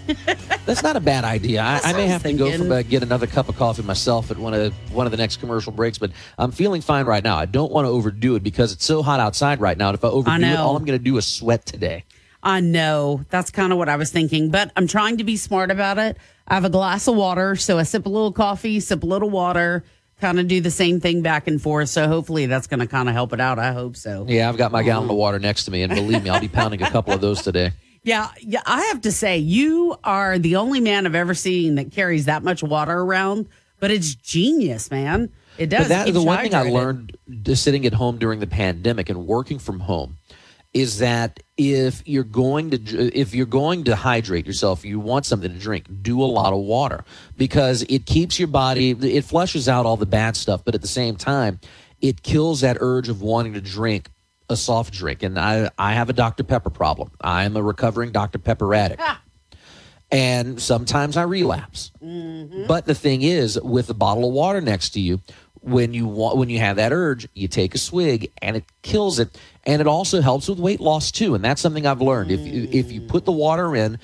That's 0.67 0.83
not 0.83 0.97
a 0.97 1.01
bad 1.01 1.25
idea. 1.25 1.63
I, 1.63 1.81
I 1.85 1.93
may 1.93 2.05
I 2.05 2.07
have 2.07 2.23
to 2.23 2.33
go 2.33 2.51
thinking. 2.51 2.69
for, 2.69 2.75
uh, 2.75 2.83
get 2.83 3.03
another 3.03 3.27
cup 3.27 3.49
of 3.49 3.57
coffee 3.57 3.83
myself 3.83 4.31
at 4.31 4.39
one 4.39 4.55
of 4.55 4.73
one 4.93 5.07
of 5.07 5.11
the 5.11 5.17
next 5.17 5.39
commercial 5.39 5.73
breaks, 5.73 5.99
but 5.99 6.11
I'm 6.39 6.53
feeling 6.53 6.81
fine 6.81 7.07
right 7.07 7.23
now. 7.23 7.37
I 7.37 7.47
don't 7.47 7.73
want 7.73 7.87
to 7.87 7.91
overdo 7.91 8.37
it 8.37 8.43
because 8.43 8.73
it's 8.73 8.85
so 8.85 9.03
hot 9.03 9.21
outside 9.21 9.61
right 9.61 9.77
now. 9.77 9.89
And 9.89 9.99
if 9.99 10.05
I 10.05 10.09
overdo 10.09 10.45
it, 10.45 10.57
all 10.57 10.77
I'm 10.77 10.85
going 10.85 10.99
to 10.99 11.05
do 11.05 11.17
is 11.17 11.27
sweat 11.27 11.67
today. 11.67 12.05
I 12.43 12.61
know. 12.61 13.25
That's 13.31 13.51
kind 13.51 13.73
of 13.73 13.79
what 13.79 13.89
I 13.89 13.97
was 13.97 14.11
thinking, 14.13 14.51
but 14.51 14.71
I'm 14.77 14.87
trying 14.87 15.17
to 15.19 15.25
be 15.25 15.37
smart 15.37 15.71
about 15.71 15.99
it. 15.99 16.19
I 16.47 16.55
have 16.55 16.65
a 16.67 16.71
glass 16.71 17.09
of 17.09 17.17
water, 17.17 17.57
so 17.57 17.79
I 17.79 17.85
sip 17.85 18.05
a 18.05 18.11
little 18.11 18.33
coffee, 18.33 18.81
sip 18.81 19.03
a 19.03 19.07
little 19.07 19.31
water, 19.31 19.83
kind 20.21 20.39
of 20.39 20.47
do 20.47 20.61
the 20.61 20.71
same 20.71 21.01
thing 21.01 21.23
back 21.23 21.47
and 21.47 21.61
forth. 21.61 21.89
So 21.89 22.07
hopefully 22.07 22.45
that's 22.45 22.67
going 22.67 22.81
to 22.81 22.87
kind 22.87 23.09
of 23.09 23.15
help 23.15 23.33
it 23.33 23.41
out. 23.41 23.59
I 23.59 23.73
hope 23.73 23.97
so. 23.97 24.27
Yeah, 24.29 24.49
I've 24.51 24.59
got 24.59 24.73
my 24.73 24.83
gallon 24.83 25.09
of 25.09 25.17
water 25.17 25.39
next 25.39 25.65
to 25.65 25.71
me, 25.71 25.83
and 25.83 25.95
believe 25.95 26.23
me, 26.23 26.29
I'll 26.29 26.41
be 26.41 26.49
pounding 26.49 26.83
a 26.83 26.91
couple 26.91 27.15
of 27.15 27.21
those 27.23 27.43
today. 27.43 27.73
Yeah, 28.05 28.31
yeah. 28.41 28.63
I 28.67 28.83
have 28.85 29.01
to 29.03 29.13
say, 29.13 29.39
you 29.39 29.97
are 30.05 30.39
the 30.39 30.57
only 30.57 30.81
man 30.81 31.07
I've 31.07 31.15
ever 31.15 31.35
seen 31.35 31.75
that 31.77 31.91
carries 31.91 32.27
that 32.27 32.43
much 32.43 32.63
water 32.63 32.97
around. 33.01 33.49
But 33.81 33.91
it's 33.91 34.15
genius, 34.15 34.91
man. 34.91 35.31
It 35.59 35.69
does. 35.69 35.85
But 35.85 35.89
that, 35.89 36.13
the 36.13 36.23
one 36.23 36.41
thing 36.41 36.55
I 36.55 36.63
learned 36.63 37.17
sitting 37.55 37.85
at 37.87 37.93
home 37.93 38.19
during 38.19 38.41
the 38.41 38.47
pandemic 38.47 39.09
and 39.09 39.27
working 39.27 39.59
from 39.59 39.81
home 39.81 40.19
is 40.73 40.99
that 40.99 41.41
if 41.57 42.03
you're 42.07 42.25
going 42.25 42.71
to 42.71 43.19
if 43.19 43.35
you're 43.35 43.47
going 43.47 43.85
to 43.85 43.95
hydrate 43.95 44.47
yourself, 44.47 44.85
you 44.85 44.99
want 44.99 45.25
something 45.25 45.53
to 45.53 45.59
drink, 45.59 45.87
do 46.03 46.23
a 46.23 46.27
lot 46.27 46.53
of 46.53 46.61
water 46.61 47.05
because 47.37 47.83
it 47.89 48.07
keeps 48.07 48.39
your 48.39 48.49
body 48.49 48.91
it 48.91 49.25
flushes 49.25 49.69
out 49.69 49.87
all 49.87 49.97
the 49.97 50.07
bad 50.07 50.37
stuff, 50.37 50.63
but 50.65 50.75
at 50.75 50.83
the 50.83 50.89
same 50.89 51.17
time, 51.17 51.61
it 52.01 52.23
kills 52.23 52.61
that 52.63 52.77
urge 52.81 53.09
of 53.09 53.23
wanting 53.23 53.53
to 53.55 53.61
drink 53.61 54.11
a 54.49 54.57
soft 54.57 54.93
drink. 54.93 55.23
And 55.23 55.39
I 55.39 55.71
I 55.79 55.93
have 55.95 56.11
a 56.11 56.13
Dr 56.13 56.45
Pepper 56.45 56.71
problem. 56.71 57.11
I 57.21 57.45
am 57.45 57.57
a 57.57 57.63
recovering 57.63 58.13
Dr 58.13 58.39
Pepper 58.39 58.75
addict. 58.75 59.01
And 60.11 60.61
sometimes 60.61 61.17
I 61.17 61.23
relapse. 61.23 61.91
Mm-hmm. 62.03 62.67
But 62.67 62.87
the 62.87 62.95
thing 62.95 63.23
is, 63.23 63.61
with 63.61 63.91
a 63.91 63.95
bottle 63.95 64.29
of 64.29 64.35
water 64.35 64.61
next 64.61 64.91
to 64.91 65.01
you, 65.01 65.21
when 65.61 65.95
you 65.95 66.07
want, 66.07 66.37
when 66.37 66.51
you 66.51 66.59
have 66.61 66.77
that 66.77 66.93
urge, 66.93 67.27
you 67.35 67.49
take 67.49 67.75
a 67.75 67.79
swig 67.79 68.31
and 68.43 68.57
it 68.57 68.65
kills 68.83 69.19
it. 69.19 69.37
and 69.65 69.81
it 69.81 69.87
also 69.87 70.21
helps 70.21 70.49
with 70.49 70.59
weight 70.59 70.81
loss 70.81 71.11
too. 71.11 71.35
And 71.35 71.43
that's 71.43 71.61
something 71.61 71.87
I've 71.87 72.03
learned. 72.03 72.31
If 72.31 72.41
you, 72.41 72.69
if 72.71 72.93
you 72.93 73.01
put 73.01 73.25
the 73.25 73.33
water 73.33 73.75
in, 73.75 73.99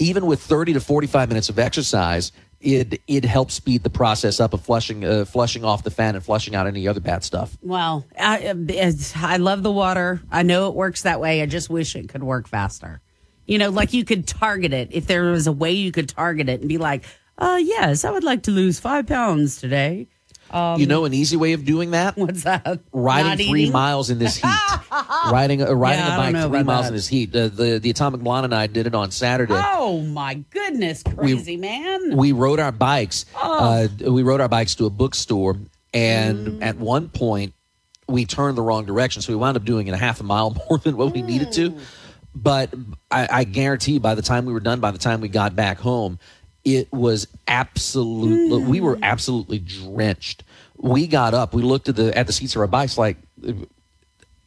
even 0.00 0.26
with 0.26 0.40
30 0.40 0.72
to 0.74 0.80
45 0.80 1.28
minutes 1.28 1.48
of 1.48 1.58
exercise, 1.58 2.32
it 2.60 3.00
it 3.06 3.24
helps 3.24 3.54
speed 3.54 3.82
the 3.82 3.90
process 3.90 4.38
up 4.38 4.52
of 4.52 4.60
flushing 4.60 5.04
uh, 5.04 5.24
flushing 5.24 5.64
off 5.64 5.82
the 5.82 5.90
fan 5.90 6.14
and 6.14 6.24
flushing 6.24 6.54
out 6.54 6.66
any 6.66 6.86
other 6.86 7.00
bad 7.00 7.24
stuff. 7.24 7.56
Well, 7.62 8.06
I, 8.18 8.54
I 9.16 9.36
love 9.38 9.62
the 9.62 9.72
water. 9.72 10.20
I 10.30 10.42
know 10.42 10.68
it 10.68 10.74
works 10.74 11.02
that 11.02 11.20
way. 11.20 11.42
I 11.42 11.46
just 11.46 11.70
wish 11.70 11.96
it 11.96 12.08
could 12.08 12.22
work 12.22 12.48
faster. 12.48 13.00
You 13.46 13.58
know, 13.58 13.70
like 13.70 13.92
you 13.92 14.04
could 14.04 14.26
target 14.26 14.72
it. 14.72 14.90
If 14.92 15.06
there 15.06 15.30
was 15.30 15.46
a 15.46 15.52
way 15.52 15.72
you 15.72 15.90
could 15.90 16.08
target 16.08 16.48
it 16.48 16.60
and 16.60 16.68
be 16.68 16.78
like, 16.78 17.04
uh, 17.38 17.58
yes, 17.60 18.04
I 18.04 18.10
would 18.10 18.24
like 18.24 18.44
to 18.44 18.50
lose 18.50 18.78
five 18.78 19.06
pounds 19.06 19.56
today. 19.56 20.08
Um, 20.52 20.80
you 20.80 20.86
know, 20.86 21.04
an 21.04 21.14
easy 21.14 21.36
way 21.36 21.52
of 21.52 21.64
doing 21.64 21.92
that. 21.92 22.16
What's 22.18 22.42
that? 22.44 22.80
Riding 22.92 23.26
Not 23.28 23.38
three 23.50 23.62
eating? 23.62 23.72
miles 23.72 24.10
in 24.10 24.18
this 24.18 24.36
heat. 24.36 24.50
riding 25.30 25.62
uh, 25.62 25.72
riding 25.74 26.04
Yeah, 26.04 26.14
a 26.14 26.32
bike 26.32 26.50
three 26.50 26.62
miles 26.64 26.86
that. 26.86 26.88
in 26.88 26.94
this 26.94 27.06
heat. 27.08 27.34
Uh, 27.34 27.48
the 27.48 27.78
the 27.80 27.90
Atomic 27.90 28.20
Blonde 28.20 28.44
and 28.46 28.54
I 28.54 28.66
did 28.66 28.86
it 28.86 28.94
on 28.94 29.10
Saturday. 29.10 29.54
Oh 29.56 30.00
my 30.00 30.34
goodness, 30.50 31.02
crazy 31.02 31.56
man. 31.56 32.16
we 32.16 32.32
rode 32.32 32.58
our 32.60 32.72
bikes. 32.72 33.26
Oh. 33.36 33.88
Uh, 34.04 34.10
we 34.12 34.22
rode 34.22 34.40
our 34.40 34.48
bikes 34.48 34.74
to 34.76 34.86
a 34.86 34.90
bookstore, 34.90 35.56
and 35.94 36.46
Mm. 36.48 36.62
at 36.62 36.76
one 36.78 37.08
point, 37.08 37.54
we 38.08 38.24
turned 38.26 38.56
the 38.58 38.62
wrong 38.62 38.84
direction, 38.86 39.22
so 39.22 39.32
we 39.32 39.36
wound 39.36 39.56
up 39.56 39.64
doing 39.64 39.86
it 39.86 39.92
a 39.92 39.96
half 39.96 40.20
a 40.20 40.24
mile 40.24 40.50
more 40.68 40.78
than 40.78 40.96
what 40.96 41.12
we 41.12 41.22
needed 41.22 41.52
to. 41.52 41.70
Mm. 41.70 41.80
But 42.34 42.72
I, 43.10 43.28
I 43.30 43.44
guarantee, 43.44 43.98
by 43.98 44.14
the 44.14 44.22
time 44.22 44.44
we 44.46 44.52
were 44.52 44.60
done, 44.60 44.78
by 44.80 44.90
the 44.92 44.98
time 44.98 45.20
we 45.20 45.28
got 45.28 45.56
back 45.56 45.78
home, 45.78 46.18
it 46.64 46.92
was 46.92 47.26
absolutely. 47.48 48.62
We 48.64 48.80
were 48.80 48.98
absolutely 49.02 49.58
drenched. 49.58 50.44
We 50.76 51.06
got 51.06 51.34
up. 51.34 51.54
We 51.54 51.62
looked 51.62 51.88
at 51.88 51.96
the 51.96 52.16
at 52.16 52.26
the 52.26 52.32
seats 52.32 52.54
of 52.54 52.60
our 52.60 52.66
bikes, 52.66 52.96
like. 52.98 53.16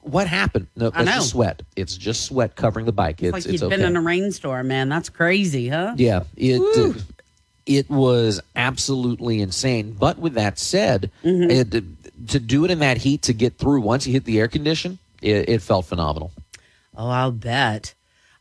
What 0.01 0.27
happened? 0.27 0.67
No, 0.75 0.87
I 0.93 1.03
it's 1.03 1.05
know. 1.05 1.11
just 1.13 1.29
sweat. 1.29 1.61
It's 1.77 1.95
just 1.95 2.25
sweat 2.25 2.57
covering 2.57 2.85
the 2.85 2.91
bike. 2.91 3.23
It's, 3.23 3.31
like 3.31 3.45
it's 3.45 3.53
you'd 3.53 3.63
okay. 3.63 3.77
been 3.77 3.85
in 3.85 3.95
a 3.95 4.01
rainstorm, 4.01 4.67
man. 4.67 4.89
That's 4.89 5.07
crazy, 5.07 5.69
huh? 5.69 5.93
Yeah, 5.95 6.23
it 6.35 6.59
Woo. 6.59 6.91
uh, 6.91 6.93
it 7.65 7.89
was 7.89 8.41
absolutely 8.53 9.39
insane. 9.39 9.95
But 9.97 10.17
with 10.19 10.33
that 10.33 10.59
said, 10.59 11.09
Mm-hmm. 11.23 11.49
it, 11.77 12.27
to 12.31 12.39
do 12.41 12.65
it 12.65 12.71
in 12.71 12.79
that 12.79 12.97
heat 12.97 13.21
to 13.23 13.33
get 13.33 13.57
through 13.57 13.79
once 13.79 14.05
you 14.05 14.11
hit 14.11 14.25
the 14.25 14.39
air 14.39 14.49
condition, 14.49 14.99
it, 15.21 15.47
it 15.47 15.61
felt 15.61 15.85
phenomenal. 15.85 16.31
Oh, 16.97 17.07
I'll 17.07 17.31
bet. 17.31 17.93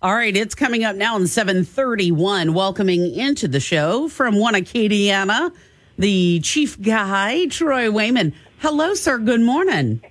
All 0.03 0.15
right, 0.15 0.37
it's 0.37 0.57
coming 0.57 0.83
up 0.83 0.97
now 0.97 1.15
in 1.17 1.29
731. 1.29 2.55
Welcoming 2.55 3.15
into 3.15 3.47
the 3.47 3.61
show 3.61 4.09
from 4.09 4.37
one 4.37 4.55
Acadiana, 4.55 5.55
the 5.97 6.41
chief 6.41 6.81
guy, 6.83 7.47
Troy 7.47 7.89
Wayman. 7.89 8.35
Hello, 8.59 8.95
sir. 8.95 9.19
Good 9.19 9.43
morning. 9.43 10.03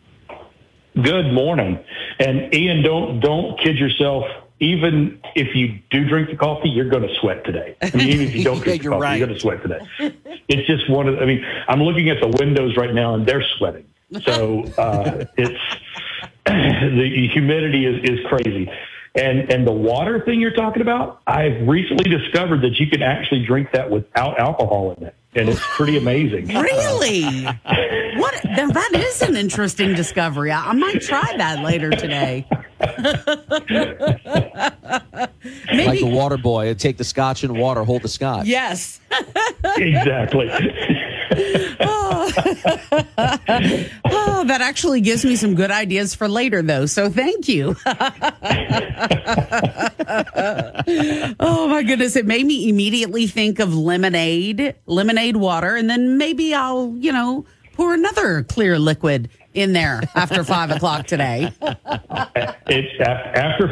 Good 0.96 1.34
morning. 1.34 1.78
And 2.20 2.54
Ian, 2.56 2.84
don't 2.84 3.20
don't 3.20 3.60
kid 3.60 3.78
yourself. 3.78 4.24
Even 4.62 5.20
if 5.36 5.54
you 5.56 5.80
do 5.90 6.08
drink 6.08 6.30
the 6.30 6.38
coffee, 6.38 6.70
you're 6.70 6.88
going 6.90 7.04
to 7.04 7.14
sweat 7.16 7.44
today. 7.44 7.76
I 7.82 7.92
mean, 7.94 8.08
even 8.10 8.28
if 8.28 8.36
you 8.36 8.46
don't 8.46 8.60
Yeah, 8.60 8.64
drink 8.64 8.84
the 8.84 8.90
coffee, 8.90 9.02
right. 9.02 9.18
you're 9.18 9.28
going 9.28 9.36
to 9.36 9.42
sweat 9.42 9.62
today. 9.62 10.16
It's 10.48 10.68
just 10.68 10.90
one 10.90 11.10
of. 11.10 11.20
I 11.20 11.26
mean, 11.26 11.44
I'm 11.68 11.82
looking 11.84 12.10
at 12.10 12.22
the 12.22 12.30
windows 12.40 12.78
right 12.78 12.94
now, 12.94 13.14
and 13.16 13.26
they're 13.26 13.44
sweating. 13.58 13.86
So 14.22 14.64
uh, 14.78 15.26
it's 15.38 15.60
the 16.46 17.30
humidity 17.34 17.86
is, 17.86 18.10
is 18.10 18.26
crazy. 18.28 18.72
And 19.14 19.52
and 19.52 19.68
the 19.68 19.74
water 19.74 20.22
thing 20.24 20.40
you're 20.40 20.56
talking 20.56 20.82
about, 20.82 21.22
I've 21.28 21.68
recently 21.68 22.10
discovered 22.10 22.62
that 22.62 22.80
you 22.80 22.88
can 22.88 23.02
actually 23.02 23.46
drink 23.46 23.70
that 23.74 23.90
without 23.90 24.40
alcohol 24.40 24.96
in 24.98 25.08
it, 25.08 25.16
and 25.36 25.50
it's 25.50 25.60
pretty 25.76 25.98
amazing. 25.98 26.48
Really? 26.62 27.44
what? 27.44 28.46
Now 28.46 28.68
that 28.68 28.92
is 28.96 29.22
an 29.22 29.36
interesting 29.36 29.96
discovery. 29.96 30.52
I, 30.52 30.70
I 30.70 30.74
might 30.74 31.02
try 31.02 31.34
that 31.38 31.64
later 31.64 31.90
today. 31.90 32.48
Like 35.74 36.00
the 36.00 36.06
water 36.06 36.38
boy, 36.38 36.74
take 36.76 36.98
the 36.98 37.04
scotch 37.04 37.44
and 37.44 37.58
water, 37.58 37.84
hold 37.84 38.02
the 38.02 38.08
scotch. 38.08 38.46
Yes. 38.46 39.00
exactly. 39.78 40.50
Oh, 41.32 42.32
that 44.48 44.60
actually 44.62 45.02
gives 45.02 45.24
me 45.26 45.36
some 45.36 45.56
good 45.56 45.72
ideas 45.72 46.16
for 46.16 46.28
later, 46.28 46.62
though. 46.62 46.86
So 46.86 47.10
thank 47.10 47.48
you. 47.48 47.76
oh 51.40 51.68
my 51.70 51.84
goodness! 51.84 52.16
It 52.16 52.26
made 52.26 52.45
me 52.45 52.70
immediately 52.70 53.28
think 53.28 53.60
of 53.60 53.76
lemonade, 53.76 54.76
lemonade 54.86 55.38
water, 55.38 55.76
and 55.76 55.90
then 55.90 56.18
maybe 56.18 56.53
I'll, 56.53 56.94
you 56.98 57.12
know, 57.12 57.45
pour 57.74 57.94
another 57.94 58.44
clear 58.44 58.78
liquid 58.80 59.30
in 59.53 59.74
there 59.74 60.02
after 60.16 60.44
five 60.44 60.72
o'clock 60.72 61.08
today. 61.08 61.52
It's 62.68 62.99
af- 63.02 63.36
after 63.36 63.68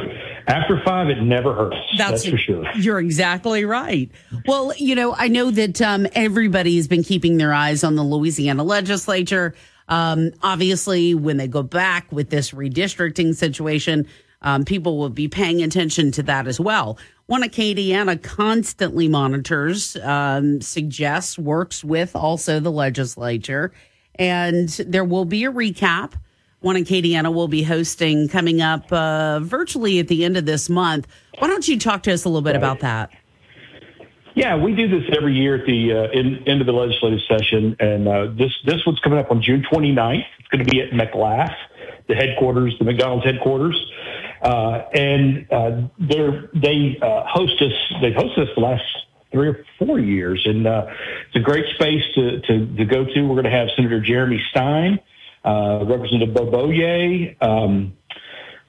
after 0.50 0.82
five. 0.84 1.10
It 1.10 1.22
never 1.22 1.54
hurts. 1.54 1.78
That's, 1.98 2.28
for 2.28 2.38
sure. 2.38 2.66
You're 2.76 3.00
exactly 3.00 3.66
right. 3.66 4.12
Well, 4.46 4.74
you 4.78 4.96
know, 4.96 5.16
I 5.16 5.28
know 5.28 5.52
that 5.52 5.82
um, 5.82 6.08
everybody's 6.14 6.88
been 6.88 7.04
keeping 7.04 7.38
their 7.38 7.54
eyes 7.54 7.84
on 7.84 7.96
the 7.96 8.04
Louisiana 8.04 8.64
legislature. 8.64 9.56
Um, 9.88 10.32
obviously, 10.44 11.16
when 11.16 11.38
they 11.38 11.48
go 11.48 11.64
back 11.64 12.12
with 12.12 12.30
this 12.30 12.52
redistricting 12.52 13.36
situation, 13.36 14.08
um, 14.42 14.64
people 14.64 14.98
will 14.98 15.10
be 15.10 15.28
paying 15.28 15.62
attention 15.62 16.12
to 16.12 16.24
that 16.24 16.48
as 16.48 16.60
well. 16.60 16.98
One 17.26 17.44
Acadiana 17.44 18.22
constantly 18.22 19.08
monitors, 19.08 19.96
um, 19.98 20.62
suggests, 20.62 21.38
works 21.38 21.84
with 21.84 22.16
also 22.16 22.60
the 22.60 22.72
legislature, 22.72 23.72
and 24.16 24.70
there 24.70 25.06
will 25.06 25.26
be 25.26 25.46
a 25.46 25.52
recap. 25.52 26.14
One 26.62 26.76
Acadiana 26.76 27.34
will 27.34 27.48
be 27.48 27.64
hosting 27.64 28.28
coming 28.28 28.62
up 28.62 28.92
uh, 28.92 29.40
virtually 29.40 30.00
at 30.00 30.10
the 30.10 30.26
end 30.26 30.36
of 30.36 30.46
this 30.46 30.70
month. 30.70 31.08
Why 31.38 31.48
don't 31.48 31.66
you 31.68 31.80
talk 31.80 32.04
to 32.04 32.14
us 32.14 32.26
a 32.26 32.30
little 32.30 32.42
bit 32.42 32.56
about 32.56 32.82
that? 32.82 33.12
Yeah, 34.36 34.56
we 34.56 34.76
do 34.76 34.88
this 34.88 35.10
every 35.16 35.34
year 35.34 35.56
at 35.56 35.66
the 35.66 35.92
uh, 35.92 36.12
in, 36.12 36.48
end 36.48 36.62
of 36.62 36.68
the 36.68 36.74
legislative 36.74 37.20
session, 37.28 37.76
and 37.80 38.08
uh, 38.08 38.28
this 38.38 38.52
this 38.66 38.86
one's 38.86 39.00
coming 39.00 39.20
up 39.20 39.32
on 39.32 39.42
June 39.42 39.66
29th. 39.70 40.24
It's 40.40 40.48
going 40.50 40.64
to 40.64 40.72
be 40.72 40.82
at 40.82 40.92
McLaugh, 40.92 41.54
the 42.08 42.16
headquarters, 42.16 42.76
the 42.78 42.86
McDonald's 42.86 43.26
headquarters, 43.26 43.76
uh, 44.42 44.84
and 44.94 45.46
uh, 45.52 45.82
they 45.98 46.98
uh, 47.02 47.24
host 47.26 47.62
us. 47.62 47.74
They've 48.02 48.14
hosted 48.14 48.50
us 48.50 48.50
the 48.56 48.62
last 48.62 48.84
three 49.32 49.50
or 49.50 49.66
four 49.78 50.00
years, 50.00 50.42
and 50.46 50.68
uh, 50.68 50.88
it's 51.28 51.36
a 51.36 51.40
great 51.40 51.66
space 51.76 52.04
to 52.16 52.40
to, 52.42 52.76
to 52.78 52.86
go 52.86 53.06
to. 53.06 53.22
We're 53.22 53.42
going 53.42 53.44
to 53.44 53.52
have 53.52 53.70
Senator 53.76 54.00
Jeremy 54.00 54.42
Stine, 54.52 55.00
uh, 55.50 55.86
Representative 55.86 56.34
Bo 56.34 56.52
Boye. 56.52 57.36
Um, 57.42 57.98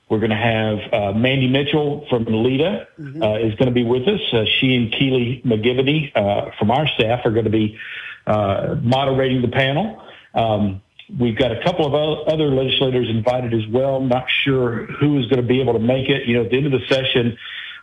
we're 0.09 0.19
going 0.19 0.31
to 0.31 0.37
have 0.37 0.79
uh, 0.93 1.13
Mandy 1.13 1.47
Mitchell 1.47 2.05
from 2.11 2.25
LEDA 2.25 2.89
uh, 3.23 3.35
is 3.37 3.55
going 3.55 3.67
to 3.67 3.71
be 3.71 3.85
with 3.85 4.09
us. 4.09 4.21
Uh, 4.33 4.45
she 4.59 4.75
and 4.75 4.93
Keely 4.93 5.41
McGivney 5.45 6.11
uh, 6.17 6.51
from 6.59 6.71
our 6.73 6.89
staff 6.89 7.21
are 7.25 7.31
going 7.31 7.45
to 7.45 7.51
be 7.51 7.79
uh, 8.27 8.77
moderating 8.83 9.41
the 9.41 9.49
panel. 9.49 10.03
Um, 10.35 10.83
we've 11.19 11.37
got 11.37 11.53
a 11.53 11.63
couple 11.63 11.87
of 11.87 11.95
other 12.27 12.49
legislators 12.49 13.09
invited 13.09 13.55
as 13.55 13.67
well. 13.69 14.01
Not 14.01 14.25
sure 14.29 14.87
who 14.87 15.19
is 15.21 15.27
going 15.27 15.43
to 15.43 15.47
be 15.47 15.61
able 15.61 15.75
to 15.75 15.79
make 15.79 16.09
it. 16.09 16.27
You 16.27 16.39
know, 16.39 16.45
at 16.45 16.51
the 16.51 16.57
end 16.57 16.67
of 16.67 16.73
the 16.73 16.87
session, 16.89 17.39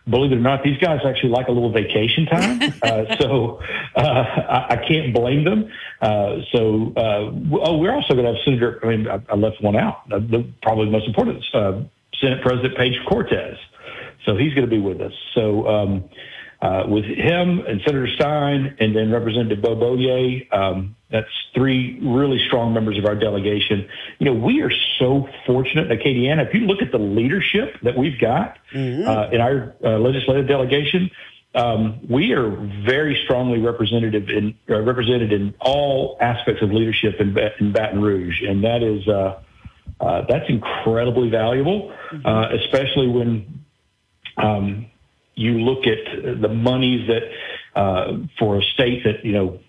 believe 0.09 0.31
it 0.31 0.37
or 0.37 0.41
not, 0.41 0.63
these 0.63 0.77
guys 0.77 1.01
actually 1.05 1.29
like 1.29 1.47
a 1.47 1.51
little 1.51 1.71
vacation 1.71 2.25
time. 2.25 2.73
uh, 2.81 3.15
so 3.17 3.61
uh, 3.95 3.99
I, 3.99 4.65
I 4.71 4.85
can't 4.87 5.13
blame 5.13 5.43
them. 5.43 5.71
Uh, 6.01 6.37
so, 6.51 6.93
uh, 6.95 7.25
w- 7.25 7.59
oh, 7.61 7.77
we're 7.77 7.93
also 7.93 8.13
going 8.13 8.25
to 8.25 8.33
have 8.33 8.43
Senator, 8.43 8.79
I 8.83 8.87
mean, 8.87 9.07
I, 9.07 9.21
I 9.29 9.35
left 9.35 9.61
one 9.61 9.75
out, 9.75 10.01
uh, 10.11 10.19
the, 10.19 10.51
probably 10.61 10.85
the 10.85 10.91
most 10.91 11.07
important, 11.07 11.43
uh, 11.53 11.81
Senate 12.19 12.41
President 12.41 12.77
Page 12.77 12.99
Cortez. 13.07 13.57
So 14.25 14.35
he's 14.35 14.53
going 14.53 14.69
to 14.69 14.71
be 14.71 14.79
with 14.79 14.99
us. 15.01 15.13
So 15.33 15.67
um, 15.67 16.09
uh, 16.61 16.83
with 16.87 17.05
him 17.05 17.59
and 17.59 17.81
Senator 17.85 18.07
Stine 18.07 18.75
and 18.79 18.95
then 18.95 19.11
Representative 19.11 19.61
Bo 19.61 19.75
Boye, 19.75 20.47
um, 20.51 20.95
that's 21.09 21.29
three 21.53 21.99
really 22.01 22.39
strong 22.47 22.73
members 22.73 22.97
of 22.97 23.05
our 23.05 23.15
delegation. 23.15 23.87
You 24.19 24.25
know, 24.25 24.33
we 24.33 24.61
are 24.61 24.71
so 24.99 25.27
fortunate 25.45 25.89
in 25.91 25.97
Acadiana. 25.97 26.47
If 26.47 26.53
you 26.53 26.61
look 26.61 26.81
at 26.81 26.91
the 26.91 26.97
leadership 26.99 27.77
that 27.83 27.97
we've 27.97 28.19
got 28.19 28.57
uh, 29.07 29.29
in 29.31 29.41
our 29.41 29.73
uh, 29.83 29.97
legislative 29.99 30.47
delegation, 30.47 31.09
um, 31.55 31.99
we 32.07 32.33
are 32.33 32.49
very 32.85 33.19
strongly 33.23 33.59
representative 33.59 34.29
in 34.29 34.55
uh, 34.69 34.81
represented 34.81 35.31
in 35.33 35.55
all 35.59 36.17
aspects 36.21 36.61
of 36.61 36.71
leadership 36.71 37.19
in, 37.19 37.35
in 37.59 37.71
Baton 37.71 38.01
Rouge, 38.01 38.41
and 38.43 38.63
that 38.63 38.83
is 38.83 39.07
uh, 39.07 39.41
uh, 39.99 40.21
that's 40.29 40.47
incredibly 40.49 41.29
valuable, 41.29 41.91
uh, 42.23 42.49
especially 42.51 43.07
when 43.07 43.63
um, 44.37 44.85
you 45.33 45.59
look 45.59 45.87
at 45.87 46.41
the 46.41 46.49
monies 46.49 47.07
that 47.07 47.23
uh, 47.75 48.17
for 48.37 48.57
a 48.57 48.61
state 48.61 49.03
that 49.03 49.25
you 49.25 49.33
know. 49.33 49.59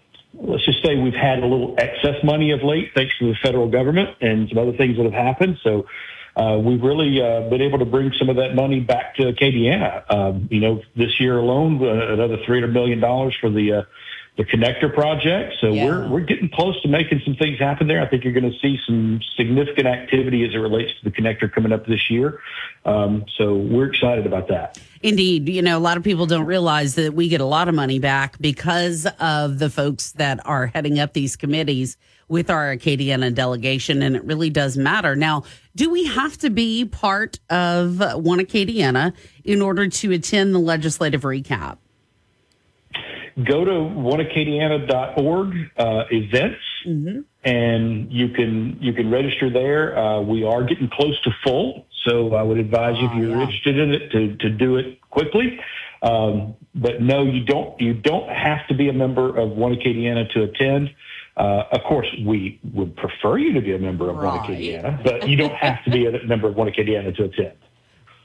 Let's 0.40 0.64
just 0.64 0.82
say 0.84 0.96
we've 0.96 1.14
had 1.14 1.40
a 1.40 1.46
little 1.46 1.74
excess 1.78 2.22
money 2.22 2.52
of 2.52 2.62
late, 2.62 2.92
thanks 2.94 3.18
to 3.18 3.26
the 3.28 3.34
federal 3.42 3.68
government 3.68 4.16
and 4.20 4.48
some 4.48 4.58
other 4.58 4.72
things 4.72 4.96
that 4.96 5.04
have 5.04 5.12
happened. 5.12 5.58
So 5.62 5.86
uh, 6.36 6.58
we've 6.58 6.82
really 6.82 7.20
uh, 7.20 7.48
been 7.48 7.60
able 7.60 7.80
to 7.80 7.84
bring 7.84 8.12
some 8.12 8.28
of 8.28 8.36
that 8.36 8.54
money 8.54 8.78
back 8.80 9.16
to 9.16 9.32
Acadiana. 9.32 10.04
Um, 10.08 10.48
you 10.50 10.60
know, 10.60 10.82
this 10.94 11.18
year 11.18 11.38
alone, 11.38 11.82
uh, 11.82 12.12
another 12.12 12.38
three 12.46 12.60
hundred 12.60 12.72
million 12.72 13.00
dollars 13.00 13.36
for 13.40 13.50
the 13.50 13.72
uh, 13.72 13.82
the 14.36 14.44
connector 14.44 14.94
project. 14.94 15.56
So 15.60 15.72
Yeah. 15.72 15.84
we're 15.84 16.08
we're 16.08 16.20
getting 16.20 16.48
close 16.48 16.80
to 16.82 16.88
making 16.88 17.22
some 17.24 17.34
things 17.34 17.58
happen 17.58 17.88
there. 17.88 18.00
I 18.00 18.06
think 18.06 18.22
you're 18.22 18.32
going 18.32 18.50
to 18.52 18.58
see 18.60 18.78
some 18.86 19.20
significant 19.36 19.88
activity 19.88 20.44
as 20.44 20.54
it 20.54 20.58
relates 20.58 20.92
to 21.00 21.04
the 21.04 21.10
connector 21.10 21.52
coming 21.52 21.72
up 21.72 21.86
this 21.86 22.08
year. 22.08 22.40
Um, 22.84 23.24
so 23.36 23.56
we're 23.56 23.86
excited 23.86 24.26
about 24.26 24.46
that. 24.48 24.78
Indeed. 25.02 25.48
You 25.48 25.62
know, 25.62 25.78
a 25.78 25.80
lot 25.80 25.96
of 25.96 26.02
people 26.02 26.26
don't 26.26 26.46
realize 26.46 26.94
that 26.96 27.14
we 27.14 27.28
get 27.28 27.40
a 27.40 27.44
lot 27.46 27.68
of 27.68 27.74
money 27.74 27.98
back 27.98 28.38
because 28.38 29.06
of 29.20 29.58
the 29.58 29.70
folks 29.70 30.12
that 30.12 30.44
are 30.46 30.66
heading 30.66 30.98
up 30.98 31.12
these 31.12 31.36
committees 31.36 31.96
with 32.28 32.50
our 32.50 32.76
Acadiana 32.76 33.34
delegation, 33.34 34.02
and 34.02 34.14
it 34.14 34.24
really 34.24 34.50
does 34.50 34.76
matter. 34.76 35.16
Now, 35.16 35.44
do 35.74 35.88
we 35.90 36.04
have 36.06 36.36
to 36.38 36.50
be 36.50 36.84
part 36.84 37.40
of 37.48 38.00
One 38.22 38.38
Acadiana 38.38 39.14
in 39.44 39.62
order 39.62 39.88
to 39.88 40.12
attend 40.12 40.54
the 40.54 40.58
legislative 40.58 41.22
recap? 41.22 41.78
Go 43.42 43.64
to 43.64 43.70
oneacadiana.org 43.70 45.54
uh, 45.78 46.04
events, 46.10 46.58
and 47.44 48.12
you 48.12 48.28
can 48.30 48.78
you 48.80 48.92
can 48.92 49.10
register 49.10 49.48
there. 49.48 49.96
Uh, 49.96 50.20
we 50.20 50.42
are 50.42 50.64
getting 50.64 50.88
close 50.88 51.18
to 51.22 51.30
full, 51.44 51.86
so 52.04 52.34
I 52.34 52.42
would 52.42 52.58
advise 52.58 52.98
you 52.98 53.06
if 53.06 53.14
you're 53.16 53.40
interested 53.40 53.78
in 53.78 53.92
it 53.92 54.10
to 54.12 54.36
to 54.36 54.50
do 54.50 54.76
it 54.76 55.00
quickly. 55.10 55.60
Um, 56.02 56.54
but 56.74 57.02
no, 57.02 57.24
you 57.24 57.44
don't 57.44 57.80
you 57.80 57.94
don't 57.94 58.28
have 58.28 58.66
to 58.68 58.74
be 58.74 58.88
a 58.88 58.92
member 58.92 59.36
of 59.36 59.50
One 59.50 59.74
Acadiana 59.74 60.30
to 60.32 60.44
attend. 60.44 60.94
Uh, 61.36 61.64
of 61.70 61.82
course, 61.84 62.08
we 62.26 62.58
would 62.72 62.96
prefer 62.96 63.38
you 63.38 63.52
to 63.54 63.60
be 63.60 63.72
a 63.72 63.78
member 63.78 64.10
of 64.10 64.16
One 64.16 64.38
Acadiana, 64.38 65.02
but 65.02 65.28
you 65.28 65.36
don't 65.36 65.54
have 65.54 65.82
to 65.84 65.90
be 65.90 66.06
a 66.06 66.24
member 66.24 66.48
of 66.48 66.56
One 66.56 66.68
Acadiana 66.68 67.14
to 67.16 67.24
attend. 67.24 67.56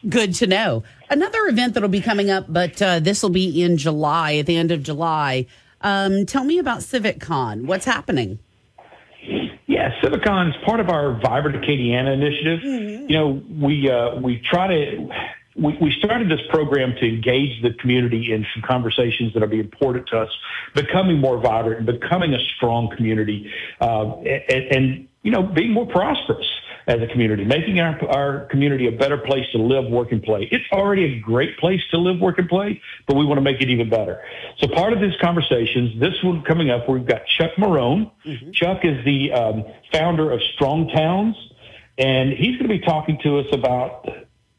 Good 0.08 0.34
to 0.36 0.48
know. 0.48 0.84
Another 1.10 1.48
event 1.48 1.74
that'll 1.76 1.90
be 1.90 2.02
coming 2.02 2.30
up, 2.30 2.46
but 2.50 2.82
uh, 2.82 3.00
this 3.00 3.24
will 3.24 3.30
be 3.30 3.64
in 3.64 3.78
July, 3.78 4.36
at 4.36 4.48
the 4.48 4.58
end 4.58 4.72
of 4.72 4.84
July. 4.84 5.46
Um, 5.82 6.26
tell 6.26 6.44
me 6.44 6.60
about 6.60 6.80
CivicCon. 6.80 7.66
What's 7.66 7.86
happening? 7.86 8.40
Yeah, 9.84 10.00
CivicCon 10.02 10.48
is 10.48 10.56
part 10.64 10.80
of 10.80 10.90
our 10.90 11.20
Vibrant 11.20 11.62
Acadiana 11.62 12.14
initiative. 12.14 12.64
You 12.64 13.18
know, 13.18 13.44
we 13.60 13.90
uh, 13.90 14.16
we 14.16 14.40
try 14.40 14.68
to 14.68 15.10
we, 15.58 15.78
we 15.82 15.92
started 15.92 16.30
this 16.30 16.40
program 16.50 16.96
to 17.02 17.06
engage 17.06 17.62
the 17.62 17.74
community 17.74 18.32
in 18.32 18.46
some 18.54 18.64
conversations 18.64 19.34
that 19.34 19.44
are 19.44 19.48
being 19.48 19.66
important 19.66 20.08
to 20.08 20.20
us, 20.20 20.30
becoming 20.74 21.20
more 21.20 21.38
vibrant 21.38 21.80
and 21.80 22.00
becoming 22.00 22.34
a 22.34 22.40
strong 22.56 22.96
community, 22.96 23.52
uh, 23.82 24.16
and, 24.22 24.72
and 24.72 25.08
you 25.22 25.32
know, 25.32 25.44
being 25.44 25.74
more 25.74 25.86
prosperous 25.86 26.48
as 26.88 27.02
a 27.02 27.08
community, 27.08 27.46
making 27.46 27.80
our, 27.80 27.98
our 28.10 28.46
community 28.46 28.88
a 28.88 28.92
better 28.92 29.18
place 29.18 29.46
to 29.52 29.58
live, 29.58 29.90
work, 29.90 30.12
and 30.12 30.22
play. 30.22 30.48
It's 30.52 30.66
already 30.72 31.06
a 31.06 31.20
great 31.20 31.58
place 31.58 31.82
to 31.92 31.98
live, 31.98 32.20
work, 32.20 32.40
and 32.40 32.50
play, 32.50 32.82
but 33.08 33.16
we 33.16 33.26
want 33.26 33.38
to 33.38 33.42
make 33.42 33.62
it 33.62 33.70
even 33.70 33.90
better. 33.90 34.22
So 34.58 34.68
part 34.68 34.94
of 34.94 35.00
these 35.00 35.16
conversations, 35.22 36.00
this 36.00 36.22
one 36.24 36.44
coming 36.44 36.70
up, 36.70 36.90
we've 36.90 37.06
got 37.06 37.26
Chuck 37.26 37.52
Marohn. 37.58 38.12
Chuck 38.54 38.84
is 38.84 39.04
the 39.06 39.32
um, 39.32 39.64
founder 39.92 40.32
of 40.32 40.42
Strong 40.56 40.90
Towns, 40.90 41.36
and 41.98 42.32
he's 42.34 42.58
going 42.58 42.70
to 42.70 42.80
be 42.80 42.80
talking 42.80 43.18
to 43.24 43.40
us 43.40 43.48
about 43.52 44.08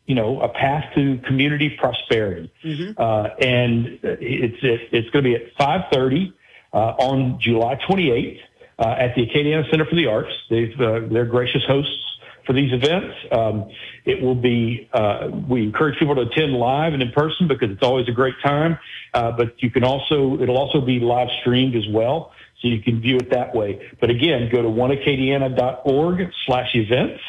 you 0.06 0.14
know, 0.14 0.40
a 0.40 0.48
path 0.48 0.94
to 0.94 1.18
community 1.26 1.70
prosperity. 1.78 2.52
Uh, 2.98 3.28
and 3.40 3.98
it's, 4.02 4.62
it, 4.62 4.88
it's 4.92 5.10
going 5.10 5.24
to 5.24 5.30
be 5.30 5.34
at 5.34 5.54
530 5.56 6.34
uh, 6.72 6.76
on 6.76 7.40
July 7.40 7.76
28th 7.88 8.38
uh, 8.78 8.82
at 8.98 9.14
the 9.14 9.26
Acadiana 9.26 9.68
Center 9.70 9.86
for 9.86 9.94
the 9.94 10.06
Arts. 10.06 10.32
They've, 10.50 10.78
uh, 10.78 11.00
they're 11.10 11.24
gracious 11.24 11.64
hosts 11.66 12.13
for 12.46 12.52
these 12.52 12.72
events. 12.72 13.14
Um, 13.32 13.70
it 14.04 14.20
will 14.22 14.34
be, 14.34 14.88
uh, 14.92 15.30
we 15.48 15.62
encourage 15.62 15.98
people 15.98 16.14
to 16.14 16.22
attend 16.22 16.52
live 16.52 16.92
and 16.92 17.02
in 17.02 17.12
person 17.12 17.48
because 17.48 17.70
it's 17.70 17.82
always 17.82 18.08
a 18.08 18.12
great 18.12 18.34
time. 18.42 18.78
Uh, 19.12 19.32
but 19.32 19.62
you 19.62 19.70
can 19.70 19.84
also, 19.84 20.40
it'll 20.40 20.58
also 20.58 20.80
be 20.80 21.00
live 21.00 21.28
streamed 21.40 21.76
as 21.76 21.86
well. 21.88 22.32
So 22.60 22.68
you 22.68 22.82
can 22.82 23.00
view 23.00 23.16
it 23.16 23.30
that 23.30 23.54
way. 23.54 23.90
But 24.00 24.10
again, 24.10 24.48
go 24.50 24.62
to 24.62 24.68
oneacadiana.org 24.68 26.30
slash 26.46 26.74
events 26.74 27.20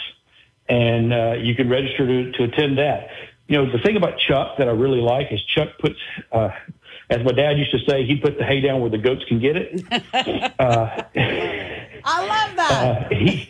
and 0.67 1.13
uh, 1.13 1.33
you 1.39 1.55
can 1.55 1.69
register 1.69 2.05
to, 2.07 2.31
to 2.31 2.43
attend 2.43 2.77
that. 2.77 3.09
You 3.47 3.57
know, 3.57 3.71
the 3.71 3.77
thing 3.79 3.95
about 3.95 4.17
Chuck 4.17 4.57
that 4.57 4.67
I 4.67 4.71
really 4.71 5.01
like 5.01 5.31
is 5.31 5.43
Chuck 5.43 5.69
puts, 5.79 5.99
uh, 6.31 6.49
as 7.10 7.23
my 7.23 7.32
dad 7.32 7.57
used 7.57 7.72
to 7.72 7.80
say, 7.88 8.06
he 8.06 8.15
put 8.15 8.38
the 8.38 8.44
hay 8.44 8.61
down 8.61 8.82
where 8.82 8.90
the 8.90 8.98
goats 8.98 9.23
can 9.27 9.40
get 9.40 9.56
it. 9.56 9.84
uh, 10.60 11.03
I 12.03 12.26
love 12.26 12.56
that. 12.56 13.07
uh, 13.11 13.15
he 13.15 13.49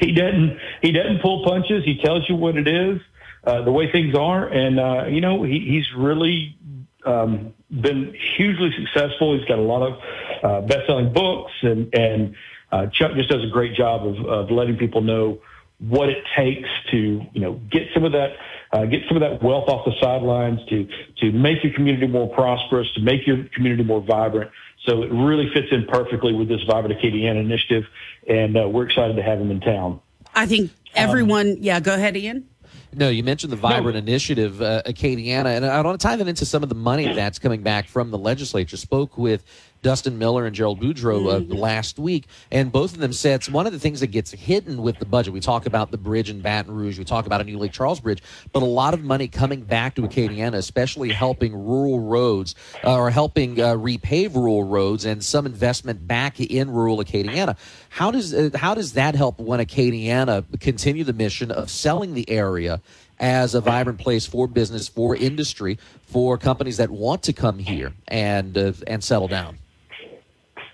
he 0.00 0.12
doesn't 0.12 0.58
he 0.82 0.92
doesn't 0.92 1.20
pull 1.20 1.44
punches. 1.44 1.84
He 1.84 1.98
tells 1.98 2.28
you 2.28 2.36
what 2.36 2.56
it 2.56 2.68
is, 2.68 3.00
uh, 3.44 3.62
the 3.62 3.72
way 3.72 3.90
things 3.90 4.14
are, 4.14 4.46
and 4.48 4.78
uh, 4.78 5.06
you 5.08 5.20
know 5.20 5.42
he, 5.42 5.60
he's 5.60 5.92
really 5.94 6.56
um, 7.04 7.54
been 7.70 8.14
hugely 8.36 8.72
successful. 8.76 9.36
He's 9.36 9.46
got 9.46 9.58
a 9.58 9.62
lot 9.62 9.82
of 9.82 10.02
uh, 10.42 10.66
best-selling 10.66 11.12
books, 11.12 11.52
and 11.62 11.94
and 11.94 12.34
uh, 12.72 12.86
Chuck 12.86 13.14
just 13.14 13.28
does 13.28 13.44
a 13.44 13.48
great 13.48 13.74
job 13.74 14.06
of, 14.06 14.26
of 14.26 14.50
letting 14.50 14.76
people 14.76 15.00
know 15.00 15.40
what 15.78 16.08
it 16.08 16.24
takes 16.34 16.68
to 16.90 17.24
you 17.32 17.40
know 17.40 17.54
get 17.70 17.88
some 17.94 18.04
of 18.04 18.12
that 18.12 18.36
uh, 18.72 18.84
get 18.84 19.02
some 19.08 19.16
of 19.16 19.20
that 19.22 19.42
wealth 19.42 19.68
off 19.68 19.84
the 19.84 19.92
sidelines 20.00 20.60
to 20.68 20.88
to 21.18 21.32
make 21.32 21.62
your 21.64 21.72
community 21.72 22.06
more 22.06 22.28
prosperous, 22.28 22.90
to 22.94 23.00
make 23.00 23.26
your 23.26 23.44
community 23.54 23.84
more 23.84 24.00
vibrant. 24.00 24.50
So 24.84 25.02
it 25.02 25.10
really 25.10 25.50
fits 25.52 25.68
in 25.70 25.86
perfectly 25.86 26.32
with 26.32 26.48
this 26.48 26.62
Vibrant 26.62 26.98
Acadiana 26.98 27.40
initiative, 27.40 27.84
and 28.26 28.56
uh, 28.56 28.68
we're 28.68 28.86
excited 28.86 29.16
to 29.16 29.22
have 29.22 29.40
him 29.40 29.50
in 29.50 29.60
town. 29.60 30.00
I 30.34 30.46
think 30.46 30.70
everyone, 30.94 31.56
yeah, 31.60 31.80
go 31.80 31.94
ahead, 31.94 32.16
Ian. 32.16 32.48
No, 32.94 33.10
you 33.10 33.22
mentioned 33.22 33.52
the 33.52 33.56
Vibrant 33.56 33.96
Initiative, 33.96 34.62
uh, 34.62 34.82
Acadiana, 34.86 35.56
and 35.56 35.66
I 35.66 35.80
want 35.82 36.00
to 36.00 36.06
tie 36.06 36.16
that 36.16 36.26
into 36.26 36.46
some 36.46 36.62
of 36.62 36.70
the 36.70 36.74
money 36.74 37.12
that's 37.12 37.38
coming 37.38 37.62
back 37.62 37.86
from 37.86 38.10
the 38.10 38.16
legislature. 38.16 38.78
Spoke 38.78 39.18
with 39.18 39.44
Dustin 39.82 40.18
Miller 40.18 40.46
and 40.46 40.54
Gerald 40.54 40.80
Boudreaux 40.80 41.32
uh, 41.32 41.54
last 41.54 41.98
week, 41.98 42.26
and 42.50 42.72
both 42.72 42.92
of 42.94 42.98
them 42.98 43.12
said 43.12 43.36
it's 43.36 43.48
one 43.48 43.66
of 43.66 43.72
the 43.72 43.78
things 43.78 44.00
that 44.00 44.08
gets 44.08 44.32
hidden 44.32 44.82
with 44.82 44.98
the 44.98 45.04
budget. 45.04 45.32
We 45.32 45.40
talk 45.40 45.66
about 45.66 45.90
the 45.90 45.98
bridge 45.98 46.30
in 46.30 46.40
Baton 46.40 46.74
Rouge, 46.74 46.98
we 46.98 47.04
talk 47.04 47.26
about 47.26 47.40
a 47.40 47.44
new 47.44 47.58
Lake 47.58 47.72
Charles 47.72 48.00
bridge, 48.00 48.22
but 48.52 48.62
a 48.62 48.66
lot 48.66 48.94
of 48.94 49.04
money 49.04 49.28
coming 49.28 49.62
back 49.62 49.94
to 49.94 50.02
Acadiana, 50.02 50.54
especially 50.54 51.10
helping 51.12 51.54
rural 51.54 52.00
roads 52.00 52.54
uh, 52.84 52.96
or 52.96 53.10
helping 53.10 53.60
uh, 53.60 53.74
repave 53.74 54.34
rural 54.34 54.64
roads, 54.64 55.04
and 55.04 55.24
some 55.24 55.46
investment 55.46 56.06
back 56.06 56.40
in 56.40 56.70
rural 56.70 56.98
Acadiana. 56.98 57.56
How 57.88 58.10
does 58.10 58.34
uh, 58.34 58.50
how 58.54 58.74
does 58.74 58.94
that 58.94 59.14
help 59.14 59.38
when 59.38 59.60
Acadiana 59.60 60.44
continue 60.60 61.04
the 61.04 61.12
mission 61.12 61.50
of 61.50 61.70
selling 61.70 62.14
the 62.14 62.28
area? 62.28 62.80
as 63.20 63.54
a 63.54 63.60
vibrant 63.60 63.98
place 63.98 64.26
for 64.26 64.46
business, 64.46 64.88
for 64.88 65.16
industry, 65.16 65.78
for 66.02 66.38
companies 66.38 66.76
that 66.76 66.90
want 66.90 67.22
to 67.24 67.32
come 67.32 67.58
here 67.58 67.92
and 68.06 68.56
uh, 68.56 68.72
and 68.86 69.02
settle 69.02 69.28
down? 69.28 69.58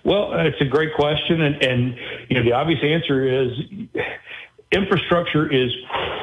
Well, 0.05 0.33
it's 0.39 0.61
a 0.61 0.65
great 0.65 0.93
question, 0.93 1.41
and, 1.41 1.63
and 1.63 1.97
you 2.29 2.37
know 2.37 2.43
the 2.43 2.53
obvious 2.53 2.79
answer 2.83 3.25
is 3.25 3.51
infrastructure 4.71 5.51
is 5.51 5.71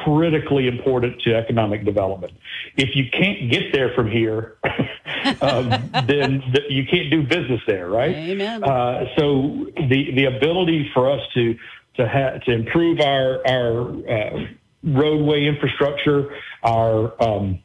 critically 0.03 0.67
important 0.67 1.21
to 1.23 1.35
economic 1.35 1.83
development. 1.83 2.33
If 2.77 2.95
you 2.95 3.09
can't 3.11 3.51
get 3.51 3.73
there 3.73 3.93
from 3.93 4.09
here, 4.09 4.57
um, 5.41 5.69
then 6.07 6.41
th- 6.53 6.69
you 6.69 6.85
can't 6.85 7.09
do 7.11 7.23
business 7.23 7.61
there, 7.67 7.89
right? 7.89 8.15
Amen. 8.15 8.63
Uh, 8.63 9.05
so 9.17 9.67
the 9.75 10.11
the 10.15 10.25
ability 10.25 10.89
for 10.93 11.11
us 11.11 11.21
to 11.33 11.57
to 11.95 12.07
ha- 12.07 12.37
to 12.45 12.51
improve 12.51 13.01
our 13.01 13.45
our 13.45 14.09
uh, 14.09 14.45
roadway 14.83 15.45
infrastructure, 15.45 16.33
our 16.63 17.21
um, 17.21 17.61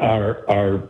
our 0.00 0.48
our 0.50 0.88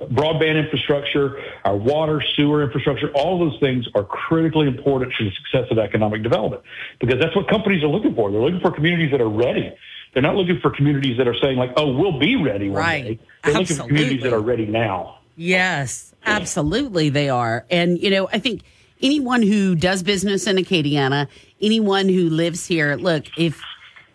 broadband 0.00 0.62
infrastructure, 0.62 1.40
our 1.64 1.76
water, 1.76 2.22
sewer 2.34 2.62
infrastructure, 2.62 3.10
all 3.14 3.38
those 3.38 3.58
things 3.60 3.86
are 3.94 4.04
critically 4.04 4.66
important 4.66 5.12
to 5.18 5.24
the 5.24 5.30
success 5.30 5.70
of 5.70 5.78
economic 5.78 6.22
development 6.22 6.62
because 7.00 7.20
that's 7.20 7.34
what 7.34 7.48
companies 7.48 7.82
are 7.82 7.88
looking 7.88 8.14
for. 8.14 8.30
They're 8.30 8.40
looking 8.40 8.60
for 8.60 8.70
communities 8.70 9.10
that 9.12 9.20
are 9.20 9.28
ready. 9.28 9.72
They're 10.12 10.22
not 10.22 10.36
looking 10.36 10.60
for 10.60 10.70
communities 10.70 11.18
that 11.18 11.28
are 11.28 11.36
saying 11.42 11.58
like, 11.58 11.72
"Oh, 11.76 11.94
we'll 11.94 12.18
be 12.18 12.36
ready 12.36 12.68
one 12.68 12.78
Right. 12.80 13.04
day." 13.04 13.18
They're 13.44 13.54
looking 13.54 13.76
for 13.76 13.86
communities 13.86 14.22
that 14.22 14.32
are 14.32 14.40
ready 14.40 14.66
now. 14.66 15.18
Yes, 15.36 16.14
absolutely 16.24 17.10
they 17.10 17.28
are. 17.28 17.66
And, 17.70 17.98
you 17.98 18.08
know, 18.10 18.28
I 18.32 18.38
think 18.38 18.62
anyone 19.02 19.42
who 19.42 19.74
does 19.74 20.02
business 20.02 20.46
in 20.46 20.56
Acadiana, 20.56 21.28
anyone 21.60 22.08
who 22.08 22.30
lives 22.30 22.66
here, 22.66 22.96
look, 22.96 23.24
if 23.36 23.60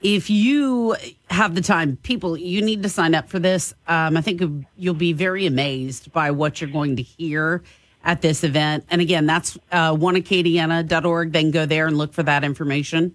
if 0.02 0.30
you 0.30 0.95
have 1.30 1.56
the 1.56 1.61
time, 1.61 1.98
people, 1.98 2.38
you 2.38 2.61
need 2.61 2.84
to 2.84 2.90
sign 2.90 3.15
up 3.15 3.30
for 3.30 3.40
this. 3.40 3.73
Um, 3.88 4.18
I 4.18 4.22
think 4.22 4.41
you'll 4.76 4.94
be 4.94 5.14
very 5.14 5.45
amazed 5.45 6.11
by 6.11 6.32
what 6.32 6.60
you're 6.60 6.69
going 6.69 6.95
to 6.95 7.03
hear 7.03 7.64
at 8.03 8.22
this 8.22 8.44
event. 8.44 8.86
And 8.90 8.99
again, 8.99 9.26
that's 9.26 9.57
uh, 9.72 9.94
oneacadiana.org. 9.94 11.32
Then 11.32 11.52
go 11.52 11.65
there 11.65 11.88
and 11.88 11.98
look 11.98 12.14
for 12.14 12.23
that 12.23 12.44
information. 12.44 13.14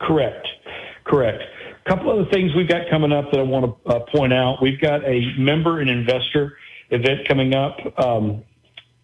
Correct. 0.00 0.48
Correct. 1.04 1.42
A 1.84 1.88
couple 1.88 2.10
other 2.10 2.28
things 2.30 2.54
we've 2.54 2.68
got 2.68 2.88
coming 2.90 3.12
up 3.12 3.30
that 3.30 3.38
I 3.38 3.42
want 3.42 3.66
to 3.84 3.90
uh, 3.90 4.00
point 4.00 4.32
out. 4.32 4.60
We've 4.62 4.80
got 4.80 5.04
a 5.04 5.32
member 5.38 5.80
and 5.80 5.90
investor 5.90 6.56
event 6.90 7.28
coming 7.28 7.54
up. 7.54 7.78
Um, 7.98 8.44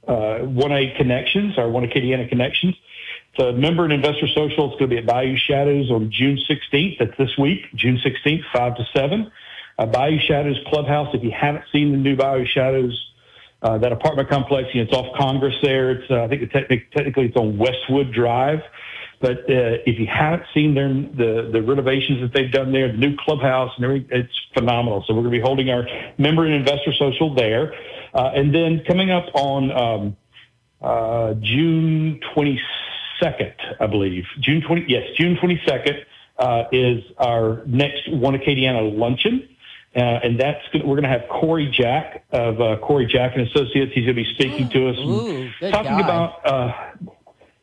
uh, 0.08 0.42
1A 0.42 0.96
Connections, 0.96 1.58
our 1.58 1.68
1 1.68 1.86
Acadiana 1.86 2.28
Connections. 2.28 2.74
A 3.38 3.52
member 3.52 3.84
and 3.84 3.92
investor 3.92 4.28
social. 4.28 4.70
is 4.70 4.78
going 4.78 4.78
to 4.78 4.86
be 4.88 4.98
at 4.98 5.06
Bayou 5.06 5.36
Shadows 5.36 5.90
on 5.90 6.10
June 6.10 6.38
16th. 6.48 6.98
That's 6.98 7.16
this 7.16 7.36
week, 7.38 7.66
June 7.74 7.98
16th, 7.98 8.42
5 8.52 8.76
to 8.76 8.88
7. 8.94 9.32
Uh, 9.78 9.86
Bayou 9.86 10.18
Shadows 10.18 10.58
Clubhouse. 10.66 11.14
If 11.14 11.24
you 11.24 11.30
haven't 11.30 11.64
seen 11.72 11.92
the 11.92 11.98
new 11.98 12.14
Bayou 12.14 12.44
Shadows 12.44 13.12
uh, 13.62 13.78
that 13.78 13.92
apartment 13.92 14.28
complex. 14.28 14.68
You 14.74 14.80
know, 14.80 14.88
it's 14.88 14.92
off 14.92 15.16
Congress 15.16 15.54
there. 15.62 15.92
It's 15.92 16.10
uh, 16.10 16.24
I 16.24 16.28
think 16.28 16.50
technically 16.50 17.26
it's 17.26 17.36
on 17.36 17.58
Westwood 17.58 18.12
Drive. 18.12 18.60
But 19.20 19.38
uh, 19.48 19.78
if 19.86 20.00
you 20.00 20.06
haven't 20.08 20.42
seen 20.52 20.74
their 20.74 20.88
the 20.88 21.48
the 21.52 21.62
renovations 21.62 22.20
that 22.22 22.32
they've 22.34 22.50
done 22.50 22.72
there, 22.72 22.88
the 22.88 22.98
new 22.98 23.16
clubhouse 23.16 23.72
and 23.76 23.84
everything, 23.84 24.08
it's 24.10 24.46
phenomenal. 24.52 25.04
So 25.06 25.14
we're 25.14 25.22
going 25.22 25.32
to 25.32 25.38
be 25.38 25.42
holding 25.42 25.70
our 25.70 25.86
member 26.18 26.44
and 26.44 26.54
investor 26.54 26.92
social 26.92 27.32
there, 27.34 27.72
uh, 28.14 28.32
and 28.34 28.52
then 28.52 28.82
coming 28.84 29.12
up 29.12 29.26
on 29.34 29.70
um, 29.70 30.16
uh, 30.80 31.34
June 31.34 32.18
22nd, 33.22 33.52
I 33.80 33.86
believe. 33.86 34.24
June 34.40 34.60
20, 34.62 34.84
yes, 34.88 35.02
June 35.16 35.36
22nd 35.36 36.04
uh, 36.38 36.64
is 36.72 37.02
our 37.18 37.62
next 37.66 38.10
One 38.12 38.34
Acadiana 38.34 38.96
luncheon. 38.96 39.48
Uh, 39.94 39.98
and 40.00 40.40
that's 40.40 40.62
gonna, 40.72 40.86
we're 40.86 40.96
going 40.96 41.02
to 41.02 41.08
have 41.10 41.28
Corey 41.28 41.70
Jack 41.70 42.24
of 42.32 42.60
uh, 42.62 42.76
Corey 42.78 43.04
Jack 43.06 43.36
and 43.36 43.46
Associates. 43.46 43.92
He's 43.94 44.06
going 44.06 44.16
to 44.16 44.22
be 44.24 44.34
speaking 44.34 44.68
to 44.70 44.88
us, 44.88 44.96
Ooh, 44.98 45.50
good 45.60 45.70
talking 45.70 45.90
guy. 45.92 46.00
about. 46.00 46.46
Uh, 46.46 46.72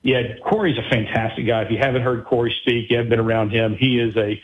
yeah, 0.03 0.21
Corey's 0.47 0.77
a 0.77 0.87
fantastic 0.89 1.47
guy. 1.47 1.63
If 1.63 1.71
you 1.71 1.79
haven't 1.79 2.03
heard 2.03 2.25
Corey 2.25 2.55
speak, 2.61 2.89
you 2.91 2.97
haven't 2.97 3.09
been 3.09 3.19
around 3.19 3.49
him. 3.49 3.75
He 3.75 3.99
is 3.99 4.15
a 4.15 4.39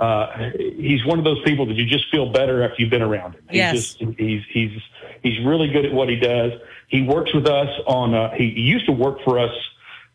uh, 0.00 0.50
he's 0.58 1.04
one 1.06 1.18
of 1.20 1.24
those 1.24 1.40
people 1.44 1.66
that 1.66 1.74
you 1.74 1.86
just 1.86 2.10
feel 2.10 2.30
better 2.30 2.62
after 2.64 2.82
you've 2.82 2.90
been 2.90 3.02
around 3.02 3.34
him. 3.34 3.42
He's 3.50 3.56
Yes. 3.56 3.72
just 3.94 3.98
he's 4.18 4.42
he's 4.52 4.72
he's 5.22 5.44
really 5.46 5.68
good 5.68 5.86
at 5.86 5.92
what 5.92 6.08
he 6.08 6.16
does. 6.16 6.52
He 6.88 7.02
works 7.02 7.32
with 7.32 7.46
us 7.46 7.68
on. 7.86 8.14
Uh, 8.14 8.32
he, 8.34 8.50
he 8.50 8.62
used 8.62 8.86
to 8.86 8.92
work 8.92 9.18
for 9.24 9.38
us 9.38 9.50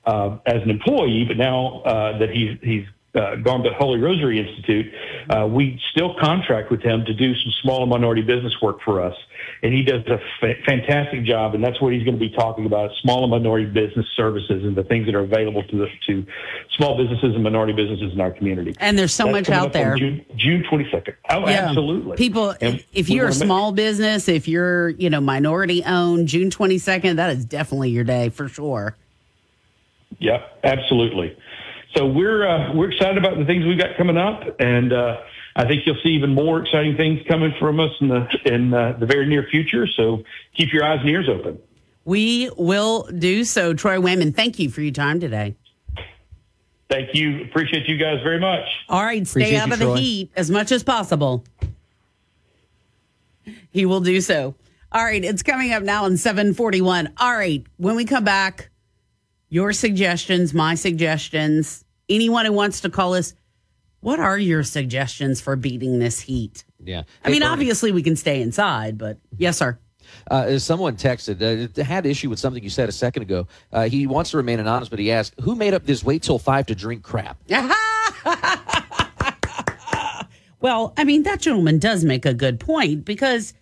uh, 0.06 0.38
as 0.46 0.62
an 0.64 0.70
employee, 0.70 1.26
but 1.28 1.38
now 1.38 1.82
uh, 1.86 2.18
that 2.20 2.30
he's 2.30 2.58
he's 2.62 2.86
uh, 3.16 3.36
gone 3.36 3.62
to 3.62 3.72
Holy 3.74 4.00
Rosary 4.00 4.40
Institute, 4.40 4.92
uh, 5.30 5.46
we 5.48 5.80
still 5.92 6.16
contract 6.20 6.72
with 6.72 6.82
him 6.82 7.06
to 7.06 7.14
do 7.14 7.36
some 7.36 7.52
small 7.62 7.82
and 7.84 7.90
minority 7.92 8.24
business 8.24 8.60
work 8.60 8.82
for 8.84 9.00
us, 9.04 9.14
and 9.62 9.72
he 9.72 9.84
does 9.84 10.02
a 10.08 10.18
fa- 10.40 10.56
fantastic 10.66 11.24
job. 11.24 11.54
And 11.54 11.64
that's 11.64 11.80
what 11.80 11.94
he's 11.94 12.04
going 12.04 12.16
to 12.18 12.20
be 12.20 12.32
talking 12.32 12.66
about: 12.66 12.90
small 13.04 13.22
and 13.24 13.30
minority 13.30 13.68
business 13.68 14.08
services 14.18 14.64
and 14.64 14.76
the 14.76 14.84
things 14.84 15.06
that 15.06 15.14
are 15.14 15.20
available 15.20 15.62
to 15.62 15.78
the, 15.78 15.88
to 16.08 16.26
small 16.76 16.98
businesses 16.98 17.36
and 17.36 17.44
minority 17.44 17.74
businesses 17.74 18.14
in 18.14 18.20
our 18.20 18.32
community. 18.32 18.74
And 18.80 18.98
there's 18.98 19.14
so 19.14 19.26
That's 19.32 19.48
much 19.48 19.50
out 19.56 19.74
there. 19.74 19.96
June, 19.96 20.26
June 20.36 20.64
22nd. 20.64 21.14
Oh, 21.30 21.42
Yeah. 21.48 21.68
absolutely. 21.68 22.18
People, 22.18 22.56
And 22.62 22.84
if 22.94 23.12
you're 23.12 23.26
a 23.26 23.28
wanna 23.28 23.40
make- 23.42 23.46
small 23.46 23.72
business, 23.74 24.28
if 24.28 24.48
you're, 24.48 24.90
you 24.90 25.12
know, 25.12 25.22
minority 25.22 25.84
owned, 25.86 26.28
June 26.30 26.50
22nd, 26.50 27.18
that 27.18 27.30
is 27.30 27.46
definitely 27.46 27.92
your 27.92 28.04
day 28.06 28.30
for 28.30 28.48
sure. 28.50 28.96
Yep, 30.19 30.60
absolutely. 30.64 31.38
So 31.95 32.07
we're 32.07 32.48
uh, 32.48 32.73
we're 32.73 32.91
excited 32.91 33.18
about 33.18 33.38
the 33.38 33.45
things 33.45 33.65
we've 33.65 33.77
got 33.77 33.98
coming 33.98 34.18
up, 34.18 34.60
and 34.60 34.91
uh, 34.91 35.18
I 35.56 35.68
think 35.68 35.85
you'll 35.85 35.99
see 36.03 36.10
even 36.10 36.34
more 36.34 36.61
exciting 36.61 36.98
things 36.98 37.22
coming 37.27 37.53
from 37.60 37.80
us 37.80 37.91
in 38.02 38.07
the 38.07 38.27
in 38.45 38.73
uh, 38.73 38.98
the 38.99 39.06
very 39.06 39.27
near 39.27 39.44
future. 39.44 39.85
So 39.88 40.23
keep 40.56 40.73
your 40.73 40.84
eyes 40.84 40.99
and 41.02 41.10
ears 41.10 41.30
open. 41.30 41.60
We 42.06 42.49
will 42.57 43.03
do 43.03 43.44
so. 43.44 43.73
Troy 43.73 43.99
Wayman, 43.99 44.34
thank 44.34 44.60
you 44.60 44.69
for 44.69 44.81
your 44.81 44.91
time 44.91 45.19
today. 45.19 45.56
Thank 46.90 47.15
you. 47.15 47.44
Appreciate 47.44 47.88
you 47.88 47.98
guys 47.98 48.22
very 48.23 48.40
much. 48.40 48.65
All 48.90 49.03
right, 49.03 49.26
stay 49.26 49.41
Appreciate 49.41 49.60
out 49.60 49.68
you, 49.68 49.73
of 49.73 49.80
the 49.80 49.85
Troy. 49.85 49.95
heat 49.95 50.31
as 50.35 50.52
much 50.52 50.72
as 50.72 50.84
possible. 50.84 51.44
He 53.72 53.85
will 53.85 54.02
do 54.02 54.22
so. 54.22 54.56
All 54.91 55.03
right, 55.03 55.23
it's 55.23 55.41
coming 55.41 55.73
up 55.73 55.81
now 55.81 56.06
in 56.06 56.18
741. 56.18 57.14
All 57.18 57.34
right, 57.34 57.65
when 57.77 57.95
we 57.95 58.06
come 58.06 58.23
back, 58.23 58.69
your 59.54 59.72
suggestions, 59.72 60.52
my 60.52 60.74
suggestions, 60.74 61.86
anyone 62.10 62.44
who 62.44 62.52
wants 62.52 62.82
to 62.82 62.90
call 62.90 63.14
us, 63.14 63.36
what 64.00 64.20
are 64.20 64.38
your 64.38 64.64
suggestions 64.64 65.40
for 65.40 65.56
beating 65.56 66.00
this 66.00 66.20
heat? 66.20 66.64
Yeah. 66.84 67.04
I 67.24 67.30
mean, 67.30 67.42
Bernie. 67.42 67.52
obviously 67.52 67.92
we 67.92 68.02
can 68.02 68.16
stay 68.16 68.42
inside, 68.42 68.98
but 68.98 69.20
yes, 69.38 69.58
sir. 69.58 69.78
Uh, 70.32 70.58
someone 70.58 70.96
texted, 70.96 71.78
uh, 71.78 71.84
had 71.84 72.08
issue 72.08 72.32
with 72.32 72.40
something 72.40 72.64
you 72.64 72.70
said 72.72 72.90
a 72.90 72.92
second 72.92 73.22
ago. 73.22 73.48
Uh, 73.72 73.84
he 73.88 74.08
wants 74.08 74.32
to 74.32 74.38
remain 74.38 74.60
anonymous, 74.60 74.90
but 74.90 74.98
he 74.98 75.12
asked, 75.12 75.40
"Who 75.42 75.56
made 75.56 75.76
up 75.76 75.86
this 75.86 76.04
wait 76.04 76.24
till 76.24 76.40
five 76.40 76.66
to 76.66 76.76
drink 76.76 77.04
crap?" 77.04 77.38
Well, 80.60 80.94
I 80.96 81.04
mean, 81.04 81.24
that 81.24 81.42
gentleman 81.42 81.78
does 81.78 82.06
make 82.06 82.26
a 82.26 82.34
good 82.34 82.58
point 82.58 83.04
because, 83.04 83.54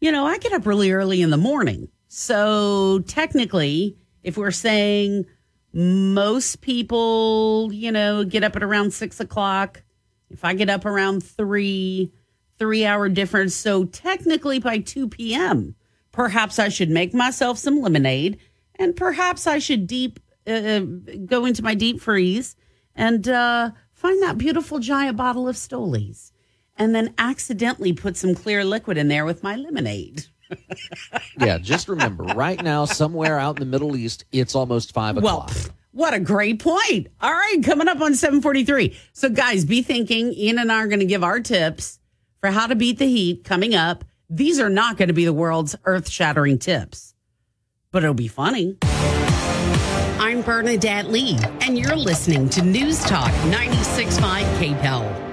you 0.00 0.10
know, 0.10 0.26
I 0.26 0.36
get 0.38 0.52
up 0.52 0.66
really 0.66 0.90
early 0.90 1.22
in 1.22 1.30
the 1.30 1.36
morning. 1.36 1.88
So 2.08 3.04
technically, 3.06 3.96
if 4.22 4.36
we're 4.36 4.50
saying 4.50 5.26
most 5.72 6.60
people, 6.60 7.70
you 7.72 7.92
know, 7.92 8.24
get 8.24 8.44
up 8.44 8.56
at 8.56 8.62
around 8.62 8.92
six 8.92 9.20
o'clock, 9.20 9.82
if 10.30 10.44
I 10.44 10.54
get 10.54 10.70
up 10.70 10.84
around 10.84 11.22
three, 11.22 12.12
three 12.58 12.84
hour 12.84 13.08
difference. 13.08 13.54
So 13.54 13.84
technically 13.84 14.58
by 14.58 14.78
2 14.78 15.08
p.m., 15.08 15.74
perhaps 16.12 16.58
I 16.58 16.68
should 16.68 16.90
make 16.90 17.14
myself 17.14 17.58
some 17.58 17.80
lemonade 17.80 18.38
and 18.76 18.96
perhaps 18.96 19.46
I 19.46 19.58
should 19.58 19.86
deep 19.86 20.20
uh, 20.46 20.80
go 21.26 21.44
into 21.44 21.62
my 21.62 21.74
deep 21.74 22.00
freeze 22.00 22.56
and 22.94 23.28
uh, 23.28 23.70
find 23.92 24.22
that 24.22 24.38
beautiful 24.38 24.78
giant 24.78 25.16
bottle 25.16 25.48
of 25.48 25.56
Stolies 25.56 26.32
and 26.76 26.94
then 26.94 27.14
accidentally 27.18 27.92
put 27.92 28.16
some 28.16 28.34
clear 28.34 28.64
liquid 28.64 28.96
in 28.96 29.08
there 29.08 29.24
with 29.24 29.42
my 29.42 29.54
lemonade. 29.54 30.26
Yeah, 31.38 31.58
just 31.58 31.88
remember, 31.88 32.24
right 32.24 32.62
now, 32.62 32.84
somewhere 32.84 33.38
out 33.38 33.56
in 33.56 33.60
the 33.60 33.66
Middle 33.70 33.96
East, 33.96 34.24
it's 34.32 34.54
almost 34.54 34.92
five 34.92 35.16
Well, 35.16 35.42
o'clock. 35.42 35.50
pff, 35.50 35.70
what 35.92 36.14
a 36.14 36.20
great 36.20 36.60
point. 36.62 37.08
All 37.20 37.32
right, 37.32 37.58
coming 37.64 37.88
up 37.88 38.00
on 38.00 38.14
743. 38.14 38.96
So, 39.12 39.28
guys, 39.28 39.64
be 39.64 39.82
thinking. 39.82 40.32
Ian 40.32 40.58
and 40.58 40.70
I 40.70 40.76
are 40.82 40.86
going 40.86 41.00
to 41.00 41.06
give 41.06 41.24
our 41.24 41.40
tips 41.40 41.98
for 42.40 42.50
how 42.50 42.66
to 42.66 42.74
beat 42.74 42.98
the 42.98 43.06
heat 43.06 43.44
coming 43.44 43.74
up. 43.74 44.04
These 44.28 44.60
are 44.60 44.70
not 44.70 44.96
going 44.96 45.08
to 45.08 45.14
be 45.14 45.24
the 45.24 45.32
world's 45.32 45.74
earth 45.84 46.08
shattering 46.08 46.58
tips, 46.58 47.14
but 47.90 48.02
it'll 48.04 48.14
be 48.14 48.28
funny. 48.28 48.76
I'm 50.22 50.42
Bernadette 50.42 51.08
Lee, 51.10 51.38
and 51.62 51.78
you're 51.78 51.96
listening 51.96 52.48
to 52.50 52.62
News 52.62 53.02
Talk 53.04 53.32
96.5 53.50 54.42
KPEL. 54.58 55.26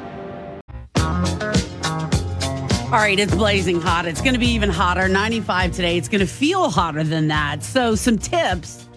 All 2.88 2.94
right, 2.94 3.20
it's 3.20 3.36
blazing 3.36 3.82
hot. 3.82 4.06
It's 4.06 4.22
going 4.22 4.32
to 4.32 4.40
be 4.40 4.48
even 4.48 4.70
hotter. 4.70 5.10
95 5.10 5.74
today. 5.74 5.98
It's 5.98 6.08
going 6.08 6.22
to 6.22 6.26
feel 6.26 6.70
hotter 6.70 7.04
than 7.04 7.28
that. 7.28 7.62
So, 7.62 7.96
some 7.96 8.18
tips 8.18 8.88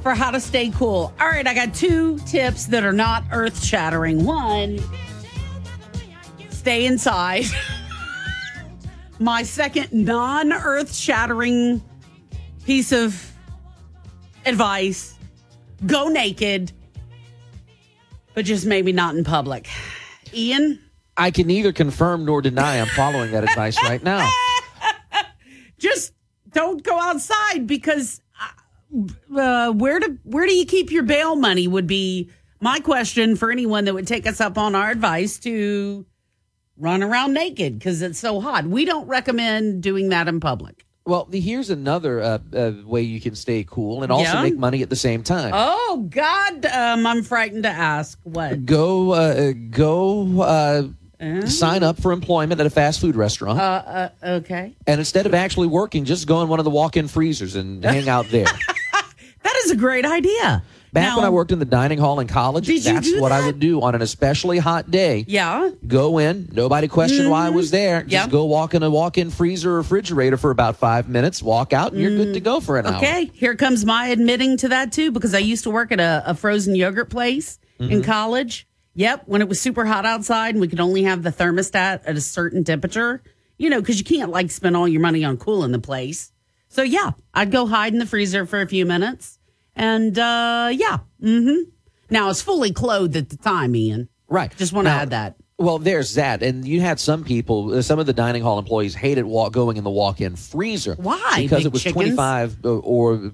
for 0.00 0.14
how 0.14 0.30
to 0.30 0.40
stay 0.40 0.70
cool. 0.70 1.12
All 1.20 1.28
right, 1.28 1.46
I 1.46 1.52
got 1.52 1.74
two 1.74 2.18
tips 2.20 2.64
that 2.68 2.82
are 2.82 2.94
not 2.94 3.24
earth 3.30 3.62
shattering. 3.62 4.24
One, 4.24 4.78
stay 6.48 6.86
inside. 6.86 7.44
My 9.18 9.42
second 9.42 9.92
non 9.92 10.50
earth 10.54 10.94
shattering 10.94 11.82
piece 12.64 12.90
of 12.90 13.32
advice 14.46 15.14
go 15.84 16.08
naked, 16.08 16.72
but 18.32 18.46
just 18.46 18.64
maybe 18.64 18.94
not 18.94 19.14
in 19.14 19.24
public. 19.24 19.68
Ian? 20.32 20.80
I 21.16 21.30
can 21.30 21.46
neither 21.46 21.72
confirm 21.72 22.24
nor 22.24 22.42
deny 22.42 22.80
I'm 22.80 22.88
following 22.88 23.32
that 23.32 23.44
advice 23.44 23.82
right 23.82 24.02
now. 24.02 24.28
just 25.78 26.12
don't 26.52 26.82
go 26.82 26.98
outside 27.00 27.66
because 27.66 28.20
uh, 29.36 29.72
where 29.72 29.98
do 30.00 30.18
where 30.24 30.46
do 30.46 30.54
you 30.54 30.66
keep 30.66 30.90
your 30.90 31.02
bail 31.02 31.36
money 31.36 31.68
would 31.68 31.86
be 31.86 32.30
my 32.60 32.78
question 32.80 33.36
for 33.36 33.50
anyone 33.50 33.84
that 33.84 33.94
would 33.94 34.06
take 34.06 34.26
us 34.26 34.40
up 34.40 34.56
on 34.58 34.74
our 34.74 34.90
advice 34.90 35.38
to 35.40 36.06
run 36.78 37.02
around 37.02 37.32
naked 37.34 37.78
because 37.78 38.02
it's 38.02 38.18
so 38.18 38.40
hot. 38.40 38.66
We 38.66 38.84
don't 38.84 39.06
recommend 39.06 39.82
doing 39.82 40.10
that 40.10 40.28
in 40.28 40.40
public. 40.40 40.84
Well, 41.06 41.28
here's 41.30 41.70
another 41.70 42.20
uh, 42.20 42.38
uh, 42.52 42.72
way 42.84 43.02
you 43.02 43.20
can 43.20 43.36
stay 43.36 43.64
cool 43.64 44.02
and 44.02 44.10
also 44.10 44.24
Yeah? 44.24 44.42
make 44.42 44.58
money 44.58 44.82
at 44.82 44.90
the 44.90 44.96
same 44.96 45.22
time. 45.22 45.52
Oh 45.54 46.04
God, 46.10 46.66
um, 46.66 47.06
I'm 47.06 47.22
frightened 47.22 47.62
to 47.62 47.68
ask 47.68 48.18
what. 48.24 48.66
Go, 48.66 49.12
uh, 49.12 49.52
go, 49.70 50.40
uh, 51.20 51.46
sign 51.46 51.82
up 51.82 52.00
for 52.00 52.12
employment 52.12 52.60
at 52.60 52.66
a 52.66 52.70
fast 52.70 53.00
food 53.00 53.16
restaurant, 53.16 53.58
Uh, 53.58 53.62
uh, 54.22 54.26
okay, 54.38 54.74
and 54.86 54.98
instead 55.00 55.26
of 55.26 55.34
actually 55.34 55.66
working, 55.68 56.04
just 56.04 56.26
go 56.26 56.42
in 56.42 56.48
one 56.48 56.58
of 56.58 56.64
the 56.64 56.70
walk-in 56.70 57.08
freezers 57.08 57.56
and 57.56 57.84
hang 57.94 58.08
out 58.08 58.26
there. 58.30 58.46
that 59.42 59.56
is 59.64 59.70
a 59.70 59.76
great 59.76 60.04
idea. 60.04 60.62
Back 60.92 61.14
when 61.16 61.26
I 61.26 61.28
worked 61.28 61.52
in 61.52 61.58
the 61.58 61.66
dining 61.66 61.98
hall 61.98 62.20
in 62.20 62.26
college, 62.26 62.68
that's 62.82 63.14
what 63.18 63.30
I 63.30 63.44
would 63.44 63.60
do 63.60 63.82
on 63.82 63.94
an 63.94 64.00
especially 64.00 64.56
hot 64.56 64.90
day. 64.90 65.26
Yeah. 65.28 65.70
Go 65.86 66.16
in, 66.16 66.48
nobody 66.52 66.88
questioned 66.88 67.28
why 67.28 67.46
I 67.46 67.50
was 67.50 67.70
there. 67.70 68.02
Just 68.02 68.30
go 68.30 68.46
walk 68.46 68.72
in 68.72 68.82
a 68.82 68.88
walk-in 68.88 69.30
freezer 69.30 69.72
or 69.72 69.76
refrigerator 69.78 70.38
for 70.38 70.50
about 70.50 70.76
five 70.76 71.06
minutes, 71.06 71.42
walk 71.42 71.74
out, 71.74 71.92
and 71.92 72.00
you're 72.00 72.16
good 72.16 72.32
to 72.32 72.40
go 72.40 72.60
for 72.60 72.78
an 72.78 72.86
hour. 72.86 72.96
Okay, 72.96 73.30
here 73.34 73.54
comes 73.54 73.84
my 73.84 74.06
admitting 74.06 74.56
to 74.58 74.68
that 74.68 74.90
too, 74.90 75.10
because 75.12 75.34
I 75.34 75.38
used 75.38 75.64
to 75.64 75.70
work 75.70 75.92
at 75.92 76.00
a, 76.00 76.22
a 76.24 76.34
frozen 76.34 76.74
yogurt 76.74 77.10
place 77.10 77.58
in 77.78 78.00
Mhm. 78.00 78.04
college. 78.04 78.66
Yep, 78.96 79.24
when 79.26 79.42
it 79.42 79.48
was 79.48 79.60
super 79.60 79.84
hot 79.84 80.06
outside 80.06 80.54
and 80.54 80.60
we 80.60 80.68
could 80.68 80.80
only 80.80 81.02
have 81.02 81.22
the 81.22 81.30
thermostat 81.30 82.00
at 82.06 82.16
a 82.16 82.20
certain 82.20 82.64
temperature, 82.64 83.22
you 83.58 83.68
know, 83.68 83.80
because 83.80 83.98
you 83.98 84.04
can't 84.04 84.30
like 84.30 84.50
spend 84.50 84.74
all 84.74 84.88
your 84.88 85.02
money 85.02 85.22
on 85.22 85.36
cooling 85.36 85.70
the 85.70 85.78
place. 85.78 86.32
So 86.68 86.82
yeah, 86.82 87.10
I'd 87.34 87.50
go 87.50 87.66
hide 87.66 87.92
in 87.92 87.98
the 87.98 88.06
freezer 88.06 88.46
for 88.46 88.60
a 88.60 88.66
few 88.66 88.86
minutes, 88.86 89.38
and 89.74 90.18
uh 90.18 90.70
yeah, 90.72 90.98
mm-hmm. 91.22 91.70
Now 92.08 92.24
I 92.24 92.28
was 92.28 92.40
fully 92.40 92.72
clothed 92.72 93.16
at 93.16 93.28
the 93.28 93.36
time, 93.36 93.76
Ian. 93.76 94.08
Right. 94.28 94.54
Just 94.56 94.72
want 94.72 94.86
to 94.86 94.92
add 94.92 95.10
that. 95.10 95.36
Well, 95.58 95.78
there's 95.78 96.14
that, 96.14 96.42
and 96.42 96.66
you 96.66 96.82
had 96.82 97.00
some 97.00 97.24
people, 97.24 97.74
uh, 97.74 97.82
some 97.82 97.98
of 97.98 98.04
the 98.04 98.12
dining 98.12 98.42
hall 98.42 98.58
employees 98.58 98.94
hated 98.94 99.24
walk, 99.24 99.52
going 99.52 99.78
in 99.78 99.84
the 99.84 99.90
walk-in 99.90 100.36
freezer. 100.36 100.96
Why? 100.96 101.32
Because 101.36 101.60
Big 101.60 101.66
it 101.66 101.72
was 101.72 101.82
chickens? 101.82 102.14
25 102.14 102.64
uh, 102.64 102.76
or 102.78 103.32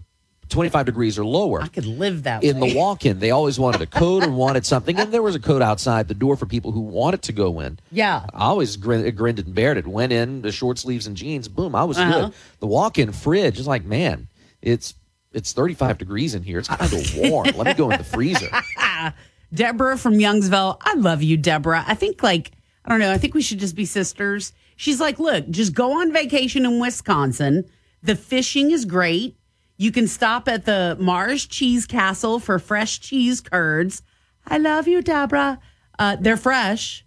25 0.53 0.87
degrees 0.87 1.19
or 1.19 1.25
lower. 1.25 1.61
I 1.63 1.67
could 1.69 1.85
live 1.87 2.23
that 2.23 2.45
in 2.45 2.61
way. 2.61 2.71
the 2.71 2.77
walk-in. 2.79 3.19
They 3.19 3.31
always 3.33 3.59
wanted 3.59 3.81
a 3.81 3.87
code 3.87 4.23
and 4.23 4.37
wanted 4.37 4.65
something, 4.65 4.97
and 4.99 5.13
there 5.13 5.23
was 5.23 5.35
a 5.35 5.41
code 5.41 5.63
outside 5.63 6.07
the 6.09 6.15
door 6.15 6.37
for 6.37 6.47
people 6.47 6.71
who 6.73 6.81
wanted 6.81 7.23
to 7.23 7.33
go 7.33 7.59
in. 7.61 7.79
Yeah. 7.91 8.25
I 8.33 8.45
always 8.45 8.77
grin, 8.77 9.13
grinned 9.17 9.39
and 9.41 9.55
bared 9.55 9.77
it. 9.79 9.87
Went 9.87 10.13
in 10.13 10.43
the 10.43 10.53
short 10.53 10.79
sleeves 10.79 11.07
and 11.07 11.17
jeans. 11.17 11.49
Boom, 11.49 11.75
I 11.75 11.85
was 11.85 11.99
Uh-huh. 11.99 12.27
good. 12.27 12.35
The 12.61 12.67
walk-in 12.67 13.11
fridge 13.13 13.59
is 13.59 13.67
like, 13.67 13.85
man, 13.85 14.29
it's 14.61 14.95
it's 15.33 15.53
35 15.53 15.97
degrees 15.99 16.35
in 16.35 16.43
here. 16.43 16.59
It's 16.59 16.69
kind 16.69 16.93
of 16.93 17.17
warm. 17.17 17.47
Let 17.57 17.67
me 17.67 17.73
go 17.75 17.91
in 17.91 17.97
the 17.99 18.05
freezer. 18.05 18.49
Deborah 19.55 19.99
from 19.99 20.15
Youngsville. 20.15 20.79
I 20.83 20.95
love 20.95 21.23
you, 21.23 21.37
Deborah. 21.37 21.85
I 21.87 21.95
think 21.95 22.23
like 22.23 22.53
I 22.85 22.91
don't 22.91 22.99
know. 23.01 23.13
I 23.13 23.19
think 23.19 23.35
we 23.35 23.43
should 23.43 23.59
just 23.59 23.77
be 23.77 23.85
sisters. 23.85 24.53
She's 24.77 25.01
like, 25.01 25.19
look, 25.19 25.49
just 25.51 25.75
go 25.75 26.01
on 26.01 26.13
vacation 26.13 26.65
in 26.65 26.81
Wisconsin. 26.81 27.65
The 28.03 28.17
fishing 28.17 28.71
is 28.73 28.85
great. 28.85 29.37
You 29.77 29.91
can 29.91 30.07
stop 30.07 30.49
at 30.49 30.65
the 30.65 30.97
Mars 31.01 31.47
Cheese 31.47 31.87
Castle 31.87 32.39
for 32.39 32.59
fresh 32.59 33.01
cheese 33.01 33.41
curds. 33.41 34.03
I 34.47 34.59
love 34.59 34.87
you, 34.87 35.03
Deborah. 35.03 35.61
Uh, 35.99 36.17
they're 36.21 36.37
fresh 36.37 37.05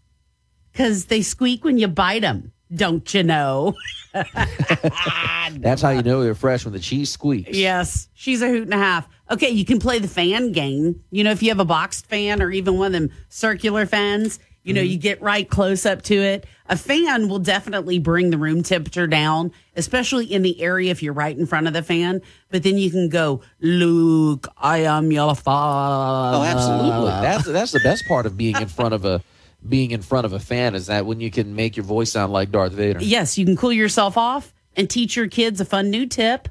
because 0.72 1.06
they 1.06 1.22
squeak 1.22 1.64
when 1.64 1.78
you 1.78 1.88
bite 1.88 2.22
them. 2.22 2.52
Don't 2.74 3.14
you 3.14 3.24
know? 3.24 3.76
That's 4.14 5.82
how 5.82 5.92
you 5.92 6.02
know 6.02 6.24
they're 6.24 6.36
fresh 6.36 6.66
when 6.66 6.74
the 6.74 6.80
cheese 6.80 7.10
squeaks. 7.10 7.56
Yes, 7.56 8.10
she's 8.14 8.42
a 8.42 8.48
hoot 8.48 8.64
and 8.64 8.74
a 8.74 8.78
half. 8.78 9.08
Okay, 9.30 9.50
you 9.50 9.66
can 9.66 9.80
play 9.80 10.00
the 10.00 10.08
fan 10.08 10.52
game. 10.52 11.02
You 11.12 11.24
know, 11.24 11.32
if 11.32 11.44
you 11.44 11.50
have 11.50 11.60
a 11.60 11.66
boxed 11.66 12.08
fan 12.08 12.42
or 12.42 12.52
even 12.52 12.78
one 12.78 12.88
of 12.88 12.94
them 12.94 13.12
circular 13.30 13.86
fans, 13.86 14.40
you 14.66 14.74
know, 14.74 14.82
you 14.82 14.98
get 14.98 15.22
right 15.22 15.48
close 15.48 15.86
up 15.86 16.02
to 16.02 16.16
it. 16.16 16.48
A 16.68 16.76
fan 16.76 17.30
will 17.30 17.40
definitely 17.40 18.00
bring 18.00 18.32
the 18.32 18.38
room 18.38 18.64
temperature 18.64 19.06
down, 19.06 19.52
especially 19.76 20.26
in 20.26 20.42
the 20.42 20.60
area 20.60 20.90
if 20.90 21.04
you're 21.04 21.14
right 21.14 21.38
in 21.38 21.46
front 21.46 21.68
of 21.68 21.74
the 21.74 21.84
fan. 21.84 22.22
But 22.50 22.64
then 22.64 22.80
you 22.80 22.90
can 22.90 23.08
go, 23.08 23.42
Luke, 23.60 24.48
I 24.58 24.80
am 24.80 25.12
your 25.12 25.36
father. 25.36 26.38
Oh, 26.38 26.44
absolutely. 26.44 27.12
That's 27.12 27.46
that's 27.46 27.72
the 27.74 27.80
best 27.82 28.08
part 28.08 28.26
of 28.26 28.36
being 28.36 28.56
in 28.56 28.68
front 28.68 28.96
of 28.96 29.06
a 29.06 29.22
being 29.68 29.92
in 29.92 30.02
front 30.02 30.26
of 30.26 30.34
a 30.34 30.40
fan 30.40 30.74
is 30.74 30.88
that 30.88 31.06
when 31.06 31.20
you 31.20 31.30
can 31.30 31.56
make 31.56 31.78
your 31.78 31.86
voice 31.86 32.12
sound 32.12 32.34
like 32.34 32.52
Darth 32.52 32.74
Vader. 32.74 33.00
Yes, 33.02 33.38
you 33.38 33.46
can 33.46 33.56
cool 33.56 33.74
yourself 33.74 34.18
off 34.18 34.52
and 34.76 34.90
teach 34.90 35.16
your 35.16 35.28
kids 35.28 35.62
a 35.62 35.66
fun 35.66 35.92
new 35.92 36.08
tip 36.08 36.50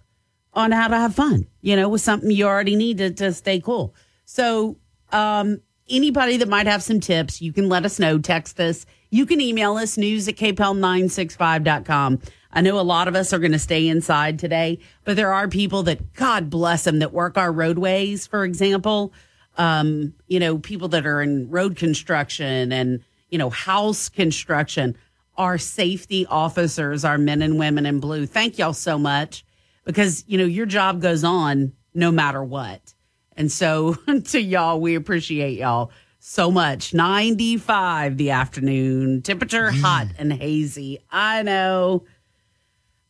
on 0.53 0.71
how 0.71 0.87
to 0.87 0.97
have 0.97 1.17
fun, 1.17 1.49
you 1.63 1.75
know, 1.75 1.89
with 1.89 2.01
something 2.01 2.31
you 2.31 2.47
already 2.47 2.77
need 2.77 2.99
to, 2.99 3.11
to 3.11 3.33
stay 3.33 3.61
cool. 3.61 3.95
So, 4.25 4.77
um, 5.11 5.61
anybody 5.89 6.37
that 6.39 6.49
might 6.49 6.67
have 6.67 6.83
some 6.83 7.01
tips, 7.01 7.43
you 7.43 7.53
can 7.53 7.69
let 7.69 7.85
us 7.85 7.99
know. 7.99 8.19
Text 8.19 8.59
us. 8.61 8.87
You 9.11 9.27
can 9.27 9.41
email 9.41 9.77
us 9.77 9.97
news 9.97 10.27
at 10.29 10.37
kpel965.com. 10.37 12.21
I 12.53 12.61
know 12.61 12.79
a 12.79 12.83
lot 12.83 13.09
of 13.09 13.17
us 13.17 13.33
are 13.33 13.39
going 13.39 13.53
to 13.53 13.59
stay 13.59 13.89
inside 13.89 14.39
today, 14.39 14.79
but 15.05 15.17
there 15.17 15.33
are 15.33 15.49
people 15.49 15.83
that, 15.85 16.15
God 16.15 16.51
bless 16.51 16.85
them, 16.85 17.01
that 17.01 17.13
work 17.13 17.37
our 17.37 17.53
roadways, 17.53 18.27
for 18.27 18.45
example. 18.45 19.13
Um, 19.57 20.15
you 20.27 20.41
know, 20.41 20.59
people 20.59 20.89
that 20.89 21.07
are 21.07 21.21
in 21.21 21.51
road 21.51 21.77
construction 21.77 22.73
and, 22.73 23.05
you 23.31 23.39
know, 23.39 23.51
house 23.51 24.09
construction. 24.09 24.97
Our 25.37 25.59
safety 25.59 26.27
officers, 26.27 27.05
our 27.05 27.19
men 27.19 27.43
and 27.43 27.59
women 27.59 27.87
in 27.87 27.99
blue. 27.99 28.25
Thank 28.27 28.59
y'all 28.59 28.73
so 28.73 28.99
much 28.99 29.45
because, 29.85 30.25
you 30.29 30.39
know, 30.39 30.45
your 30.45 30.67
job 30.67 31.03
goes 31.03 31.25
on 31.25 31.73
no 31.93 32.13
matter 32.13 32.43
what. 32.43 32.94
And 33.37 33.51
so 33.51 33.95
to 34.27 34.41
y'all, 34.41 34.81
we 34.81 34.95
appreciate 34.95 35.59
y'all 35.59 35.91
so 36.19 36.51
much. 36.51 36.95
95 36.95 38.17
the 38.17 38.31
afternoon, 38.31 39.23
temperature 39.23 39.71
hot 39.71 40.09
and 40.19 40.33
hazy. 40.33 41.01
I 41.11 41.43
know. 41.43 42.05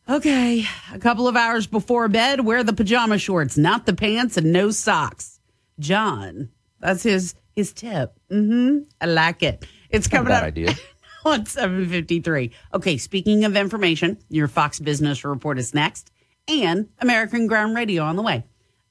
Okay, 0.07 0.65
a 0.93 0.99
couple 0.99 1.27
of 1.27 1.35
hours 1.35 1.65
before 1.65 2.07
bed, 2.07 2.45
wear 2.45 2.63
the 2.63 2.73
pajama 2.73 3.17
shorts, 3.17 3.57
not 3.57 3.87
the 3.87 3.95
pants, 3.95 4.37
and 4.37 4.53
no 4.53 4.69
socks. 4.69 5.39
John, 5.79 6.49
that's 6.79 7.01
his 7.01 7.33
his 7.55 7.73
tip. 7.73 8.19
Mm-hmm. 8.29 8.83
I 9.01 9.05
like 9.07 9.41
it. 9.41 9.65
It's 9.89 10.07
coming 10.07 10.31
up 10.31 10.43
idea. 10.43 10.75
on 11.25 11.45
753. 11.45 12.51
Okay, 12.73 12.97
speaking 12.97 13.45
of 13.45 13.57
information, 13.57 14.19
your 14.29 14.47
Fox 14.47 14.79
Business 14.79 15.25
Report 15.25 15.57
is 15.57 15.73
next, 15.73 16.11
and 16.47 16.89
American 16.99 17.47
Ground 17.47 17.75
Radio 17.75 18.03
on 18.03 18.15
the 18.15 18.21
way. 18.21 18.43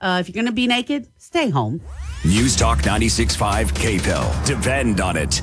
Uh, 0.04 0.18
if 0.20 0.28
you're 0.28 0.34
going 0.34 0.44
to 0.44 0.52
be 0.52 0.66
naked, 0.66 1.08
stay 1.16 1.48
home. 1.48 1.80
News 2.26 2.54
Talk 2.56 2.80
96.5 2.80 3.72
KPEL. 3.72 4.44
Depend 4.44 5.00
on 5.00 5.16
it. 5.16 5.40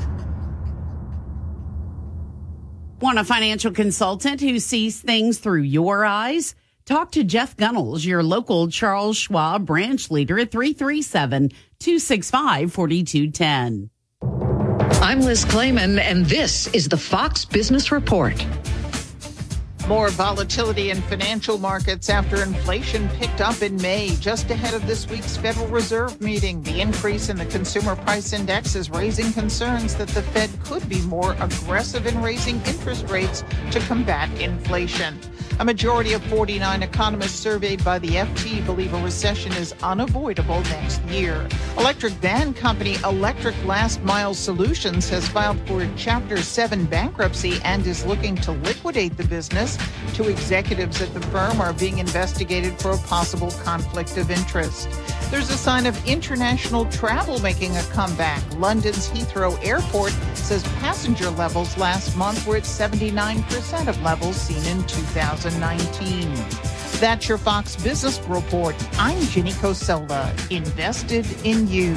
Want 3.00 3.18
a 3.18 3.24
financial 3.24 3.72
consultant 3.72 4.40
who 4.40 4.60
sees 4.60 5.02
things 5.02 5.40
through 5.40 5.64
your 5.64 6.06
eyes? 6.06 6.54
Talk 6.86 7.12
to 7.14 7.24
Jeff 7.24 7.58
Gunnels, 7.58 8.06
your 8.06 8.22
local 8.22 8.70
Charles 8.70 9.18
Schwab 9.18 9.66
branch 9.66 10.12
leader 10.12 10.38
at 10.38 10.52
337 10.52 11.50
265 11.80 12.72
4210. 12.72 13.90
I'm 15.02 15.22
Liz 15.22 15.44
Claman, 15.46 15.98
and 15.98 16.28
this 16.28 16.68
is 16.68 16.88
the 16.88 16.98
Fox 16.98 17.46
Business 17.46 17.92
Report. 17.92 18.46
More 19.88 20.10
volatility 20.10 20.92
in 20.92 21.02
financial 21.02 21.58
markets 21.58 22.10
after 22.10 22.44
inflation 22.44 23.10
picked 23.10 23.42
up 23.42 23.62
in 23.62 23.76
May, 23.82 24.16
just 24.20 24.50
ahead 24.50 24.74
of 24.74 24.86
this 24.88 25.10
week's 25.10 25.36
Federal 25.36 25.68
Reserve 25.68 26.22
meeting. 26.22 26.62
The 26.64 26.80
increase 26.80 27.30
in 27.30 27.38
the 27.38 27.46
consumer 27.46 27.96
price 27.96 28.32
index 28.32 28.76
is 28.76 28.90
raising 28.90 29.34
concerns 29.34 29.96
that 29.96 30.08
the 30.10 30.22
Fed 30.22 30.50
could 30.64 30.88
be 30.88 31.02
more 31.02 31.36
aggressive 31.40 32.06
in 32.06 32.22
raising 32.22 32.56
interest 32.62 33.10
rates 33.10 33.44
to 33.72 33.80
combat 33.82 34.30
inflation. 34.40 35.20
A 35.60 35.66
majority 35.66 36.14
of 36.14 36.24
49 36.24 36.82
economists 36.82 37.40
surveyed 37.40 37.84
by 37.84 38.00
the 38.00 38.10
FT 38.10 38.66
believe 38.66 38.94
a 38.94 39.04
recession 39.04 39.52
is 39.54 39.76
unavoidable 39.84 40.62
next 40.62 41.04
year. 41.04 41.48
Electric 41.78 42.14
van 42.14 42.54
company 42.54 42.96
Electric 43.04 43.56
Last 43.66 44.02
Mile 44.02 44.34
Solutions 44.34 45.08
has 45.10 45.28
filed 45.28 45.60
for 45.68 45.88
Chapter 45.96 46.42
7 46.42 46.86
bankruptcy 46.86 47.60
and 47.64 47.86
is 47.86 48.06
looking 48.06 48.36
to 48.38 48.54
liquidate 48.54 49.16
the 49.18 49.24
business. 49.26 49.78
Two 50.14 50.30
executives 50.30 51.02
at 51.02 51.14
the 51.14 51.22
firm 51.28 51.62
are 51.62 51.74
being 51.74 52.00
investigated 52.00 52.80
for 52.80 52.92
a 52.92 52.98
possible 52.98 53.52
conflict 53.64 54.18
of 54.18 54.30
interest. 54.30 54.90
There's 55.32 55.50
a 55.50 55.58
sign 55.58 55.86
of 55.86 56.06
international 56.06 56.86
travel 56.86 57.40
making 57.40 57.78
a 57.78 57.84
comeback. 57.84 58.44
London's 58.58 59.10
Heathrow 59.10 59.58
Airport 59.64 60.12
says 60.36 60.64
passenger 60.80 61.30
levels 61.30 61.78
last 61.78 62.18
month 62.18 62.46
were 62.46 62.58
at 62.58 62.64
79% 62.64 63.88
of 63.88 64.02
levels 64.02 64.36
seen 64.36 64.66
in 64.66 64.86
2019. 64.88 66.34
That's 67.00 67.28
your 67.28 67.38
Fox 67.38 67.82
Business 67.82 68.20
Report. 68.28 68.76
I'm 69.00 69.20
Ginny 69.28 69.54
Cosola, 69.54 70.32
invested 70.52 71.26
in 71.44 71.68
you. 71.68 71.96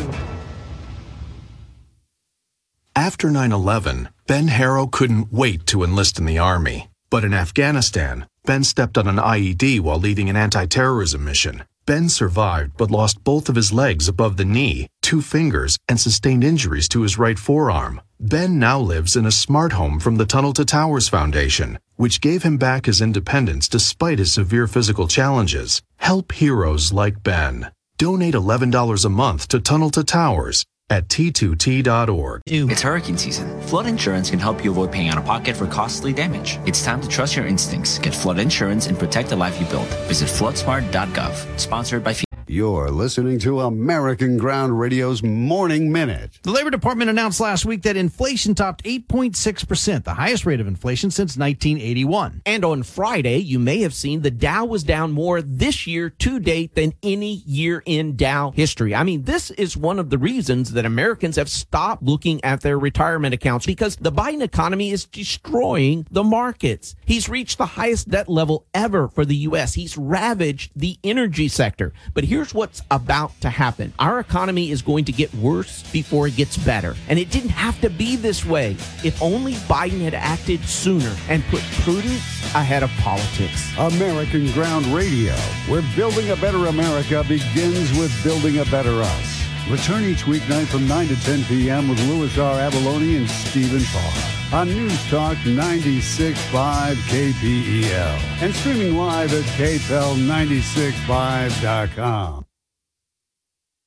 After 2.97 3.29
9 3.29 3.53
11, 3.53 4.09
Ben 4.27 4.49
Harrow 4.49 4.87
couldn't 4.87 5.33
wait 5.33 5.67
to 5.67 5.83
enlist 5.83 6.19
in 6.19 6.27
the 6.27 6.39
Army. 6.39 6.89
But 7.11 7.25
in 7.25 7.35
Afghanistan, 7.35 8.27
Ben 8.45 8.65
stepped 8.65 8.99
on 8.99 9.07
an 9.07 9.17
IED 9.17 9.81
while 9.81 9.99
leading 9.99 10.29
an 10.29 10.37
anti 10.37 10.67
terrorism 10.67 11.25
mission. 11.25 11.65
Ben 11.87 12.09
survived 12.09 12.77
but 12.77 12.91
lost 12.91 13.25
both 13.25 13.49
of 13.49 13.57
his 13.57 13.73
legs 13.73 14.09
above 14.09 14.37
the 14.37 14.45
knee, 14.45 14.89
two 15.03 15.21
fingers, 15.21 15.77
and 15.89 16.01
sustained 16.01 16.43
injuries 16.43 16.89
to 16.89 17.03
his 17.03 17.19
right 17.19 17.39
forearm. 17.39 18.01
Ben 18.19 18.59
now 18.59 18.81
lives 18.81 19.17
in 19.17 19.27
a 19.27 19.31
smart 19.31 19.73
home 19.73 20.01
from 20.01 20.17
the 20.17 20.25
Tunnel 20.27 20.55
to 20.55 20.65
Towers 20.65 21.09
Foundation, 21.09 21.79
which 21.97 22.23
gave 22.23 22.43
him 22.43 22.57
back 22.57 22.87
his 22.87 23.01
independence 23.01 23.69
despite 23.69 24.19
his 24.19 24.33
severe 24.33 24.67
physical 24.67 25.07
challenges. 25.07 25.83
Help 25.97 26.33
heroes 26.33 26.93
like 26.93 27.23
Ben. 27.23 27.71
Donate 27.99 28.35
$11 28.35 29.05
a 29.05 29.09
month 29.09 29.49
to 29.49 29.61
Tunnel 29.61 29.91
to 29.91 30.03
Towers 30.03 30.65
at 30.91 31.09
t2t.org. 31.09 32.43
It's 32.47 32.83
hurricane 32.83 33.17
season. 33.19 33.61
Flood 33.63 33.87
insurance 33.87 34.31
can 34.31 34.39
help 34.39 34.65
you 34.65 34.71
avoid 34.71 34.93
paying 34.93 35.09
out 35.09 35.19
of 35.19 35.25
pocket 35.25 35.57
for 35.57 35.67
costly 35.67 36.13
damage. 36.13 36.59
It's 36.67 36.85
time 36.85 37.01
to 37.01 37.09
trust 37.09 37.37
your 37.37 37.47
instincts. 37.47 37.99
Get 37.99 38.15
flood 38.15 38.39
insurance 38.39 38.87
and 38.87 38.99
protect 38.99 39.29
the 39.31 39.37
life 39.37 39.61
you 39.61 39.67
built. 39.67 39.89
Visit 40.09 40.29
floodsmart.gov. 40.29 41.59
Sponsored 41.59 42.05
by 42.05 42.13
FEMA. 42.13 42.24
You're 42.47 42.91
listening 42.91 43.39
to 43.41 43.61
American 43.61 44.37
Ground 44.37 44.79
Radio's 44.79 45.23
Morning 45.23 45.91
Minute. 45.91 46.39
The 46.43 46.51
Labor 46.51 46.69
Department 46.69 47.09
announced 47.09 47.41
last 47.41 47.65
week 47.65 47.83
that 47.83 47.97
inflation 47.97 48.55
topped 48.55 48.85
8.6%, 48.85 50.05
the 50.05 50.13
highest 50.13 50.45
rate 50.45 50.61
of 50.61 50.67
inflation 50.67 51.11
since 51.11 51.39
1981. 51.39 52.43
And 52.45 52.63
on 52.63 52.83
Friday, 52.83 53.39
you 53.39 53.59
may 53.59 53.79
have 53.81 53.95
seen 53.95 54.21
the 54.21 54.31
Dow 54.31 54.67
was 54.67 54.85
down 54.85 55.13
more 55.13 55.41
this 55.41 55.87
year 55.87 56.11
to 56.11 56.39
date 56.39 56.75
than 56.75 56.93
any 57.03 57.43
year 57.47 57.83
in 57.87 58.15
Dow 58.15 58.51
history. 58.51 58.95
I 58.95 59.05
mean, 59.05 59.23
this 59.23 59.51
is 59.53 59.75
one 59.75 59.99
of 59.99 60.11
the 60.11 60.19
reasons 60.19 60.73
that 60.73 60.85
Americans 60.85 61.37
have 61.37 61.49
stopped 61.49 62.03
looking 62.03 62.45
at 62.45 62.61
their 62.61 62.79
retirement 62.79 63.33
accounts 63.33 63.65
because 63.65 63.97
the 63.97 64.13
Biden 64.13 64.43
economy 64.43 64.91
is 64.91 65.07
destroying 65.07 66.07
the 66.11 66.25
markets. 66.25 66.95
He's 67.07 67.27
reached 67.27 67.57
the 67.57 67.65
highest 67.65 68.11
debt 68.11 68.29
level 68.29 68.67
ever 68.75 69.09
for 69.09 69.25
the 69.25 69.37
U.S. 69.37 69.73
He's 69.73 69.97
ravaged 69.97 70.73
the 70.77 70.99
energy 71.03 71.49
sector. 71.49 71.95
But 72.13 72.25
here's 72.25 72.34
here's 72.35 72.53
what's 72.53 72.83
about 72.91 73.31
to 73.41 73.49
happen 73.49 73.93
our 74.01 74.19
economy 74.19 74.73
is 74.73 74.83
going 74.83 75.05
to 75.05 75.13
get 75.13 75.33
worse 75.37 75.85
before 75.93 76.27
it 76.27 76.35
gets 76.35 76.57
better. 76.57 76.97
And 77.09 77.17
it 77.17 77.31
didn't 77.31 77.51
have 77.51 77.81
to 77.81 77.89
be 77.89 78.17
this 78.17 78.45
way 78.45 78.73
if 79.05 79.23
only 79.23 79.53
Biden 79.71 80.01
had 80.01 80.15
acted 80.15 80.61
sooner 80.65 81.15
and 81.29 81.45
put 81.45 81.63
prudence 81.83 82.53
ahead 82.57 82.83
of 82.83 82.91
politics. 82.99 83.73
American 83.79 84.51
Ground 84.51 84.85
Radio, 84.87 85.35
where 85.69 85.85
building 85.95 86.31
a 86.31 86.37
better 86.37 86.67
America 86.67 87.25
begins 87.29 87.97
with 87.97 88.13
building 88.25 88.59
a 88.59 88.65
better 88.65 89.01
us. 89.01 89.54
Return 89.69 90.05
each 90.05 90.25
weeknight 90.25 90.67
from 90.67 90.87
9 90.87 91.09
to 91.09 91.17
10 91.25 91.45
p.m. 91.45 91.89
with 91.89 91.99
Louis 92.07 92.37
R. 92.37 92.59
Avallone 92.59 93.17
and 93.17 93.31
Stephen 93.31 93.83
Parr 93.85 94.13
on 94.61 94.69
News 94.69 95.11
Talk 95.11 95.39
96.5 95.39 96.95
KPEL 96.95 98.43
and 98.43 98.55
streaming 98.55 98.95
live 98.97 99.33
at 99.33 99.45
KPEL965.com. 99.57 102.45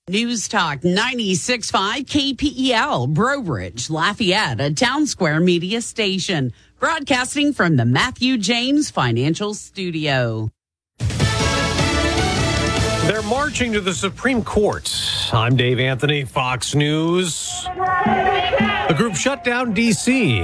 News 0.10 0.48
Talk 0.48 0.80
96.5 0.80 2.36
KPEL, 2.36 3.14
Breaux 3.14 3.44
Bridge, 3.44 3.90
Lafayette, 3.90 4.60
a 4.60 4.72
Townsquare 4.72 5.44
Media 5.44 5.82
station, 5.82 6.54
broadcasting 6.80 7.54
from 7.54 7.76
the 7.76 7.86
Matthew 7.86 8.38
James 8.38 8.90
Financial 8.90 9.54
Studio. 9.54 10.50
They're 13.08 13.22
marching 13.22 13.72
to 13.72 13.80
the 13.80 13.94
Supreme 13.94 14.44
Court. 14.44 14.94
I'm 15.32 15.56
Dave 15.56 15.80
Anthony, 15.80 16.26
Fox 16.26 16.76
News. 16.76 17.64
The 17.64 18.94
group 18.98 19.16
shut 19.16 19.46
down 19.46 19.74
D.C. 19.74 20.42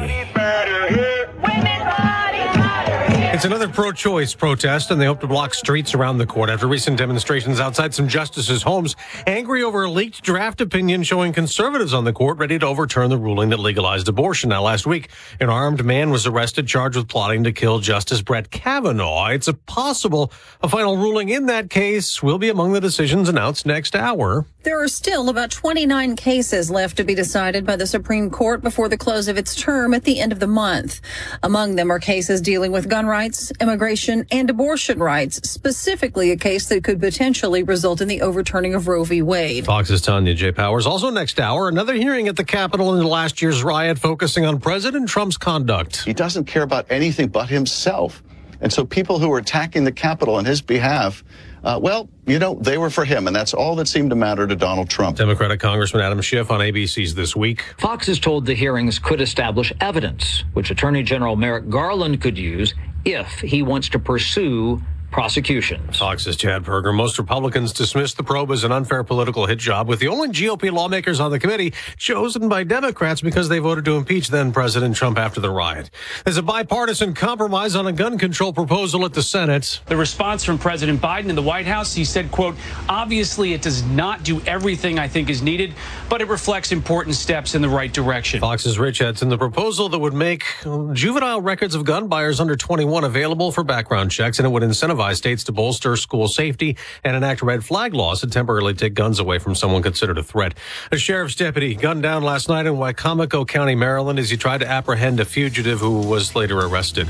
It's 3.34 3.46
another 3.46 3.68
pro 3.68 3.92
choice 3.92 4.36
protest, 4.36 4.92
and 4.92 5.02
they 5.02 5.08
hope 5.08 5.20
to 5.22 5.28
block 5.28 5.56
streets 5.56 5.96
around 5.96 6.20
the 6.20 6.26
court 6.28 6.52
after 6.52 6.68
recent 6.68 7.00
demonstrations 7.00 7.60
outside 7.60 7.92
some 7.92 8.08
justices' 8.08 8.62
homes, 8.62 8.96
angry 9.26 9.64
over 9.64 9.86
a 9.86 9.90
leaked 9.90 10.22
draft 10.22 10.62
opinion 10.62 11.02
showing 11.02 11.34
conservatives 11.34 11.96
on 11.96 12.04
the 12.04 12.14
court 12.14 12.38
ready 12.38 12.60
to 12.60 12.68
overturn 12.68 13.10
the 13.10 13.18
ruling 13.18 13.50
that 13.50 13.58
legalized 13.58 14.08
abortion. 14.08 14.52
Now, 14.52 14.62
last 14.62 14.86
week, 14.86 15.10
an 15.40 15.50
armed 15.50 15.84
man 15.84 16.12
was 16.12 16.28
arrested, 16.28 16.68
charged 16.68 16.96
with 16.96 17.08
plotting 17.08 17.44
to 17.46 17.52
kill 17.52 17.80
Justice 17.80 18.22
Brett 18.22 18.52
Kavanaugh. 18.52 19.30
It's 19.30 19.48
a 19.48 19.56
possible 19.56 20.32
a 20.62 20.70
final 20.70 20.96
ruling 20.96 21.30
in 21.30 21.48
that 21.48 21.72
case 21.72 22.22
will 22.22 22.38
be 22.38 22.50
among 22.50 22.74
the 22.74 22.82
decisions 22.82 23.30
announced 23.30 23.66
next 23.66 23.96
hour. 23.96 24.46
There 24.64 24.82
are 24.82 24.88
still 24.88 25.28
about 25.28 25.52
29 25.52 26.16
cases 26.16 26.72
left 26.72 26.96
to 26.96 27.04
be 27.04 27.14
decided 27.14 27.66
by 27.66 27.76
the 27.76 27.86
Supreme 27.86 28.30
Court 28.30 28.62
before 28.62 28.88
the 28.88 28.98
close 28.98 29.28
of 29.28 29.38
its 29.38 29.56
term 29.56 29.94
at 29.94 30.06
the 30.06 30.22
end 30.22 30.32
of 30.32 30.40
the 30.40 30.48
month. 30.48 31.02
Among 31.44 31.76
them 31.76 31.92
are 31.92 32.00
cases 32.00 32.40
dealing 32.40 32.72
with 32.72 32.88
gun 32.88 33.06
rights, 33.06 33.52
immigration, 33.60 34.26
and 34.32 34.50
abortion 34.50 35.00
rights, 35.00 35.50
specifically 35.50 36.32
a 36.32 36.38
case 36.38 36.70
that 36.70 36.82
could 36.82 37.02
potentially 37.02 37.62
result 37.62 38.00
in 38.00 38.08
the 38.08 38.22
overturning 38.22 38.74
of 38.74 38.88
Roe 38.88 39.04
v. 39.04 39.22
Wade. 39.22 39.66
Fox's 39.66 40.02
Tonya 40.02 40.34
J. 40.34 40.54
Powers. 40.54 40.88
Also 40.88 41.10
next 41.10 41.42
hour, 41.42 41.68
another 41.68 41.94
hearing 41.94 42.30
at 42.30 42.38
the 42.38 42.46
Capitol 42.46 42.98
in 42.98 43.06
last 43.06 43.42
year's 43.42 43.66
riot 43.66 44.00
focusing 44.00 44.46
on 44.46 44.62
President 44.62 45.10
Trump's 45.10 45.36
conduct. 45.36 46.06
He 46.06 46.14
doesn't 46.14 46.46
care 46.46 46.64
about 46.64 46.86
anything 46.90 47.28
but 47.28 47.50
himself. 47.50 48.24
And 48.62 48.72
so 48.72 48.86
people 48.86 49.20
who 49.20 49.30
are 49.34 49.40
attacking 49.40 49.84
the 49.84 49.92
Capitol 49.92 50.36
on 50.36 50.46
his 50.46 50.62
behalf, 50.62 51.22
uh, 51.64 51.80
well, 51.82 52.10
you 52.26 52.40
know, 52.40 52.56
they 52.56 52.78
were 52.78 52.90
for 52.90 53.06
him, 53.06 53.28
and 53.28 53.36
that's 53.36 53.54
all 53.54 53.76
that 53.76 53.88
seemed 53.88 54.10
to 54.10 54.16
matter 54.16 54.46
to 54.46 54.56
Donald 54.56 54.90
Trump. 54.90 55.18
Democratic 55.18 55.60
Congressman 55.60 56.04
Adam 56.04 56.22
Schiff 56.22 56.52
on 56.52 56.60
ABC's 56.60 57.16
This 57.16 57.36
Week. 57.36 57.64
Fox 57.78 58.10
is 58.10 58.20
told 58.20 58.46
the 58.46 58.54
hearings 58.54 59.00
could 59.00 59.22
establish 59.22 59.72
evidence, 59.80 60.44
which 60.54 60.72
Attorney 60.72 61.04
General 61.04 61.36
Merrick 61.36 61.70
Garland 61.70 62.22
could 62.22 62.38
use 62.38 62.74
if 63.06 63.40
he 63.40 63.62
wants 63.62 63.90
to 63.90 64.00
pursue 64.00 64.82
prosecutions. 65.14 65.98
Fox's 66.00 66.36
Chad 66.36 66.64
Pergram. 66.64 66.96
Most 66.96 67.20
Republicans 67.20 67.72
dismissed 67.72 68.18
the 68.18 68.24
probe 68.24 68.52
as 68.52 68.64
an 68.64 68.72
unfair 68.72 69.04
political 69.04 69.46
hit 69.46 69.60
job, 69.60 69.88
with 69.88 70.00
the 70.00 70.08
only 70.08 70.28
GOP 70.30 70.72
lawmakers 70.72 71.20
on 71.20 71.30
the 71.30 71.40
committee 71.40 71.72
chosen 71.98 72.50
by 72.50 72.64
Democrats 72.64 73.22
because 73.22 73.48
they 73.48 73.60
voted 73.60 73.86
to 73.86 73.96
impeach 73.96 74.30
then 74.30 74.52
President 74.52 74.96
Trump 74.96 75.20
after 75.20 75.40
the 75.40 75.52
riot. 75.52 75.92
There's 76.26 76.38
a 76.38 76.42
bipartisan 76.42 77.14
compromise 77.14 77.76
on 77.76 77.86
a 77.86 77.92
gun 77.94 78.18
control 78.18 78.52
proposal 78.52 79.06
at 79.06 79.14
the 79.14 79.22
Senate. 79.22 79.82
The 79.86 79.96
response 79.96 80.44
from 80.44 80.58
President 80.58 81.00
Biden 81.00 81.30
in 81.30 81.36
the 81.36 81.44
White 81.44 81.68
House, 81.68 81.94
he 81.94 82.04
said, 82.04 82.32
quote, 82.32 82.56
obviously 82.90 83.54
it 83.54 83.62
does 83.62 83.84
not 83.84 84.24
do 84.24 84.42
everything 84.42 84.98
I 84.98 85.08
think 85.08 85.30
is 85.30 85.44
needed, 85.44 85.76
but 86.10 86.22
it 86.22 86.28
reflects 86.28 86.72
important 86.72 87.16
steps 87.16 87.54
in 87.54 87.62
the 87.62 87.70
right 87.70 87.94
direction. 87.94 88.40
Fox's 88.40 88.80
Rich 88.80 89.02
Edson, 89.02 89.30
the 89.30 89.38
proposal 89.38 89.90
that 89.90 90.00
would 90.00 90.14
make 90.14 90.44
um, 90.66 90.96
juvenile 90.96 91.40
records 91.40 91.76
of 91.76 91.86
gun 91.86 92.08
buyers 92.08 92.40
under 92.40 92.56
21 92.56 93.04
available 93.04 93.52
for 93.52 93.64
background 93.64 94.10
checks, 94.10 94.40
and 94.40 94.48
it 94.48 94.50
would 94.50 94.64
incentivize 94.64 95.03
states 95.12 95.44
to 95.44 95.52
bolster 95.52 95.98
school 95.98 96.30
safety 96.30 96.78
and 97.04 97.18
enact 97.18 97.42
red 97.42 97.66
flag 97.66 97.94
laws 97.94 98.22
to 98.22 98.28
temporarily 98.28 98.74
take 98.74 98.94
guns 98.94 99.20
away 99.20 99.40
from 99.40 99.56
someone 99.56 99.84
considered 99.84 100.18
a 100.18 100.24
threat. 100.24 100.54
A 100.94 100.98
sheriff's 100.98 101.36
deputy 101.36 101.76
gunned 101.76 102.04
down 102.04 102.24
last 102.24 102.48
night 102.48 102.66
in 102.66 102.76
Wicomico 102.76 103.46
County, 103.46 103.76
Maryland, 103.76 104.20
as 104.20 104.30
he 104.30 104.38
tried 104.38 104.60
to 104.60 104.68
apprehend 104.68 105.20
a 105.20 105.26
fugitive 105.26 105.82
who 105.82 106.00
was 106.00 106.34
later 106.34 106.60
arrested. 106.60 107.10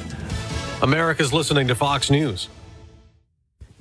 America's 0.82 1.32
listening 1.32 1.68
to 1.68 1.76
Fox 1.76 2.10
News. 2.10 2.50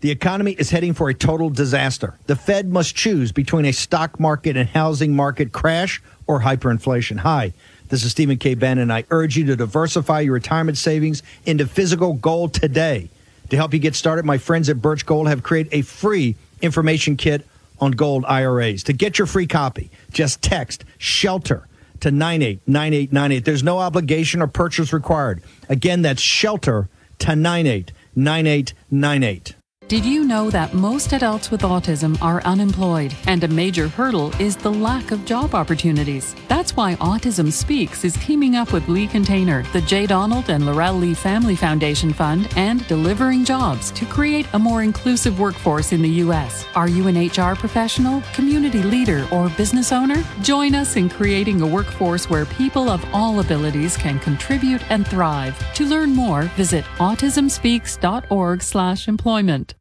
The 0.02 0.10
economy 0.10 0.52
is 0.52 0.70
heading 0.70 0.94
for 0.94 1.08
a 1.08 1.14
total 1.14 1.48
disaster. 1.48 2.18
The 2.26 2.34
Fed 2.34 2.68
must 2.68 2.96
choose 2.96 3.30
between 3.30 3.64
a 3.64 3.72
stock 3.72 4.18
market 4.18 4.56
and 4.56 4.68
housing 4.68 5.14
market 5.14 5.52
crash 5.52 6.02
or 6.26 6.40
hyperinflation. 6.40 7.18
Hi, 7.18 7.52
this 7.88 8.02
is 8.02 8.10
Stephen 8.10 8.36
K. 8.36 8.54
Bannon. 8.54 8.82
And 8.82 8.92
I 8.92 9.04
urge 9.10 9.36
you 9.36 9.44
to 9.46 9.54
diversify 9.54 10.20
your 10.20 10.34
retirement 10.34 10.76
savings 10.76 11.22
into 11.46 11.68
physical 11.68 12.14
gold 12.14 12.52
today. 12.52 13.10
To 13.52 13.56
help 13.58 13.74
you 13.74 13.78
get 13.78 13.94
started, 13.94 14.24
my 14.24 14.38
friends 14.38 14.70
at 14.70 14.80
Birch 14.80 15.04
Gold 15.04 15.28
have 15.28 15.42
created 15.42 15.74
a 15.74 15.82
free 15.82 16.36
information 16.62 17.18
kit 17.18 17.46
on 17.82 17.92
gold 17.92 18.24
IRAs. 18.26 18.82
To 18.84 18.94
get 18.94 19.18
your 19.18 19.26
free 19.26 19.46
copy, 19.46 19.90
just 20.10 20.40
text 20.40 20.86
shelter 20.96 21.68
to 22.00 22.10
989898. 22.10 23.44
There's 23.44 23.62
no 23.62 23.78
obligation 23.78 24.40
or 24.40 24.46
purchase 24.46 24.90
required. 24.90 25.42
Again, 25.68 26.00
that's 26.00 26.22
shelter 26.22 26.88
to 27.18 27.36
989898. 27.36 29.54
Did 29.92 30.06
you 30.06 30.24
know 30.24 30.48
that 30.48 30.72
most 30.72 31.12
adults 31.12 31.50
with 31.50 31.60
autism 31.60 32.16
are 32.22 32.42
unemployed 32.44 33.14
and 33.26 33.44
a 33.44 33.48
major 33.48 33.88
hurdle 33.88 34.32
is 34.40 34.56
the 34.56 34.72
lack 34.72 35.10
of 35.10 35.26
job 35.26 35.54
opportunities? 35.54 36.34
That's 36.48 36.74
why 36.74 36.94
Autism 36.94 37.52
Speaks 37.52 38.02
is 38.02 38.14
teaming 38.14 38.56
up 38.56 38.72
with 38.72 38.88
Lee 38.88 39.06
Container, 39.06 39.64
the 39.74 39.82
J. 39.82 40.06
Donald 40.06 40.48
and 40.48 40.64
Laurel 40.64 40.94
Lee 40.94 41.12
Family 41.12 41.54
Foundation 41.54 42.10
Fund, 42.10 42.48
and 42.56 42.88
Delivering 42.88 43.44
Jobs 43.44 43.90
to 43.90 44.06
create 44.06 44.46
a 44.54 44.58
more 44.58 44.82
inclusive 44.82 45.38
workforce 45.38 45.92
in 45.92 46.00
the 46.00 46.08
U.S. 46.24 46.64
Are 46.74 46.88
you 46.88 47.06
an 47.08 47.26
HR 47.26 47.54
professional, 47.54 48.22
community 48.32 48.82
leader, 48.82 49.28
or 49.30 49.50
business 49.58 49.92
owner? 49.92 50.24
Join 50.40 50.74
us 50.74 50.96
in 50.96 51.10
creating 51.10 51.60
a 51.60 51.66
workforce 51.66 52.30
where 52.30 52.46
people 52.46 52.88
of 52.88 53.04
all 53.12 53.40
abilities 53.40 53.98
can 53.98 54.18
contribute 54.20 54.90
and 54.90 55.06
thrive. 55.06 55.54
To 55.74 55.84
learn 55.84 56.14
more, 56.14 56.44
visit 56.56 56.86
autismspeaks.org/employment. 56.96 59.74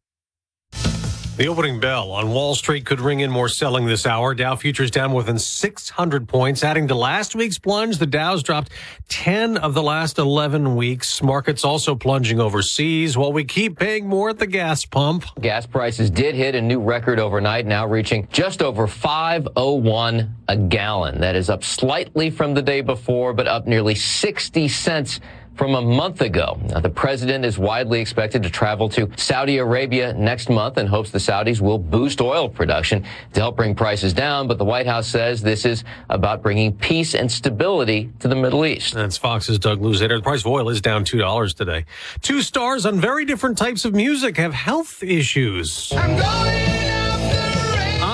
The 1.38 1.48
opening 1.48 1.80
bell 1.80 2.12
on 2.12 2.30
Wall 2.32 2.56
Street 2.56 2.86
could 2.86 3.00
ring 3.00 3.22
in 3.22 3.32
more 3.32 3.48
selling 3.48 3.86
this 3.86 4.06
hour. 4.06 4.36
Dow 4.36 4.58
futures 4.58 4.92
down 4.92 5.12
more 5.12 5.24
than 5.24 5.40
600 5.40 6.28
points. 6.28 6.62
Adding 6.62 6.90
to 6.90 6.96
last 6.96 7.36
week's 7.36 7.58
plunge, 7.58 8.00
the 8.00 8.06
Dow's 8.06 8.44
dropped 8.44 8.70
10 9.08 9.56
of 9.56 9.74
the 9.74 9.82
last 9.82 10.18
11 10.18 10.76
weeks. 10.76 11.24
Markets 11.24 11.64
also 11.64 11.96
plunging 11.96 12.42
overseas 12.42 13.18
while 13.18 13.32
we 13.32 13.46
keep 13.46 13.80
paying 13.80 14.08
more 14.08 14.30
at 14.30 14.40
the 14.40 14.46
gas 14.46 14.84
pump. 14.84 15.24
Gas 15.40 15.66
prices 15.66 16.10
did 16.10 16.36
hit 16.36 16.54
a 16.54 16.62
new 16.62 16.82
record 16.82 17.18
overnight, 17.18 17.66
now 17.66 17.88
reaching 17.88 18.28
just 18.34 18.62
over 18.62 18.86
501 18.86 20.36
a 20.50 20.58
gallon. 20.58 21.22
That 21.22 21.38
is 21.38 21.50
up 21.50 21.64
slightly 21.64 22.30
from 22.30 22.56
the 22.56 22.62
day 22.62 22.82
before, 22.82 23.34
but 23.34 23.48
up 23.48 23.66
nearly 23.66 23.96
60 23.96 24.68
cents 24.68 25.22
from 25.62 25.76
a 25.76 25.82
month 25.82 26.22
ago. 26.22 26.60
Now, 26.70 26.80
the 26.80 26.90
president 26.90 27.46
is 27.46 27.60
widely 27.60 28.02
expected 28.02 28.42
to 28.42 28.50
travel 28.50 28.90
to 28.90 29.08
Saudi 29.16 29.60
Arabia 29.60 30.12
next 30.12 30.50
month 30.50 30.78
and 30.78 30.90
hopes 30.90 31.12
the 31.12 31.20
Saudis 31.20 31.62
will 31.62 31.78
boost 31.78 32.20
oil 32.20 32.50
production 32.50 33.06
to 33.34 33.40
help 33.40 33.58
bring 33.58 33.76
prices 33.76 34.12
down. 34.12 34.48
But 34.48 34.58
the 34.58 34.66
White 34.66 34.88
House 34.88 35.06
says 35.06 35.40
this 35.40 35.64
is 35.64 35.84
about 36.10 36.42
bringing 36.42 36.74
peace 36.74 37.14
and 37.14 37.32
stability 37.32 38.10
to 38.22 38.28
the 38.28 38.36
Middle 38.36 38.66
East. 38.66 38.96
That's 38.96 39.18
Fox's 39.18 39.60
Doug 39.60 39.82
Luzader. 39.82 40.18
The 40.18 40.24
price 40.24 40.40
of 40.40 40.48
oil 40.48 40.68
is 40.68 40.82
down 40.82 41.06
$2 41.06 41.56
today. 41.56 41.86
Two 42.22 42.42
stars 42.42 42.88
on 42.88 43.00
very 43.00 43.24
different 43.24 43.56
types 43.56 43.86
of 43.86 43.94
music 43.94 44.38
have 44.38 44.56
health 44.56 45.04
issues. 45.04 45.94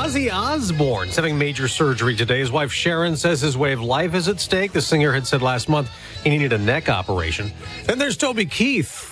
Ozzy 0.07 0.31
Osbourne's 0.31 1.17
having 1.17 1.37
major 1.37 1.67
surgery 1.67 2.15
today. 2.15 2.39
His 2.39 2.49
wife 2.49 2.71
Sharon 2.71 3.17
says 3.17 3.41
his 3.41 3.57
way 3.57 3.73
of 3.73 3.81
life 3.81 4.13
is 4.13 4.29
at 4.29 4.39
stake. 4.39 4.71
The 4.71 4.81
singer 4.81 5.11
had 5.11 5.27
said 5.27 5.41
last 5.41 5.67
month 5.67 5.91
he 6.23 6.29
needed 6.29 6.53
a 6.53 6.57
neck 6.57 6.87
operation. 6.87 7.51
Then 7.83 7.99
there's 7.99 8.15
Toby 8.15 8.45
Keith. 8.45 9.09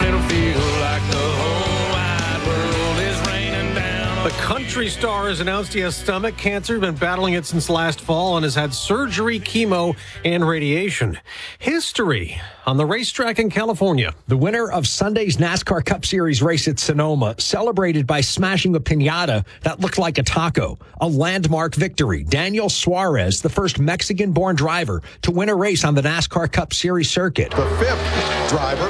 It'll 4.25 4.39
feel 4.39 4.55
like 4.55 4.55
the 4.55 4.55
whole 4.55 4.55
wide 4.55 4.65
world 4.65 4.65
is 4.65 4.65
raining 4.65 4.65
down 4.65 4.65
The 4.65 4.65
country 4.65 4.89
star 4.89 5.27
has 5.27 5.39
announced 5.39 5.73
he 5.73 5.79
has 5.81 5.95
stomach 5.95 6.37
cancer, 6.37 6.79
been 6.79 6.95
battling 6.95 7.35
it 7.35 7.45
since 7.45 7.69
last 7.69 8.01
fall, 8.01 8.37
and 8.37 8.43
has 8.43 8.55
had 8.55 8.73
surgery, 8.73 9.39
chemo, 9.39 9.95
and 10.23 10.47
radiation. 10.47 11.19
History 11.59 12.41
on 12.65 12.77
the 12.77 12.85
racetrack 12.85 13.37
in 13.37 13.51
California. 13.51 14.15
The 14.27 14.37
winner 14.37 14.71
of 14.71 14.87
Sunday's 14.87 15.37
NASCAR 15.37 15.85
Cup 15.85 16.05
Series 16.05 16.41
race 16.41 16.67
at 16.67 16.79
Sonoma 16.79 17.35
celebrated 17.37 18.07
by 18.07 18.21
smashing 18.21 18.75
a 18.75 18.79
pinata 18.79 19.45
that 19.61 19.79
looked 19.79 19.99
like 19.99 20.17
a 20.17 20.23
taco. 20.23 20.79
A 21.01 21.07
landmark 21.07 21.75
victory. 21.75 22.23
Daniel 22.23 22.69
Suarez, 22.69 23.41
the 23.41 23.49
first 23.49 23.79
Mexican 23.79 24.31
born 24.31 24.55
driver 24.55 25.03
to 25.21 25.31
win 25.31 25.49
a 25.49 25.55
race 25.55 25.83
on 25.83 25.93
the 25.93 26.01
NASCAR 26.01 26.51
Cup 26.51 26.73
Series 26.73 27.11
circuit. 27.11 27.51
The 27.51 27.69
fifth 27.77 28.49
driver 28.49 28.89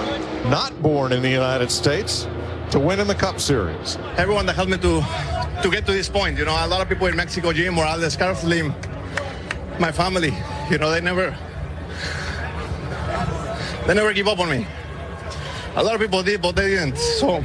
not 0.49 0.81
born 0.81 1.11
in 1.11 1.21
the 1.21 1.29
United 1.29 1.71
States 1.71 2.25
to 2.71 2.79
win 2.79 2.99
in 2.99 3.07
the 3.07 3.15
Cup 3.15 3.39
Series. 3.39 3.97
Everyone 4.17 4.45
that 4.45 4.55
helped 4.55 4.71
me 4.71 4.77
to 4.77 5.01
to 5.61 5.69
get 5.71 5.85
to 5.85 5.91
this 5.91 6.09
point. 6.09 6.37
You 6.37 6.45
know, 6.45 6.51
a 6.51 6.67
lot 6.67 6.81
of 6.81 6.89
people 6.89 7.07
in 7.07 7.15
Mexico, 7.15 7.53
Jim 7.53 7.75
Morales, 7.75 8.15
Carlos 8.15 8.41
Slim, 8.41 8.73
my 9.79 9.91
family. 9.91 10.33
You 10.69 10.77
know, 10.77 10.91
they 10.91 11.01
never 11.01 11.35
they 13.87 13.93
never 13.93 14.13
give 14.13 14.27
up 14.27 14.39
on 14.39 14.49
me. 14.49 14.67
A 15.75 15.83
lot 15.83 15.95
of 15.95 16.01
people 16.01 16.23
did, 16.23 16.41
but 16.41 16.55
they 16.55 16.69
didn't. 16.69 16.97
So, 16.97 17.43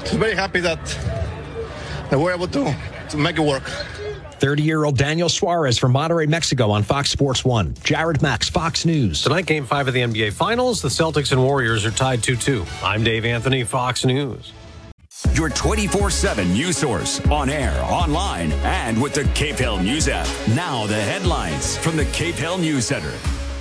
just 0.00 0.14
very 0.14 0.34
happy 0.34 0.60
that 0.60 0.84
that 2.10 2.18
we're 2.18 2.34
able 2.34 2.48
to 2.48 2.76
to 3.10 3.16
make 3.16 3.38
it 3.38 3.42
work. 3.42 3.70
30 4.40 4.62
year 4.62 4.84
old 4.84 4.96
Daniel 4.96 5.28
Suarez 5.28 5.78
from 5.78 5.92
Monterrey, 5.92 6.28
Mexico 6.28 6.70
on 6.70 6.82
Fox 6.82 7.10
Sports 7.10 7.44
1. 7.44 7.74
Jared 7.82 8.22
Max, 8.22 8.48
Fox 8.48 8.84
News. 8.84 9.22
Tonight, 9.22 9.46
game 9.46 9.64
five 9.64 9.88
of 9.88 9.94
the 9.94 10.00
NBA 10.00 10.32
Finals. 10.32 10.82
The 10.82 10.88
Celtics 10.88 11.32
and 11.32 11.42
Warriors 11.42 11.84
are 11.84 11.90
tied 11.90 12.22
2 12.22 12.36
2. 12.36 12.64
I'm 12.82 13.04
Dave 13.04 13.24
Anthony, 13.24 13.64
Fox 13.64 14.04
News. 14.04 14.52
Your 15.32 15.48
24 15.48 16.10
7 16.10 16.52
news 16.52 16.76
source 16.76 17.20
on 17.28 17.48
air, 17.48 17.82
online, 17.84 18.52
and 18.52 19.00
with 19.00 19.14
the 19.14 19.22
KPEL 19.22 19.82
News 19.82 20.08
app. 20.08 20.28
Now, 20.48 20.86
the 20.86 21.00
headlines 21.00 21.76
from 21.78 21.96
the 21.96 22.04
KPEL 22.06 22.60
News 22.60 22.86
Center. 22.86 23.12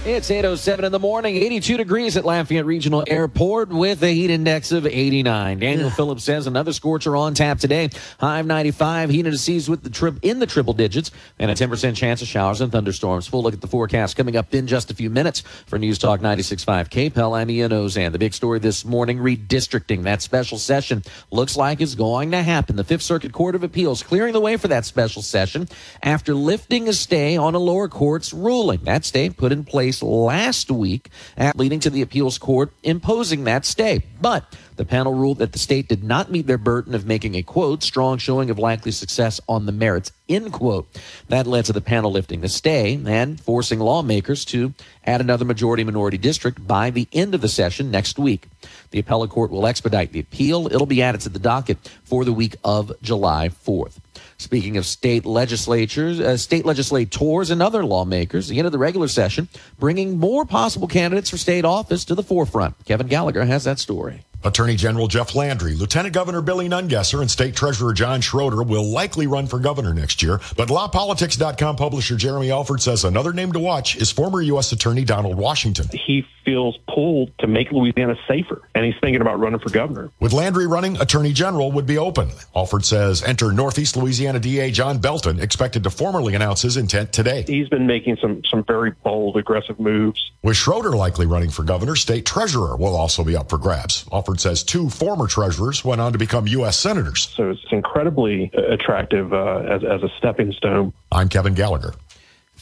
It's 0.05 0.29
8.07 0.29 0.83
in 0.83 0.91
the 0.91 0.99
morning, 0.99 1.37
82 1.37 1.77
degrees 1.77 2.17
at 2.17 2.25
Lafayette 2.25 2.65
Regional 2.65 3.05
Airport 3.07 3.69
with 3.69 4.03
a 4.03 4.13
heat 4.13 4.29
index 4.29 4.73
of 4.73 4.85
89. 4.85 5.59
Daniel 5.59 5.89
Phillips 5.89 6.25
says 6.25 6.45
another 6.45 6.73
scorcher 6.73 7.15
on 7.15 7.33
tap 7.35 7.57
today. 7.57 7.89
High 8.19 8.39
of 8.39 8.45
95, 8.45 9.09
heat 9.09 9.25
indices 9.25 9.69
with 9.69 9.81
the 9.81 9.89
trip 9.89 10.19
in 10.21 10.39
the 10.39 10.45
triple 10.45 10.73
digits, 10.73 11.09
and 11.39 11.49
a 11.49 11.53
10% 11.53 11.95
chance 11.95 12.21
of 12.21 12.27
showers 12.27 12.59
and 12.59 12.69
thunderstorms. 12.69 13.27
Full 13.27 13.43
look 13.43 13.53
at 13.53 13.61
the 13.61 13.67
forecast 13.67 14.17
coming 14.17 14.35
up 14.35 14.53
in 14.53 14.67
just 14.67 14.91
a 14.91 14.93
few 14.93 15.09
minutes. 15.09 15.39
For 15.67 15.79
News 15.79 15.99
Talk 15.99 16.19
96.5 16.19 16.89
KPEL, 16.89 17.37
I'm 17.37 17.49
Ian 17.49 17.71
Auzenne. 17.71 18.11
The 18.11 18.19
big 18.19 18.33
story 18.33 18.59
this 18.59 18.83
morning, 18.83 19.19
redistricting. 19.19 20.03
That 20.03 20.21
special 20.21 20.57
session 20.57 21.03
looks 21.31 21.55
like 21.55 21.79
is 21.79 21.95
going 21.95 22.31
to 22.31 22.43
happen. 22.43 22.75
The 22.75 22.83
Fifth 22.83 23.03
Circuit 23.03 23.31
Court 23.31 23.55
of 23.55 23.63
Appeals 23.63 24.03
clearing 24.03 24.33
the 24.33 24.41
way 24.41 24.57
for 24.57 24.67
that 24.67 24.83
special 24.83 25.21
session 25.21 25.69
after 26.01 26.33
lifting 26.33 26.89
a 26.89 26.93
stay 26.93 27.37
on 27.37 27.55
a 27.55 27.59
lower 27.59 27.87
court's 27.87 28.33
ruling. 28.33 28.81
That 28.83 29.05
stay 29.05 29.29
put 29.29 29.53
in 29.53 29.63
place 29.63 29.92
last 30.01 30.71
week, 30.71 31.09
leading 31.55 31.79
to 31.81 31.89
the 31.89 32.01
appeals 32.01 32.37
court 32.37 32.71
imposing 32.81 33.43
that 33.43 33.65
stay. 33.65 34.03
But 34.19 34.55
the 34.77 34.85
panel 34.85 35.13
ruled 35.13 35.37
that 35.39 35.51
the 35.51 35.59
state 35.59 35.87
did 35.87 36.03
not 36.03 36.31
meet 36.31 36.47
their 36.47 36.57
burden 36.57 36.95
of 36.95 37.05
making 37.05 37.35
a 37.35 37.43
quote 37.43 37.83
strong 37.83 38.17
showing 38.17 38.49
of 38.49 38.57
likely 38.57 38.91
success 38.91 39.39
on 39.47 39.65
the 39.65 39.71
merits 39.71 40.11
end 40.29 40.53
quote. 40.53 40.87
That 41.29 41.47
led 41.47 41.65
to 41.65 41.73
the 41.73 41.81
panel 41.81 42.11
lifting 42.11 42.41
the 42.41 42.49
stay 42.49 42.99
and 43.05 43.39
forcing 43.39 43.79
lawmakers 43.79 44.45
to 44.45 44.73
add 45.05 45.21
another 45.21 45.45
majority 45.45 45.83
minority 45.83 46.17
district 46.17 46.65
by 46.65 46.89
the 46.89 47.07
end 47.11 47.35
of 47.35 47.41
the 47.41 47.49
session 47.49 47.91
next 47.91 48.17
week. 48.17 48.47
The 48.91 48.99
appellate 48.99 49.29
court 49.29 49.51
will 49.51 49.67
expedite 49.67 50.11
the 50.11 50.19
appeal. 50.19 50.67
It'll 50.67 50.85
be 50.85 51.01
added 51.01 51.21
to 51.21 51.29
the 51.29 51.39
docket 51.39 51.77
for 52.03 52.23
the 52.25 52.33
week 52.33 52.55
of 52.63 52.91
July 53.01 53.49
4th. 53.49 53.97
Speaking 54.37 54.77
of 54.77 54.85
state 54.85 55.25
legislatures, 55.25 56.19
uh, 56.19 56.37
state 56.37 56.65
legislators, 56.65 57.49
and 57.49 57.61
other 57.61 57.85
lawmakers, 57.85 58.49
the 58.49 58.57
end 58.57 58.65
of 58.65 58.71
the 58.71 58.77
regular 58.77 59.07
session, 59.07 59.47
bringing 59.79 60.19
more 60.19 60.45
possible 60.45 60.87
candidates 60.87 61.29
for 61.29 61.37
state 61.37 61.65
office 61.65 62.05
to 62.05 62.15
the 62.15 62.23
forefront. 62.23 62.75
Kevin 62.85 63.07
Gallagher 63.07 63.45
has 63.45 63.63
that 63.63 63.79
story. 63.79 64.23
Attorney 64.43 64.75
General 64.75 65.07
Jeff 65.07 65.35
Landry, 65.35 65.73
Lieutenant 65.73 66.13
Governor 66.13 66.41
Billy 66.41 66.67
Nungesser, 66.67 67.21
and 67.21 67.31
State 67.31 67.55
Treasurer 67.55 67.93
John 67.93 68.19
Schroder 68.19 68.61
will 68.61 68.83
likely 68.83 69.25
run 69.25 69.47
for 69.47 69.57
governor 69.57 69.93
next 69.93 70.12
year. 70.21 70.39
But 70.55 70.69
LaPolitics.com 70.69 71.75
publisher 71.75 72.15
Jeremy 72.15 72.51
Alford 72.51 72.81
says 72.81 73.03
another 73.03 73.33
name 73.33 73.51
to 73.53 73.59
watch 73.59 73.95
is 73.95 74.11
former 74.11 74.41
U.S. 74.41 74.71
Attorney 74.71 75.03
Donald 75.03 75.37
Washington. 75.37 75.87
He 75.91 76.25
feels 76.43 76.77
pulled 76.93 77.31
to 77.39 77.47
make 77.47 77.71
Louisiana 77.71 78.15
safer, 78.27 78.61
and 78.75 78.85
he's 78.85 78.95
thinking 79.01 79.21
about 79.21 79.39
running 79.39 79.59
for 79.59 79.69
governor. 79.69 80.11
With 80.19 80.33
Landry 80.33 80.67
running, 80.67 80.99
Attorney 80.99 81.33
General 81.33 81.71
would 81.71 81.85
be 81.85 81.97
open. 81.97 82.29
Alford 82.55 82.85
says 82.85 83.23
enter 83.23 83.51
Northeast 83.51 83.95
Louisiana 83.95 84.39
DA 84.39 84.71
John 84.71 84.99
Belton, 84.99 85.39
expected 85.39 85.83
to 85.83 85.89
formally 85.89 86.35
announce 86.35 86.61
his 86.61 86.77
intent 86.77 87.13
today. 87.13 87.43
He's 87.47 87.69
been 87.69 87.87
making 87.87 88.17
some, 88.17 88.43
some 88.45 88.63
very 88.63 88.91
bold, 88.91 89.37
aggressive 89.37 89.79
moves. 89.79 90.31
With 90.41 90.57
Schroder 90.57 90.91
likely 90.91 91.25
running 91.25 91.49
for 91.49 91.63
governor, 91.63 91.95
State 91.95 92.25
Treasurer 92.25 92.75
will 92.75 92.95
also 92.95 93.23
be 93.23 93.35
up 93.35 93.49
for 93.49 93.57
grabs. 93.57 94.05
Alford 94.11 94.41
says 94.41 94.63
two 94.63 94.89
former 94.89 95.27
treasurers 95.27 95.85
went 95.85 96.01
on 96.01 96.11
to 96.11 96.17
become 96.17 96.47
U.S. 96.47 96.77
senators. 96.77 97.29
So 97.35 97.51
it's 97.51 97.63
incredibly 97.71 98.51
attractive 98.53 99.33
uh, 99.33 99.59
as, 99.59 99.83
as 99.83 100.02
a 100.03 100.09
stepping 100.17 100.51
stone. 100.51 100.93
I'm 101.11 101.29
Kevin 101.29 101.53
Gallagher. 101.53 101.93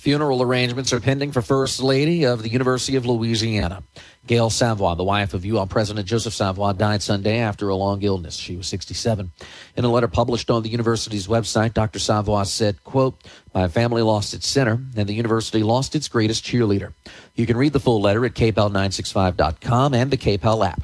Funeral 0.02 0.42
arrangements 0.42 0.94
are 0.94 1.00
pending 1.00 1.32
for 1.32 1.44
First 1.44 1.80
Lady 1.80 2.26
of 2.26 2.42
the 2.42 2.50
University 2.50 2.96
of 2.96 3.06
Louisiana. 3.06 3.84
Gail 4.26 4.50
Savoie, 4.50 4.96
the 4.96 5.04
wife 5.04 5.36
of 5.36 5.46
UL 5.46 5.68
President 5.68 6.08
Joseph 6.08 6.34
Savoie, 6.34 6.74
died 6.74 7.04
Sunday 7.04 7.38
after 7.38 7.70
a 7.70 7.76
long 7.76 8.02
illness. 8.02 8.36
She 8.36 8.56
was 8.56 8.66
67. 8.66 9.32
In 9.78 9.86
a 9.86 9.92
letter 9.92 10.08
published 10.08 10.50
on 10.50 10.64
the 10.64 10.70
university's 10.70 11.28
website, 11.28 11.76
Dr. 11.76 12.00
Savoie 12.00 12.46
said, 12.46 12.84
quote, 12.84 13.22
My 13.54 13.68
family 13.68 14.02
lost 14.02 14.34
its 14.34 14.48
center, 14.48 14.80
and 14.98 15.08
the 15.08 15.14
university 15.14 15.62
lost 15.62 15.96
its 15.96 16.08
greatest 16.08 16.44
cheerleader. 16.44 16.94
You 17.36 17.46
can 17.46 17.58
read 17.58 17.74
the 17.74 17.80
full 17.80 18.02
letter 18.02 18.26
at 18.26 18.34
kpel965.com 18.34 19.94
and 19.94 20.10
the 20.10 20.18
KPEL 20.18 20.66
app. 20.66 20.82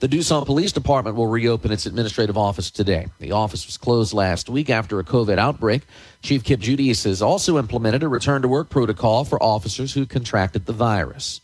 The 0.00 0.06
Duson 0.06 0.46
Police 0.46 0.70
Department 0.70 1.16
will 1.16 1.26
reopen 1.26 1.72
its 1.72 1.84
administrative 1.84 2.38
office 2.38 2.70
today. 2.70 3.08
The 3.18 3.32
office 3.32 3.66
was 3.66 3.76
closed 3.76 4.12
last 4.12 4.48
week 4.48 4.70
after 4.70 5.00
a 5.00 5.04
COVID 5.04 5.38
outbreak. 5.38 5.82
Chief 6.22 6.44
Kip 6.44 6.60
Judice 6.60 7.02
has 7.02 7.20
also 7.20 7.58
implemented 7.58 8.04
a 8.04 8.08
return 8.08 8.42
to 8.42 8.48
work 8.48 8.70
protocol 8.70 9.24
for 9.24 9.42
officers 9.42 9.94
who 9.94 10.06
contracted 10.06 10.66
the 10.66 10.72
virus. 10.72 11.40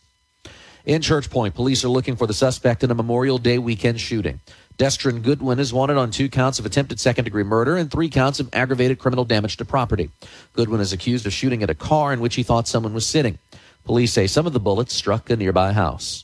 In 0.85 1.01
Church 1.01 1.29
Point, 1.29 1.53
police 1.53 1.83
are 1.83 1.89
looking 1.89 2.15
for 2.15 2.27
the 2.27 2.33
suspect 2.33 2.81
in 2.81 2.91
a 2.91 2.95
Memorial 2.95 3.39
Day 3.39 3.57
weekend 3.57 3.99
shooting. 3.99 4.39
Destrin 4.77 5.21
Goodwin 5.21 5.59
is 5.59 5.73
wanted 5.73 5.97
on 5.97 6.09
two 6.09 6.29
counts 6.29 6.57
of 6.57 6.65
attempted 6.65 6.97
second 7.01 7.25
degree 7.25 7.43
murder 7.43 7.75
and 7.75 7.91
three 7.91 8.09
counts 8.09 8.39
of 8.39 8.47
aggravated 8.53 8.99
criminal 8.99 9.25
damage 9.25 9.57
to 9.57 9.65
property. 9.65 10.11
Goodwin 10.53 10.79
is 10.79 10.93
accused 10.93 11.25
of 11.25 11.33
shooting 11.33 11.61
at 11.61 11.69
a 11.69 11.75
car 11.75 12.13
in 12.13 12.21
which 12.21 12.35
he 12.35 12.43
thought 12.43 12.69
someone 12.69 12.93
was 12.93 13.05
sitting. 13.05 13.37
Police 13.83 14.13
say 14.13 14.27
some 14.27 14.47
of 14.47 14.53
the 14.53 14.61
bullets 14.61 14.93
struck 14.93 15.29
a 15.29 15.35
nearby 15.35 15.73
house. 15.73 16.23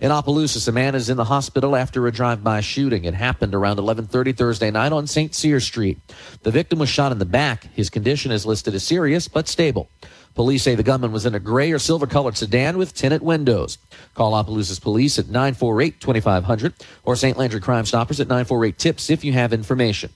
In 0.00 0.10
Opelousas, 0.12 0.66
a 0.66 0.72
man 0.72 0.94
is 0.94 1.10
in 1.10 1.18
the 1.18 1.24
hospital 1.24 1.76
after 1.76 2.06
a 2.06 2.12
drive-by 2.12 2.62
shooting. 2.62 3.04
It 3.04 3.12
happened 3.12 3.54
around 3.54 3.78
11:30 3.78 4.32
Thursday 4.32 4.70
night 4.70 4.92
on 4.92 5.06
St. 5.06 5.34
Cyr 5.34 5.60
Street. 5.60 5.98
The 6.42 6.50
victim 6.50 6.78
was 6.78 6.88
shot 6.88 7.12
in 7.12 7.18
the 7.18 7.26
back. 7.26 7.68
His 7.74 7.90
condition 7.90 8.32
is 8.32 8.46
listed 8.46 8.74
as 8.74 8.82
serious 8.82 9.28
but 9.28 9.46
stable. 9.46 9.90
Police 10.34 10.62
say 10.62 10.74
the 10.74 10.82
gunman 10.82 11.12
was 11.12 11.26
in 11.26 11.34
a 11.34 11.38
gray 11.38 11.70
or 11.70 11.78
silver-colored 11.78 12.38
sedan 12.38 12.78
with 12.78 12.94
tinted 12.94 13.20
windows. 13.20 13.76
Call 14.14 14.32
Opelousas 14.32 14.80
Police 14.80 15.18
at 15.18 15.26
948-2500 15.26 16.72
or 17.04 17.14
St. 17.14 17.36
Landry 17.36 17.60
Crime 17.60 17.84
Stoppers 17.84 18.20
at 18.20 18.28
948-TIPS 18.28 19.10
if 19.10 19.22
you 19.22 19.34
have 19.34 19.52
information. 19.52 20.10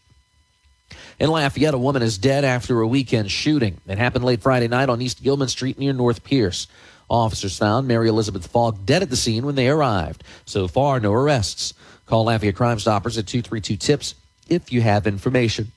In 1.20 1.28
Lafayette, 1.28 1.74
a 1.74 1.78
woman 1.78 2.02
is 2.02 2.16
dead 2.16 2.44
after 2.44 2.80
a 2.80 2.86
weekend 2.86 3.30
shooting. 3.30 3.80
It 3.86 3.98
happened 3.98 4.24
late 4.24 4.40
Friday 4.40 4.68
night 4.68 4.88
on 4.88 5.02
East 5.02 5.22
Gilman 5.22 5.48
Street 5.48 5.78
near 5.78 5.92
North 5.92 6.24
Pierce. 6.24 6.68
Officers 7.08 7.58
found 7.58 7.86
Mary 7.86 8.08
Elizabeth 8.08 8.46
Fogg 8.46 8.84
dead 8.86 9.02
at 9.02 9.10
the 9.10 9.16
scene 9.16 9.44
when 9.44 9.54
they 9.54 9.68
arrived. 9.68 10.24
So 10.46 10.68
far, 10.68 11.00
no 11.00 11.12
arrests. 11.12 11.74
Call 12.06 12.24
Lafayette 12.24 12.56
Crime 12.56 12.78
Stoppers 12.78 13.18
at 13.18 13.26
232-TIPS 13.26 14.14
if 14.48 14.72
you 14.72 14.80
have 14.80 15.06
information. 15.06 15.72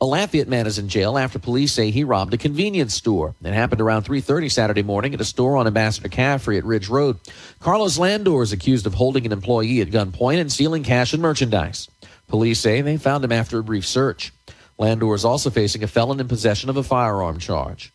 A 0.00 0.04
Lafayette 0.04 0.48
man 0.48 0.66
is 0.66 0.78
in 0.78 0.88
jail 0.88 1.16
after 1.16 1.38
police 1.38 1.72
say 1.72 1.90
he 1.90 2.04
robbed 2.04 2.34
a 2.34 2.36
convenience 2.36 2.94
store. 2.94 3.34
It 3.42 3.54
happened 3.54 3.80
around 3.80 4.04
3.30 4.04 4.52
Saturday 4.52 4.82
morning 4.82 5.14
at 5.14 5.20
a 5.22 5.24
store 5.24 5.56
on 5.56 5.66
Ambassador 5.66 6.10
Caffery 6.10 6.58
at 6.58 6.64
Ridge 6.64 6.90
Road. 6.90 7.18
Carlos 7.60 7.96
Landor 7.96 8.42
is 8.42 8.52
accused 8.52 8.86
of 8.86 8.92
holding 8.92 9.24
an 9.24 9.32
employee 9.32 9.80
at 9.80 9.88
gunpoint 9.88 10.40
and 10.40 10.52
stealing 10.52 10.82
cash 10.82 11.14
and 11.14 11.22
merchandise. 11.22 11.88
Police 12.28 12.60
say 12.60 12.82
they 12.82 12.98
found 12.98 13.24
him 13.24 13.32
after 13.32 13.58
a 13.58 13.64
brief 13.64 13.86
search. 13.86 14.30
Landor 14.76 15.14
is 15.14 15.24
also 15.24 15.48
facing 15.48 15.82
a 15.82 15.86
felon 15.86 16.20
in 16.20 16.28
possession 16.28 16.68
of 16.68 16.76
a 16.76 16.82
firearm 16.82 17.38
charge. 17.38 17.93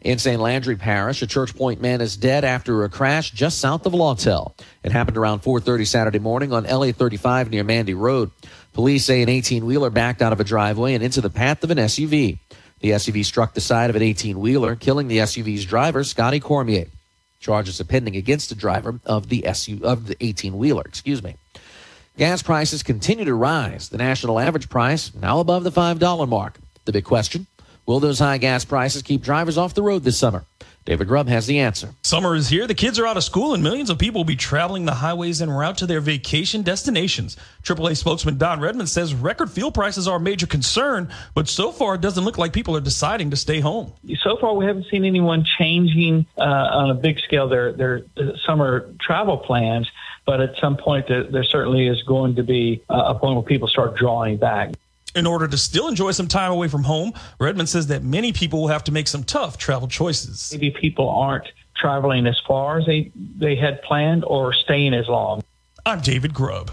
In 0.00 0.18
St. 0.18 0.40
Landry 0.40 0.76
Parish, 0.76 1.22
a 1.22 1.26
Church 1.26 1.56
Point 1.56 1.80
man 1.80 2.00
is 2.00 2.16
dead 2.16 2.44
after 2.44 2.84
a 2.84 2.88
crash 2.88 3.32
just 3.32 3.58
south 3.58 3.84
of 3.84 3.94
Lawtell. 3.94 4.54
It 4.84 4.92
happened 4.92 5.16
around 5.16 5.42
4:30 5.42 5.84
Saturday 5.86 6.20
morning 6.20 6.52
on 6.52 6.64
LA 6.64 6.92
35 6.92 7.50
near 7.50 7.64
Mandy 7.64 7.94
Road. 7.94 8.30
Police 8.74 9.04
say 9.04 9.22
an 9.22 9.28
18-wheeler 9.28 9.90
backed 9.90 10.22
out 10.22 10.32
of 10.32 10.38
a 10.38 10.44
driveway 10.44 10.94
and 10.94 11.02
into 11.02 11.20
the 11.20 11.30
path 11.30 11.64
of 11.64 11.72
an 11.72 11.78
SUV. 11.78 12.38
The 12.78 12.90
SUV 12.90 13.24
struck 13.24 13.54
the 13.54 13.60
side 13.60 13.90
of 13.90 13.96
an 13.96 14.02
18-wheeler, 14.02 14.76
killing 14.76 15.08
the 15.08 15.18
SUV's 15.18 15.64
driver, 15.64 16.04
Scotty 16.04 16.38
Cormier. 16.38 16.86
Charges 17.40 17.80
are 17.80 17.84
pending 17.84 18.14
against 18.14 18.50
the 18.50 18.54
driver 18.54 19.00
of 19.04 19.28
the 19.28 19.46
SU 19.46 19.80
of 19.82 20.06
the 20.06 20.14
18-wheeler. 20.14 20.82
Excuse 20.86 21.24
me. 21.24 21.34
Gas 22.16 22.40
prices 22.40 22.84
continue 22.84 23.24
to 23.24 23.34
rise. 23.34 23.88
The 23.88 23.98
national 23.98 24.38
average 24.38 24.68
price 24.68 25.12
now 25.12 25.40
above 25.40 25.64
the 25.64 25.72
$5 25.72 26.28
mark. 26.28 26.58
The 26.84 26.92
big 26.92 27.04
question 27.04 27.48
will 27.88 27.98
those 27.98 28.18
high 28.18 28.38
gas 28.38 28.64
prices 28.64 29.02
keep 29.02 29.22
drivers 29.22 29.58
off 29.58 29.74
the 29.74 29.82
road 29.82 30.04
this 30.04 30.18
summer? 30.18 30.44
David 30.84 31.08
Grubb 31.08 31.28
has 31.28 31.46
the 31.46 31.58
answer. 31.58 31.94
Summer 32.02 32.34
is 32.34 32.48
here. 32.48 32.66
The 32.66 32.74
kids 32.74 32.98
are 32.98 33.06
out 33.06 33.18
of 33.18 33.24
school, 33.24 33.52
and 33.52 33.62
millions 33.62 33.90
of 33.90 33.98
people 33.98 34.20
will 34.20 34.24
be 34.24 34.36
traveling 34.36 34.86
the 34.86 34.94
highways 34.94 35.42
en 35.42 35.50
route 35.50 35.76
to 35.78 35.86
their 35.86 36.00
vacation 36.00 36.62
destinations. 36.62 37.36
AAA 37.62 37.96
spokesman 37.96 38.38
Don 38.38 38.58
Redmond 38.58 38.88
says 38.88 39.14
record 39.14 39.50
fuel 39.50 39.70
prices 39.70 40.08
are 40.08 40.16
a 40.16 40.20
major 40.20 40.46
concern, 40.46 41.10
but 41.34 41.46
so 41.46 41.72
far 41.72 41.96
it 41.96 42.00
doesn't 42.00 42.24
look 42.24 42.38
like 42.38 42.54
people 42.54 42.74
are 42.74 42.80
deciding 42.80 43.30
to 43.30 43.36
stay 43.36 43.60
home. 43.60 43.92
So 44.22 44.38
far, 44.38 44.54
we 44.54 44.64
haven't 44.64 44.86
seen 44.90 45.04
anyone 45.04 45.44
changing 45.58 46.24
uh, 46.38 46.42
on 46.42 46.90
a 46.90 46.94
big 46.94 47.18
scale 47.20 47.48
their 47.48 47.72
their 47.72 48.02
uh, 48.16 48.36
summer 48.46 48.90
travel 48.98 49.36
plans. 49.36 49.90
But 50.24 50.40
at 50.40 50.56
some 50.58 50.76
point, 50.76 51.08
there, 51.08 51.24
there 51.24 51.44
certainly 51.44 51.86
is 51.86 52.02
going 52.02 52.36
to 52.36 52.42
be 52.42 52.82
uh, 52.88 53.14
a 53.14 53.18
point 53.18 53.34
where 53.34 53.44
people 53.44 53.68
start 53.68 53.96
drawing 53.96 54.36
back. 54.36 54.72
In 55.14 55.26
order 55.26 55.48
to 55.48 55.56
still 55.56 55.88
enjoy 55.88 56.10
some 56.12 56.28
time 56.28 56.52
away 56.52 56.68
from 56.68 56.84
home, 56.84 57.12
Redmond 57.38 57.68
says 57.68 57.86
that 57.88 58.02
many 58.02 58.32
people 58.32 58.60
will 58.60 58.68
have 58.68 58.84
to 58.84 58.92
make 58.92 59.08
some 59.08 59.24
tough 59.24 59.58
travel 59.58 59.88
choices. 59.88 60.50
Maybe 60.52 60.70
people 60.70 61.08
aren't 61.08 61.48
traveling 61.76 62.26
as 62.26 62.38
far 62.46 62.78
as 62.78 62.86
they, 62.86 63.10
they 63.14 63.56
had 63.56 63.82
planned 63.82 64.24
or 64.24 64.52
staying 64.52 64.94
as 64.94 65.08
long. 65.08 65.42
I'm 65.86 66.00
David 66.00 66.34
Grubb. 66.34 66.72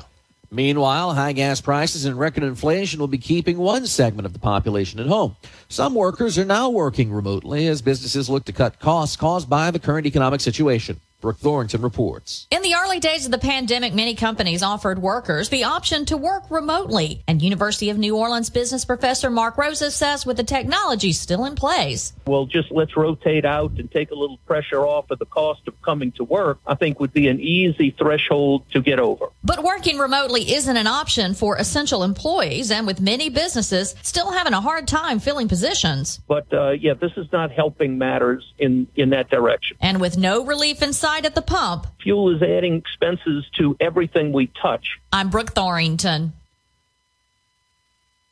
Meanwhile, 0.51 1.13
high 1.13 1.33
gas 1.33 1.59
prices 1.59 2.05
and 2.05 2.17
record 2.17 2.43
inflation 2.43 2.99
will 2.99 3.07
be 3.07 3.17
keeping 3.17 3.57
one 3.57 3.87
segment 3.87 4.25
of 4.25 4.33
the 4.33 4.39
population 4.39 4.99
at 4.99 5.07
home. 5.07 5.35
Some 5.69 5.95
workers 5.95 6.37
are 6.37 6.45
now 6.45 6.69
working 6.69 7.11
remotely 7.11 7.67
as 7.67 7.81
businesses 7.81 8.29
look 8.29 8.45
to 8.45 8.53
cut 8.53 8.79
costs 8.79 9.15
caused 9.15 9.49
by 9.49 9.71
the 9.71 9.79
current 9.79 10.05
economic 10.05 10.41
situation. 10.41 10.99
Brooke 11.25 11.39
Thorington 11.39 11.81
reports. 11.81 12.45
In 12.51 12.61
the 12.61 12.75
early 12.75 12.99
days 12.99 13.25
of 13.25 13.31
the 13.31 13.39
pandemic, 13.39 13.95
many 13.95 14.13
companies 14.13 14.61
offered 14.61 14.99
workers 14.99 15.49
the 15.49 15.63
option 15.63 16.05
to 16.05 16.17
work 16.17 16.43
remotely. 16.51 17.23
And 17.27 17.41
University 17.41 17.89
of 17.89 17.97
New 17.97 18.15
Orleans 18.15 18.51
business 18.51 18.85
professor 18.85 19.31
Mark 19.31 19.57
Rosa 19.57 19.89
says 19.89 20.23
with 20.23 20.37
the 20.37 20.43
technology 20.43 21.13
still 21.13 21.45
in 21.45 21.55
place. 21.55 22.13
Well, 22.27 22.45
just 22.45 22.71
let's 22.71 22.95
rotate 22.95 23.43
out 23.43 23.71
and 23.79 23.91
take 23.91 24.11
a 24.11 24.13
little 24.13 24.37
pressure 24.45 24.85
off 24.85 25.09
of 25.09 25.17
the 25.17 25.25
cost 25.25 25.67
of 25.67 25.81
coming 25.81 26.11
to 26.11 26.23
work, 26.23 26.59
I 26.67 26.75
think 26.75 26.99
would 26.99 27.11
be 27.11 27.27
an 27.27 27.39
easy 27.39 27.89
threshold 27.89 28.69
to 28.73 28.81
get 28.83 28.99
over. 28.99 29.25
But 29.43 29.63
working 29.63 29.97
remotely 29.97 30.53
isn't 30.53 30.77
an 30.77 30.85
option 30.85 31.33
for 31.33 31.55
essential 31.55 32.03
employees, 32.03 32.69
and 32.69 32.85
with 32.85 33.01
many 33.01 33.29
businesses 33.29 33.95
still 34.03 34.31
having 34.31 34.53
a 34.53 34.61
hard 34.61 34.87
time 34.87 35.19
filling 35.19 35.47
positions. 35.47 36.19
But 36.27 36.53
uh, 36.53 36.71
yeah, 36.71 36.93
this 36.93 37.13
is 37.17 37.25
not 37.31 37.51
helping 37.51 37.97
matters 37.97 38.53
in, 38.59 38.85
in 38.95 39.09
that 39.09 39.31
direction. 39.31 39.77
And 39.81 39.99
with 39.99 40.19
no 40.19 40.45
relief 40.45 40.83
in 40.83 40.93
sight 40.93 41.14
at 41.23 41.35
the 41.35 41.41
pump, 41.41 41.87
Fuel 42.01 42.35
is 42.35 42.41
adding 42.41 42.75
expenses 42.75 43.45
to 43.57 43.77
everything 43.79 44.33
we 44.33 44.47
touch. 44.47 44.99
I'm 45.13 45.29
Brooke 45.29 45.53
Thorington. 45.53 46.33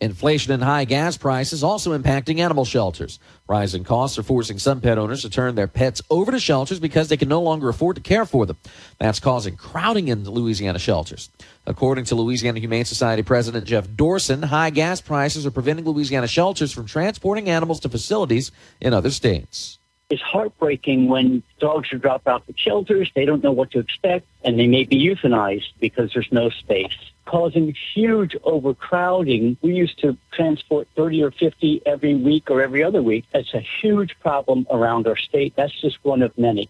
Inflation 0.04 0.52
and 0.52 0.62
high 0.62 0.84
gas 0.84 1.16
prices 1.16 1.64
also 1.64 1.98
impacting 1.98 2.40
animal 2.40 2.66
shelters. 2.66 3.20
Rising 3.48 3.86
costs 3.86 4.18
are 4.18 4.24
forcing 4.24 4.60
some 4.60 4.82
pet 4.82 4.98
owners 4.98 5.22
to 5.22 5.30
turn 5.30 5.56
their 5.56 5.68
pets 5.68 6.02
over 6.10 6.30
to 6.30 6.42
shelters 6.42 6.82
because 6.82 7.08
they 7.08 7.16
can 7.16 7.30
no 7.30 7.42
longer 7.42 7.70
afford 7.70 7.96
to 7.96 8.02
care 8.02 8.26
for 8.26 8.46
them. 8.46 8.58
That's 9.00 9.22
causing 9.22 9.56
crowding 9.56 10.10
in 10.10 10.30
Louisiana 10.30 10.78
shelters. 10.78 11.30
According 11.66 12.04
to 12.06 12.16
Louisiana 12.16 12.60
Humane 12.60 12.84
Society 12.84 13.24
President 13.24 13.64
Jeff 13.64 13.88
Dorson, 13.88 14.44
high 14.44 14.72
gas 14.72 15.00
prices 15.00 15.46
are 15.46 15.52
preventing 15.52 15.86
Louisiana 15.86 16.28
shelters 16.28 16.74
from 16.74 16.86
transporting 16.86 17.50
animals 17.50 17.80
to 17.80 17.88
facilities 17.88 18.52
in 18.82 18.94
other 18.94 19.10
states. 19.10 19.80
It's 20.10 20.22
heartbreaking 20.22 21.08
when 21.08 21.42
dogs 21.60 21.92
are 21.92 21.98
dropped 21.98 22.28
off 22.28 22.44
at 22.48 22.60
shelters. 22.60 23.12
They 23.16 23.26
don't 23.26 23.44
know 23.44 23.52
what 23.52 23.72
to 23.72 23.80
expect, 23.80 24.28
and 24.44 24.60
they 24.60 24.68
may 24.68 24.84
be 24.84 25.04
euthanized 25.04 25.72
because 25.80 26.12
there's 26.14 26.32
no 26.32 26.50
space, 26.50 26.96
causing 27.26 27.74
huge 27.94 28.36
overcrowding. 28.44 29.58
We 29.62 29.74
used 29.74 30.00
to 30.00 30.18
transport 30.32 30.88
30 30.96 31.24
or 31.24 31.32
50 31.32 31.82
every 31.86 32.16
week 32.16 32.52
or 32.52 32.62
every 32.62 32.84
other 32.84 33.02
week. 33.02 33.26
That's 33.34 33.54
a 33.54 33.60
huge 33.60 34.20
problem 34.20 34.68
around 34.70 35.08
our 35.08 35.18
state. 35.18 35.54
That's 35.56 35.80
just 35.82 35.98
one 36.04 36.22
of 36.22 36.38
many. 36.38 36.70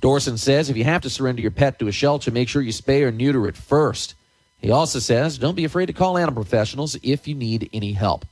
Dorson 0.00 0.38
says 0.38 0.70
if 0.70 0.76
you 0.76 0.84
have 0.84 1.02
to 1.02 1.10
surrender 1.10 1.42
your 1.42 1.50
pet 1.50 1.78
to 1.78 1.88
a 1.88 1.92
shelter, 1.92 2.30
make 2.30 2.48
sure 2.48 2.62
you 2.62 2.72
spay 2.72 3.02
or 3.02 3.10
neuter 3.10 3.46
it 3.48 3.56
first. 3.56 4.14
He 4.58 4.70
also 4.70 4.98
says 4.98 5.38
don't 5.38 5.56
be 5.56 5.64
afraid 5.64 5.86
to 5.86 5.92
call 5.92 6.16
animal 6.16 6.42
professionals 6.42 6.96
if 7.02 7.26
you 7.26 7.34
need 7.34 7.68
any 7.72 7.92
help. 7.92 8.24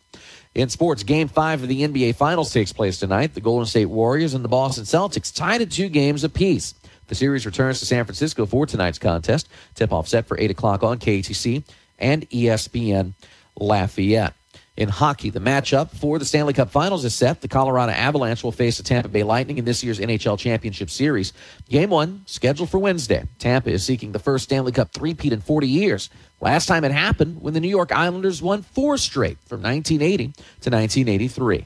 In 0.54 0.68
sports, 0.68 1.02
game 1.02 1.26
five 1.26 1.62
of 1.62 1.68
the 1.68 1.82
NBA 1.82 2.14
Finals 2.14 2.52
takes 2.52 2.72
place 2.72 3.00
tonight. 3.00 3.34
The 3.34 3.40
Golden 3.40 3.66
State 3.66 3.86
Warriors 3.86 4.34
and 4.34 4.44
the 4.44 4.48
Boston 4.48 4.84
Celtics 4.84 5.34
tied 5.34 5.62
at 5.62 5.72
two 5.72 5.88
games 5.88 6.22
apiece. 6.22 6.74
The 7.08 7.16
series 7.16 7.44
returns 7.44 7.80
to 7.80 7.86
San 7.86 8.04
Francisco 8.04 8.46
for 8.46 8.64
tonight's 8.64 9.00
contest. 9.00 9.48
Tip 9.74 9.92
off 9.92 10.06
set 10.06 10.28
for 10.28 10.38
8 10.38 10.52
o'clock 10.52 10.84
on 10.84 11.00
KATC 11.00 11.64
and 11.98 12.28
ESPN 12.30 13.14
Lafayette. 13.56 14.34
In 14.76 14.88
hockey, 14.88 15.30
the 15.30 15.40
matchup 15.40 15.90
for 15.90 16.18
the 16.18 16.24
Stanley 16.24 16.52
Cup 16.52 16.70
Finals 16.70 17.04
is 17.04 17.14
set. 17.14 17.40
The 17.40 17.48
Colorado 17.48 17.92
Avalanche 17.92 18.42
will 18.42 18.50
face 18.50 18.76
the 18.76 18.82
Tampa 18.82 19.08
Bay 19.08 19.22
Lightning 19.22 19.58
in 19.58 19.64
this 19.64 19.84
year's 19.84 20.00
NHL 20.00 20.36
Championship 20.36 20.90
Series. 20.90 21.32
Game 21.68 21.90
one, 21.90 22.22
scheduled 22.26 22.70
for 22.70 22.78
Wednesday. 22.78 23.24
Tampa 23.38 23.70
is 23.70 23.84
seeking 23.84 24.10
the 24.10 24.18
first 24.18 24.44
Stanley 24.44 24.72
Cup 24.72 24.92
three-peat 24.92 25.32
in 25.32 25.40
40 25.40 25.68
years. 25.68 26.10
Last 26.44 26.66
time 26.66 26.84
it 26.84 26.92
happened 26.92 27.40
when 27.40 27.54
the 27.54 27.60
New 27.60 27.70
York 27.70 27.90
Islanders 27.90 28.42
won 28.42 28.60
four 28.60 28.98
straight 28.98 29.38
from 29.46 29.62
1980 29.62 30.24
to 30.60 30.70
1983. 30.70 31.64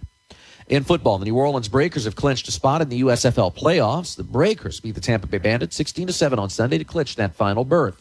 In 0.68 0.84
football, 0.84 1.18
the 1.18 1.24
New 1.24 1.34
Orleans 1.34 1.66
Breakers 1.66 2.04
have 2.04 2.14
clinched 2.14 2.46
a 2.46 2.52
spot 2.52 2.80
in 2.80 2.88
the 2.88 3.00
USFL 3.00 3.52
playoffs. 3.56 4.14
The 4.14 4.22
Breakers 4.22 4.78
beat 4.78 4.94
the 4.94 5.00
Tampa 5.00 5.26
Bay 5.26 5.38
Bandits 5.38 5.74
16 5.74 6.06
to 6.06 6.12
7 6.12 6.38
on 6.38 6.48
Sunday 6.48 6.78
to 6.78 6.84
clinch 6.84 7.16
that 7.16 7.34
final 7.34 7.64
berth. 7.64 8.00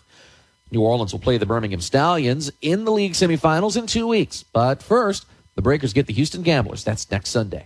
New 0.70 0.84
Orleans 0.84 1.14
will 1.14 1.20
play 1.20 1.40
the 1.40 1.48
Birmingham 1.48 1.82
Stallions 1.82 2.52
in 2.62 2.86
the 2.86 2.91
league 2.91 3.14
semifinals 3.14 3.76
in 3.76 3.88
two 3.88 4.08
weeks. 4.08 4.44
But 4.44 4.84
first, 4.84 5.26
the 5.56 5.64
Breakers 5.64 5.94
get 5.94 6.06
the 6.06 6.14
Houston 6.14 6.44
Gamblers. 6.44 6.84
That's 6.84 7.10
next 7.10 7.30
Sunday. 7.30 7.66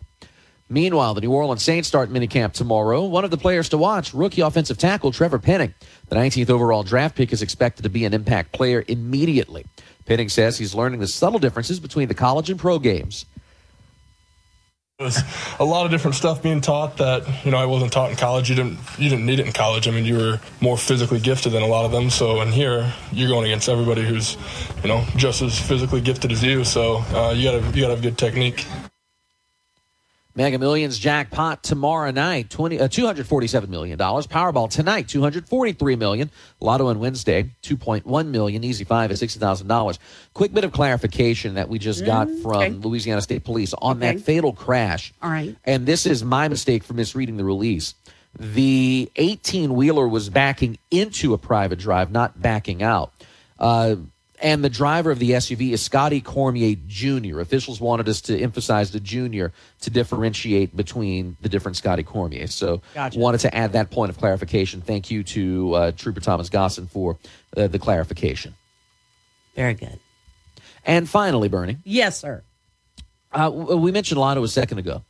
Meanwhile, 0.71 1.15
the 1.15 1.21
New 1.21 1.33
Orleans 1.33 1.61
Saints 1.61 1.89
start 1.89 2.09
minicamp 2.09 2.53
tomorrow. 2.53 3.03
One 3.03 3.25
of 3.25 3.29
the 3.29 3.37
players 3.37 3.67
to 3.69 3.77
watch, 3.77 4.13
rookie 4.13 4.39
offensive 4.39 4.77
tackle 4.77 5.11
Trevor 5.11 5.37
Penning. 5.37 5.73
The 6.07 6.15
19th 6.15 6.49
overall 6.49 6.83
draft 6.83 7.17
pick 7.17 7.33
is 7.33 7.41
expected 7.41 7.83
to 7.83 7.89
be 7.89 8.05
an 8.05 8.13
impact 8.13 8.53
player 8.53 8.85
immediately. 8.87 9.65
Penning 10.05 10.29
says 10.29 10.57
he's 10.57 10.73
learning 10.73 11.01
the 11.01 11.09
subtle 11.09 11.39
differences 11.39 11.81
between 11.81 12.07
the 12.07 12.13
college 12.13 12.49
and 12.49 12.57
pro 12.57 12.79
games. 12.79 13.25
There's 14.97 15.19
a 15.59 15.65
lot 15.65 15.83
of 15.83 15.91
different 15.91 16.15
stuff 16.15 16.41
being 16.41 16.61
taught 16.61 16.95
that 16.97 17.27
you 17.43 17.51
know 17.51 17.57
I 17.57 17.65
wasn't 17.65 17.91
taught 17.91 18.11
in 18.11 18.15
college. 18.15 18.49
You 18.49 18.55
didn't 18.55 18.77
you 18.97 19.09
didn't 19.09 19.25
need 19.25 19.41
it 19.41 19.47
in 19.47 19.51
college. 19.51 19.89
I 19.89 19.91
mean, 19.91 20.05
you 20.05 20.15
were 20.15 20.39
more 20.61 20.77
physically 20.77 21.19
gifted 21.19 21.51
than 21.51 21.63
a 21.63 21.67
lot 21.67 21.83
of 21.83 21.91
them. 21.91 22.09
So 22.09 22.39
in 22.41 22.49
here, 22.49 22.93
you're 23.11 23.27
going 23.27 23.45
against 23.45 23.67
everybody 23.67 24.03
who's 24.03 24.37
you 24.83 24.87
know 24.87 25.03
just 25.17 25.41
as 25.41 25.59
physically 25.59 25.99
gifted 25.99 26.31
as 26.31 26.41
you. 26.41 26.63
So 26.63 26.97
uh, 27.13 27.33
you 27.35 27.43
gotta 27.43 27.65
you 27.75 27.81
gotta 27.81 27.95
have 27.95 28.01
good 28.01 28.17
technique. 28.17 28.65
Mega 30.33 30.57
Millions 30.57 30.97
jackpot 30.97 31.61
tomorrow 31.63 32.11
night, 32.11 32.49
20, 32.49 32.79
uh, 32.79 32.87
$247 32.87 33.67
million. 33.67 33.97
Powerball 33.97 34.69
tonight, 34.69 35.07
243 35.09 35.95
million. 35.97 36.29
Lotto 36.59 36.87
on 36.87 36.99
Wednesday, 36.99 37.49
2.1 37.63 38.27
million. 38.27 38.63
Easy 38.63 38.83
5 38.83 39.11
at 39.11 39.17
$60,000. 39.17 39.97
Quick 40.33 40.53
bit 40.53 40.63
of 40.63 40.71
clarification 40.71 41.55
that 41.55 41.67
we 41.69 41.79
just 41.79 42.05
got 42.05 42.27
Mm, 42.27 42.41
from 42.41 42.55
okay. 42.57 42.69
Louisiana 42.69 43.21
State 43.21 43.43
Police 43.43 43.73
on 43.73 43.97
Okay. 43.97 44.15
that 44.15 44.23
fatal 44.23 44.53
crash. 44.53 45.13
All 45.21 45.29
right. 45.29 45.55
And 45.65 45.85
this 45.85 46.05
is 46.05 46.23
my 46.23 46.47
mistake 46.47 46.83
for 46.83 46.93
misreading 46.93 47.37
the 47.37 47.43
release. 47.43 47.93
The 48.39 49.11
18 49.17 49.73
wheeler 49.73 50.07
was 50.07 50.29
backing 50.29 50.77
into 50.89 51.33
a 51.33 51.37
private 51.37 51.79
drive, 51.79 52.11
not 52.11 52.41
backing 52.41 52.81
out. 52.81 53.11
Uh, 53.59 53.95
and 54.41 54.63
the 54.63 54.69
driver 54.69 55.11
of 55.11 55.19
the 55.19 55.31
SUV 55.31 55.71
is 55.71 55.81
Scotty 55.81 56.19
Cormier 56.21 56.75
Jr. 56.87 57.39
Officials 57.39 57.79
wanted 57.79 58.09
us 58.09 58.21
to 58.21 58.39
emphasize 58.39 58.91
the 58.91 58.99
junior 58.99 59.51
to 59.81 59.89
differentiate 59.89 60.75
between 60.75 61.37
the 61.41 61.49
different 61.49 61.77
Scotty 61.77 62.03
Cormier. 62.03 62.47
So 62.47 62.81
Gotcha. 62.93 63.19
wanted 63.19 63.39
to 63.41 63.55
add 63.55 63.73
that 63.73 63.91
point 63.91 64.09
of 64.09 64.17
clarification. 64.17 64.81
Thank 64.81 65.11
you 65.11 65.23
to 65.23 65.73
uh, 65.73 65.91
Trooper 65.91 66.19
Thomas 66.19 66.49
Gossen 66.49 66.89
for 66.89 67.17
uh, 67.55 67.67
the 67.67 67.79
clarification. 67.79 68.55
Very 69.55 69.73
good. 69.73 69.99
And 70.85 71.07
finally, 71.09 71.47
Bernie, 71.49 71.77
Yes, 71.83 72.19
sir. 72.19 72.41
uh, 73.33 73.51
we 73.51 73.91
mentioned 73.91 74.19
Lotto 74.19 74.43
a 74.43 74.47
second 74.47 74.79
ago. 74.79 75.03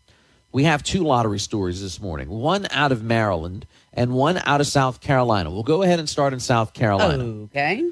We 0.51 0.65
have 0.65 0.83
two 0.83 1.03
lottery 1.05 1.39
stories 1.39 1.81
this 1.81 2.01
morning 2.01 2.27
one 2.27 2.67
out 2.71 2.91
of 2.91 3.01
Maryland 3.01 3.65
and 3.93 4.11
one 4.11 4.37
out 4.45 4.59
of 4.59 4.67
South 4.67 4.99
Carolina. 4.99 5.49
We'll 5.49 5.63
go 5.63 5.81
ahead 5.81 5.99
and 5.99 6.09
start 6.09 6.33
in 6.33 6.41
South 6.41 6.73
Carolina. 6.73 7.23
Okay. 7.23 7.89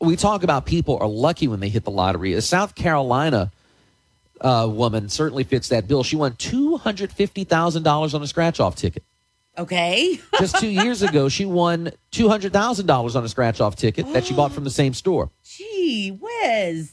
We 0.00 0.16
talk 0.16 0.42
about 0.42 0.66
people 0.66 0.98
are 1.00 1.08
lucky 1.08 1.48
when 1.48 1.60
they 1.60 1.68
hit 1.68 1.84
the 1.84 1.90
lottery. 1.90 2.34
A 2.34 2.42
South 2.42 2.74
Carolina 2.74 3.50
uh, 4.40 4.68
woman 4.70 5.08
certainly 5.08 5.44
fits 5.44 5.68
that 5.68 5.88
bill. 5.88 6.02
She 6.02 6.16
won 6.16 6.32
$250,000 6.32 8.14
on 8.14 8.22
a 8.22 8.26
scratch 8.26 8.60
off 8.60 8.76
ticket. 8.76 9.02
Okay. 9.58 10.20
Just 10.38 10.58
two 10.58 10.68
years 10.68 11.02
ago, 11.02 11.28
she 11.28 11.46
won 11.46 11.90
$200,000 12.12 13.16
on 13.16 13.24
a 13.24 13.28
scratch 13.28 13.60
off 13.60 13.76
ticket 13.76 14.12
that 14.12 14.26
she 14.26 14.34
bought 14.34 14.52
from 14.52 14.64
the 14.64 14.70
same 14.70 14.92
store. 14.92 15.30
Gee 15.44 16.10
whiz. 16.10 16.92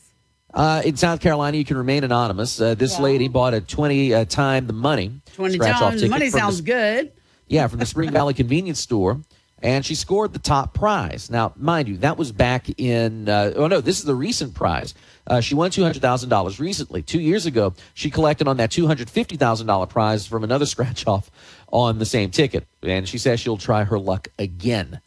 Uh, 0.54 0.82
in 0.86 0.96
South 0.96 1.20
Carolina, 1.20 1.58
you 1.58 1.66
can 1.66 1.78
remain 1.78 2.04
anonymous. 2.04 2.62
Uh, 2.62 2.76
this 2.76 3.00
lady 3.00 3.28
bought 3.28 3.54
a 3.56 3.62
20 3.62 4.14
uh, 4.14 4.26
time 4.26 4.68
the 4.68 4.74
money 4.74 5.20
20 5.34 5.56
scratch-off 5.56 5.80
times. 5.80 6.02
ticket 6.02 6.12
Money 6.12 6.30
from 6.30 6.38
the 6.38 6.46
sounds 6.46 6.62
good. 6.62 7.12
Yeah, 7.48 7.68
from 7.68 7.80
the 7.80 7.86
Spring 7.86 8.12
Valley 8.12 8.34
convenience 8.36 8.80
store. 8.80 9.20
And 9.64 9.86
she 9.86 9.96
scored 9.96 10.34
the 10.34 10.40
top 10.40 10.74
prize. 10.74 11.32
Now, 11.32 11.54
mind 11.56 11.88
you, 11.88 11.98
that 12.00 12.18
was 12.18 12.34
back 12.34 12.68
in, 12.78 13.30
uh, 13.30 13.54
oh 13.56 13.68
no, 13.68 13.80
this 13.80 13.98
is 13.98 14.06
the 14.06 14.14
recent 14.14 14.54
prize. 14.54 14.94
Uh, 15.26 15.40
she 15.40 15.56
won 15.56 15.72
$200,000 15.72 16.60
recently. 16.60 17.02
Two 17.02 17.22
years 17.22 17.46
ago, 17.46 17.74
she 17.94 18.12
collected 18.12 18.46
on 18.50 18.58
that 18.58 18.72
$250,000 18.72 19.90
prize 19.90 20.28
from 20.28 20.44
another 20.44 20.66
scratch 20.74 21.08
off 21.08 21.32
on 21.72 21.98
the 21.98 22.06
same 22.06 22.30
ticket. 22.30 22.68
And 22.84 23.08
she 23.08 23.18
says 23.18 23.40
she'll 23.40 23.58
try 23.58 23.86
her 23.86 23.98
luck 23.98 24.28
again 24.38 25.00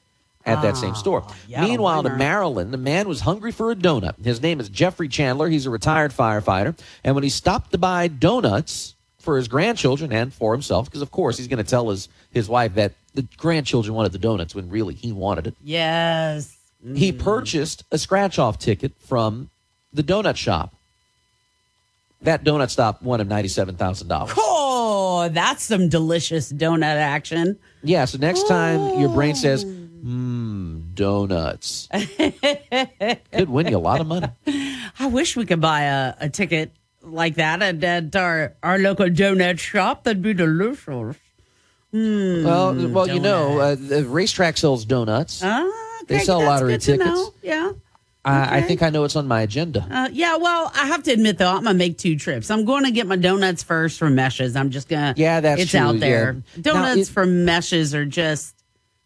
at 0.47 0.63
that 0.63 0.77
same 0.77 0.95
store. 0.95 1.27
yeah, 1.49 1.61
Meanwhile, 1.61 2.05
to. 2.05 2.17
Maryland, 2.17 2.73
the 2.73 2.79
man 2.79 3.09
was 3.09 3.21
hungry 3.21 3.51
for 3.51 3.73
a 3.73 3.75
donut. 3.75 4.25
His 4.25 4.41
name 4.41 4.61
is 4.61 4.69
Jeffrey 4.69 5.09
Chandler. 5.09 5.49
He's 5.49 5.67
a 5.67 5.71
retired 5.71 6.13
firefighter. 6.13 6.79
And 7.03 7.15
when 7.17 7.25
he 7.25 7.31
stopped 7.31 7.73
to 7.73 7.79
buy 7.79 8.07
donuts 8.07 8.95
for 9.19 9.37
his 9.37 9.49
grandchildren 9.49 10.13
and 10.13 10.33
for 10.33 10.53
himself, 10.53 10.87
because 10.87 11.03
of 11.03 11.11
course 11.11 11.37
he's 11.37 11.49
going 11.49 11.63
to 11.63 11.69
tell 11.69 11.91
his, 11.91 12.09
his 12.31 12.49
wife 12.49 12.75
that 12.75 12.93
the 13.17 13.27
grandchildren 13.39 13.95
wanted 13.95 14.13
the 14.13 14.19
donuts 14.19 14.55
when 14.55 14.69
really 14.69 14.95
he 14.95 15.11
wanted 15.11 15.49
it. 15.49 15.55
Yes. 15.65 16.57
He 16.95 17.13
mm. 17.13 17.19
purchased 17.19 17.83
a 17.91 17.99
scratch 17.99 18.39
off 18.39 18.59
ticket 18.59 18.93
from 19.01 19.51
the 19.93 20.03
donut 20.03 20.37
shop. 20.37 20.75
That 22.23 22.45
donut 22.45 22.71
stop 22.71 23.03
won 23.03 23.21
him 23.21 23.29
$97,000. 23.29 24.35
Oh, 24.37 25.29
that's 25.33 25.63
some 25.63 25.89
delicious 25.89 26.53
donut 26.53 26.83
action. 26.83 27.59
Yeah, 27.83 28.05
so 28.05 28.19
next 28.19 28.47
time 28.49 29.01
your 29.01 29.09
brain 29.09 29.35
says, 29.35 29.65
mmm, 29.65 30.95
donuts, 30.95 31.89
could 33.33 33.49
win 33.49 33.69
you 33.69 33.77
a 33.77 33.79
lot 33.79 34.01
of 34.01 34.07
money. 34.07 34.29
I 34.99 35.07
wish 35.07 35.37
we 35.37 35.47
could 35.47 35.61
buy 35.61 35.83
a, 35.83 36.15
a 36.21 36.29
ticket 36.29 36.73
like 37.03 37.37
that 37.37 37.63
at, 37.63 37.83
at 37.83 38.15
our, 38.15 38.55
our 38.63 38.79
local 38.79 39.07
donut 39.07 39.59
shop. 39.59 40.05
That'd 40.05 40.23
be 40.23 40.35
delicious. 40.35 41.17
Mm, 41.95 42.45
Well, 42.45 42.89
well, 42.91 43.09
you 43.09 43.21
know, 43.21 43.59
uh, 43.61 43.75
the 43.79 44.05
racetrack 44.05 44.57
sells 44.57 44.85
donuts. 44.85 45.41
Ah, 45.43 45.67
they 46.09 46.19
sell 46.21 46.43
lottery 46.43 46.79
tickets. 46.79 47.05
know. 47.05 47.35
Yeah. 47.43 47.73
I, 48.25 48.59
I 48.59 48.63
think 48.63 48.83
I 48.83 48.91
know 48.91 49.05
it's 49.05 49.15
on 49.15 49.29
my 49.29 49.43
agenda. 49.43 49.87
Uh, 49.89 50.09
yeah, 50.13 50.37
well, 50.37 50.73
I 50.75 50.87
have 50.89 51.05
to 51.05 51.13
admit 51.13 51.39
though, 51.39 51.49
I'm 51.49 51.63
gonna 51.63 51.75
make 51.75 51.97
two 51.97 52.17
trips. 52.19 52.51
I'm 52.51 52.65
going 52.65 52.85
to 52.85 52.91
get 52.91 53.07
my 53.07 53.15
donuts 53.15 53.63
first 53.63 54.01
from 54.01 54.17
Meche's. 54.17 54.57
I'm 54.57 54.71
just 54.71 54.89
gonna. 54.89 55.15
Yeah, 55.17 55.39
that's 55.39 55.63
it's 55.63 55.71
true, 55.71 55.79
out 55.81 56.01
there. 56.01 56.43
yeah. 56.57 56.61
Donuts 56.63 56.97
Now, 56.97 57.01
it- 57.03 57.09
from 57.09 57.45
Meche's 57.45 57.95
are 57.95 58.05
just 58.05 58.57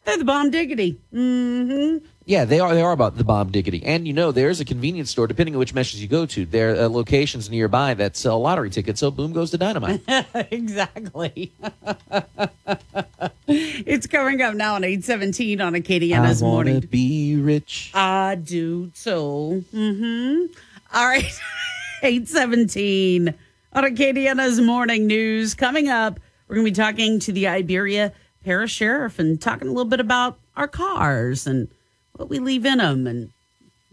they're 0.06 0.16
the 0.16 0.24
bomb 0.24 0.50
diggity. 0.50 0.98
hmm 1.12 1.98
Yeah, 2.30 2.44
they 2.44 2.60
are. 2.60 2.72
They 2.72 2.80
are 2.80 2.92
about 2.92 3.16
the 3.16 3.24
bomb 3.24 3.50
diggity, 3.50 3.82
and 3.84 4.06
you 4.06 4.12
know, 4.12 4.30
there's 4.30 4.60
a 4.60 4.64
convenience 4.64 5.10
store. 5.10 5.26
Depending 5.26 5.56
on 5.56 5.58
which 5.58 5.74
Meche's 5.74 6.00
you 6.00 6.06
go 6.06 6.26
to, 6.26 6.46
there 6.46 6.80
are 6.80 6.88
locations 6.88 7.50
nearby 7.50 7.92
that 7.94 8.16
sell 8.16 8.40
lottery 8.40 8.70
tickets. 8.70 9.00
So 9.00 9.10
boom 9.10 9.32
goes 9.32 9.50
the 9.50 9.58
dynamite. 9.58 10.00
exactly. 10.52 11.50
it's 13.48 14.06
coming 14.06 14.40
up 14.42 14.54
now 14.54 14.76
on 14.76 14.84
817 14.84 15.60
on 15.60 15.74
I 15.74 15.80
Acadiana's 15.80 16.40
wanna 16.40 16.70
morning. 16.70 16.80
be 16.88 17.34
rich. 17.34 17.90
I 17.94 18.36
do 18.36 18.92
so. 18.94 19.64
Mm-hmm. 19.74 20.52
All 20.94 21.06
right. 21.08 21.24
817 22.04 23.34
on 23.72 23.84
Acadiana's 23.84 24.60
morning 24.60 25.08
news. 25.08 25.54
Coming 25.54 25.88
up, 25.88 26.20
we're 26.46 26.54
going 26.54 26.64
to 26.64 26.70
be 26.70 26.76
talking 26.76 27.18
to 27.18 27.32
the 27.32 27.48
Iberia 27.48 28.12
Parish 28.44 28.72
Sheriff 28.72 29.18
and 29.18 29.40
talking 29.40 29.66
a 29.66 29.72
little 29.72 29.90
bit 29.90 29.98
about 29.98 30.38
our 30.56 30.68
cars 30.68 31.48
and 31.48 31.66
what 32.20 32.28
we 32.28 32.38
leave 32.38 32.66
in 32.66 32.78
them 32.78 33.06
and 33.06 33.30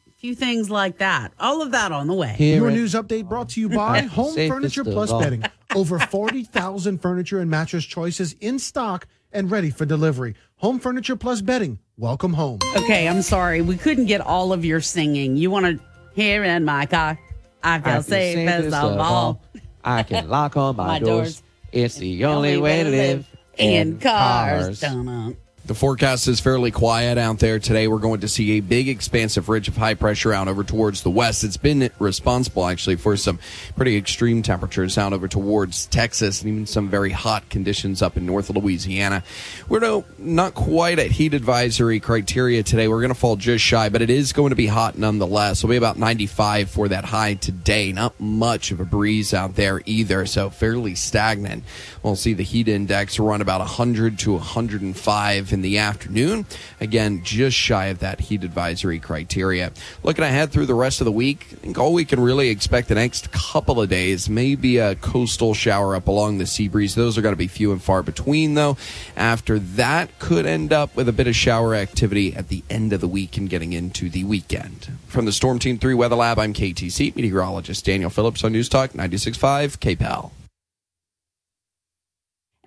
a 0.06 0.20
few 0.20 0.36
things 0.36 0.70
like 0.70 0.98
that. 0.98 1.32
All 1.40 1.62
of 1.62 1.72
that 1.72 1.94
on 1.94 2.08
the 2.08 2.14
way. 2.14 2.36
Your 2.38 2.70
news 2.70 2.94
update 2.94 3.30
brought 3.30 3.50
to 3.50 3.62
you 3.62 3.70
by 3.84 4.02
Home 4.02 4.34
Safest 4.34 4.54
Furniture 4.54 4.84
Plus 4.84 5.10
all. 5.12 5.22
Bedding. 5.22 5.44
Over 5.76 5.98
40,000 5.98 7.02
furniture 7.02 7.40
and 7.40 7.50
mattress 7.50 7.86
choices 7.86 8.36
in 8.42 8.60
stock 8.60 9.08
and 9.32 9.50
ready 9.50 9.70
for 9.70 9.86
delivery. 9.86 10.36
Home 10.58 10.78
Furniture 10.80 11.16
Plus 11.16 11.40
Bedding. 11.42 11.80
Welcome 11.98 12.34
home. 12.34 12.60
Okay, 12.76 13.08
I'm 13.08 13.22
sorry. 13.22 13.62
We 13.62 13.78
couldn't 13.78 14.06
get 14.08 14.20
all 14.22 14.52
of 14.54 14.66
your 14.66 14.82
singing. 14.82 15.38
You 15.38 15.50
want 15.50 15.66
to 15.66 15.80
hear 16.14 16.44
in 16.44 16.66
my 16.66 16.86
car? 16.86 17.18
I 17.64 17.80
feel 17.80 17.90
I 17.92 17.94
feel 17.96 18.04
safe 18.04 18.38
as 18.48 18.64
safest 18.66 18.76
of 18.84 18.92
of 18.94 19.00
all. 19.00 19.14
all. 19.16 19.42
I 19.86 20.04
can 20.04 20.28
lock 20.30 20.58
all 20.58 20.74
my, 20.74 20.86
My 20.88 21.00
doors. 21.00 21.42
doors. 21.42 21.44
It's 21.72 21.96
the 21.96 22.26
only 22.26 22.58
way 22.58 22.84
to 22.84 22.90
live 22.90 23.28
in 23.58 24.00
cars. 24.00 24.80
Dun-dun. 24.82 25.38
The 25.68 25.76
forecast 25.76 26.30
is 26.30 26.40
fairly 26.40 26.72
quiet 26.72 27.18
out 27.18 27.40
there 27.40 27.60
today. 27.60 27.90
We're 27.90 27.98
going 27.98 28.22
to 28.22 28.30
see 28.30 28.52
a 28.54 28.62
big, 28.62 28.88
expansive 28.88 29.50
ridge 29.50 29.68
of 29.68 29.76
high 29.76 29.96
pressure 29.96 30.32
out 30.32 30.48
over 30.48 30.64
towards 30.64 31.04
the 31.04 31.10
west. 31.10 31.44
It's 31.44 31.58
been 31.58 31.90
responsible, 32.00 32.66
actually, 32.66 32.96
for 32.96 33.18
some 33.18 33.38
pretty 33.76 33.98
extreme 33.98 34.42
temperatures 34.44 34.98
out 34.98 35.12
over 35.12 35.28
towards 35.28 35.88
Texas 35.88 36.42
and 36.42 36.54
even 36.54 36.68
some 36.68 36.88
very 36.88 37.10
hot 37.10 37.50
conditions 37.50 38.02
up 38.02 38.16
in 38.16 38.26
north 38.26 38.50
Louisiana. 38.50 39.26
We're 39.68 39.82
no, 39.82 40.06
not 40.18 40.54
quite 40.54 41.00
at 41.00 41.12
heat 41.12 41.34
advisory 41.34 42.00
criteria 42.00 42.64
today. 42.64 42.88
We're 42.88 43.02
going 43.02 43.14
to 43.14 43.20
fall 43.20 43.36
just 43.36 43.62
shy, 43.62 43.90
but 43.90 44.02
it 44.02 44.10
is 44.10 44.32
going 44.32 44.52
to 44.52 44.56
be 44.56 44.68
hot 44.68 44.98
nonetheless. 44.98 45.60
It'll 45.60 45.72
be 45.72 45.76
about 45.76 45.98
95 45.98 46.70
for 46.70 46.88
that 46.88 47.04
high 47.04 47.34
today. 47.34 47.92
Not 47.92 48.18
much 48.22 48.72
of 48.72 48.80
a 48.80 48.86
breeze 48.86 49.34
out 49.34 49.56
there 49.56 49.82
either, 49.86 50.26
so 50.28 50.50
fairly 50.50 50.96
stagnant. 50.96 51.66
We'll 52.04 52.16
see 52.16 52.34
the 52.34 52.44
heat 52.44 52.70
index 52.70 53.20
run 53.20 53.42
about 53.42 53.60
100 53.60 54.18
to 54.20 54.32
105 54.32 55.57
in 55.58 55.64
the 55.64 55.80
afternoon. 55.80 56.46
Again, 56.80 57.24
just 57.24 57.58
shy 57.58 57.88
of 57.88 58.00
that 58.00 58.20
heat 58.20 58.44
advisory 58.44 59.00
criteria. 59.00 59.72
Looking 60.04 60.24
ahead 60.24 60.52
through 60.52 60.68
the 60.68 60.76
rest 60.76 61.02
of 61.02 61.06
the 61.06 61.12
week, 61.12 61.48
I 61.52 61.56
think 61.56 61.80
all 61.80 61.94
we 61.94 62.06
can 62.06 62.20
really 62.20 62.50
expect 62.50 62.88
the 62.88 62.96
next 62.96 63.32
couple 63.32 63.82
of 63.82 63.90
days 63.90 64.30
maybe 64.30 64.78
a 64.78 64.96
coastal 64.96 65.56
shower 65.56 65.96
up 65.96 66.08
along 66.08 66.38
the 66.38 66.46
sea 66.46 66.68
breeze. 66.68 66.94
Those 66.94 67.18
are 67.18 67.22
going 67.22 67.34
to 67.34 67.38
be 67.38 67.48
few 67.48 67.72
and 67.72 67.82
far 67.82 68.04
between, 68.04 68.54
though. 68.54 68.78
After 69.16 69.58
that, 69.58 70.20
could 70.20 70.46
end 70.46 70.72
up 70.72 70.96
with 70.96 71.10
a 71.10 71.14
bit 71.14 71.28
of 71.28 71.36
shower 71.36 71.74
activity 71.74 72.36
at 72.36 72.50
the 72.50 72.64
end 72.70 72.94
of 72.94 73.02
the 73.02 73.08
week 73.08 73.36
and 73.38 73.50
getting 73.50 73.74
into 73.74 74.10
the 74.10 74.24
weekend. 74.24 74.92
From 75.08 75.26
the 75.26 75.32
Storm 75.32 75.58
Team 75.58 75.80
3 75.80 75.96
Weather 75.96 76.16
Lab, 76.16 76.38
I'm 76.38 76.54
KATC 76.54 77.16
meteorologist 77.16 77.84
Daniel 77.84 78.12
Phillips 78.12 78.44
on 78.44 78.52
News 78.52 78.70
Talk 78.70 78.92
96.5 78.92 79.80
KPEL. 79.80 80.32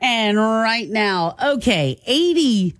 And 0.00 0.38
right 0.38 0.88
now, 0.88 1.36
okay, 1.42 2.00
80. 2.06 2.74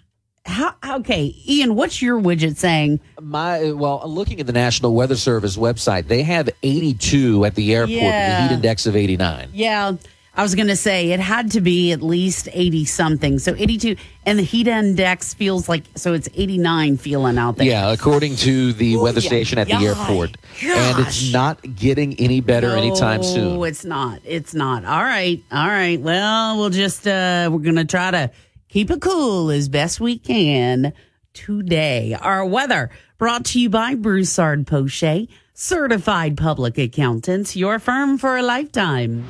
How, 0.47 0.75
okay, 0.97 1.35
Ian, 1.47 1.75
what's 1.75 2.01
your 2.01 2.19
widget 2.21 2.57
saying? 2.57 2.99
My 3.21 3.73
well, 3.73 4.03
looking 4.07 4.41
at 4.41 4.47
the 4.47 4.55
National 4.55 4.95
Weather 4.95 5.17
Service 5.17 5.57
website, 5.57 6.09
they 6.09 6.23
have 6.23 6.49
82 6.63 7.45
at 7.45 7.55
the 7.55 7.75
airport 7.75 7.91
with 7.91 8.03
a 8.03 8.07
Yeah. 8.07 8.49
heat 8.49 8.55
index 8.55 8.87
of 8.87 8.97
89. 8.97 9.51
Yeah, 9.53 9.93
I 10.41 10.43
was 10.43 10.55
going 10.55 10.69
to 10.69 10.77
say 10.77 11.11
it 11.11 11.21
had 11.21 11.51
to 11.51 11.61
be 11.61 11.93
at 11.93 12.01
least 12.01 12.49
80 12.51 12.87
something. 12.87 13.39
So 13.39 13.55
82. 13.59 13.97
And 14.25 14.39
the 14.39 14.43
heat 14.43 14.69
index 14.69 15.35
feels 15.35 15.69
like, 15.69 15.85
so 15.97 16.15
it's 16.15 16.31
89 16.33 16.97
feeling 16.97 17.37
out 17.37 17.57
there. 17.57 17.67
Yeah, 17.67 17.93
according 17.93 18.37
to 18.37 18.73
the 18.73 18.97
weather 18.97 19.21
yeah, 19.21 19.29
station 19.29 19.59
at 19.59 19.67
the 19.67 19.75
airport. 19.75 20.39
And 20.63 20.99
it's 21.07 21.31
not 21.31 21.61
getting 21.77 22.19
any 22.19 22.41
better 22.41 22.71
anytime 22.71 23.21
No, 23.21 23.27
soon. 23.27 23.65
it's 23.65 23.85
not. 23.85 24.23
It's 24.25 24.55
not. 24.55 24.87
All 24.87 25.03
right. 25.03 25.45
All 25.53 25.67
right. 25.67 26.01
Well, 26.01 26.57
we'll 26.57 26.71
just, 26.71 27.07
uh, 27.07 27.51
we're 27.53 27.59
going 27.59 27.77
to 27.77 27.85
try 27.85 28.11
to 28.11 28.31
keep 28.71 28.91
it 28.91 29.03
cool 29.03 29.51
as 29.51 29.69
best 29.69 30.01
we 30.01 30.19
can 30.19 30.95
today. 31.35 32.17
Our 32.19 32.47
weather 32.47 32.89
brought 33.19 33.45
to 33.45 33.61
you 33.61 33.69
by 33.69 33.95
Broussard 33.95 34.67
Poche, 34.67 35.29
certified 35.53 36.39
public 36.39 36.79
accountants, 36.79 37.57
your 37.57 37.79
firm 37.79 38.17
for 38.17 38.39
a 38.39 38.43
lifetime. 38.43 39.27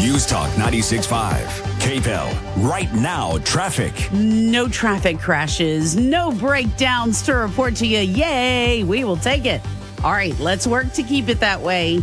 News 0.00 0.24
Talk 0.24 0.48
96.5. 0.52 1.44
KPEL. 1.78 2.66
Right 2.66 2.90
now, 2.94 3.36
traffic. 3.44 3.92
No 4.10 4.66
traffic 4.66 5.18
crashes, 5.18 5.94
no 5.94 6.32
breakdowns 6.32 7.20
to 7.22 7.34
report 7.34 7.76
to 7.76 7.86
you. 7.86 7.98
Yay, 7.98 8.82
we 8.82 9.04
will 9.04 9.18
take 9.18 9.44
it. 9.44 9.60
All 10.02 10.12
right, 10.12 10.34
let's 10.40 10.66
work 10.66 10.90
to 10.94 11.02
keep 11.02 11.28
it 11.28 11.38
that 11.40 11.60
way. 11.60 12.00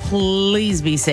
Please 0.00 0.80
be 0.80 0.96
safe. 0.96 1.12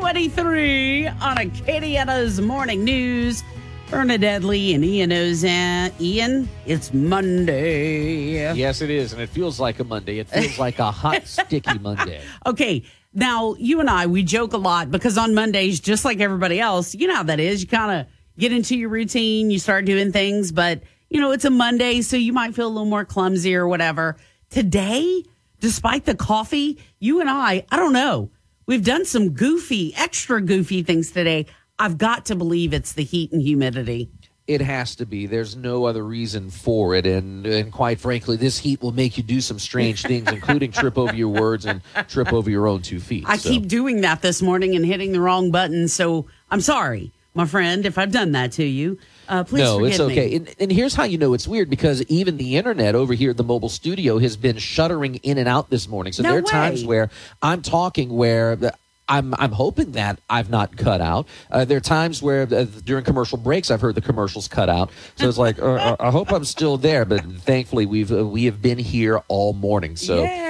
23 0.00 1.08
on 1.08 1.36
Acadiana's 1.36 2.40
Morning 2.40 2.84
News. 2.84 3.44
Bernadette 3.90 4.42
Lee 4.42 4.72
and 4.72 4.82
Ian 4.82 5.10
Auzenne. 5.10 5.92
Ian, 6.00 6.48
it's 6.64 6.94
Monday. 6.94 8.54
Yes, 8.54 8.80
it 8.80 8.88
is. 8.88 9.12
And 9.12 9.20
it 9.20 9.28
feels 9.28 9.60
like 9.60 9.78
a 9.78 9.84
Monday. 9.84 10.18
It 10.18 10.28
feels 10.28 10.58
like 10.58 10.78
a 10.78 10.90
hot, 10.90 11.26
sticky 11.26 11.78
Monday. 11.80 12.22
Okay. 12.46 12.82
Now, 13.12 13.54
you 13.58 13.78
and 13.80 13.90
I, 13.90 14.06
we 14.06 14.22
joke 14.22 14.54
a 14.54 14.56
lot 14.56 14.90
because 14.90 15.18
on 15.18 15.34
Mondays, 15.34 15.80
just 15.80 16.06
like 16.06 16.20
everybody 16.20 16.58
else, 16.58 16.94
you 16.94 17.06
know 17.06 17.16
how 17.16 17.24
that 17.24 17.38
is. 17.38 17.60
You 17.60 17.68
kind 17.68 18.00
of 18.00 18.06
get 18.38 18.54
into 18.54 18.78
your 18.78 18.88
routine, 18.88 19.50
you 19.50 19.58
start 19.58 19.84
doing 19.84 20.12
things, 20.12 20.50
but, 20.50 20.82
you 21.10 21.20
know, 21.20 21.30
it's 21.32 21.44
a 21.44 21.50
Monday, 21.50 22.00
so 22.00 22.16
you 22.16 22.32
might 22.32 22.54
feel 22.54 22.68
a 22.68 22.72
little 22.72 22.86
more 22.86 23.04
clumsy 23.04 23.54
or 23.54 23.68
whatever. 23.68 24.16
Today, 24.48 25.24
despite 25.60 26.06
the 26.06 26.14
coffee, 26.14 26.78
you 27.00 27.20
and 27.20 27.28
I, 27.28 27.66
I 27.70 27.76
don't 27.76 27.92
know 27.92 28.30
we've 28.70 28.84
done 28.84 29.04
some 29.04 29.30
goofy, 29.30 29.92
extra 29.96 30.40
goofy 30.40 30.84
things 30.84 31.10
today. 31.10 31.44
I've 31.80 31.98
got 31.98 32.26
to 32.26 32.36
believe 32.36 32.72
it's 32.72 32.92
the 32.92 33.02
heat 33.02 33.32
and 33.32 33.42
humidity. 33.42 34.08
It 34.46 34.60
has 34.60 34.94
to 34.96 35.06
be. 35.06 35.26
There's 35.26 35.56
no 35.56 35.86
other 35.86 36.04
reason 36.04 36.50
for 36.50 36.94
it, 36.94 37.04
and 37.06 37.46
and 37.46 37.72
quite 37.72 38.00
frankly, 38.00 38.36
this 38.36 38.58
heat 38.58 38.80
will 38.80 38.92
make 38.92 39.16
you 39.16 39.22
do 39.22 39.40
some 39.40 39.58
strange 39.58 40.02
things, 40.02 40.28
including 40.32 40.72
trip 40.72 40.96
over 40.98 41.14
your 41.14 41.28
words 41.28 41.66
and 41.66 41.82
trip 42.08 42.32
over 42.32 42.48
your 42.48 42.66
own 42.66 42.82
two 42.82 43.00
feet. 43.00 43.24
I 43.26 43.36
So- 43.36 43.48
keep 43.48 43.66
doing 43.66 44.00
that 44.02 44.22
this 44.22 44.40
morning 44.40 44.74
and 44.76 44.84
hitting 44.86 45.12
the 45.12 45.20
wrong 45.20 45.50
button. 45.50 45.88
So 45.88 46.26
I'm 46.50 46.60
sorry, 46.60 47.12
my 47.34 47.44
friend, 47.46 47.84
if 47.86 47.98
I've 47.98 48.12
done 48.12 48.32
that 48.32 48.52
to 48.52 48.64
you. 48.64 48.98
Uh, 49.30 49.44
please 49.44 49.60
no, 49.60 49.84
it's 49.84 50.00
okay. 50.00 50.28
me. 50.30 50.36
And, 50.36 50.54
and 50.58 50.72
here's 50.72 50.94
how 50.94 51.04
you 51.04 51.16
know 51.16 51.32
it's 51.34 51.46
weird 51.46 51.70
because 51.70 52.02
even 52.04 52.36
the 52.36 52.56
internet 52.56 52.94
over 52.96 53.14
here 53.14 53.30
at 53.30 53.36
the 53.36 53.44
mobile 53.44 53.68
studio 53.68 54.18
has 54.18 54.36
been 54.36 54.58
shuttering 54.58 55.14
in 55.16 55.38
and 55.38 55.48
out 55.48 55.70
this 55.70 55.88
morning. 55.88 56.12
So 56.12 56.22
No 56.24 56.30
there 56.30 56.38
are 56.40 56.42
times 56.42 56.84
where 56.84 57.10
I'm 57.40 57.62
talking 57.62 58.10
where. 58.10 58.56
the- 58.56 58.74
I'm, 59.12 59.34
I'm 59.40 59.50
hoping 59.50 59.90
that 59.92 60.20
I've 60.30 60.50
not 60.50 60.76
cut 60.76 61.00
out. 61.00 61.26
Uh, 61.50 61.64
there 61.64 61.78
are 61.78 61.80
times 61.80 62.22
where 62.22 62.42
uh, 62.42 62.64
during 62.84 63.02
commercial 63.04 63.38
breaks 63.38 63.68
I've 63.72 63.80
heard 63.80 63.96
the 63.96 64.00
commercials 64.00 64.46
cut 64.46 64.68
out. 64.68 64.92
So 65.16 65.28
it's 65.28 65.36
like 65.36 65.58
uh, 65.58 65.64
uh, 65.74 65.96
I 65.98 66.12
hope 66.12 66.30
I'm 66.30 66.44
still 66.44 66.76
there, 66.76 67.04
but 67.04 67.24
thankfully 67.24 67.86
we've 67.86 68.12
uh, 68.12 68.24
we 68.24 68.44
have 68.44 68.62
been 68.62 68.78
here 68.78 69.20
all 69.26 69.52
morning. 69.52 69.96
So 69.96 70.22
Yay! 70.22 70.49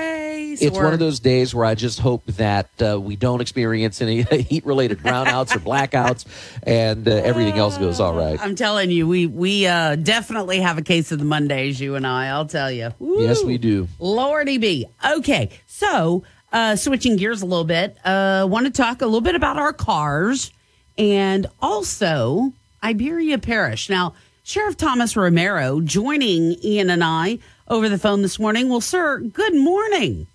It's 0.61 0.77
one 0.77 0.93
of 0.93 0.99
those 0.99 1.21
days 1.21 1.55
where 1.55 1.65
I 1.65 1.75
just 1.75 2.01
hope 2.01 2.25
that 2.27 2.69
uh, 2.83 3.01
we 3.01 3.17
don't 3.17 3.41
experience 3.41 4.01
any 4.01 4.23
heat 4.43 4.65
related 4.67 4.99
brownouts 4.99 5.55
or 5.55 5.59
blackouts, 5.61 6.25
and 6.63 7.07
uh, 7.07 7.13
everything 7.13 7.59
else 7.59 7.79
goes 7.79 8.01
all 8.01 8.15
right. 8.15 8.41
I'm 8.41 8.57
telling 8.57 8.91
you, 8.91 9.07
we 9.07 9.27
we 9.27 9.67
uh, 9.67 9.97
definitely 9.97 10.61
have 10.61 10.79
a 10.79 10.83
case 10.83 11.13
of 11.13 11.19
the 11.19 11.25
Mondays, 11.25 11.81
you 11.81 11.95
and 11.95 12.07
I. 12.07 12.29
I'll 12.29 12.47
tell 12.47 12.71
you. 12.71 12.93
Yes, 13.01 13.43
we 13.43 13.59
do. 13.59 13.89
Lordy 13.99 14.59
B. 14.59 14.87
Okay, 15.05 15.51
so 15.67 16.25
uh, 16.53 16.77
switching 16.77 17.17
gears 17.17 17.43
a 17.43 17.47
little 17.47 17.65
bit, 17.65 17.97
uh, 18.05 18.47
want 18.49 18.67
to 18.67 18.73
talk 18.73 19.03
a 19.03 19.07
little 19.07 19.21
bit 19.21 19.35
about 19.35 19.57
our 19.57 19.73
cars 19.73 20.53
and 20.99 21.47
also 21.61 22.53
Iberia 22.83 23.39
Parish. 23.39 23.89
Now, 23.89 24.15
Sheriff 24.43 24.77
Thomas 24.77 25.17
Romero 25.17 25.81
joining 25.81 26.57
Ian 26.65 26.91
and 26.91 27.05
I 27.05 27.39
over 27.69 27.89
the 27.89 27.99
phone 27.99 28.23
this 28.23 28.39
morning. 28.39 28.69
Well, 28.69 28.81
sir, 28.81 29.21
good 29.21 29.55
morning. 29.55 30.27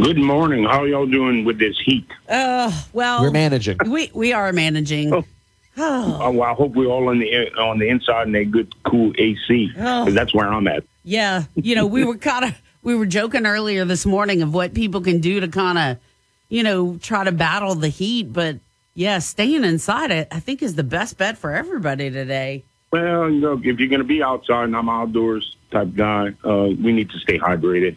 Good 0.00 0.16
morning. 0.18 0.62
How 0.62 0.84
y'all 0.84 1.06
doing 1.06 1.44
with 1.44 1.58
this 1.58 1.76
heat? 1.84 2.06
Uh, 2.28 2.70
well, 2.92 3.20
We're 3.20 3.32
managing. 3.32 3.78
We 3.84 4.10
we 4.14 4.32
are 4.32 4.52
managing. 4.52 5.12
Oh. 5.12 5.24
Oh, 5.80 6.32
well, 6.32 6.42
I 6.42 6.54
hope 6.54 6.72
we're 6.74 6.88
all 6.88 7.08
on 7.08 7.20
the 7.20 7.52
on 7.56 7.78
the 7.78 7.88
inside 7.88 8.26
in 8.26 8.34
a 8.34 8.44
good, 8.44 8.74
cool 8.84 9.12
AC. 9.16 9.70
Oh. 9.78 10.10
that's 10.10 10.34
where 10.34 10.52
I'm 10.52 10.66
at. 10.66 10.82
Yeah, 11.04 11.44
you 11.54 11.76
know, 11.76 11.86
we 11.86 12.02
were 12.04 12.16
kind 12.32 12.46
of 12.46 12.60
we 12.82 12.96
were 12.96 13.06
joking 13.06 13.46
earlier 13.46 13.84
this 13.84 14.04
morning 14.04 14.42
of 14.42 14.52
what 14.52 14.74
people 14.74 15.00
can 15.02 15.20
do 15.20 15.38
to 15.38 15.46
kind 15.46 15.78
of, 15.78 15.98
you 16.48 16.64
know, 16.64 16.98
try 17.00 17.22
to 17.22 17.30
battle 17.30 17.76
the 17.76 17.90
heat, 17.90 18.32
but 18.32 18.56
yeah, 18.94 19.20
staying 19.20 19.62
inside 19.62 20.10
I, 20.10 20.26
I 20.32 20.40
think 20.40 20.64
is 20.64 20.74
the 20.74 20.82
best 20.82 21.16
bet 21.16 21.38
for 21.38 21.52
everybody 21.54 22.10
today. 22.10 22.64
Well, 22.90 23.30
you 23.30 23.40
know, 23.40 23.52
if 23.52 23.78
you're 23.78 23.88
going 23.88 24.00
to 24.00 24.04
be 24.04 24.20
outside 24.20 24.64
and 24.64 24.76
I'm 24.76 24.88
outdoors 24.88 25.56
type 25.70 25.94
guy, 25.94 26.34
uh, 26.44 26.70
we 26.82 26.92
need 26.92 27.10
to 27.10 27.18
stay 27.20 27.38
hydrated. 27.38 27.96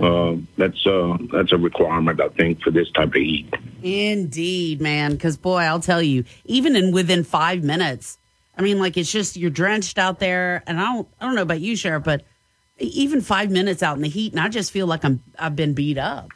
Uh, 0.00 0.36
that's 0.56 0.86
uh, 0.86 1.16
that's 1.32 1.52
a 1.52 1.56
requirement, 1.56 2.20
I 2.20 2.28
think, 2.28 2.62
for 2.62 2.70
this 2.70 2.90
type 2.90 3.08
of 3.08 3.14
heat. 3.14 3.52
Indeed, 3.82 4.80
man, 4.80 5.12
because 5.12 5.36
boy, 5.36 5.60
I'll 5.60 5.80
tell 5.80 6.02
you, 6.02 6.24
even 6.44 6.76
in 6.76 6.92
within 6.92 7.24
five 7.24 7.62
minutes, 7.62 8.18
I 8.56 8.62
mean, 8.62 8.78
like 8.78 8.96
it's 8.96 9.10
just 9.10 9.36
you're 9.36 9.50
drenched 9.50 9.98
out 9.98 10.18
there, 10.18 10.62
and 10.66 10.80
I 10.80 10.84
don't 10.92 11.08
I 11.20 11.26
don't 11.26 11.34
know 11.34 11.42
about 11.42 11.60
you, 11.60 11.76
Sheriff, 11.76 12.04
but 12.04 12.24
even 12.78 13.20
five 13.20 13.50
minutes 13.50 13.82
out 13.82 13.96
in 13.96 14.02
the 14.02 14.08
heat, 14.08 14.32
and 14.32 14.40
I 14.40 14.48
just 14.48 14.72
feel 14.72 14.86
like 14.86 15.04
I'm 15.04 15.22
I've 15.38 15.56
been 15.56 15.74
beat 15.74 15.98
up. 15.98 16.30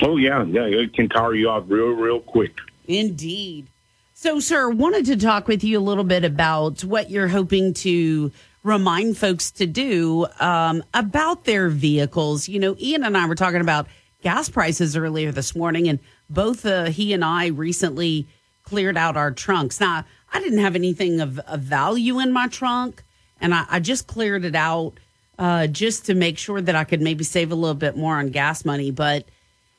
Oh 0.00 0.16
yeah, 0.16 0.44
yeah, 0.44 0.62
it 0.62 0.94
can 0.94 1.08
tire 1.08 1.34
you 1.34 1.50
out 1.50 1.68
real, 1.68 1.88
real 1.88 2.20
quick. 2.20 2.52
Indeed. 2.86 3.68
So, 4.14 4.40
sir, 4.40 4.68
wanted 4.68 5.06
to 5.06 5.16
talk 5.16 5.46
with 5.46 5.62
you 5.62 5.78
a 5.78 5.80
little 5.80 6.04
bit 6.04 6.24
about 6.24 6.82
what 6.82 7.10
you're 7.10 7.28
hoping 7.28 7.72
to 7.74 8.32
remind 8.62 9.16
folks 9.16 9.50
to 9.52 9.66
do 9.66 10.26
um, 10.40 10.82
about 10.94 11.44
their 11.44 11.68
vehicles. 11.68 12.48
You 12.48 12.58
know, 12.58 12.76
Ian 12.78 13.04
and 13.04 13.16
I 13.16 13.26
were 13.26 13.34
talking 13.34 13.60
about 13.60 13.86
gas 14.22 14.48
prices 14.48 14.96
earlier 14.96 15.32
this 15.32 15.54
morning, 15.54 15.88
and 15.88 15.98
both 16.28 16.66
uh, 16.66 16.86
he 16.86 17.12
and 17.12 17.24
I 17.24 17.46
recently 17.48 18.26
cleared 18.62 18.96
out 18.96 19.16
our 19.16 19.30
trunks. 19.30 19.80
Now, 19.80 20.04
I 20.32 20.40
didn't 20.40 20.58
have 20.58 20.74
anything 20.74 21.20
of, 21.20 21.38
of 21.40 21.60
value 21.60 22.18
in 22.18 22.32
my 22.32 22.48
trunk, 22.48 23.02
and 23.40 23.54
I, 23.54 23.64
I 23.70 23.80
just 23.80 24.06
cleared 24.06 24.44
it 24.44 24.54
out 24.54 24.94
uh, 25.38 25.68
just 25.68 26.06
to 26.06 26.14
make 26.14 26.36
sure 26.36 26.60
that 26.60 26.74
I 26.74 26.84
could 26.84 27.00
maybe 27.00 27.24
save 27.24 27.52
a 27.52 27.54
little 27.54 27.74
bit 27.74 27.96
more 27.96 28.16
on 28.16 28.30
gas 28.30 28.64
money. 28.64 28.90
But 28.90 29.24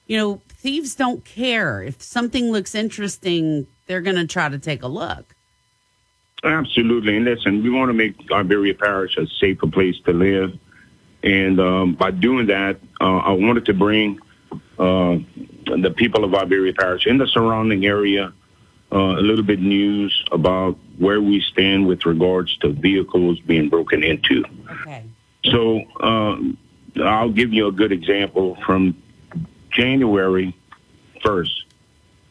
you 0.07 0.18
know, 0.18 0.41
thieves 0.49 0.95
don't 0.95 1.23
care. 1.23 1.84
If 1.84 2.01
something 2.01 2.51
looks 2.51 2.73
interesting, 2.73 3.68
they're 3.85 4.01
going 4.01 4.15
to 4.15 4.26
try 4.26 4.49
to 4.49 4.57
take 4.57 4.81
a 4.81 4.88
look. 4.88 5.35
Absolutely. 6.44 7.18
And 7.18 7.26
listen, 7.26 7.64
we 7.64 7.70
want 7.70 7.90
to 7.90 7.94
make 7.94 8.16
Iberia 8.32 8.74
Parish 8.74 9.18
a 9.18 9.28
safer 9.40 9.68
place 9.68 9.95
to 10.06 10.14
live. 10.14 10.57
And 11.22 11.60
um, 11.60 11.94
by 11.95 12.11
doing 12.11 12.48
that, 12.48 12.80
uh, 13.02 13.18
I 13.18 13.32
wanted 13.32 13.66
to 13.66 13.74
bring 13.74 14.20
uh, 14.78 15.18
the 15.66 15.94
people 15.95 16.24
of 16.24 16.34
Iberia 16.34 16.74
Parish 16.74 17.07
in 17.07 17.18
the 17.18 17.28
surrounding 17.28 17.86
area 17.86 18.34
uh, 18.91 18.98
a 18.98 19.22
little 19.22 19.44
bit 19.44 19.60
news 19.60 20.24
about 20.32 20.78
where 20.98 21.22
we 21.22 21.41
stand 21.41 21.88
with 21.88 22.06
regards 22.06 22.57
to 22.57 22.70
vehicles 22.70 23.40
being 23.41 23.70
broken 23.70 24.03
into. 24.03 24.44
Okay. 24.82 25.03
So 25.45 25.82
um, 26.02 26.57
I'll 26.98 27.30
give 27.30 27.53
you 27.53 27.68
a 27.68 27.72
good 27.72 27.91
example 27.91 28.57
from 28.66 29.02
January 29.72 30.56
1st 31.24 31.64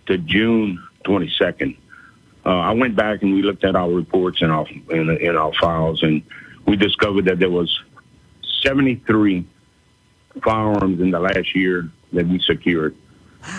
to 0.06 0.18
June 0.18 0.82
22nd. 1.04 1.76
Uh, 2.48 2.60
I 2.60 2.72
went 2.72 2.96
back 2.96 3.20
and 3.20 3.34
we 3.34 3.42
looked 3.42 3.62
at 3.64 3.76
our 3.76 3.90
reports 3.90 4.40
and 4.40 4.50
our 4.50 4.66
in, 4.88 5.10
in 5.18 5.36
our 5.36 5.52
files, 5.52 6.02
and 6.02 6.22
we 6.64 6.76
discovered 6.76 7.26
that 7.26 7.38
there 7.38 7.50
was 7.50 7.78
73 8.62 9.44
firearms 10.42 10.98
in 11.02 11.10
the 11.10 11.20
last 11.20 11.54
year 11.54 11.90
that 12.14 12.26
we 12.26 12.38
secured. 12.38 12.96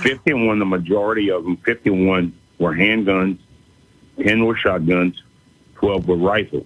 51, 0.01 0.57
the 0.57 0.65
majority 0.65 1.29
of 1.29 1.43
them, 1.43 1.57
51 1.57 2.33
were 2.57 2.73
handguns, 2.73 3.37
10 4.23 4.43
were 4.43 4.55
shotguns, 4.55 5.21
12 5.75 6.07
were 6.07 6.17
rifles. 6.17 6.65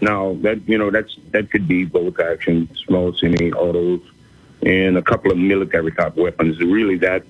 Now 0.00 0.36
that 0.42 0.68
you 0.68 0.76
know 0.76 0.90
that's 0.90 1.16
that 1.30 1.52
could 1.52 1.68
be 1.68 1.84
both 1.84 2.18
action, 2.18 2.68
small 2.84 3.12
semi 3.12 3.52
autos, 3.52 4.00
and 4.62 4.98
a 4.98 5.02
couple 5.02 5.30
of 5.30 5.38
military 5.38 5.92
type 5.92 6.16
weapons. 6.16 6.58
Really, 6.58 6.96
that 6.98 7.22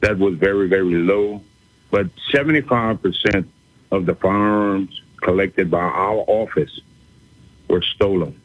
that 0.00 0.18
was 0.18 0.34
very 0.34 0.68
very 0.68 0.96
low. 0.96 1.42
But 1.90 2.08
75 2.32 3.02
percent 3.02 3.50
of 3.90 4.06
the 4.06 4.14
firearms 4.14 5.00
collected 5.22 5.70
by 5.70 5.80
our 5.80 6.24
office 6.26 6.80
were 7.68 7.82
stolen. 7.82 8.40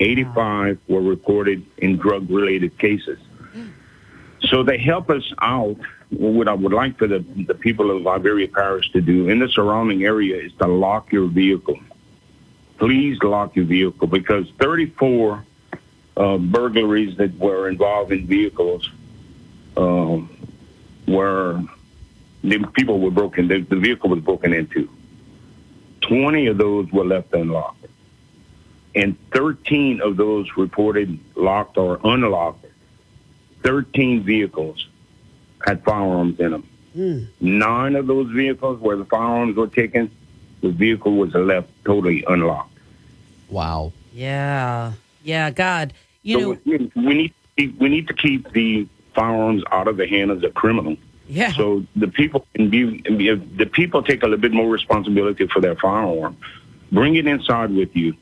85 0.00 0.78
were 0.88 1.02
reported 1.02 1.64
in 1.78 1.98
drug 1.98 2.30
related 2.30 2.78
cases. 2.78 3.18
So 4.42 4.62
they 4.62 4.78
help 4.78 5.10
us 5.10 5.32
out. 5.40 5.76
What 6.10 6.48
I 6.48 6.54
would 6.54 6.72
like 6.72 6.98
for 6.98 7.06
the, 7.06 7.20
the 7.46 7.54
people 7.54 7.90
of 7.96 8.06
Iberia 8.06 8.48
Parish 8.48 8.90
to 8.92 9.00
do 9.00 9.28
in 9.28 9.38
the 9.38 9.48
surrounding 9.48 10.04
area 10.04 10.36
is 10.42 10.52
to 10.54 10.66
lock 10.66 11.12
your 11.12 11.28
vehicle. 11.28 11.78
Please 12.78 13.22
lock 13.22 13.54
your 13.54 13.66
vehicle 13.66 14.08
because 14.08 14.50
34 14.58 15.44
uh, 16.16 16.38
burglaries 16.38 17.16
that 17.18 17.36
were 17.38 17.68
involved 17.68 18.10
in 18.10 18.26
vehicles 18.26 18.90
um, 19.76 20.30
were 21.06 21.62
the 22.42 22.58
people 22.74 23.00
were 23.00 23.10
broken. 23.10 23.48
The, 23.48 23.60
the 23.60 23.76
vehicle 23.76 24.10
was 24.10 24.20
broken 24.20 24.52
into. 24.52 24.88
20 26.02 26.46
of 26.46 26.58
those 26.58 26.90
were 26.90 27.04
left 27.04 27.32
unlocked, 27.34 27.86
and 28.94 29.16
13 29.32 30.00
of 30.00 30.16
those 30.16 30.48
reported 30.56 31.18
locked 31.36 31.76
or 31.76 32.00
unlocked. 32.04 32.64
13 33.62 34.22
vehicles 34.22 34.88
had 35.66 35.84
firearms 35.84 36.40
in 36.40 36.52
them. 36.52 36.68
Hmm. 36.94 37.24
Nine 37.40 37.94
of 37.94 38.06
those 38.06 38.30
vehicles 38.30 38.80
where 38.80 38.96
the 38.96 39.04
firearms 39.04 39.56
were 39.56 39.68
taken, 39.68 40.10
the 40.62 40.70
vehicle 40.70 41.16
was 41.16 41.34
left 41.34 41.68
totally 41.84 42.24
unlocked. 42.26 42.76
Wow. 43.48 43.92
Yeah. 44.12 44.92
Yeah. 45.22 45.50
God, 45.50 45.92
you 46.22 46.40
so 46.40 46.52
know, 46.52 46.58
we, 46.64 46.90
we 46.96 47.14
need 47.14 47.28
to 47.28 47.34
keep, 47.56 47.78
we 47.78 47.88
need 47.88 48.08
to 48.08 48.14
keep 48.14 48.50
the 48.52 48.88
firearms 49.14 49.62
out 49.70 49.88
of 49.88 49.96
the 49.96 50.06
hands 50.06 50.42
of 50.42 50.54
criminals. 50.54 50.98
Yeah. 51.30 51.52
So 51.52 51.86
the 51.94 52.08
people 52.08 52.44
can 52.54 52.70
be 52.70 53.02
the 53.02 53.66
people 53.66 54.02
take 54.02 54.22
a 54.22 54.26
little 54.26 54.40
bit 54.40 54.52
more 54.52 54.68
responsibility 54.68 55.46
for 55.46 55.60
their 55.60 55.76
firearm. 55.76 56.36
Bring 56.90 57.14
it 57.14 57.26
inside 57.26 57.70
with 57.70 57.94
you, 57.94 58.16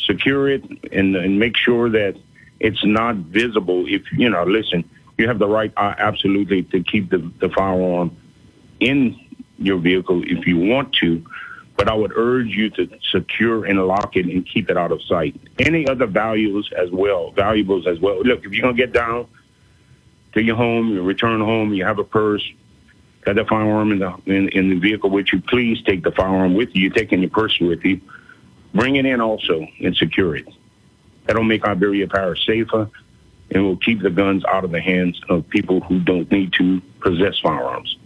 secure 0.00 0.48
it, 0.48 0.64
and, 0.92 1.14
and 1.14 1.38
make 1.38 1.56
sure 1.56 1.88
that 1.90 2.16
it's 2.58 2.84
not 2.84 3.14
visible. 3.16 3.84
If 3.86 4.02
you 4.12 4.28
know, 4.28 4.42
listen, 4.42 4.82
you 5.18 5.28
have 5.28 5.38
the 5.38 5.46
right 5.46 5.72
uh, 5.76 5.94
absolutely 5.98 6.64
to 6.64 6.82
keep 6.82 7.10
the, 7.10 7.18
the 7.38 7.48
firearm 7.50 8.16
in 8.80 9.16
your 9.58 9.78
vehicle 9.78 10.22
if 10.24 10.44
you 10.44 10.58
want 10.58 10.92
to, 10.94 11.24
but 11.76 11.88
I 11.88 11.94
would 11.94 12.12
urge 12.16 12.48
you 12.48 12.70
to 12.70 12.88
secure 13.08 13.66
and 13.66 13.86
lock 13.86 14.16
it 14.16 14.26
and 14.26 14.44
keep 14.44 14.68
it 14.68 14.76
out 14.76 14.90
of 14.90 15.00
sight. 15.02 15.40
Any 15.60 15.86
other 15.86 16.06
values 16.06 16.72
as 16.76 16.90
well, 16.90 17.30
valuables 17.30 17.86
as 17.86 18.00
well. 18.00 18.20
Look, 18.20 18.44
if 18.44 18.52
you're 18.52 18.62
gonna 18.62 18.76
get 18.76 18.92
down 18.92 19.28
to 20.38 20.44
your 20.44 20.56
home, 20.56 20.88
you 20.88 21.02
return 21.02 21.40
home, 21.40 21.72
you 21.74 21.84
have 21.84 21.98
a 21.98 22.04
purse, 22.04 22.48
got 23.22 23.36
the 23.36 23.44
firearm 23.44 23.92
in 23.92 23.98
the 23.98 24.14
in, 24.26 24.48
in 24.50 24.70
the 24.70 24.78
vehicle 24.78 25.10
with 25.10 25.32
you, 25.32 25.40
please 25.40 25.82
take 25.82 26.02
the 26.02 26.12
firearm 26.12 26.54
with 26.54 26.74
you. 26.74 26.82
You're 26.82 26.92
taking 26.92 27.20
your 27.20 27.30
purse 27.30 27.58
with 27.60 27.84
you. 27.84 28.00
Bring 28.74 28.96
it 28.96 29.06
in 29.06 29.20
also 29.20 29.66
and 29.80 29.96
secure 29.96 30.36
it. 30.36 30.46
That'll 31.26 31.44
make 31.44 31.64
Iberia 31.64 32.06
Parish 32.08 32.46
safer 32.46 32.88
and 33.50 33.64
will 33.64 33.76
keep 33.78 34.02
the 34.02 34.10
guns 34.10 34.44
out 34.44 34.64
of 34.64 34.70
the 34.70 34.80
hands 34.80 35.20
of 35.28 35.48
people 35.48 35.80
who 35.80 36.00
don't 36.00 36.30
need 36.30 36.52
to 36.54 36.80
possess 37.00 37.38
firearms. 37.38 37.96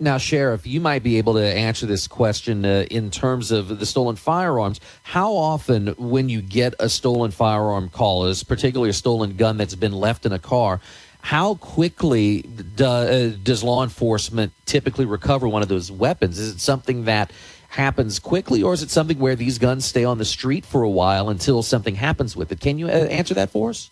Now, 0.00 0.18
Sheriff, 0.18 0.64
you 0.64 0.80
might 0.80 1.02
be 1.02 1.18
able 1.18 1.34
to 1.34 1.44
answer 1.44 1.84
this 1.84 2.06
question 2.06 2.64
uh, 2.64 2.86
in 2.88 3.10
terms 3.10 3.50
of 3.50 3.80
the 3.80 3.86
stolen 3.86 4.14
firearms. 4.14 4.80
How 5.02 5.32
often, 5.32 5.88
when 5.98 6.28
you 6.28 6.40
get 6.40 6.74
a 6.78 6.88
stolen 6.88 7.32
firearm 7.32 7.88
call, 7.88 8.26
is 8.26 8.44
particularly 8.44 8.90
a 8.90 8.92
stolen 8.92 9.36
gun 9.36 9.56
that's 9.56 9.74
been 9.74 9.92
left 9.92 10.24
in 10.24 10.32
a 10.32 10.38
car, 10.38 10.80
how 11.20 11.56
quickly 11.56 12.42
do, 12.42 12.84
uh, 12.84 13.30
does 13.42 13.62
law 13.62 13.82
enforcement 13.82 14.52
typically 14.64 15.04
recover 15.04 15.48
one 15.48 15.62
of 15.62 15.68
those 15.68 15.90
weapons? 15.90 16.38
Is 16.38 16.54
it 16.54 16.60
something 16.60 17.04
that 17.04 17.32
happens 17.68 18.18
quickly, 18.18 18.62
or 18.62 18.72
is 18.72 18.82
it 18.82 18.90
something 18.90 19.18
where 19.18 19.36
these 19.36 19.58
guns 19.58 19.84
stay 19.84 20.04
on 20.04 20.18
the 20.18 20.24
street 20.24 20.64
for 20.64 20.82
a 20.82 20.88
while 20.88 21.28
until 21.28 21.62
something 21.62 21.94
happens 21.94 22.34
with 22.34 22.50
it? 22.50 22.60
Can 22.60 22.78
you 22.78 22.86
uh, 22.86 22.90
answer 22.90 23.34
that 23.34 23.50
for 23.50 23.70
us? 23.70 23.90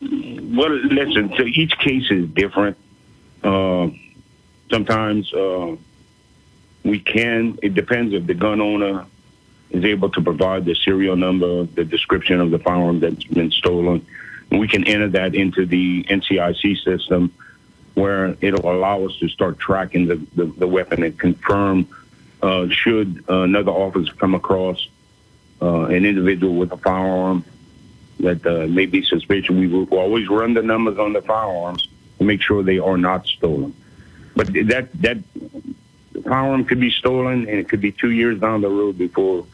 Well, 0.00 0.70
listen, 0.70 1.32
so 1.36 1.44
each 1.44 1.76
case 1.78 2.10
is 2.10 2.28
different. 2.28 2.76
Uh, 3.42 3.88
sometimes 4.70 5.32
uh, 5.34 5.76
we 6.84 7.00
can, 7.00 7.58
it 7.62 7.74
depends 7.74 8.14
if 8.14 8.26
the 8.26 8.34
gun 8.34 8.60
owner 8.60 9.06
is 9.70 9.84
able 9.84 10.10
to 10.10 10.20
provide 10.20 10.64
the 10.64 10.74
serial 10.74 11.16
number, 11.16 11.64
the 11.64 11.84
description 11.84 12.40
of 12.40 12.50
the 12.50 12.58
firearm 12.58 13.00
that's 13.00 13.24
been 13.24 13.50
stolen. 13.50 14.06
We 14.58 14.68
can 14.68 14.84
enter 14.84 15.08
that 15.08 15.34
into 15.34 15.66
the 15.66 16.04
NCIC 16.04 16.84
system 16.84 17.32
where 17.94 18.36
it'll 18.40 18.70
allow 18.70 19.04
us 19.04 19.16
to 19.18 19.28
start 19.28 19.58
tracking 19.58 20.06
the, 20.06 20.16
the, 20.34 20.44
the 20.44 20.66
weapon 20.66 21.02
and 21.02 21.18
confirm 21.18 21.88
uh, 22.42 22.68
should 22.68 23.24
uh, 23.28 23.42
another 23.42 23.70
officer 23.70 24.12
come 24.14 24.34
across 24.34 24.88
uh, 25.60 25.84
an 25.84 26.04
individual 26.04 26.54
with 26.54 26.72
a 26.72 26.76
firearm 26.76 27.44
that 28.20 28.44
uh, 28.46 28.66
may 28.66 28.86
be 28.86 29.02
suspicious. 29.02 29.50
We 29.50 29.68
will 29.68 29.86
always 29.94 30.28
run 30.28 30.54
the 30.54 30.62
numbers 30.62 30.98
on 30.98 31.12
the 31.12 31.22
firearms 31.22 31.88
to 32.18 32.24
make 32.24 32.42
sure 32.42 32.62
they 32.62 32.78
are 32.78 32.96
not 32.96 33.26
stolen. 33.26 33.74
But 34.34 34.52
that 34.68 34.92
that 35.02 35.18
firearm 36.24 36.64
could 36.64 36.80
be 36.80 36.90
stolen, 36.90 37.48
and 37.48 37.58
it 37.58 37.68
could 37.68 37.80
be 37.80 37.92
two 37.92 38.10
years 38.10 38.40
down 38.40 38.62
the 38.62 38.68
road 38.68 38.96
before 38.98 39.46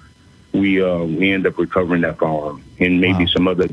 we 0.52 0.82
uh, 0.82 0.98
we 0.98 1.32
end 1.32 1.46
up 1.46 1.58
recovering 1.58 2.02
that 2.02 2.18
firearm, 2.18 2.62
and 2.78 3.00
maybe 3.00 3.26
some 3.26 3.48
other, 3.48 3.68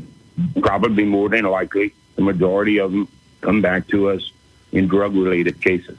probably 0.60 1.04
more 1.04 1.28
than 1.28 1.44
likely, 1.44 1.94
the 2.16 2.22
majority 2.22 2.78
of 2.78 2.92
them 2.92 3.08
come 3.40 3.62
back 3.62 3.86
to 3.88 4.10
us 4.10 4.32
in 4.72 4.88
drug 4.88 5.14
related 5.14 5.60
cases. 5.60 5.98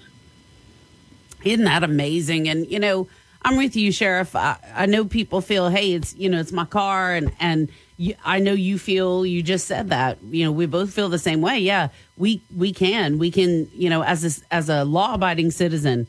Isn't 1.44 1.66
that 1.66 1.84
amazing? 1.84 2.50
And 2.50 2.70
you 2.70 2.80
know, 2.80 3.08
I'm 3.44 3.58
with 3.58 3.76
you, 3.76 3.92
Sheriff. 3.92 4.36
I, 4.36 4.58
I 4.76 4.86
know 4.86 5.06
people 5.06 5.42
feel, 5.42 5.70
hey, 5.70 5.94
it's 5.94 6.16
you 6.16 6.30
know, 6.30 6.40
it's 6.40 6.52
my 6.52 6.66
car, 6.66 7.14
and 7.14 7.32
and 7.40 7.70
you, 7.98 8.16
I 8.26 8.40
know 8.40 8.54
you 8.54 8.78
feel. 8.78 9.26
You 9.26 9.42
just 9.42 9.68
said 9.68 9.90
that. 9.90 10.18
You 10.24 10.46
know, 10.46 10.52
we 10.52 10.66
both 10.66 10.94
feel 10.94 11.10
the 11.10 11.20
same 11.20 11.42
way. 11.42 11.60
Yeah, 11.60 11.90
we 12.18 12.42
we 12.56 12.74
can 12.74 13.20
we 13.20 13.32
can 13.32 13.70
you 13.74 13.90
know 13.90 14.04
as 14.04 14.26
a, 14.26 14.54
as 14.54 14.70
a 14.70 14.84
law 14.84 15.14
abiding 15.14 15.52
citizen, 15.52 16.08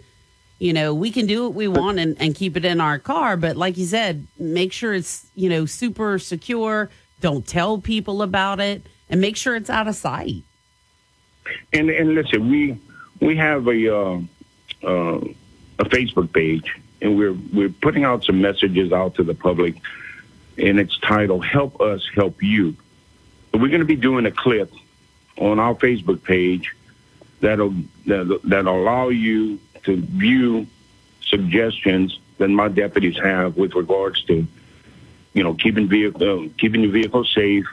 you 0.59 0.72
know, 0.72 0.92
we 0.92 1.10
can 1.10 1.26
do 1.26 1.44
what 1.44 1.55
we 1.55 1.68
want 1.68 1.98
and, 1.98 2.20
and 2.20 2.34
keep 2.34 2.56
it 2.56 2.64
in 2.64 2.80
our 2.80 2.98
car. 2.98 3.36
But 3.36 3.56
like 3.56 3.76
you 3.76 3.86
said, 3.86 4.26
make 4.38 4.72
sure 4.72 4.94
it's 4.94 5.26
you 5.34 5.48
know 5.48 5.66
super 5.66 6.18
secure. 6.18 6.90
Don't 7.20 7.46
tell 7.46 7.78
people 7.78 8.22
about 8.22 8.60
it, 8.60 8.86
and 9.08 9.20
make 9.20 9.36
sure 9.36 9.56
it's 9.56 9.70
out 9.70 9.88
of 9.88 9.96
sight. 9.96 10.44
And 11.72 11.90
and 11.90 12.14
listen, 12.14 12.48
we 12.50 12.78
we 13.20 13.36
have 13.36 13.66
a 13.66 13.96
uh, 13.96 14.20
uh, 14.84 15.20
a 15.78 15.84
Facebook 15.84 16.32
page, 16.32 16.74
and 17.00 17.16
we're 17.16 17.36
we're 17.52 17.70
putting 17.70 18.04
out 18.04 18.24
some 18.24 18.40
messages 18.40 18.92
out 18.92 19.14
to 19.16 19.24
the 19.24 19.34
public, 19.34 19.76
and 20.56 20.78
it's 20.78 20.98
titled 20.98 21.44
"Help 21.44 21.80
Us 21.80 22.06
Help 22.14 22.42
You." 22.42 22.76
We're 23.52 23.68
going 23.68 23.80
to 23.80 23.86
be 23.86 23.96
doing 23.96 24.26
a 24.26 24.30
clip 24.30 24.72
on 25.38 25.58
our 25.58 25.74
Facebook 25.74 26.22
page 26.22 26.74
that'll 27.40 27.74
that 28.06 28.40
that'll 28.44 28.80
allow 28.80 29.08
you 29.08 29.58
to 29.84 29.96
view 29.96 30.66
suggestions 31.22 32.18
that 32.38 32.48
my 32.48 32.68
deputies 32.68 33.18
have 33.18 33.56
with 33.56 33.74
regards 33.74 34.22
to, 34.24 34.46
you 35.39 35.44
know, 35.44 35.55
keeping 35.55 35.86
vehicle 35.86 36.47
uh, 36.47 36.48
keeping 36.59 36.82
your 36.82 36.90
vehicle 36.90 37.24
safe, 37.24 37.65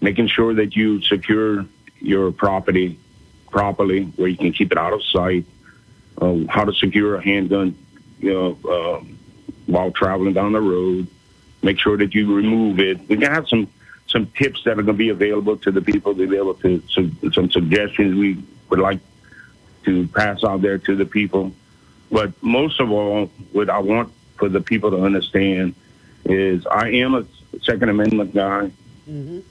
making 0.00 0.26
sure 0.26 0.52
that 0.54 0.74
you 0.74 1.00
secure 1.02 1.64
your 2.00 2.32
property 2.32 2.98
properly, 3.48 4.06
where 4.16 4.26
you 4.26 4.36
can 4.36 4.52
keep 4.52 4.72
it 4.72 4.76
out 4.76 4.92
of 4.92 5.00
sight, 5.04 5.46
uh, 6.20 6.38
how 6.48 6.64
to 6.64 6.72
secure 6.72 7.14
a 7.14 7.22
handgun, 7.22 7.78
you 8.18 8.32
know, 8.34 8.58
uh, 8.68 9.04
while 9.66 9.92
traveling 9.92 10.34
down 10.34 10.50
the 10.50 10.60
road. 10.60 11.06
Make 11.62 11.78
sure 11.78 11.96
that 11.96 12.12
you 12.12 12.34
remove 12.34 12.80
it. 12.80 12.98
We 13.08 13.18
can 13.18 13.30
have 13.30 13.46
some 13.48 13.68
some 14.08 14.26
tips 14.36 14.64
that 14.64 14.72
are 14.72 14.82
going 14.82 14.98
to 14.98 15.04
be 15.06 15.10
available 15.10 15.56
to 15.58 15.70
the 15.70 15.80
people 15.80 16.12
to 16.16 16.26
be 16.26 16.36
able 16.36 16.54
to 16.54 16.82
some, 16.90 17.16
some 17.32 17.52
suggestions 17.52 18.16
we 18.16 18.42
would 18.68 18.80
like 18.80 18.98
to 19.84 20.08
pass 20.08 20.42
out 20.42 20.60
there 20.60 20.78
to 20.78 20.96
the 20.96 21.06
people. 21.06 21.52
But 22.10 22.32
most 22.42 22.80
of 22.80 22.90
all, 22.90 23.26
what 23.52 23.70
I 23.70 23.78
want 23.78 24.12
for 24.38 24.48
the 24.48 24.60
people 24.60 24.90
to 24.90 25.04
understand 25.04 25.76
is 26.24 26.66
I 26.66 26.90
am 26.90 27.14
a 27.14 27.24
Second 27.62 27.88
Amendment 27.88 28.34
guy, 28.34 28.70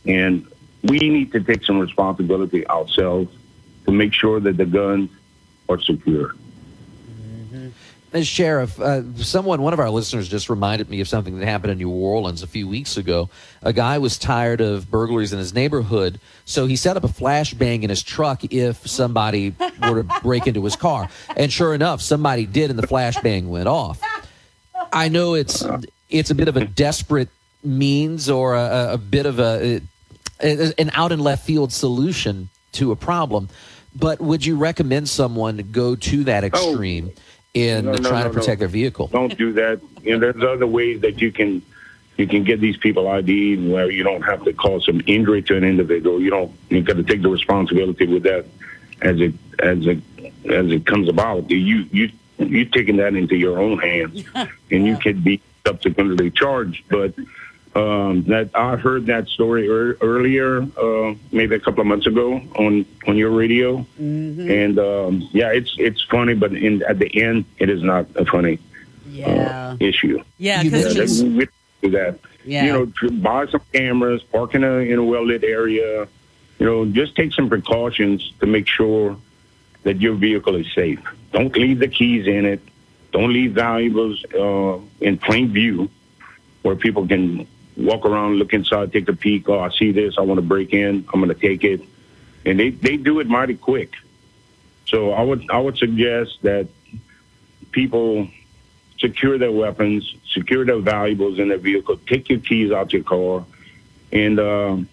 and 0.05 0.47
we 0.83 0.99
need 0.99 1.31
to 1.31 1.39
take 1.39 1.63
some 1.63 1.79
responsibility 1.79 2.67
ourselves 2.67 3.33
to 3.85 3.91
make 3.91 4.13
sure 4.13 4.39
that 4.39 4.57
the 4.57 4.65
guns 4.65 5.09
are 5.69 5.79
secure. 5.79 6.35
As 8.11 8.27
Sheriff, 8.27 8.79
uh, 8.79 9.01
someone, 9.15 9.63
one 9.63 9.73
of 9.73 9.79
our 9.79 9.89
listeners 9.89 10.29
just 10.29 10.47
reminded 10.47 10.87
me 10.87 11.01
of 11.01 11.07
something 11.07 11.39
that 11.39 11.47
happened 11.47 11.71
in 11.71 11.79
New 11.79 11.89
Orleans 11.89 12.43
a 12.43 12.47
few 12.47 12.67
weeks 12.67 12.95
ago. 12.95 13.27
A 13.63 13.73
guy 13.73 13.97
was 13.97 14.19
tired 14.19 14.61
of 14.61 14.91
burglaries 14.91 15.33
in 15.33 15.39
his 15.39 15.51
neighborhood, 15.51 16.19
so 16.45 16.67
he 16.67 16.75
set 16.75 16.95
up 16.95 17.03
a 17.03 17.07
flashbang 17.07 17.81
in 17.81 17.89
his 17.89 18.03
truck 18.03 18.43
if 18.53 18.87
somebody 18.87 19.55
were 19.81 20.03
to 20.03 20.21
break 20.21 20.45
into 20.45 20.63
his 20.63 20.75
car. 20.75 21.09
And 21.35 21.51
sure 21.51 21.73
enough, 21.73 22.01
somebody 22.01 22.45
did, 22.45 22.69
and 22.69 22.77
the 22.77 22.85
flashbang 22.85 23.47
went 23.47 23.67
off. 23.67 23.99
I 24.91 25.09
know 25.09 25.33
it's 25.33 25.65
it's 26.13 26.29
a 26.29 26.35
bit 26.35 26.47
of 26.47 26.55
a 26.55 26.65
hmm. 26.65 26.71
desperate 26.73 27.29
means 27.63 28.29
or 28.29 28.55
a, 28.55 28.93
a 28.93 28.97
bit 28.97 29.25
of 29.25 29.39
a, 29.39 29.81
an 30.39 30.91
out 30.93 31.11
and 31.11 31.21
left 31.21 31.45
field 31.45 31.73
solution 31.73 32.49
to 32.73 32.91
a 32.91 32.95
problem, 32.95 33.49
but 33.95 34.19
would 34.21 34.45
you 34.45 34.55
recommend 34.55 35.09
someone 35.09 35.57
go 35.71 35.95
to 35.95 36.23
that 36.25 36.43
oh. 36.43 36.47
extreme? 36.47 37.11
in 37.53 37.85
No, 37.85 37.91
no, 37.91 37.97
trying 37.97 38.23
no, 38.23 38.29
to 38.29 38.33
protect 38.33 38.59
no. 38.59 38.61
their 38.61 38.67
vehicle. 38.67 39.07
Don't 39.07 39.37
do 39.37 39.53
that. 39.53 39.79
You 40.01 40.17
know, 40.17 40.31
there's 40.31 40.43
other 40.43 40.67
ways 40.67 41.01
that 41.01 41.21
you 41.21 41.31
can 41.31 41.61
you 42.17 42.27
can 42.27 42.43
get 42.43 42.59
these 42.59 42.77
people 42.77 43.07
ID 43.07 43.69
where 43.71 43.89
you 43.89 44.03
don't 44.03 44.21
have 44.21 44.43
to 44.45 44.53
cause 44.53 44.85
some 44.85 45.01
injury 45.07 45.41
to 45.43 45.57
an 45.57 45.63
individual. 45.63 46.21
You 46.21 46.29
don't 46.29 46.51
you 46.69 46.81
got 46.81 46.97
to 46.97 47.03
take 47.03 47.21
the 47.21 47.29
responsibility 47.29 48.07
with 48.07 48.23
that 48.23 48.45
as 49.01 49.19
it 49.21 49.33
as 49.59 49.85
it 49.85 49.99
as 50.45 50.71
it 50.71 50.85
comes 50.85 51.09
about. 51.09 51.49
You 51.49 51.87
you 51.91 52.09
you 52.39 52.65
taking 52.65 52.97
that 52.97 53.15
into 53.15 53.35
your 53.35 53.59
own 53.59 53.77
hands, 53.77 54.23
and 54.71 54.85
you 54.85 54.97
could 54.97 55.23
be 55.23 55.41
subsequently 55.65 56.31
charged. 56.31 56.83
But 56.89 57.13
um, 57.75 58.23
that 58.23 58.49
I 58.53 58.75
heard 58.75 59.07
that 59.07 59.27
story 59.27 59.65
ear 59.67 59.97
earlier, 60.01 60.61
uh, 60.61 61.15
maybe 61.31 61.55
a 61.55 61.59
couple 61.59 61.81
of 61.81 61.87
months 61.87 62.05
ago 62.07 62.41
on 62.55 62.85
on 63.07 63.17
your 63.17 63.31
radio, 63.31 63.85
and 63.97 64.77
um, 64.79 65.27
yeah, 65.31 65.51
it's 65.51 65.75
it's 65.79 66.01
funny, 66.03 66.33
but 66.35 66.53
in 66.53 66.83
at 66.83 66.99
the 66.99 67.21
end, 67.21 67.45
it 67.57 67.69
is 67.69 67.81
not 67.81 68.05
a 68.15 68.25
funny 68.25 68.59
Yeah. 69.09 69.75
issue. 69.79 70.21
Yeah, 70.37 70.61
Yeah, 70.61 70.63
because 70.63 71.19
that- 71.19 71.27
we 71.27 71.47
do 71.81 71.89
that. 71.97 72.19
Yeah. 72.45 72.65
You 72.65 72.71
know, 72.73 73.11
buy 73.21 73.45
some 73.47 73.61
cameras, 73.71 74.21
park 74.23 74.53
in 74.55 74.63
a 74.63 74.73
in 74.79 74.99
a 74.99 75.03
well 75.03 75.25
lit 75.25 75.43
area. 75.43 76.07
You 76.59 76.65
know, 76.65 76.85
just 76.85 77.15
take 77.15 77.33
some 77.33 77.49
precautions 77.49 78.31
to 78.39 78.45
make 78.45 78.67
sure 78.67 79.17
that 79.83 79.99
your 79.99 80.13
vehicle 80.13 80.55
is 80.55 80.71
safe. 80.73 80.99
Don't 81.31 81.55
leave 81.57 81.79
the 81.79 81.87
keys 81.87 82.27
in 82.27 82.45
it. 82.45 82.61
Don't 83.13 83.31
leave 83.31 83.53
valuables 83.53 84.25
uh, 84.33 84.79
in 84.99 85.19
plain 85.19 85.53
view, 85.53 85.89
where 86.63 86.75
people 86.75 87.07
can 87.07 87.47
walk 87.77 88.05
around, 88.05 88.37
look 88.37 88.53
inside, 88.53 88.91
take 88.91 89.07
a 89.07 89.13
peek. 89.13 89.47
Oh, 89.47 89.59
I 89.59 89.69
see 89.69 89.91
this. 89.91 90.17
I 90.17 90.21
want 90.21 90.39
to 90.39 90.45
break 90.45 90.73
in. 90.73 91.05
I'm 91.13 91.21
going 91.21 91.29
to 91.33 91.39
take 91.39 91.63
it, 91.63 91.81
and 92.43 92.59
they 92.59 92.71
they 92.71 92.97
do 92.97 93.19
it 93.19 93.27
mighty 93.27 93.55
quick. 93.55 93.93
So 94.87 95.11
I 95.11 95.21
would 95.21 95.49
I 95.51 95.59
would 95.59 95.77
suggest 95.77 96.39
that 96.41 96.67
people 97.71 98.27
secure 98.97 99.37
their 99.37 99.51
weapons, 99.51 100.15
secure 100.31 100.65
their 100.65 100.79
valuables 100.79 101.37
in 101.37 101.49
their 101.49 101.59
vehicle, 101.59 101.97
take 102.07 102.29
your 102.29 102.39
keys 102.39 102.71
out 102.71 102.93
your 102.93 103.03
car, 103.03 103.45
and 104.11 104.39
um, 104.39 104.89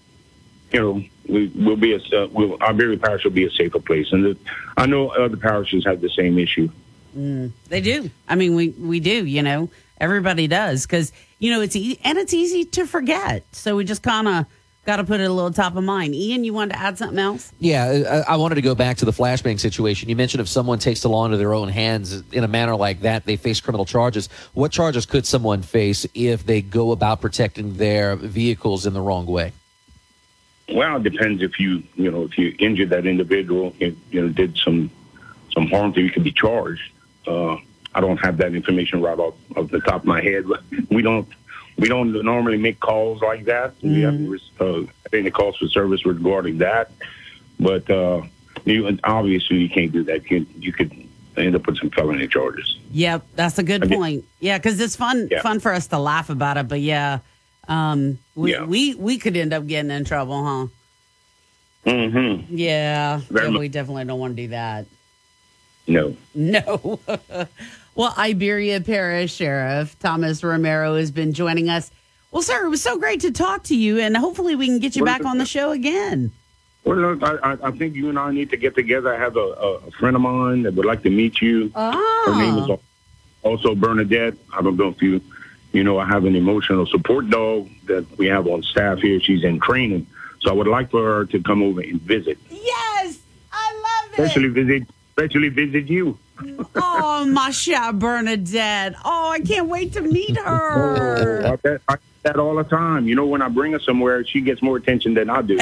you 0.72 0.80
know 0.80 1.04
we 1.26 1.46
will 1.48 1.76
be 1.76 1.94
a 1.94 2.24
uh, 2.24 2.28
we'll, 2.30 2.62
Iberia 2.62 2.98
Parish 2.98 3.24
will 3.24 3.30
be 3.30 3.46
a 3.46 3.50
safer 3.50 3.80
place. 3.80 4.12
And 4.12 4.24
the, 4.26 4.38
I 4.76 4.84
know 4.84 5.08
other 5.08 5.38
parishes 5.38 5.86
have 5.86 6.02
the 6.02 6.10
same 6.10 6.38
issue. 6.38 6.70
Mm, 7.16 7.52
they 7.68 7.80
do. 7.80 8.10
I 8.28 8.34
mean, 8.34 8.54
we 8.54 8.70
we 8.70 9.00
do. 9.00 9.24
You 9.24 9.42
know, 9.42 9.70
everybody 9.98 10.46
does 10.46 10.86
because 10.86 11.12
you 11.38 11.50
know 11.50 11.60
it's 11.60 11.76
e- 11.76 11.98
and 12.04 12.18
it's 12.18 12.34
easy 12.34 12.64
to 12.64 12.86
forget. 12.86 13.44
So 13.52 13.76
we 13.76 13.84
just 13.84 14.02
kind 14.02 14.28
of 14.28 14.46
got 14.86 14.96
to 14.96 15.04
put 15.04 15.20
it 15.20 15.24
a 15.24 15.32
little 15.32 15.52
top 15.52 15.76
of 15.76 15.84
mind. 15.84 16.14
Ian, 16.14 16.42
you 16.44 16.54
wanted 16.54 16.72
to 16.74 16.80
add 16.80 16.98
something 16.98 17.18
else? 17.18 17.52
Yeah, 17.58 18.24
I, 18.26 18.32
I 18.32 18.36
wanted 18.36 18.56
to 18.56 18.62
go 18.62 18.74
back 18.74 18.96
to 18.98 19.04
the 19.04 19.12
flashbang 19.12 19.60
situation. 19.60 20.08
You 20.08 20.16
mentioned 20.16 20.40
if 20.40 20.48
someone 20.48 20.78
takes 20.78 21.02
the 21.02 21.08
law 21.08 21.24
into 21.24 21.36
their 21.36 21.52
own 21.52 21.68
hands 21.68 22.22
in 22.32 22.44
a 22.44 22.48
manner 22.48 22.74
like 22.74 23.00
that, 23.00 23.24
they 23.24 23.36
face 23.36 23.60
criminal 23.60 23.84
charges. 23.84 24.28
What 24.54 24.72
charges 24.72 25.06
could 25.06 25.26
someone 25.26 25.62
face 25.62 26.06
if 26.14 26.46
they 26.46 26.62
go 26.62 26.92
about 26.92 27.20
protecting 27.20 27.76
their 27.76 28.16
vehicles 28.16 28.86
in 28.86 28.94
the 28.94 29.00
wrong 29.00 29.26
way? 29.26 29.52
Well, 30.72 30.96
it 30.96 31.02
depends 31.02 31.42
if 31.42 31.58
you, 31.58 31.82
you 31.96 32.10
know, 32.10 32.22
if 32.22 32.38
you 32.38 32.54
injured 32.58 32.90
that 32.90 33.04
individual, 33.04 33.74
if, 33.80 33.94
you 34.10 34.22
know, 34.22 34.28
did 34.28 34.56
some 34.56 34.90
some 35.52 35.66
harm 35.66 35.92
to 35.94 36.00
you, 36.00 36.10
could 36.10 36.22
be 36.22 36.32
charged. 36.32 36.92
Uh, 37.26 37.56
I 37.94 38.00
don't 38.00 38.18
have 38.18 38.36
that 38.38 38.54
information 38.54 39.02
right 39.02 39.18
off, 39.18 39.34
off 39.56 39.70
the 39.70 39.80
top 39.80 40.02
of 40.02 40.04
my 40.06 40.20
head, 40.22 40.44
we 40.90 41.02
don't 41.02 41.28
we 41.76 41.88
don't 41.88 42.12
normally 42.24 42.58
make 42.58 42.78
calls 42.80 43.22
like 43.22 43.46
that. 43.46 43.74
We 43.82 44.02
have 44.02 44.14
uh, 44.60 44.80
I 44.82 45.08
think 45.10 45.24
the 45.24 45.30
calls 45.30 45.56
for 45.56 45.66
service 45.68 46.04
regarding 46.04 46.58
that, 46.58 46.90
but 47.58 47.88
uh, 47.90 48.22
you 48.64 48.98
obviously 49.04 49.58
you 49.58 49.68
can't 49.70 49.90
do 49.92 50.04
that. 50.04 50.30
You, 50.30 50.46
you 50.58 50.72
could 50.72 50.92
end 51.36 51.54
up 51.56 51.66
with 51.66 51.78
some 51.78 51.90
felony 51.90 52.28
charges. 52.28 52.78
Yep, 52.92 53.26
that's 53.34 53.58
a 53.58 53.62
good 53.62 53.88
point. 53.88 54.24
Yeah, 54.40 54.58
because 54.58 54.78
it's 54.80 54.96
fun 54.96 55.28
Yeah. 55.30 55.42
fun 55.42 55.58
for 55.60 55.72
us 55.72 55.86
to 55.88 55.98
laugh 55.98 56.28
about 56.28 56.56
it, 56.58 56.68
but 56.68 56.80
yeah, 56.80 57.20
um, 57.68 58.18
we 58.34 58.52
Yeah. 58.52 58.64
we 58.64 58.94
we 58.94 59.16
could 59.18 59.36
end 59.36 59.52
up 59.52 59.66
getting 59.66 59.90
in 59.90 60.04
trouble, 60.04 60.44
huh? 60.44 60.66
Mm-hmm. 61.86 62.54
Yeah, 62.54 63.20
yeah 63.30 63.48
we 63.58 63.68
definitely 63.68 64.04
don't 64.04 64.20
want 64.20 64.36
to 64.36 64.42
do 64.42 64.48
that. 64.48 64.86
No. 65.86 66.16
No. 66.34 67.00
well, 67.94 68.14
Iberia 68.16 68.80
Parish 68.80 69.34
Sheriff 69.34 69.98
Thomas 69.98 70.42
Romero 70.44 70.96
has 70.96 71.10
been 71.10 71.32
joining 71.32 71.68
us. 71.68 71.90
Well, 72.30 72.42
sir, 72.42 72.64
it 72.64 72.68
was 72.68 72.82
so 72.82 72.96
great 72.98 73.20
to 73.20 73.32
talk 73.32 73.64
to 73.64 73.76
you, 73.76 73.98
and 73.98 74.16
hopefully 74.16 74.54
we 74.54 74.66
can 74.66 74.78
get 74.78 74.94
you 74.94 75.04
Well, 75.04 75.18
back 75.18 75.26
on 75.26 75.38
the 75.38 75.46
show 75.46 75.72
again. 75.72 76.32
Well, 76.84 76.96
look, 76.96 77.22
I, 77.22 77.56
I- 77.62 77.70
think 77.72 77.94
you 77.94 78.08
and 78.08 78.18
I 78.18 78.30
need 78.30 78.50
to 78.50 78.56
get 78.56 78.74
together. 78.74 79.14
I 79.14 79.18
have 79.18 79.36
a, 79.36 79.40
a, 79.40 79.90
friend 79.92 80.16
of 80.16 80.22
mine 80.22 80.62
that 80.62 80.74
would 80.74 80.86
like 80.86 81.02
to 81.02 81.10
meet 81.10 81.40
you. 81.42 81.70
Ah. 81.74 82.22
Her 82.26 82.36
name 82.36 82.58
is 82.58 82.78
also 83.42 83.74
Bernadette. 83.74 84.34
I 84.52 84.62
don't 84.62 84.76
know 84.76 84.88
if 84.88 85.02
you, 85.02 85.20
you 85.72 85.84
know, 85.84 85.98
I 85.98 86.06
have 86.06 86.24
an 86.24 86.36
emotional 86.36 86.86
support 86.86 87.28
dog 87.28 87.68
that 87.86 88.06
we 88.16 88.26
have 88.26 88.46
on 88.46 88.62
staff 88.62 88.98
here. 88.98 89.20
She's 89.20 89.44
in 89.44 89.60
training, 89.60 90.06
so 90.40 90.50
I 90.50 90.52
would 90.52 90.68
like 90.68 90.90
for 90.90 91.02
her 91.04 91.24
to 91.26 91.42
come 91.42 91.62
over 91.62 91.80
and 91.80 92.00
visit, 92.00 92.38
yes, 92.50 93.18
I 93.52 93.74
love 93.74 94.12
it. 94.12 94.22
especially 94.22 94.48
visit, 94.48 94.88
especially 95.20 95.48
visit 95.50 95.88
you. 95.88 96.18
Oh, 96.74 97.26
my 97.30 97.50
chère 97.50 97.92
Bernadette. 97.98 98.94
Oh, 99.04 99.30
I 99.30 99.40
can't 99.40 99.68
wait 99.68 99.92
to 99.92 100.00
meet 100.00 100.36
her. 100.38 101.42
Oh, 101.44 101.52
I, 101.52 101.56
get- 101.56 101.82
I 101.88 101.92
get 101.94 102.00
that 102.22 102.36
all 102.38 102.54
the 102.54 102.64
time. 102.64 103.06
You 103.06 103.14
know, 103.14 103.26
when 103.26 103.42
I 103.42 103.48
bring 103.48 103.72
her 103.72 103.78
somewhere, 103.80 104.24
she 104.24 104.40
gets 104.40 104.62
more 104.62 104.78
attention 104.78 105.12
than 105.14 105.28
I 105.28 105.42
do. 105.42 105.56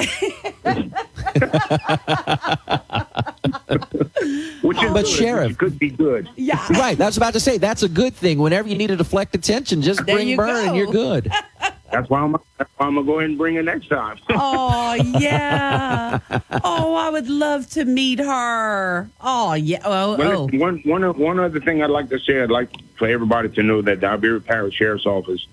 Which 4.62 4.82
is 4.82 4.93
But 4.93 5.05
good. 5.05 5.09
Sheriff- 5.09 5.51
It 5.52 5.59
could 5.59 5.78
be 5.78 5.90
good. 5.90 6.28
Yeah. 6.36 6.64
Right. 6.72 6.97
That's 6.97 7.16
about 7.16 7.32
to 7.35 7.40
say. 7.40 7.59
That's 7.59 7.82
a 7.82 7.89
good 7.89 8.14
thing. 8.14 8.39
Whenever 8.39 8.68
you 8.68 8.76
need 8.76 8.89
to 8.89 8.97
deflect 8.97 9.35
attention, 9.35 9.82
just 9.82 10.05
There 10.06 10.14
bring 10.16 10.28
you 10.28 10.36
Burn 10.36 10.68
and 10.68 10.76
you're 10.76 10.90
good. 10.93 11.30
That's 11.90 12.09
why 12.10 12.20
I'm. 12.20 12.32
That's 12.59 12.70
why 12.77 12.86
I'm 12.86 12.94
gonna 12.97 13.06
go 13.06 13.19
ahead 13.19 13.31
and 13.31 13.39
bring 13.39 13.55
her 13.56 13.62
next 13.62 13.89
time. 13.89 14.19
Oh, 14.31 14.94
yeah. 15.19 16.19
Oh, 16.65 16.94
I 16.94 17.10
would 17.10 17.28
love 17.28 17.69
to 17.70 17.85
meet 17.85 18.19
her. 18.19 19.10
Oh, 19.20 19.55
yeah. 19.55 19.81
Oh, 19.85 20.16
Well, 20.16 20.48
oh. 20.52 20.59
one 20.59 20.78
one 20.85 21.02
one 21.19 21.39
other 21.40 21.60
thing 21.60 21.82
I'd 21.82 21.90
like 21.90 22.09
to 22.10 22.19
say, 22.19 22.43
I'd 22.43 22.51
like 22.51 22.70
for 22.97 23.06
everybody 23.09 23.48
to 23.51 23.62
know 23.62 23.82
that 23.82 24.01
the 24.01 24.06
Iberia 24.09 24.40
Parish 24.40 24.74
Sheriff's 24.74 25.06
Office 25.06 25.47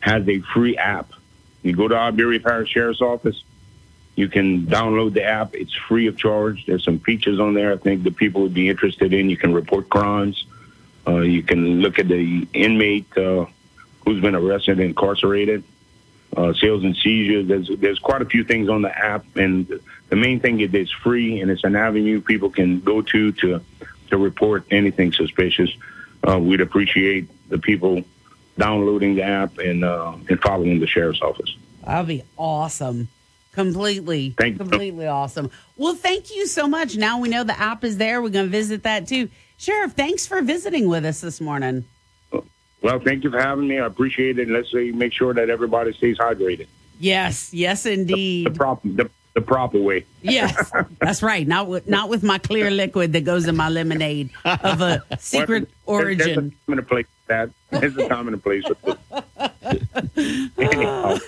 has 0.00 0.28
a 0.28 0.40
free 0.54 0.76
app. 0.76 1.12
You 1.62 1.74
go 1.74 1.88
to 1.88 1.96
Iberia 1.96 2.40
Parish 2.40 2.70
Sheriff's 2.70 3.00
Office, 3.02 3.42
you 4.14 4.28
can 4.28 4.66
download 4.66 5.12
the 5.14 5.22
app. 5.24 5.54
It's 5.54 5.74
free 5.74 6.06
of 6.08 6.16
charge. 6.16 6.66
There's 6.66 6.84
some 6.84 6.98
features 7.00 7.38
on 7.40 7.54
there 7.54 7.72
I 7.72 7.76
think 7.76 8.02
the 8.02 8.10
people 8.10 8.42
would 8.42 8.54
be 8.54 8.68
interested 8.68 9.12
in. 9.12 9.30
You 9.30 9.36
can 9.36 9.52
report 9.52 9.88
crimes. 9.88 10.44
Uh, 11.06 11.20
you 11.20 11.42
can 11.42 11.80
look 11.80 11.98
at 11.98 12.08
the 12.08 12.46
inmate 12.52 13.06
uh, 13.16 13.46
who's 14.08 14.22
been 14.22 14.34
arrested 14.34 14.78
and 14.78 14.88
incarcerated. 14.88 15.62
Uh, 16.36 16.52
sales 16.52 16.84
and 16.84 16.94
seizures. 16.96 17.48
There's 17.48 17.70
there's 17.78 17.98
quite 17.98 18.20
a 18.20 18.26
few 18.26 18.44
things 18.44 18.68
on 18.68 18.82
the 18.82 18.96
app, 18.96 19.24
and 19.36 19.66
the 20.10 20.16
main 20.16 20.40
thing 20.40 20.60
is 20.60 20.72
it's 20.74 20.90
free 20.90 21.40
and 21.40 21.50
it's 21.50 21.64
an 21.64 21.74
avenue 21.74 22.20
people 22.20 22.50
can 22.50 22.80
go 22.80 23.00
to 23.00 23.32
to 23.32 23.60
to 24.10 24.18
report 24.18 24.64
anything 24.70 25.12
suspicious. 25.12 25.70
Uh, 26.26 26.38
we'd 26.38 26.60
appreciate 26.60 27.28
the 27.48 27.58
people 27.58 28.02
downloading 28.58 29.14
the 29.14 29.22
app 29.22 29.56
and 29.58 29.84
uh, 29.84 30.16
and 30.28 30.40
following 30.40 30.80
the 30.80 30.86
sheriff's 30.86 31.22
office. 31.22 31.56
That'd 31.84 32.06
be 32.06 32.22
awesome. 32.36 33.08
Completely. 33.52 34.34
Thank 34.36 34.54
you. 34.54 34.58
completely 34.58 35.06
awesome. 35.06 35.50
Well, 35.76 35.94
thank 35.94 36.34
you 36.34 36.46
so 36.46 36.68
much. 36.68 36.96
Now 36.96 37.20
we 37.20 37.30
know 37.30 37.42
the 37.42 37.58
app 37.58 37.84
is 37.84 37.96
there. 37.96 38.20
We're 38.20 38.28
going 38.28 38.46
to 38.46 38.50
visit 38.50 38.82
that 38.82 39.08
too. 39.08 39.30
Sheriff, 39.56 39.92
thanks 39.92 40.26
for 40.26 40.42
visiting 40.42 40.88
with 40.88 41.04
us 41.04 41.22
this 41.22 41.40
morning. 41.40 41.86
Well, 42.82 42.98
thank 43.00 43.24
you 43.24 43.30
for 43.30 43.40
having 43.40 43.66
me. 43.68 43.78
I 43.78 43.86
appreciate 43.86 44.38
it. 44.38 44.42
And 44.48 44.52
let's 44.52 44.70
say 44.70 44.90
make 44.92 45.12
sure 45.12 45.34
that 45.34 45.50
everybody 45.50 45.92
stays 45.92 46.16
hydrated 46.18 46.66
Yes, 47.00 47.52
yes, 47.54 47.86
indeed. 47.86 48.46
the 48.46 48.48
indeed. 48.50 48.56
proper 48.56 48.88
the, 48.88 49.10
the 49.34 49.40
proper 49.40 49.78
way. 49.80 50.04
Yes, 50.22 50.72
that's 51.00 51.22
right. 51.22 51.46
Not 51.46 51.68
with 51.68 51.86
not 51.88 52.08
with 52.08 52.22
my 52.24 52.38
clear 52.38 52.70
liquid 52.70 53.12
that 53.12 53.24
goes 53.24 53.46
in 53.46 53.56
my 53.56 53.68
lemonade 53.68 54.30
of 54.44 54.80
a 54.80 55.02
secret 55.18 55.68
Well, 55.86 55.98
there- 55.98 56.14
There's 56.14 56.26
a 56.26 56.30
origin. 56.34 56.50
time 56.50 56.58
and 56.68 56.78
a 56.80 56.82
place 56.82 57.06
for 57.26 57.28
that. 57.28 57.50
There's 57.80 57.96
a 57.96 58.08
time 58.08 58.26
and 58.28 58.34
a 58.34 58.38
place 58.38 58.64
for 58.64 58.96
it. 58.96 59.82
Anyhow, 60.58 61.18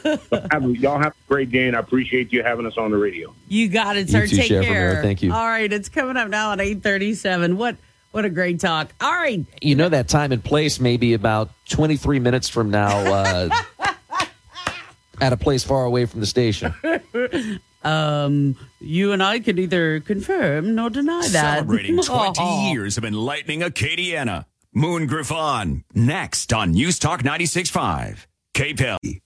have- 0.51 0.70
y'all 0.77 0.98
have 0.98 1.12
a 1.12 1.28
great 1.28 1.51
day, 1.51 1.68
and 1.68 1.77
I 1.77 1.81
appreciate 1.81 2.32
you 2.32 2.43
having 2.43 2.66
us 2.66 2.77
on 2.78 2.90
the 2.90 2.97
radio. 2.97 3.35
You 3.48 3.68
got 3.68 3.97
it, 3.97 4.09
sir. 4.09 4.22
You 4.22 4.28
too, 4.28 4.36
Take 4.36 4.47
Sheriff 4.48 4.66
care. 4.66 4.86
Romero. 4.89 5.02
Thank 5.02 5.22
you. 5.22 5.32
All 5.32 5.47
right, 5.47 5.72
it's 5.72 5.89
coming 5.89 6.16
up 6.16 6.28
now 6.28 6.52
at 6.52 6.60
eight 6.60 6.82
thirty-seven. 6.82 7.56
What 7.56 7.77
what 8.12 8.24
a 8.24 8.30
great 8.30 8.60
talk. 8.60 8.92
All 9.00 9.12
right, 9.12 9.44
You 9.60 9.74
know 9.74 9.88
that 9.88 10.08
time 10.08 10.32
and 10.32 10.42
place 10.42 10.80
may 10.80 10.96
be 10.96 11.14
about 11.14 11.50
23 11.68 12.18
minutes 12.18 12.48
from 12.48 12.70
now 12.70 12.96
uh, 12.98 13.48
at 15.20 15.32
a 15.32 15.36
place 15.36 15.64
far 15.64 15.84
away 15.84 16.06
from 16.06 16.20
the 16.20 16.26
station. 16.26 16.74
um, 17.82 18.56
you 18.80 19.12
and 19.12 19.22
I 19.22 19.40
can 19.40 19.58
either 19.58 20.00
confirm 20.00 20.74
nor 20.74 20.90
deny 20.90 21.20
that. 21.28 21.54
Celebrating 21.54 21.96
20 22.02 22.40
Aw. 22.40 22.70
years 22.72 22.98
of 22.98 23.04
enlightening 23.04 23.60
Acadiana. 23.60 24.46
Moon 24.72 25.06
Griffon, 25.08 25.82
next 25.94 26.52
on 26.52 26.70
News 26.70 26.98
Talk 27.00 27.22
96.5. 27.24 28.26
KPEL. 28.54 29.20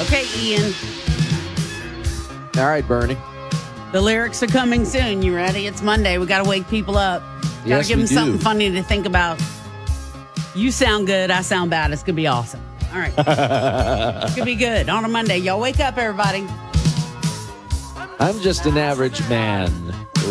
Okay, 0.00 0.24
Ian. 0.38 0.72
All 2.56 2.64
right, 2.64 2.86
Bernie. 2.86 3.18
The 3.92 4.00
lyrics 4.00 4.42
are 4.42 4.46
coming 4.46 4.86
soon. 4.86 5.20
You 5.20 5.36
ready? 5.36 5.66
It's 5.66 5.82
Monday. 5.82 6.16
We 6.16 6.24
got 6.24 6.42
to 6.42 6.48
wake 6.48 6.66
people 6.68 6.96
up. 6.96 7.20
Got 7.20 7.62
to 7.62 7.68
Yes, 7.68 7.88
give 7.88 7.98
them 7.98 8.06
something 8.06 8.38
funny 8.38 8.70
to 8.70 8.82
think 8.82 9.04
about. 9.04 9.38
You 10.54 10.70
sound 10.70 11.06
good. 11.08 11.30
I 11.30 11.42
sound 11.42 11.70
bad. 11.70 11.92
It's 11.92 12.02
going 12.02 12.16
to 12.16 12.22
be 12.22 12.26
awesome. 12.26 12.62
All 12.94 12.98
right. 12.98 13.12
it's 13.18 14.34
going 14.34 14.36
to 14.36 14.44
be 14.44 14.54
good 14.54 14.88
on 14.88 15.04
a 15.04 15.08
Monday. 15.08 15.36
Y'all 15.36 15.60
wake 15.60 15.80
up, 15.80 15.98
everybody. 15.98 16.46
I'm 18.18 18.40
just 18.40 18.64
an 18.64 18.78
average 18.78 19.20
man 19.28 19.70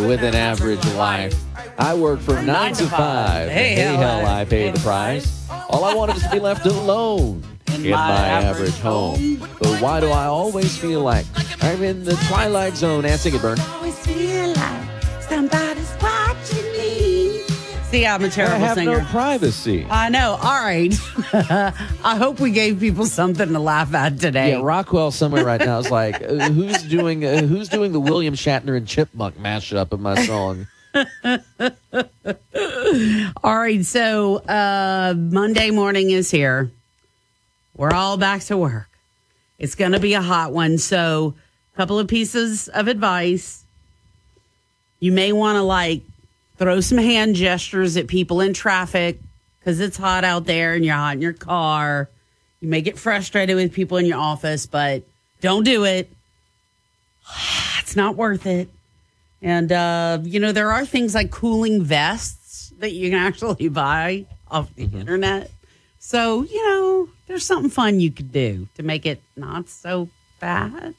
with 0.08 0.24
an 0.24 0.34
average 0.34 0.84
life. 0.96 1.40
I 1.78 1.94
work 1.94 2.20
from 2.22 2.46
nine 2.46 2.74
to 2.76 2.86
five. 2.88 3.50
Hey, 3.50 3.76
Hey, 3.76 3.82
hell, 3.84 3.98
hell, 3.98 4.26
I- 4.26 4.42
I 4.42 4.46
pay 4.46 4.72
the 4.72 4.80
price. 4.80 5.48
All 5.70 5.84
I 5.84 5.94
wanted 5.94 6.18
is 6.18 6.24
to 6.24 6.30
be 6.32 6.40
left 6.40 6.66
alone 6.66 7.44
in 7.74 7.92
my 7.92 8.28
average 8.28 8.78
home. 8.80 9.38
But 9.60 9.82
why 9.82 10.00
do 10.00 10.10
I 10.10 10.26
always 10.26 10.78
feel 10.78 11.02
like 11.02 11.26
I'm 11.62 11.84
in 11.84 12.04
the 12.06 12.16
twilight 12.28 12.76
zone? 12.76 13.06
And 13.06 13.20
sing 13.20 13.36
it, 13.36 13.42
Burn. 13.42 13.60
always 13.76 13.98
feel 14.00 14.48
like 14.54 15.22
somebody's 15.22 15.94
watching 16.02 16.64
me. 16.72 17.42
See, 17.92 18.06
I'm 18.06 18.24
a 18.24 18.30
terrible 18.30 18.56
I 18.56 18.60
have 18.68 18.76
singer. 18.78 19.00
no 19.00 19.06
privacy. 19.06 19.86
I 19.90 20.10
know. 20.10 20.38
All 20.42 20.62
right. 20.62 20.94
I 22.04 22.16
hope 22.18 22.40
we 22.40 22.52
gave 22.52 22.80
people 22.80 23.06
something 23.06 23.50
to 23.50 23.60
laugh 23.60 23.94
at 23.94 24.20
today. 24.20 24.52
Yeah, 24.52 24.62
Rockwell 24.64 25.12
somewhere 25.12 25.46
right 25.46 25.60
now 25.60 25.80
is 25.80 25.92
like, 25.92 26.22
uh, 26.22 26.50
who's 26.52 26.82
doing 26.84 27.24
uh, 27.26 27.42
who's 27.42 27.70
doing 27.70 27.92
the 27.92 28.00
William 28.00 28.34
Shatner 28.34 28.76
and 28.78 28.88
Chipmunk 28.88 29.38
mashup 29.38 29.92
of 29.92 30.00
my 30.00 30.16
song? 30.26 30.68
All 33.44 33.58
right. 33.58 33.86
So 33.86 34.38
uh, 34.38 35.14
Monday 35.18 35.72
morning 35.72 36.12
is 36.12 36.32
here. 36.32 36.72
We're 37.76 37.94
all 37.94 38.18
back 38.18 38.42
to 38.44 38.56
work. 38.56 38.88
It's 39.60 39.76
going 39.76 39.92
to 39.92 40.00
be 40.00 40.14
a 40.14 40.22
hot 40.22 40.54
one. 40.54 40.78
So, 40.78 41.36
a 41.74 41.78
couple 41.78 42.00
of 42.00 42.08
pieces 42.08 42.70
of 42.70 42.88
advice. 42.88 43.64
You 45.00 45.12
may 45.12 45.34
want 45.34 45.58
to 45.58 45.62
like 45.62 46.04
throw 46.58 46.80
some 46.80 46.98
hand 46.98 47.36
gestures 47.36 47.98
at 47.98 48.08
people 48.08 48.40
in 48.40 48.54
traffic 48.54 49.20
because 49.60 49.82
it's 49.82 49.98
hot 49.98 50.24
out 50.24 50.46
there 50.46 50.74
and 50.74 50.86
you're 50.86 50.96
hot 50.96 51.16
in 51.16 51.22
your 51.22 51.34
car. 51.34 52.10
You 52.62 52.70
may 52.70 52.82
get 52.82 52.98
frustrated 52.98 53.56
with 53.56 53.74
people 53.74 53.98
in 53.98 54.06
your 54.06 54.20
office, 54.20 54.66
but 54.66 55.04
don't 55.42 55.64
do 55.64 55.86
it. 55.86 56.12
It's 57.80 57.96
not 57.96 58.16
worth 58.16 58.48
it. 58.48 58.68
And, 59.42 59.72
uh, 59.72 60.20
you 60.24 60.40
know, 60.40 60.52
there 60.52 60.72
are 60.72 60.86
things 60.86 61.14
like 61.14 61.32
cooling 61.32 61.84
vests 61.84 62.74
that 62.80 62.92
you 62.92 63.10
can 63.10 63.20
actually 63.28 63.70
buy 63.70 64.26
off 64.50 64.74
the 64.76 64.84
internet. 64.84 65.52
So, 66.00 66.44
you 66.44 66.64
know, 66.64 67.10
there's 67.28 67.46
something 67.46 67.70
fun 67.70 68.00
you 68.00 68.12
could 68.12 68.32
do 68.32 68.68
to 68.76 68.84
make 68.84 69.06
it 69.06 69.22
not 69.36 69.70
so 69.70 70.10
bad. 70.40 70.94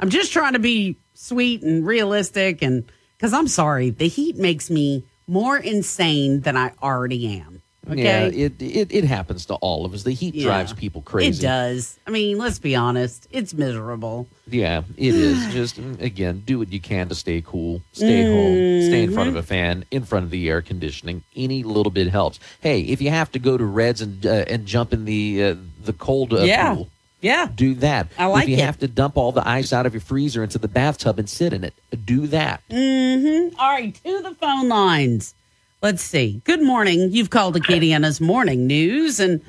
I'm 0.00 0.10
just 0.10 0.32
trying 0.32 0.54
to 0.54 0.58
be 0.58 0.96
sweet 1.14 1.62
and 1.62 1.86
realistic. 1.86 2.62
And 2.62 2.90
because 3.16 3.32
I'm 3.32 3.48
sorry, 3.48 3.90
the 3.90 4.08
heat 4.08 4.36
makes 4.36 4.70
me 4.70 5.04
more 5.26 5.58
insane 5.58 6.40
than 6.40 6.56
I 6.56 6.72
already 6.82 7.40
am. 7.40 7.62
Okay. 7.90 8.02
Yeah, 8.02 8.26
it, 8.46 8.60
it 8.60 8.88
it 8.92 9.04
happens 9.04 9.46
to 9.46 9.54
all 9.54 9.84
of 9.84 9.94
us. 9.94 10.02
The 10.02 10.12
heat 10.12 10.34
Yeah. 10.34 10.44
drives 10.44 10.72
people 10.72 11.02
crazy. 11.02 11.40
It 11.42 11.48
does. 11.48 11.98
I 12.06 12.10
mean, 12.10 12.36
let's 12.38 12.58
be 12.58 12.74
honest. 12.76 13.26
It's 13.30 13.54
miserable. 13.54 14.26
Yeah, 14.46 14.82
it 14.96 15.14
is. 15.14 15.46
Just 15.52 15.80
mm, 15.80 16.00
again, 16.00 16.42
do 16.46 16.58
what 16.58 16.70
you 16.72 16.80
can 16.80 17.08
to 17.08 17.14
stay 17.14 17.42
cool, 17.46 17.82
stay 17.92 18.24
home, 18.24 18.82
stay 18.88 19.02
in 19.04 19.12
front 19.12 19.28
of 19.30 19.36
a 19.36 19.42
fan, 19.42 19.84
in 19.90 20.04
front 20.04 20.24
of 20.24 20.30
the 20.30 20.48
air 20.48 20.60
conditioning. 20.62 21.22
Any 21.36 21.62
little 21.62 21.90
bit 21.92 22.08
helps. 22.08 22.40
Hey, 22.60 22.80
if 22.82 23.00
you 23.00 23.10
have 23.10 23.32
to 23.32 23.38
go 23.38 23.56
to 23.56 23.64
Reds 23.64 24.00
and 24.02 24.24
uh, 24.26 24.44
and 24.48 24.66
jump 24.66 24.92
in 24.92 25.04
the 25.04 25.42
uh, 25.44 25.54
the 25.84 25.92
cold 25.94 26.32
uh, 26.34 26.40
Yeah. 26.42 26.74
pool, 26.74 26.88
Yeah. 27.22 27.48
do 27.54 27.74
that. 27.76 28.08
I 28.18 28.26
like 28.26 28.44
if 28.44 28.48
you 28.50 28.56
it. 28.56 28.60
have 28.64 28.78
to 28.80 28.88
dump 28.88 29.16
all 29.16 29.32
the 29.32 29.46
ice 29.48 29.72
out 29.72 29.86
of 29.86 29.94
your 29.94 30.00
freezer 30.02 30.42
into 30.42 30.58
the 30.58 30.68
bathtub 30.68 31.18
and 31.18 31.28
sit 31.28 31.52
in 31.54 31.64
it, 31.64 31.74
do 32.04 32.26
that. 32.28 32.60
Mm-hmm. 32.70 33.58
All 33.58 33.70
right, 33.70 33.94
to 34.04 34.20
the 34.22 34.34
phone 34.34 34.68
lines. 34.68 35.34
Let's 35.80 36.02
see. 36.02 36.40
Good 36.44 36.60
morning. 36.60 37.12
You've 37.12 37.30
called 37.30 37.54
Acadiana's 37.54 38.20
morning 38.20 38.66
news, 38.66 39.20
and 39.20 39.40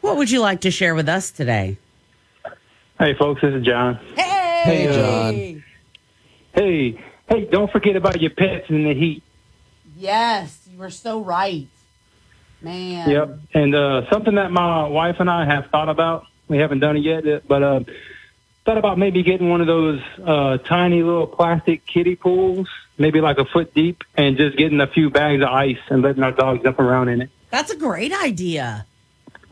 what 0.00 0.16
would 0.16 0.30
you 0.30 0.40
like 0.40 0.62
to 0.62 0.70
share 0.70 0.94
with 0.94 1.10
us 1.10 1.30
today? 1.30 1.76
Hey, 2.98 3.14
folks, 3.14 3.42
this 3.42 3.52
is 3.54 3.66
John. 3.66 3.96
Hey, 4.16 4.62
Hey, 4.64 4.92
John. 4.92 5.64
Hey, 6.54 7.04
hey, 7.28 7.44
don't 7.44 7.70
forget 7.70 7.96
about 7.96 8.18
your 8.20 8.30
pets 8.30 8.70
in 8.70 8.84
the 8.84 8.94
heat. 8.94 9.22
Yes, 9.94 10.66
you 10.72 10.78
were 10.78 10.90
so 10.90 11.20
right, 11.20 11.68
man. 12.62 13.10
Yep. 13.10 13.38
And 13.52 13.74
uh, 13.74 14.08
something 14.10 14.36
that 14.36 14.50
my 14.50 14.88
wife 14.88 15.16
and 15.20 15.28
I 15.28 15.44
have 15.44 15.66
thought 15.70 15.90
about. 15.90 16.24
We 16.48 16.56
haven't 16.56 16.80
done 16.80 16.96
it 16.96 17.00
yet, 17.00 17.46
but 17.46 17.62
uh, 17.62 17.80
thought 18.68 18.76
about 18.76 18.98
maybe 18.98 19.22
getting 19.22 19.48
one 19.48 19.62
of 19.62 19.66
those 19.66 19.98
uh, 20.22 20.58
tiny 20.58 21.02
little 21.02 21.26
plastic 21.26 21.86
kiddie 21.86 22.16
pools, 22.16 22.68
maybe 22.98 23.18
like 23.18 23.38
a 23.38 23.46
foot 23.46 23.72
deep, 23.72 24.04
and 24.14 24.36
just 24.36 24.58
getting 24.58 24.78
a 24.82 24.86
few 24.86 25.08
bags 25.08 25.42
of 25.42 25.48
ice 25.48 25.78
and 25.88 26.02
letting 26.02 26.22
our 26.22 26.32
dogs 26.32 26.62
jump 26.62 26.78
around 26.78 27.08
in 27.08 27.22
it. 27.22 27.30
That's 27.48 27.70
a 27.70 27.76
great 27.76 28.12
idea. 28.12 28.84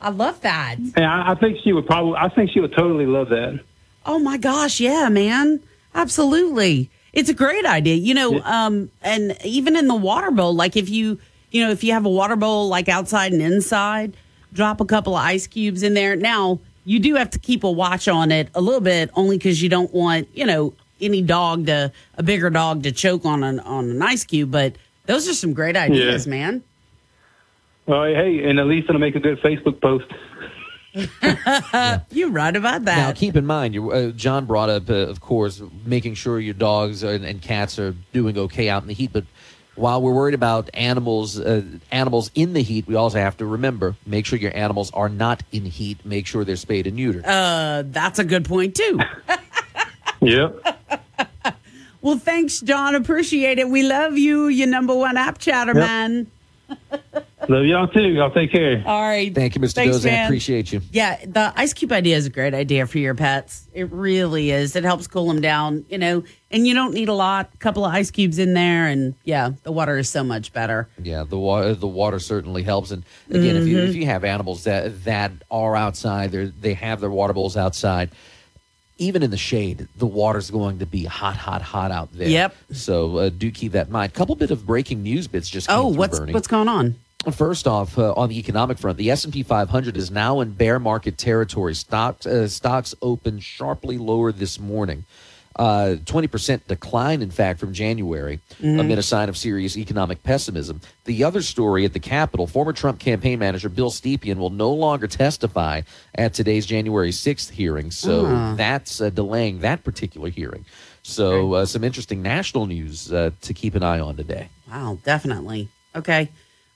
I 0.02 0.10
love 0.10 0.42
that. 0.42 0.76
And 0.76 1.02
I, 1.06 1.30
I 1.30 1.34
think 1.34 1.60
she 1.64 1.72
would 1.72 1.86
probably, 1.86 2.16
I 2.18 2.28
think 2.28 2.50
she 2.50 2.60
would 2.60 2.74
totally 2.74 3.06
love 3.06 3.30
that. 3.30 3.58
Oh 4.04 4.18
my 4.18 4.36
gosh, 4.36 4.80
yeah, 4.80 5.08
man. 5.08 5.62
Absolutely. 5.94 6.90
It's 7.14 7.30
a 7.30 7.34
great 7.34 7.64
idea. 7.64 7.94
You 7.94 8.12
know, 8.12 8.42
um 8.42 8.90
and 9.00 9.34
even 9.46 9.76
in 9.76 9.88
the 9.88 9.94
water 9.94 10.30
bowl, 10.30 10.54
like 10.54 10.76
if 10.76 10.90
you, 10.90 11.18
you 11.50 11.64
know, 11.64 11.70
if 11.70 11.82
you 11.82 11.92
have 11.94 12.04
a 12.04 12.10
water 12.10 12.36
bowl 12.36 12.68
like 12.68 12.90
outside 12.90 13.32
and 13.32 13.40
inside, 13.40 14.14
drop 14.52 14.82
a 14.82 14.84
couple 14.84 15.14
of 15.14 15.24
ice 15.24 15.46
cubes 15.46 15.82
in 15.82 15.94
there. 15.94 16.16
Now, 16.16 16.60
you 16.86 16.98
do 16.98 17.16
have 17.16 17.28
to 17.30 17.38
keep 17.38 17.62
a 17.64 17.70
watch 17.70 18.08
on 18.08 18.30
it 18.32 18.48
a 18.54 18.60
little 18.62 18.80
bit 18.80 19.10
only 19.14 19.38
cuz 19.38 19.60
you 19.60 19.68
don't 19.68 19.92
want, 19.92 20.28
you 20.34 20.46
know, 20.46 20.72
any 21.00 21.20
dog 21.20 21.66
to 21.66 21.92
a 22.16 22.22
bigger 22.22 22.48
dog 22.48 22.82
to 22.84 22.92
choke 22.92 23.26
on 23.26 23.42
an 23.44 23.60
on 23.60 23.90
an 23.90 24.00
ice 24.00 24.24
cube, 24.24 24.50
but 24.50 24.76
those 25.04 25.28
are 25.28 25.34
some 25.34 25.52
great 25.52 25.76
ideas, 25.76 26.26
Yeah. 26.26 26.30
man. 26.30 26.62
Well, 27.84 28.04
hey, 28.04 28.42
and 28.48 28.58
at 28.58 28.66
least 28.66 28.88
it'll 28.88 29.00
make 29.00 29.14
a 29.14 29.20
good 29.20 29.38
Facebook 29.40 29.80
post. 29.80 30.06
You're 32.10 32.30
right 32.30 32.56
about 32.56 32.84
that. 32.86 32.96
Now, 32.96 33.12
keep 33.12 33.36
in 33.36 33.44
mind, 33.46 33.74
you, 33.74 33.90
uh, 33.92 34.10
John 34.12 34.46
brought 34.46 34.70
up, 34.70 34.88
uh, 34.88 34.94
of 34.94 35.20
course, 35.20 35.62
making 35.84 36.14
sure 36.14 36.40
your 36.40 36.54
dogs 36.54 37.02
and, 37.02 37.24
and 37.24 37.42
cats 37.42 37.78
are 37.78 37.94
doing 38.12 38.38
okay 38.38 38.68
out 38.68 38.82
in 38.82 38.88
the 38.88 38.94
heat. 38.94 39.10
But 39.12 39.24
while 39.76 40.02
we're 40.02 40.12
worried 40.12 40.34
about 40.34 40.68
animals, 40.74 41.38
uh, 41.38 41.62
animals 41.92 42.30
in 42.34 42.52
the 42.52 42.62
heat, 42.62 42.86
we 42.86 42.94
also 42.94 43.18
have 43.18 43.36
to 43.38 43.46
remember 43.46 43.94
make 44.06 44.26
sure 44.26 44.38
your 44.38 44.54
animals 44.56 44.90
are 44.92 45.08
not 45.08 45.42
in 45.52 45.64
heat. 45.64 46.04
Make 46.04 46.26
sure 46.26 46.44
they're 46.44 46.56
spayed 46.56 46.86
and 46.86 46.98
neutered. 46.98 47.22
Uh, 47.24 47.84
that's 47.86 48.18
a 48.18 48.24
good 48.24 48.44
point 48.44 48.74
too. 48.74 48.98
Yep. 50.22 50.64
Well, 52.00 52.18
thanks, 52.18 52.60
John. 52.60 52.94
Appreciate 52.94 53.58
it. 53.58 53.68
We 53.68 53.82
love 53.82 54.16
you, 54.16 54.46
you 54.48 54.66
number 54.66 54.94
one 54.94 55.16
app 55.16 55.38
chatter 55.38 55.72
Yep. 55.74 55.80
man. 55.86 56.26
Love 57.48 57.64
y'all 57.64 57.86
too. 57.86 58.08
Y'all 58.08 58.30
take 58.30 58.50
care. 58.50 58.82
All 58.84 59.02
right. 59.02 59.32
Thank 59.32 59.54
you, 59.54 59.60
Mr. 59.60 59.74
Thanks, 59.74 59.98
Duson. 59.98 60.04
man. 60.06 60.26
Appreciate 60.26 60.72
you. 60.72 60.80
Yeah, 60.90 61.24
the 61.24 61.52
ice 61.54 61.72
cube 61.72 61.92
idea 61.92 62.16
is 62.16 62.26
a 62.26 62.30
great 62.30 62.54
idea 62.54 62.86
for 62.86 62.98
your 62.98 63.14
pets. 63.14 63.68
It 63.72 63.92
really 63.92 64.50
is. 64.50 64.74
It 64.74 64.82
helps 64.82 65.06
cool 65.06 65.28
them 65.28 65.40
down, 65.40 65.84
you 65.88 65.98
know, 65.98 66.24
and 66.50 66.66
you 66.66 66.74
don't 66.74 66.92
need 66.92 67.08
a 67.08 67.14
lot. 67.14 67.50
A 67.54 67.56
couple 67.58 67.84
of 67.84 67.92
ice 67.92 68.10
cubes 68.10 68.38
in 68.38 68.54
there, 68.54 68.86
and 68.86 69.14
yeah, 69.24 69.50
the 69.62 69.70
water 69.70 69.96
is 69.96 70.08
so 70.08 70.24
much 70.24 70.52
better. 70.52 70.88
Yeah, 71.00 71.22
the 71.22 71.38
water 71.38 71.74
the 71.74 71.86
water 71.86 72.18
certainly 72.18 72.64
helps. 72.64 72.90
And 72.90 73.04
again, 73.30 73.56
if 73.56 73.68
you 73.68 73.78
if 73.78 73.90
mm-hmm. 73.90 74.00
you 74.00 74.06
have 74.06 74.24
animals 74.24 74.64
that 74.64 75.04
that 75.04 75.32
are 75.50 75.76
outside, 75.76 76.32
they 76.32 76.46
they 76.46 76.74
have 76.74 77.00
their 77.00 77.10
water 77.10 77.32
bowls 77.32 77.56
outside. 77.56 78.10
Even 78.98 79.22
in 79.22 79.30
the 79.30 79.36
shade, 79.36 79.88
the 79.96 80.06
water's 80.06 80.50
going 80.50 80.78
to 80.78 80.86
be 80.86 81.04
hot, 81.04 81.36
hot, 81.36 81.60
hot 81.60 81.90
out 81.90 82.08
there. 82.12 82.28
Yep. 82.28 82.54
So 82.72 83.18
uh, 83.18 83.28
do 83.28 83.50
keep 83.50 83.72
that 83.72 83.88
in 83.88 83.92
mind. 83.92 84.14
Couple 84.14 84.34
bit 84.36 84.50
of 84.50 84.66
breaking 84.66 85.02
news 85.02 85.26
bits 85.26 85.50
just 85.50 85.68
came 85.68 85.76
Oh, 85.76 85.86
what's 85.88 86.18
Bernie. 86.18 86.32
what's 86.32 86.48
going 86.48 86.68
on? 86.68 86.94
First 87.32 87.66
off, 87.66 87.98
uh, 87.98 88.12
on 88.14 88.28
the 88.28 88.38
economic 88.38 88.78
front, 88.78 88.98
the 88.98 89.10
S&P 89.10 89.42
500 89.42 89.96
is 89.96 90.10
now 90.12 90.40
in 90.40 90.52
bear 90.52 90.78
market 90.78 91.18
territory. 91.18 91.74
Stocks 91.74 92.24
uh, 92.24 92.46
stocks 92.48 92.94
opened 93.02 93.42
sharply 93.42 93.98
lower 93.98 94.30
this 94.32 94.60
morning. 94.60 95.04
Uh, 95.58 95.96
20% 96.04 96.66
decline, 96.68 97.22
in 97.22 97.30
fact, 97.30 97.58
from 97.58 97.72
January, 97.72 98.40
Mhm. 98.62 98.78
amid 98.78 98.98
a 98.98 99.02
sign 99.02 99.30
of 99.30 99.38
serious 99.38 99.74
economic 99.78 100.22
pessimism. 100.22 100.82
The 101.06 101.24
other 101.24 101.40
story 101.40 101.86
at 101.86 101.94
the 101.94 101.98
Capitol, 101.98 102.46
former 102.46 102.74
Trump 102.74 102.98
campaign 102.98 103.38
manager 103.38 103.70
Bill 103.70 103.90
Stepien 103.90 104.36
will 104.36 104.50
no 104.50 104.70
longer 104.70 105.06
testify 105.06 105.80
at 106.14 106.34
today's 106.34 106.66
January 106.66 107.10
6th 107.10 107.50
hearing. 107.50 107.90
So 107.90 108.26
Ah. 108.26 108.54
that's 108.54 109.00
uh, 109.00 109.08
delaying 109.08 109.60
that 109.60 109.82
particular 109.82 110.28
hearing. 110.28 110.66
So 111.02 111.54
uh, 111.54 111.64
some 111.64 111.84
interesting 111.84 112.20
national 112.20 112.66
news 112.66 113.10
uh, 113.10 113.30
to 113.40 113.54
keep 113.54 113.74
an 113.74 113.82
eye 113.82 114.00
on 114.00 114.16
today. 114.16 114.48
Wow, 114.70 114.98
definitely. 115.04 115.68
Okay. 115.94 116.28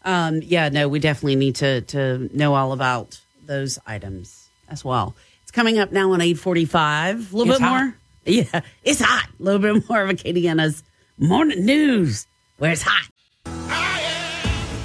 Um, 0.07 0.41
yeah, 0.43 0.71
no, 0.71 0.89
we 0.89 1.01
definitely 1.01 1.37
need 1.37 1.57
to 1.57 1.83
to 1.83 2.31
know 2.33 2.55
all 2.55 2.73
about 2.73 3.21
those 3.45 3.79
items 3.87 4.49
as 4.71 4.83
well. 4.87 5.15
It's 5.43 5.51
coming 5.51 5.79
up 5.79 5.93
now 5.93 6.13
on 6.13 6.23
845. 6.23 7.33
A 7.33 7.37
little 7.37 7.53
It's 7.53 7.61
bit 7.61 7.69
hot. 7.69 7.83
more. 7.85 7.95
Yeah, 8.27 8.61
it's 8.85 9.01
hot. 9.01 9.29
A 9.39 9.43
little 9.43 9.61
bit 9.61 9.89
more 9.89 10.03
of 10.03 10.11
Acadiana's 10.11 10.83
morning 11.19 11.65
news 11.65 12.27
where 12.59 12.73
it's 12.73 12.83
hot. 12.87 13.09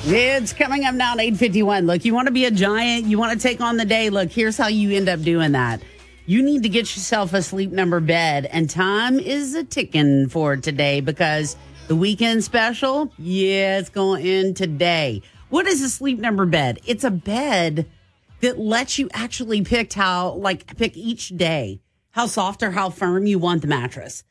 It's 0.07 0.53
coming 0.53 0.85
up 0.85 0.95
now 0.95 1.13
at 1.13 1.19
851. 1.19 1.85
Look, 1.85 2.05
you 2.05 2.13
want 2.13 2.27
to 2.27 2.31
be 2.31 2.45
a 2.45 2.51
giant, 2.51 3.05
you 3.05 3.17
want 3.17 3.33
to 3.33 3.47
take 3.47 3.59
on 3.59 3.77
the 3.77 3.85
day. 3.85 4.09
Look, 4.09 4.31
here's 4.31 4.57
how 4.57 4.67
you 4.67 4.95
end 4.95 5.09
up 5.09 5.21
doing 5.21 5.51
that. 5.53 5.81
You 6.27 6.41
need 6.43 6.63
to 6.63 6.69
get 6.69 6.95
yourself 6.95 7.33
a 7.33 7.41
sleep 7.41 7.71
number 7.71 7.99
bed, 7.99 8.45
and 8.51 8.69
time 8.69 9.19
is 9.19 9.53
a 9.53 9.63
ticking 9.63 10.29
for 10.29 10.57
today 10.57 11.01
because 11.01 11.57
the 11.87 11.95
weekend 11.95 12.43
special, 12.43 13.11
yeah, 13.17 13.79
it's 13.79 13.89
going 13.89 14.25
end 14.25 14.57
today. 14.57 15.21
What 15.49 15.67
is 15.67 15.81
a 15.81 15.89
sleep 15.89 16.19
number 16.19 16.45
bed? 16.45 16.79
It's 16.85 17.03
a 17.03 17.11
bed 17.11 17.87
that 18.41 18.59
lets 18.59 18.97
you 18.97 19.09
actually 19.13 19.63
pick 19.63 19.93
how, 19.93 20.33
like, 20.33 20.77
pick 20.77 20.95
each 20.95 21.29
day 21.29 21.81
how 22.15 22.25
soft 22.27 22.63
or 22.63 22.71
how 22.71 22.89
firm 22.89 23.27
you 23.27 23.37
want 23.37 23.61
the 23.61 23.67
mattress. 23.67 24.23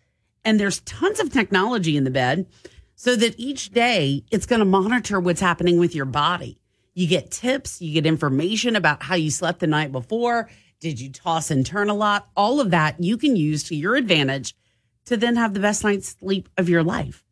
And 0.42 0.58
there's 0.58 0.80
tons 0.80 1.20
of 1.20 1.30
technology 1.30 1.98
in 1.98 2.04
the 2.04 2.10
bed 2.10 2.46
so 2.94 3.14
that 3.14 3.38
each 3.38 3.72
day 3.72 4.24
it's 4.30 4.46
going 4.46 4.60
to 4.60 4.64
monitor 4.64 5.20
what's 5.20 5.42
happening 5.42 5.76
with 5.78 5.94
your 5.94 6.06
body. 6.06 6.58
You 6.94 7.06
get 7.06 7.30
tips, 7.30 7.82
you 7.82 7.92
get 7.92 8.06
information 8.06 8.74
about 8.74 9.02
how 9.02 9.16
you 9.16 9.30
slept 9.30 9.60
the 9.60 9.66
night 9.66 9.92
before. 9.92 10.48
Did 10.80 10.98
you 10.98 11.12
toss 11.12 11.50
and 11.50 11.66
turn 11.66 11.90
a 11.90 11.94
lot? 11.94 12.26
All 12.34 12.58
of 12.58 12.70
that 12.70 13.02
you 13.02 13.18
can 13.18 13.36
use 13.36 13.64
to 13.64 13.76
your 13.76 13.96
advantage 13.96 14.56
to 15.04 15.18
then 15.18 15.36
have 15.36 15.52
the 15.52 15.60
best 15.60 15.84
night's 15.84 16.16
sleep 16.18 16.48
of 16.56 16.70
your 16.70 16.82
life. 16.82 17.22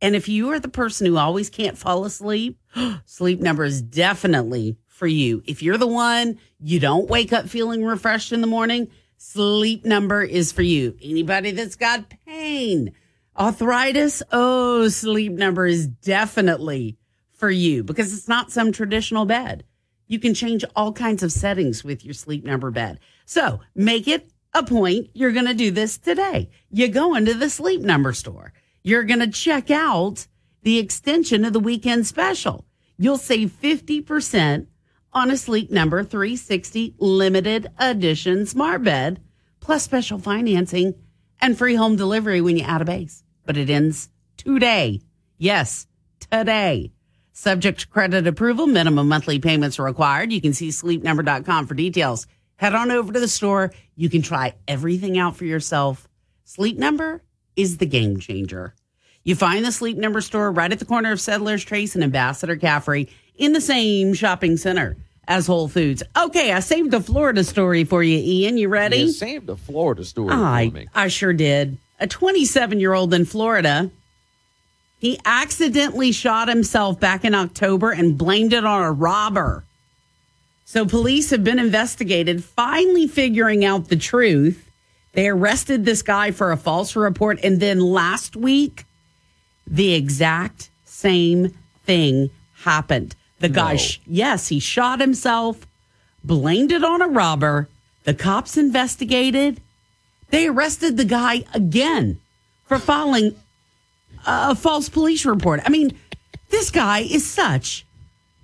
And 0.00 0.16
if 0.16 0.28
you 0.28 0.50
are 0.50 0.58
the 0.58 0.68
person 0.68 1.06
who 1.06 1.18
always 1.18 1.50
can't 1.50 1.78
fall 1.78 2.04
asleep, 2.04 2.58
sleep 3.04 3.38
number 3.38 3.62
is 3.62 3.80
definitely 3.80 4.76
for 4.88 5.06
you. 5.06 5.40
If 5.46 5.62
you're 5.62 5.78
the 5.78 5.86
one 5.86 6.40
you 6.58 6.80
don't 6.80 7.08
wake 7.08 7.32
up 7.32 7.48
feeling 7.48 7.84
refreshed 7.84 8.32
in 8.32 8.40
the 8.40 8.48
morning, 8.48 8.88
sleep 9.18 9.84
number 9.84 10.22
is 10.22 10.52
for 10.52 10.62
you. 10.62 10.96
Anybody 11.02 11.50
that's 11.50 11.76
got 11.76 12.08
pain, 12.24 12.92
arthritis, 13.36 14.22
oh, 14.32 14.88
sleep 14.88 15.32
number 15.32 15.66
is 15.66 15.86
definitely 15.86 16.96
for 17.34 17.50
you 17.50 17.84
because 17.84 18.12
it's 18.16 18.28
not 18.28 18.50
some 18.50 18.72
traditional 18.72 19.26
bed. 19.26 19.64
You 20.06 20.18
can 20.18 20.32
change 20.32 20.64
all 20.74 20.92
kinds 20.92 21.22
of 21.22 21.30
settings 21.30 21.84
with 21.84 22.04
your 22.04 22.14
sleep 22.14 22.44
number 22.44 22.70
bed. 22.70 22.98
So 23.26 23.60
make 23.74 24.08
it 24.08 24.30
a 24.54 24.62
point. 24.62 25.10
You're 25.12 25.32
going 25.32 25.46
to 25.46 25.54
do 25.54 25.70
this 25.70 25.98
today. 25.98 26.48
You 26.70 26.88
go 26.88 27.14
into 27.14 27.34
the 27.34 27.50
sleep 27.50 27.82
number 27.82 28.14
store. 28.14 28.54
You're 28.82 29.04
going 29.04 29.20
to 29.20 29.30
check 29.30 29.70
out 29.70 30.26
the 30.62 30.78
extension 30.78 31.44
of 31.44 31.52
the 31.52 31.60
weekend 31.60 32.06
special. 32.06 32.64
You'll 32.96 33.18
save 33.18 33.52
50% 33.62 34.66
on 35.18 35.32
a 35.32 35.36
Sleep 35.36 35.68
Number 35.68 36.04
360 36.04 36.94
limited 36.98 37.66
edition 37.76 38.46
smart 38.46 38.84
bed, 38.84 39.20
plus 39.58 39.82
special 39.82 40.20
financing 40.20 40.94
and 41.40 41.58
free 41.58 41.74
home 41.74 41.96
delivery 41.96 42.40
when 42.40 42.56
you 42.56 42.62
add 42.62 42.82
a 42.82 42.84
base. 42.84 43.24
But 43.44 43.56
it 43.56 43.68
ends 43.68 44.10
today. 44.36 45.00
Yes, 45.36 45.88
today. 46.30 46.92
Subject 47.32 47.80
to 47.80 47.88
credit 47.88 48.28
approval, 48.28 48.68
minimum 48.68 49.08
monthly 49.08 49.40
payments 49.40 49.80
required. 49.80 50.32
You 50.32 50.40
can 50.40 50.52
see 50.52 50.68
sleepnumber.com 50.68 51.66
for 51.66 51.74
details. 51.74 52.28
Head 52.54 52.76
on 52.76 52.92
over 52.92 53.12
to 53.12 53.18
the 53.18 53.26
store. 53.26 53.72
You 53.96 54.08
can 54.08 54.22
try 54.22 54.54
everything 54.68 55.18
out 55.18 55.36
for 55.36 55.44
yourself. 55.44 56.08
Sleep 56.44 56.78
Number 56.78 57.22
is 57.56 57.78
the 57.78 57.86
game 57.86 58.20
changer. 58.20 58.72
You 59.24 59.34
find 59.34 59.64
the 59.64 59.72
Sleep 59.72 59.96
Number 59.96 60.20
store 60.20 60.52
right 60.52 60.70
at 60.70 60.78
the 60.78 60.84
corner 60.84 61.10
of 61.10 61.20
Settlers 61.20 61.64
Trace 61.64 61.96
and 61.96 62.04
Ambassador 62.04 62.56
Caffery 62.56 63.08
in 63.34 63.52
the 63.52 63.60
same 63.60 64.14
shopping 64.14 64.56
center 64.56 64.96
as 65.28 65.46
Whole 65.46 65.68
Foods. 65.68 66.02
Okay, 66.16 66.52
I 66.52 66.60
saved 66.60 66.92
a 66.94 67.00
Florida 67.00 67.44
story 67.44 67.84
for 67.84 68.02
you, 68.02 68.18
Ian. 68.18 68.56
You 68.56 68.68
ready? 68.68 68.96
You 68.96 69.12
saved 69.12 69.48
a 69.50 69.56
Florida 69.56 70.04
story 70.04 70.30
I, 70.32 70.70
for 70.70 70.74
me. 70.74 70.86
I 70.94 71.08
sure 71.08 71.34
did. 71.34 71.76
A 72.00 72.06
27 72.06 72.80
year 72.80 72.94
old 72.94 73.12
in 73.12 73.26
Florida, 73.26 73.90
he 74.98 75.20
accidentally 75.24 76.10
shot 76.12 76.48
himself 76.48 76.98
back 76.98 77.24
in 77.24 77.34
October 77.34 77.92
and 77.92 78.16
blamed 78.16 78.54
it 78.54 78.64
on 78.64 78.82
a 78.82 78.90
robber. 78.90 79.64
So 80.64 80.86
police 80.86 81.30
have 81.30 81.44
been 81.44 81.58
investigated, 81.58 82.42
finally 82.42 83.06
figuring 83.06 83.64
out 83.64 83.88
the 83.88 83.96
truth. 83.96 84.70
They 85.12 85.28
arrested 85.28 85.84
this 85.84 86.02
guy 86.02 86.30
for 86.30 86.52
a 86.52 86.56
false 86.56 86.96
report. 86.96 87.38
And 87.42 87.60
then 87.60 87.80
last 87.80 88.36
week, 88.36 88.84
the 89.66 89.94
exact 89.94 90.70
same 90.84 91.54
thing 91.84 92.30
happened. 92.62 93.14
The 93.40 93.48
guy, 93.48 93.72
No. 93.72 93.78
sh- 93.78 94.00
yes, 94.06 94.48
he 94.48 94.58
shot 94.60 95.00
himself, 95.00 95.66
blamed 96.24 96.72
it 96.72 96.82
on 96.84 97.00
a 97.02 97.08
robber. 97.08 97.68
The 98.04 98.14
cops 98.14 98.56
investigated. 98.56 99.60
They 100.30 100.46
arrested 100.46 100.96
the 100.96 101.04
guy 101.04 101.44
again 101.54 102.18
for 102.66 102.78
filing 102.78 103.34
a 104.26 104.54
false 104.54 104.88
police 104.88 105.24
report. 105.24 105.60
I 105.64 105.68
mean, 105.70 105.96
this 106.50 106.70
guy 106.70 107.00
is 107.00 107.26
such 107.26 107.86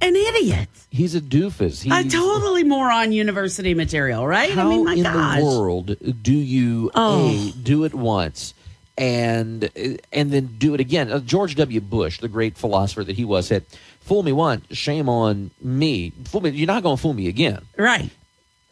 an 0.00 0.14
idiot. 0.16 0.68
He's 0.90 1.14
a 1.14 1.20
doofus. 1.20 1.82
He's, 1.82 1.92
A 1.92 2.08
totally 2.08 2.62
moron 2.62 3.10
university 3.12 3.74
material, 3.74 4.26
right? 4.26 4.50
How 4.52 4.66
I 4.66 4.68
mean, 4.70 4.84
my 4.84 4.94
in 4.94 5.02
gosh. 5.02 5.38
the 5.40 5.44
world 5.44 5.96
do 6.22 6.32
you 6.32 6.90
Oh. 6.94 7.28
a 7.30 7.50
do 7.62 7.84
it 7.84 7.94
once 7.94 8.54
and 8.96 9.68
and 10.12 10.30
then 10.30 10.54
do 10.58 10.72
it 10.74 10.80
again? 10.80 11.10
Uh, 11.10 11.18
George 11.18 11.56
W. 11.56 11.80
Bush, 11.80 12.20
the 12.20 12.28
great 12.28 12.56
philosopher 12.56 13.02
that 13.02 13.16
he 13.16 13.24
was, 13.24 13.48
said, 13.48 13.64
"Fool 14.04 14.22
me 14.22 14.32
once, 14.32 14.64
shame 14.76 15.08
on 15.08 15.50
me. 15.62 16.12
Fool 16.24 16.40
me, 16.42 16.50
you're 16.50 16.66
not 16.66 16.82
going 16.82 16.96
to 16.96 17.02
fool 17.02 17.14
me 17.14 17.28
again." 17.28 17.62
Right. 17.76 18.10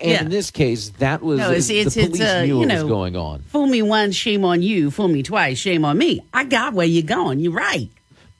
And 0.00 0.10
Yeah. 0.10 0.22
in 0.22 0.30
this 0.30 0.50
case, 0.50 0.88
that 0.98 1.22
was 1.22 1.38
No, 1.38 1.50
it's- 1.50 1.70
it's- 1.70 1.94
the 1.94 2.00
it's, 2.02 2.08
police 2.10 2.22
uh, 2.28 2.40
knew 2.42 2.46
you 2.46 2.58
what 2.58 2.68
was 2.74 2.82
going 2.84 3.14
on. 3.16 3.42
Fool 3.48 3.66
me 3.66 3.82
once, 3.82 4.16
shame 4.16 4.44
on 4.44 4.60
you. 4.62 4.90
Fool 4.90 5.06
me 5.08 5.22
twice, 5.22 5.58
shame 5.58 5.84
on 5.84 5.96
me. 5.96 6.20
I 6.34 6.42
got 6.44 6.72
where 6.74 6.86
you're 6.86 7.02
going. 7.04 7.38
You're 7.38 7.52
right. 7.52 7.88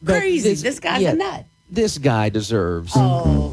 But 0.03 0.19
Crazy. 0.19 0.51
this- 0.51 0.63
This, 0.63 0.81
guy's 0.81 1.03
yeah. 1.03 1.13
a 1.13 1.15
nut. 1.15 1.45
This 1.71 1.99
guy 1.99 2.29
deserves. 2.31 2.93
Oh. 2.97 3.53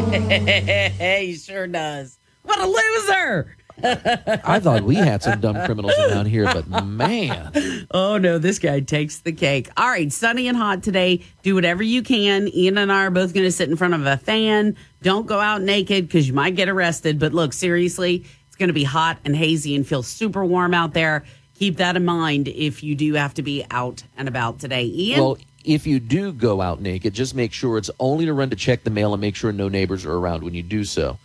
he 0.00 1.34
sure 1.36 1.66
does. 1.66 2.18
What 2.42 2.58
a 2.60 2.66
loser. 2.66 3.56
I 3.82 4.60
thought 4.60 4.82
we 4.82 4.94
had 4.94 5.22
some 5.22 5.40
dumb 5.40 5.56
criminals 5.64 5.94
around 5.98 6.26
here, 6.26 6.44
but 6.44 6.84
man, 6.84 7.86
Oh 7.90 8.18
no, 8.18 8.38
this 8.38 8.58
guy 8.58 8.80
takes 8.80 9.18
the 9.20 9.32
cake. 9.32 9.68
All 9.76 9.88
right, 9.88 10.12
sunny 10.12 10.48
and 10.48 10.56
hot 10.56 10.82
today. 10.82 11.22
Do 11.42 11.54
whatever 11.54 11.82
you 11.82 12.02
can. 12.02 12.48
Ian 12.48 12.78
and 12.78 12.92
I 12.92 13.04
are 13.04 13.10
both 13.10 13.34
going 13.34 13.46
to 13.46 13.52
sit 13.52 13.68
in 13.68 13.76
front 13.76 13.94
of 13.94 14.06
a 14.06 14.16
fan. 14.16 14.76
Don't 15.02 15.26
go 15.26 15.38
out 15.40 15.62
naked 15.62 16.06
because 16.06 16.28
you 16.28 16.34
might 16.34 16.54
get 16.56 16.68
arrested. 16.68 17.18
But 17.18 17.32
look, 17.32 17.52
seriously, 17.52 18.24
it's 18.46 18.56
going 18.56 18.68
to 18.68 18.74
be 18.74 18.84
hot 18.84 19.18
and 19.24 19.34
hazy 19.34 19.74
and 19.74 19.86
feel 19.86 20.02
super 20.02 20.44
warm 20.44 20.74
out 20.74 20.92
there. 20.94 21.24
Keep 21.54 21.76
that 21.76 21.96
in 21.96 22.04
mind 22.04 22.48
if 22.48 22.82
you 22.82 22.94
do 22.94 23.14
have 23.14 23.34
to 23.34 23.42
be 23.42 23.64
out 23.70 24.02
and 24.16 24.28
about 24.28 24.58
today. 24.58 24.84
Ian? 24.84 25.20
well, 25.20 25.38
if 25.64 25.86
you 25.86 26.00
do 26.00 26.32
go 26.32 26.60
out 26.62 26.80
naked, 26.80 27.12
just 27.12 27.34
make 27.34 27.52
sure 27.52 27.76
it's 27.76 27.90
only 28.00 28.24
to 28.24 28.32
run 28.32 28.48
to 28.50 28.56
check 28.56 28.82
the 28.82 28.90
mail 28.90 29.12
and 29.12 29.20
make 29.20 29.36
sure 29.36 29.52
no 29.52 29.68
neighbors 29.68 30.06
are 30.06 30.14
around 30.14 30.42
when 30.42 30.54
you 30.54 30.62
do 30.62 30.84
so. 30.84 31.18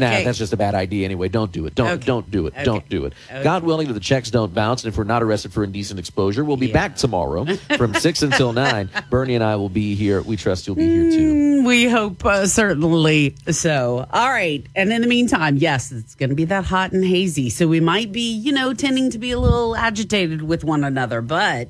Nah, 0.00 0.22
that's 0.24 0.38
just 0.38 0.52
a 0.52 0.56
bad 0.56 0.74
idea 0.74 1.04
anyway. 1.04 1.28
Don't 1.28 1.52
do 1.52 1.66
it. 1.66 1.74
Don't 1.74 1.88
Okay. 1.92 2.06
don't 2.06 2.30
do 2.30 2.46
it. 2.46 2.54
Okay. 2.54 2.64
Don't 2.64 2.88
do 2.88 3.04
it. 3.06 3.12
Okay. 3.30 3.42
God 3.42 3.62
willing 3.64 3.92
the 3.92 4.00
checks 4.00 4.30
don't 4.30 4.52
bounce, 4.54 4.84
and 4.84 4.92
if 4.92 4.98
we're 4.98 5.04
not 5.04 5.22
arrested 5.22 5.52
for 5.52 5.64
indecent 5.64 5.98
exposure, 5.98 6.44
we'll 6.44 6.56
be 6.56 6.70
back 6.72 6.96
tomorrow 6.96 7.44
from 7.76 7.94
six 7.94 8.22
until 8.22 8.52
nine. 8.52 8.90
Bernie 9.10 9.34
and 9.34 9.44
I 9.44 9.56
will 9.56 9.68
be 9.68 9.94
here. 9.94 10.22
We 10.22 10.36
trust 10.36 10.66
you'll 10.66 10.76
be 10.76 10.86
here 10.88 11.10
too. 11.10 11.34
Mm, 11.34 11.66
we 11.66 11.88
hope 11.88 12.24
uh, 12.24 12.46
certainly 12.46 13.36
so. 13.50 14.06
All 14.12 14.28
right. 14.30 14.64
And 14.74 14.92
in 14.92 15.02
the 15.02 15.08
meantime, 15.08 15.56
yes, 15.56 15.92
it's 15.92 16.14
going 16.14 16.30
to 16.30 16.36
be 16.36 16.44
that 16.46 16.64
hot 16.64 16.92
and 16.92 17.04
hazy. 17.04 17.50
So 17.50 17.66
we 17.68 17.80
might 17.80 18.12
be, 18.12 18.32
you 18.32 18.52
know, 18.52 18.74
tending 18.74 19.10
to 19.10 19.18
be 19.18 19.30
a 19.30 19.38
little 19.38 19.76
agitated 19.76 20.42
with 20.42 20.64
one 20.64 20.84
another. 20.84 21.20
But 21.22 21.68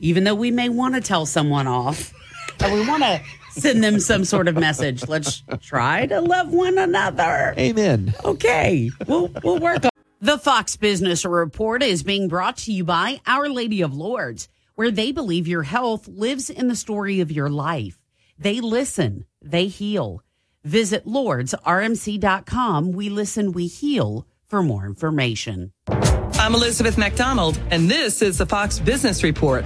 even 0.00 0.24
though 0.24 0.34
we 0.34 0.50
may 0.50 0.68
want 0.68 0.94
to 0.94 1.00
tell 1.00 1.26
someone 1.26 1.66
off 1.68 2.12
and 2.60 2.72
we 2.72 2.86
want 2.86 3.02
to 3.02 3.20
send 3.52 3.82
them 3.82 4.00
some 4.00 4.24
sort 4.24 4.48
of 4.48 4.56
message, 4.56 5.06
let's 5.08 5.42
try 5.60 6.06
to 6.06 6.20
love 6.20 6.52
one 6.52 6.78
another. 6.78 7.54
Amen. 7.58 8.14
Okay. 8.24 8.90
We'll, 9.06 9.30
we'll 9.42 9.58
work 9.58 9.84
on 9.84 9.90
The 10.20 10.38
Fox 10.38 10.76
Business 10.76 11.24
Report 11.24 11.82
is 11.82 12.02
being 12.02 12.28
brought 12.28 12.56
to 12.58 12.72
you 12.72 12.84
by 12.84 13.20
Our 13.26 13.48
Lady 13.48 13.82
of 13.82 13.94
Lourdes, 13.94 14.48
where 14.74 14.90
they 14.90 15.12
believe 15.12 15.46
your 15.46 15.62
health 15.62 16.08
lives 16.08 16.50
in 16.50 16.68
the 16.68 16.76
story 16.76 17.20
of 17.20 17.30
your 17.30 17.50
life. 17.50 17.98
They 18.38 18.60
listen, 18.60 19.26
they 19.40 19.66
heal. 19.66 20.22
Visit 20.64 21.06
lourdesrmc.com. 21.06 22.92
We 22.92 23.08
listen, 23.08 23.52
we 23.52 23.66
heal 23.66 24.26
for 24.46 24.62
more 24.62 24.86
information. 24.86 25.72
I'm 25.88 26.54
Elizabeth 26.54 26.98
MacDonald, 26.98 27.60
and 27.70 27.90
this 27.90 28.22
is 28.22 28.38
the 28.38 28.46
Fox 28.46 28.78
Business 28.78 29.22
Report. 29.22 29.64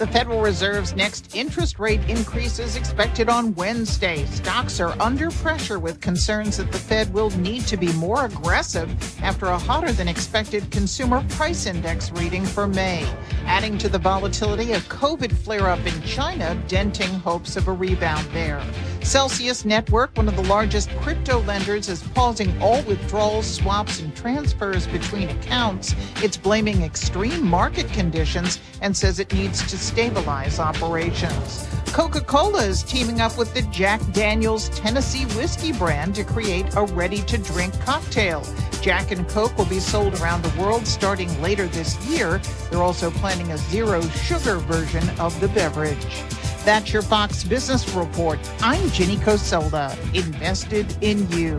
The 0.00 0.06
Federal 0.06 0.40
Reserve's 0.40 0.96
next 0.96 1.36
interest 1.36 1.78
rate 1.78 2.00
increase 2.08 2.58
is 2.58 2.74
expected 2.74 3.28
on 3.28 3.54
Wednesday. 3.54 4.24
Stocks 4.24 4.80
are 4.80 4.98
under 4.98 5.30
pressure 5.30 5.78
with 5.78 6.00
concerns 6.00 6.56
that 6.56 6.72
the 6.72 6.78
Fed 6.78 7.12
will 7.12 7.28
need 7.36 7.66
to 7.66 7.76
be 7.76 7.92
more 7.92 8.24
aggressive 8.24 8.90
after 9.22 9.44
a 9.44 9.58
hotter 9.58 9.92
than 9.92 10.08
expected 10.08 10.70
consumer 10.70 11.22
price 11.28 11.66
index 11.66 12.10
reading 12.12 12.46
for 12.46 12.66
May. 12.66 13.06
Adding 13.44 13.76
to 13.76 13.90
the 13.90 13.98
volatility, 13.98 14.72
a 14.72 14.80
COVID 14.80 15.32
flare 15.32 15.68
up 15.68 15.84
in 15.84 16.00
China, 16.00 16.58
denting 16.66 17.10
hopes 17.20 17.56
of 17.56 17.68
a 17.68 17.72
rebound 17.72 18.26
there. 18.32 18.64
Celsius 19.02 19.64
Network, 19.64 20.16
one 20.16 20.28
of 20.28 20.36
the 20.36 20.44
largest 20.44 20.90
crypto 20.98 21.40
lenders, 21.40 21.88
is 21.88 22.02
pausing 22.14 22.60
all 22.62 22.82
withdrawals, 22.82 23.46
swaps, 23.46 24.00
and 24.00 24.14
transfers 24.14 24.86
between 24.86 25.30
accounts. 25.30 25.94
It's 26.22 26.36
blaming 26.36 26.82
extreme 26.82 27.44
market 27.44 27.90
conditions 27.92 28.60
and 28.82 28.96
says 28.96 29.18
it 29.18 29.32
needs 29.32 29.68
to 29.68 29.78
stabilize 29.78 30.58
operations. 30.58 31.66
Coca 31.86 32.20
Cola 32.20 32.62
is 32.64 32.84
teaming 32.84 33.20
up 33.20 33.36
with 33.36 33.52
the 33.52 33.62
Jack 33.72 34.00
Daniels 34.12 34.68
Tennessee 34.70 35.24
whiskey 35.36 35.72
brand 35.72 36.14
to 36.14 36.22
create 36.22 36.66
a 36.76 36.84
ready 36.84 37.22
to 37.22 37.36
drink 37.38 37.78
cocktail. 37.80 38.44
Jack 38.80 39.10
and 39.10 39.28
Coke 39.28 39.56
will 39.58 39.66
be 39.66 39.80
sold 39.80 40.14
around 40.20 40.42
the 40.42 40.60
world 40.60 40.86
starting 40.86 41.42
later 41.42 41.66
this 41.66 41.96
year. 42.06 42.40
They're 42.70 42.82
also 42.82 43.10
planning 43.10 43.50
a 43.50 43.58
zero 43.58 44.00
sugar 44.02 44.56
version 44.58 45.08
of 45.18 45.38
the 45.40 45.48
beverage. 45.48 46.22
That's 46.64 46.92
your 46.92 47.02
Fox 47.02 47.42
Business 47.42 47.88
Report. 47.94 48.38
I'm 48.60 48.90
Jenny 48.90 49.16
Coselda, 49.16 49.96
invested 50.12 50.94
in 51.00 51.30
you. 51.30 51.58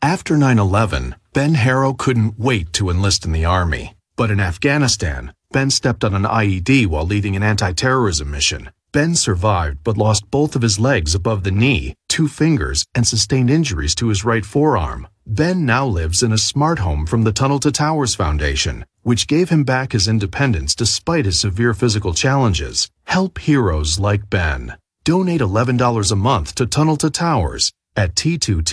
After 0.00 0.36
9 0.36 0.58
11, 0.58 1.16
Ben 1.32 1.54
Harrow 1.54 1.92
couldn't 1.92 2.38
wait 2.38 2.72
to 2.74 2.90
enlist 2.90 3.24
in 3.24 3.32
the 3.32 3.44
Army. 3.44 3.94
But 4.16 4.30
in 4.30 4.38
Afghanistan, 4.38 5.32
Ben 5.50 5.70
stepped 5.70 6.04
on 6.04 6.14
an 6.14 6.22
IED 6.22 6.86
while 6.86 7.04
leading 7.04 7.34
an 7.34 7.42
anti 7.42 7.72
terrorism 7.72 8.30
mission. 8.30 8.70
Ben 8.92 9.16
survived 9.16 9.78
but 9.82 9.96
lost 9.96 10.30
both 10.30 10.54
of 10.54 10.62
his 10.62 10.78
legs 10.78 11.16
above 11.16 11.42
the 11.42 11.50
knee, 11.50 11.94
two 12.08 12.28
fingers, 12.28 12.84
and 12.94 13.04
sustained 13.04 13.50
injuries 13.50 13.96
to 13.96 14.08
his 14.08 14.24
right 14.24 14.44
forearm. 14.44 15.08
Ben 15.26 15.66
now 15.66 15.84
lives 15.84 16.22
in 16.22 16.32
a 16.32 16.38
smart 16.38 16.78
home 16.78 17.06
from 17.06 17.24
the 17.24 17.32
Tunnel 17.32 17.58
to 17.58 17.72
Towers 17.72 18.14
Foundation, 18.14 18.84
which 19.04 19.28
gave 19.28 19.50
him 19.50 19.62
back 19.62 19.92
his 19.92 20.08
independence 20.08 20.74
despite 20.74 21.26
his 21.26 21.38
severe 21.38 21.72
physical 21.72 22.12
challenges. 22.12 22.90
Help 23.04 23.38
heroes 23.38 24.00
like 24.00 24.28
Ben. 24.28 24.76
Donate 25.04 25.40
$11 25.40 26.10
a 26.10 26.16
month 26.16 26.54
to 26.56 26.66
Tunnel 26.66 26.96
to 26.96 27.10
Towers 27.10 27.70
at 27.96 28.16
T2T. 28.16 28.72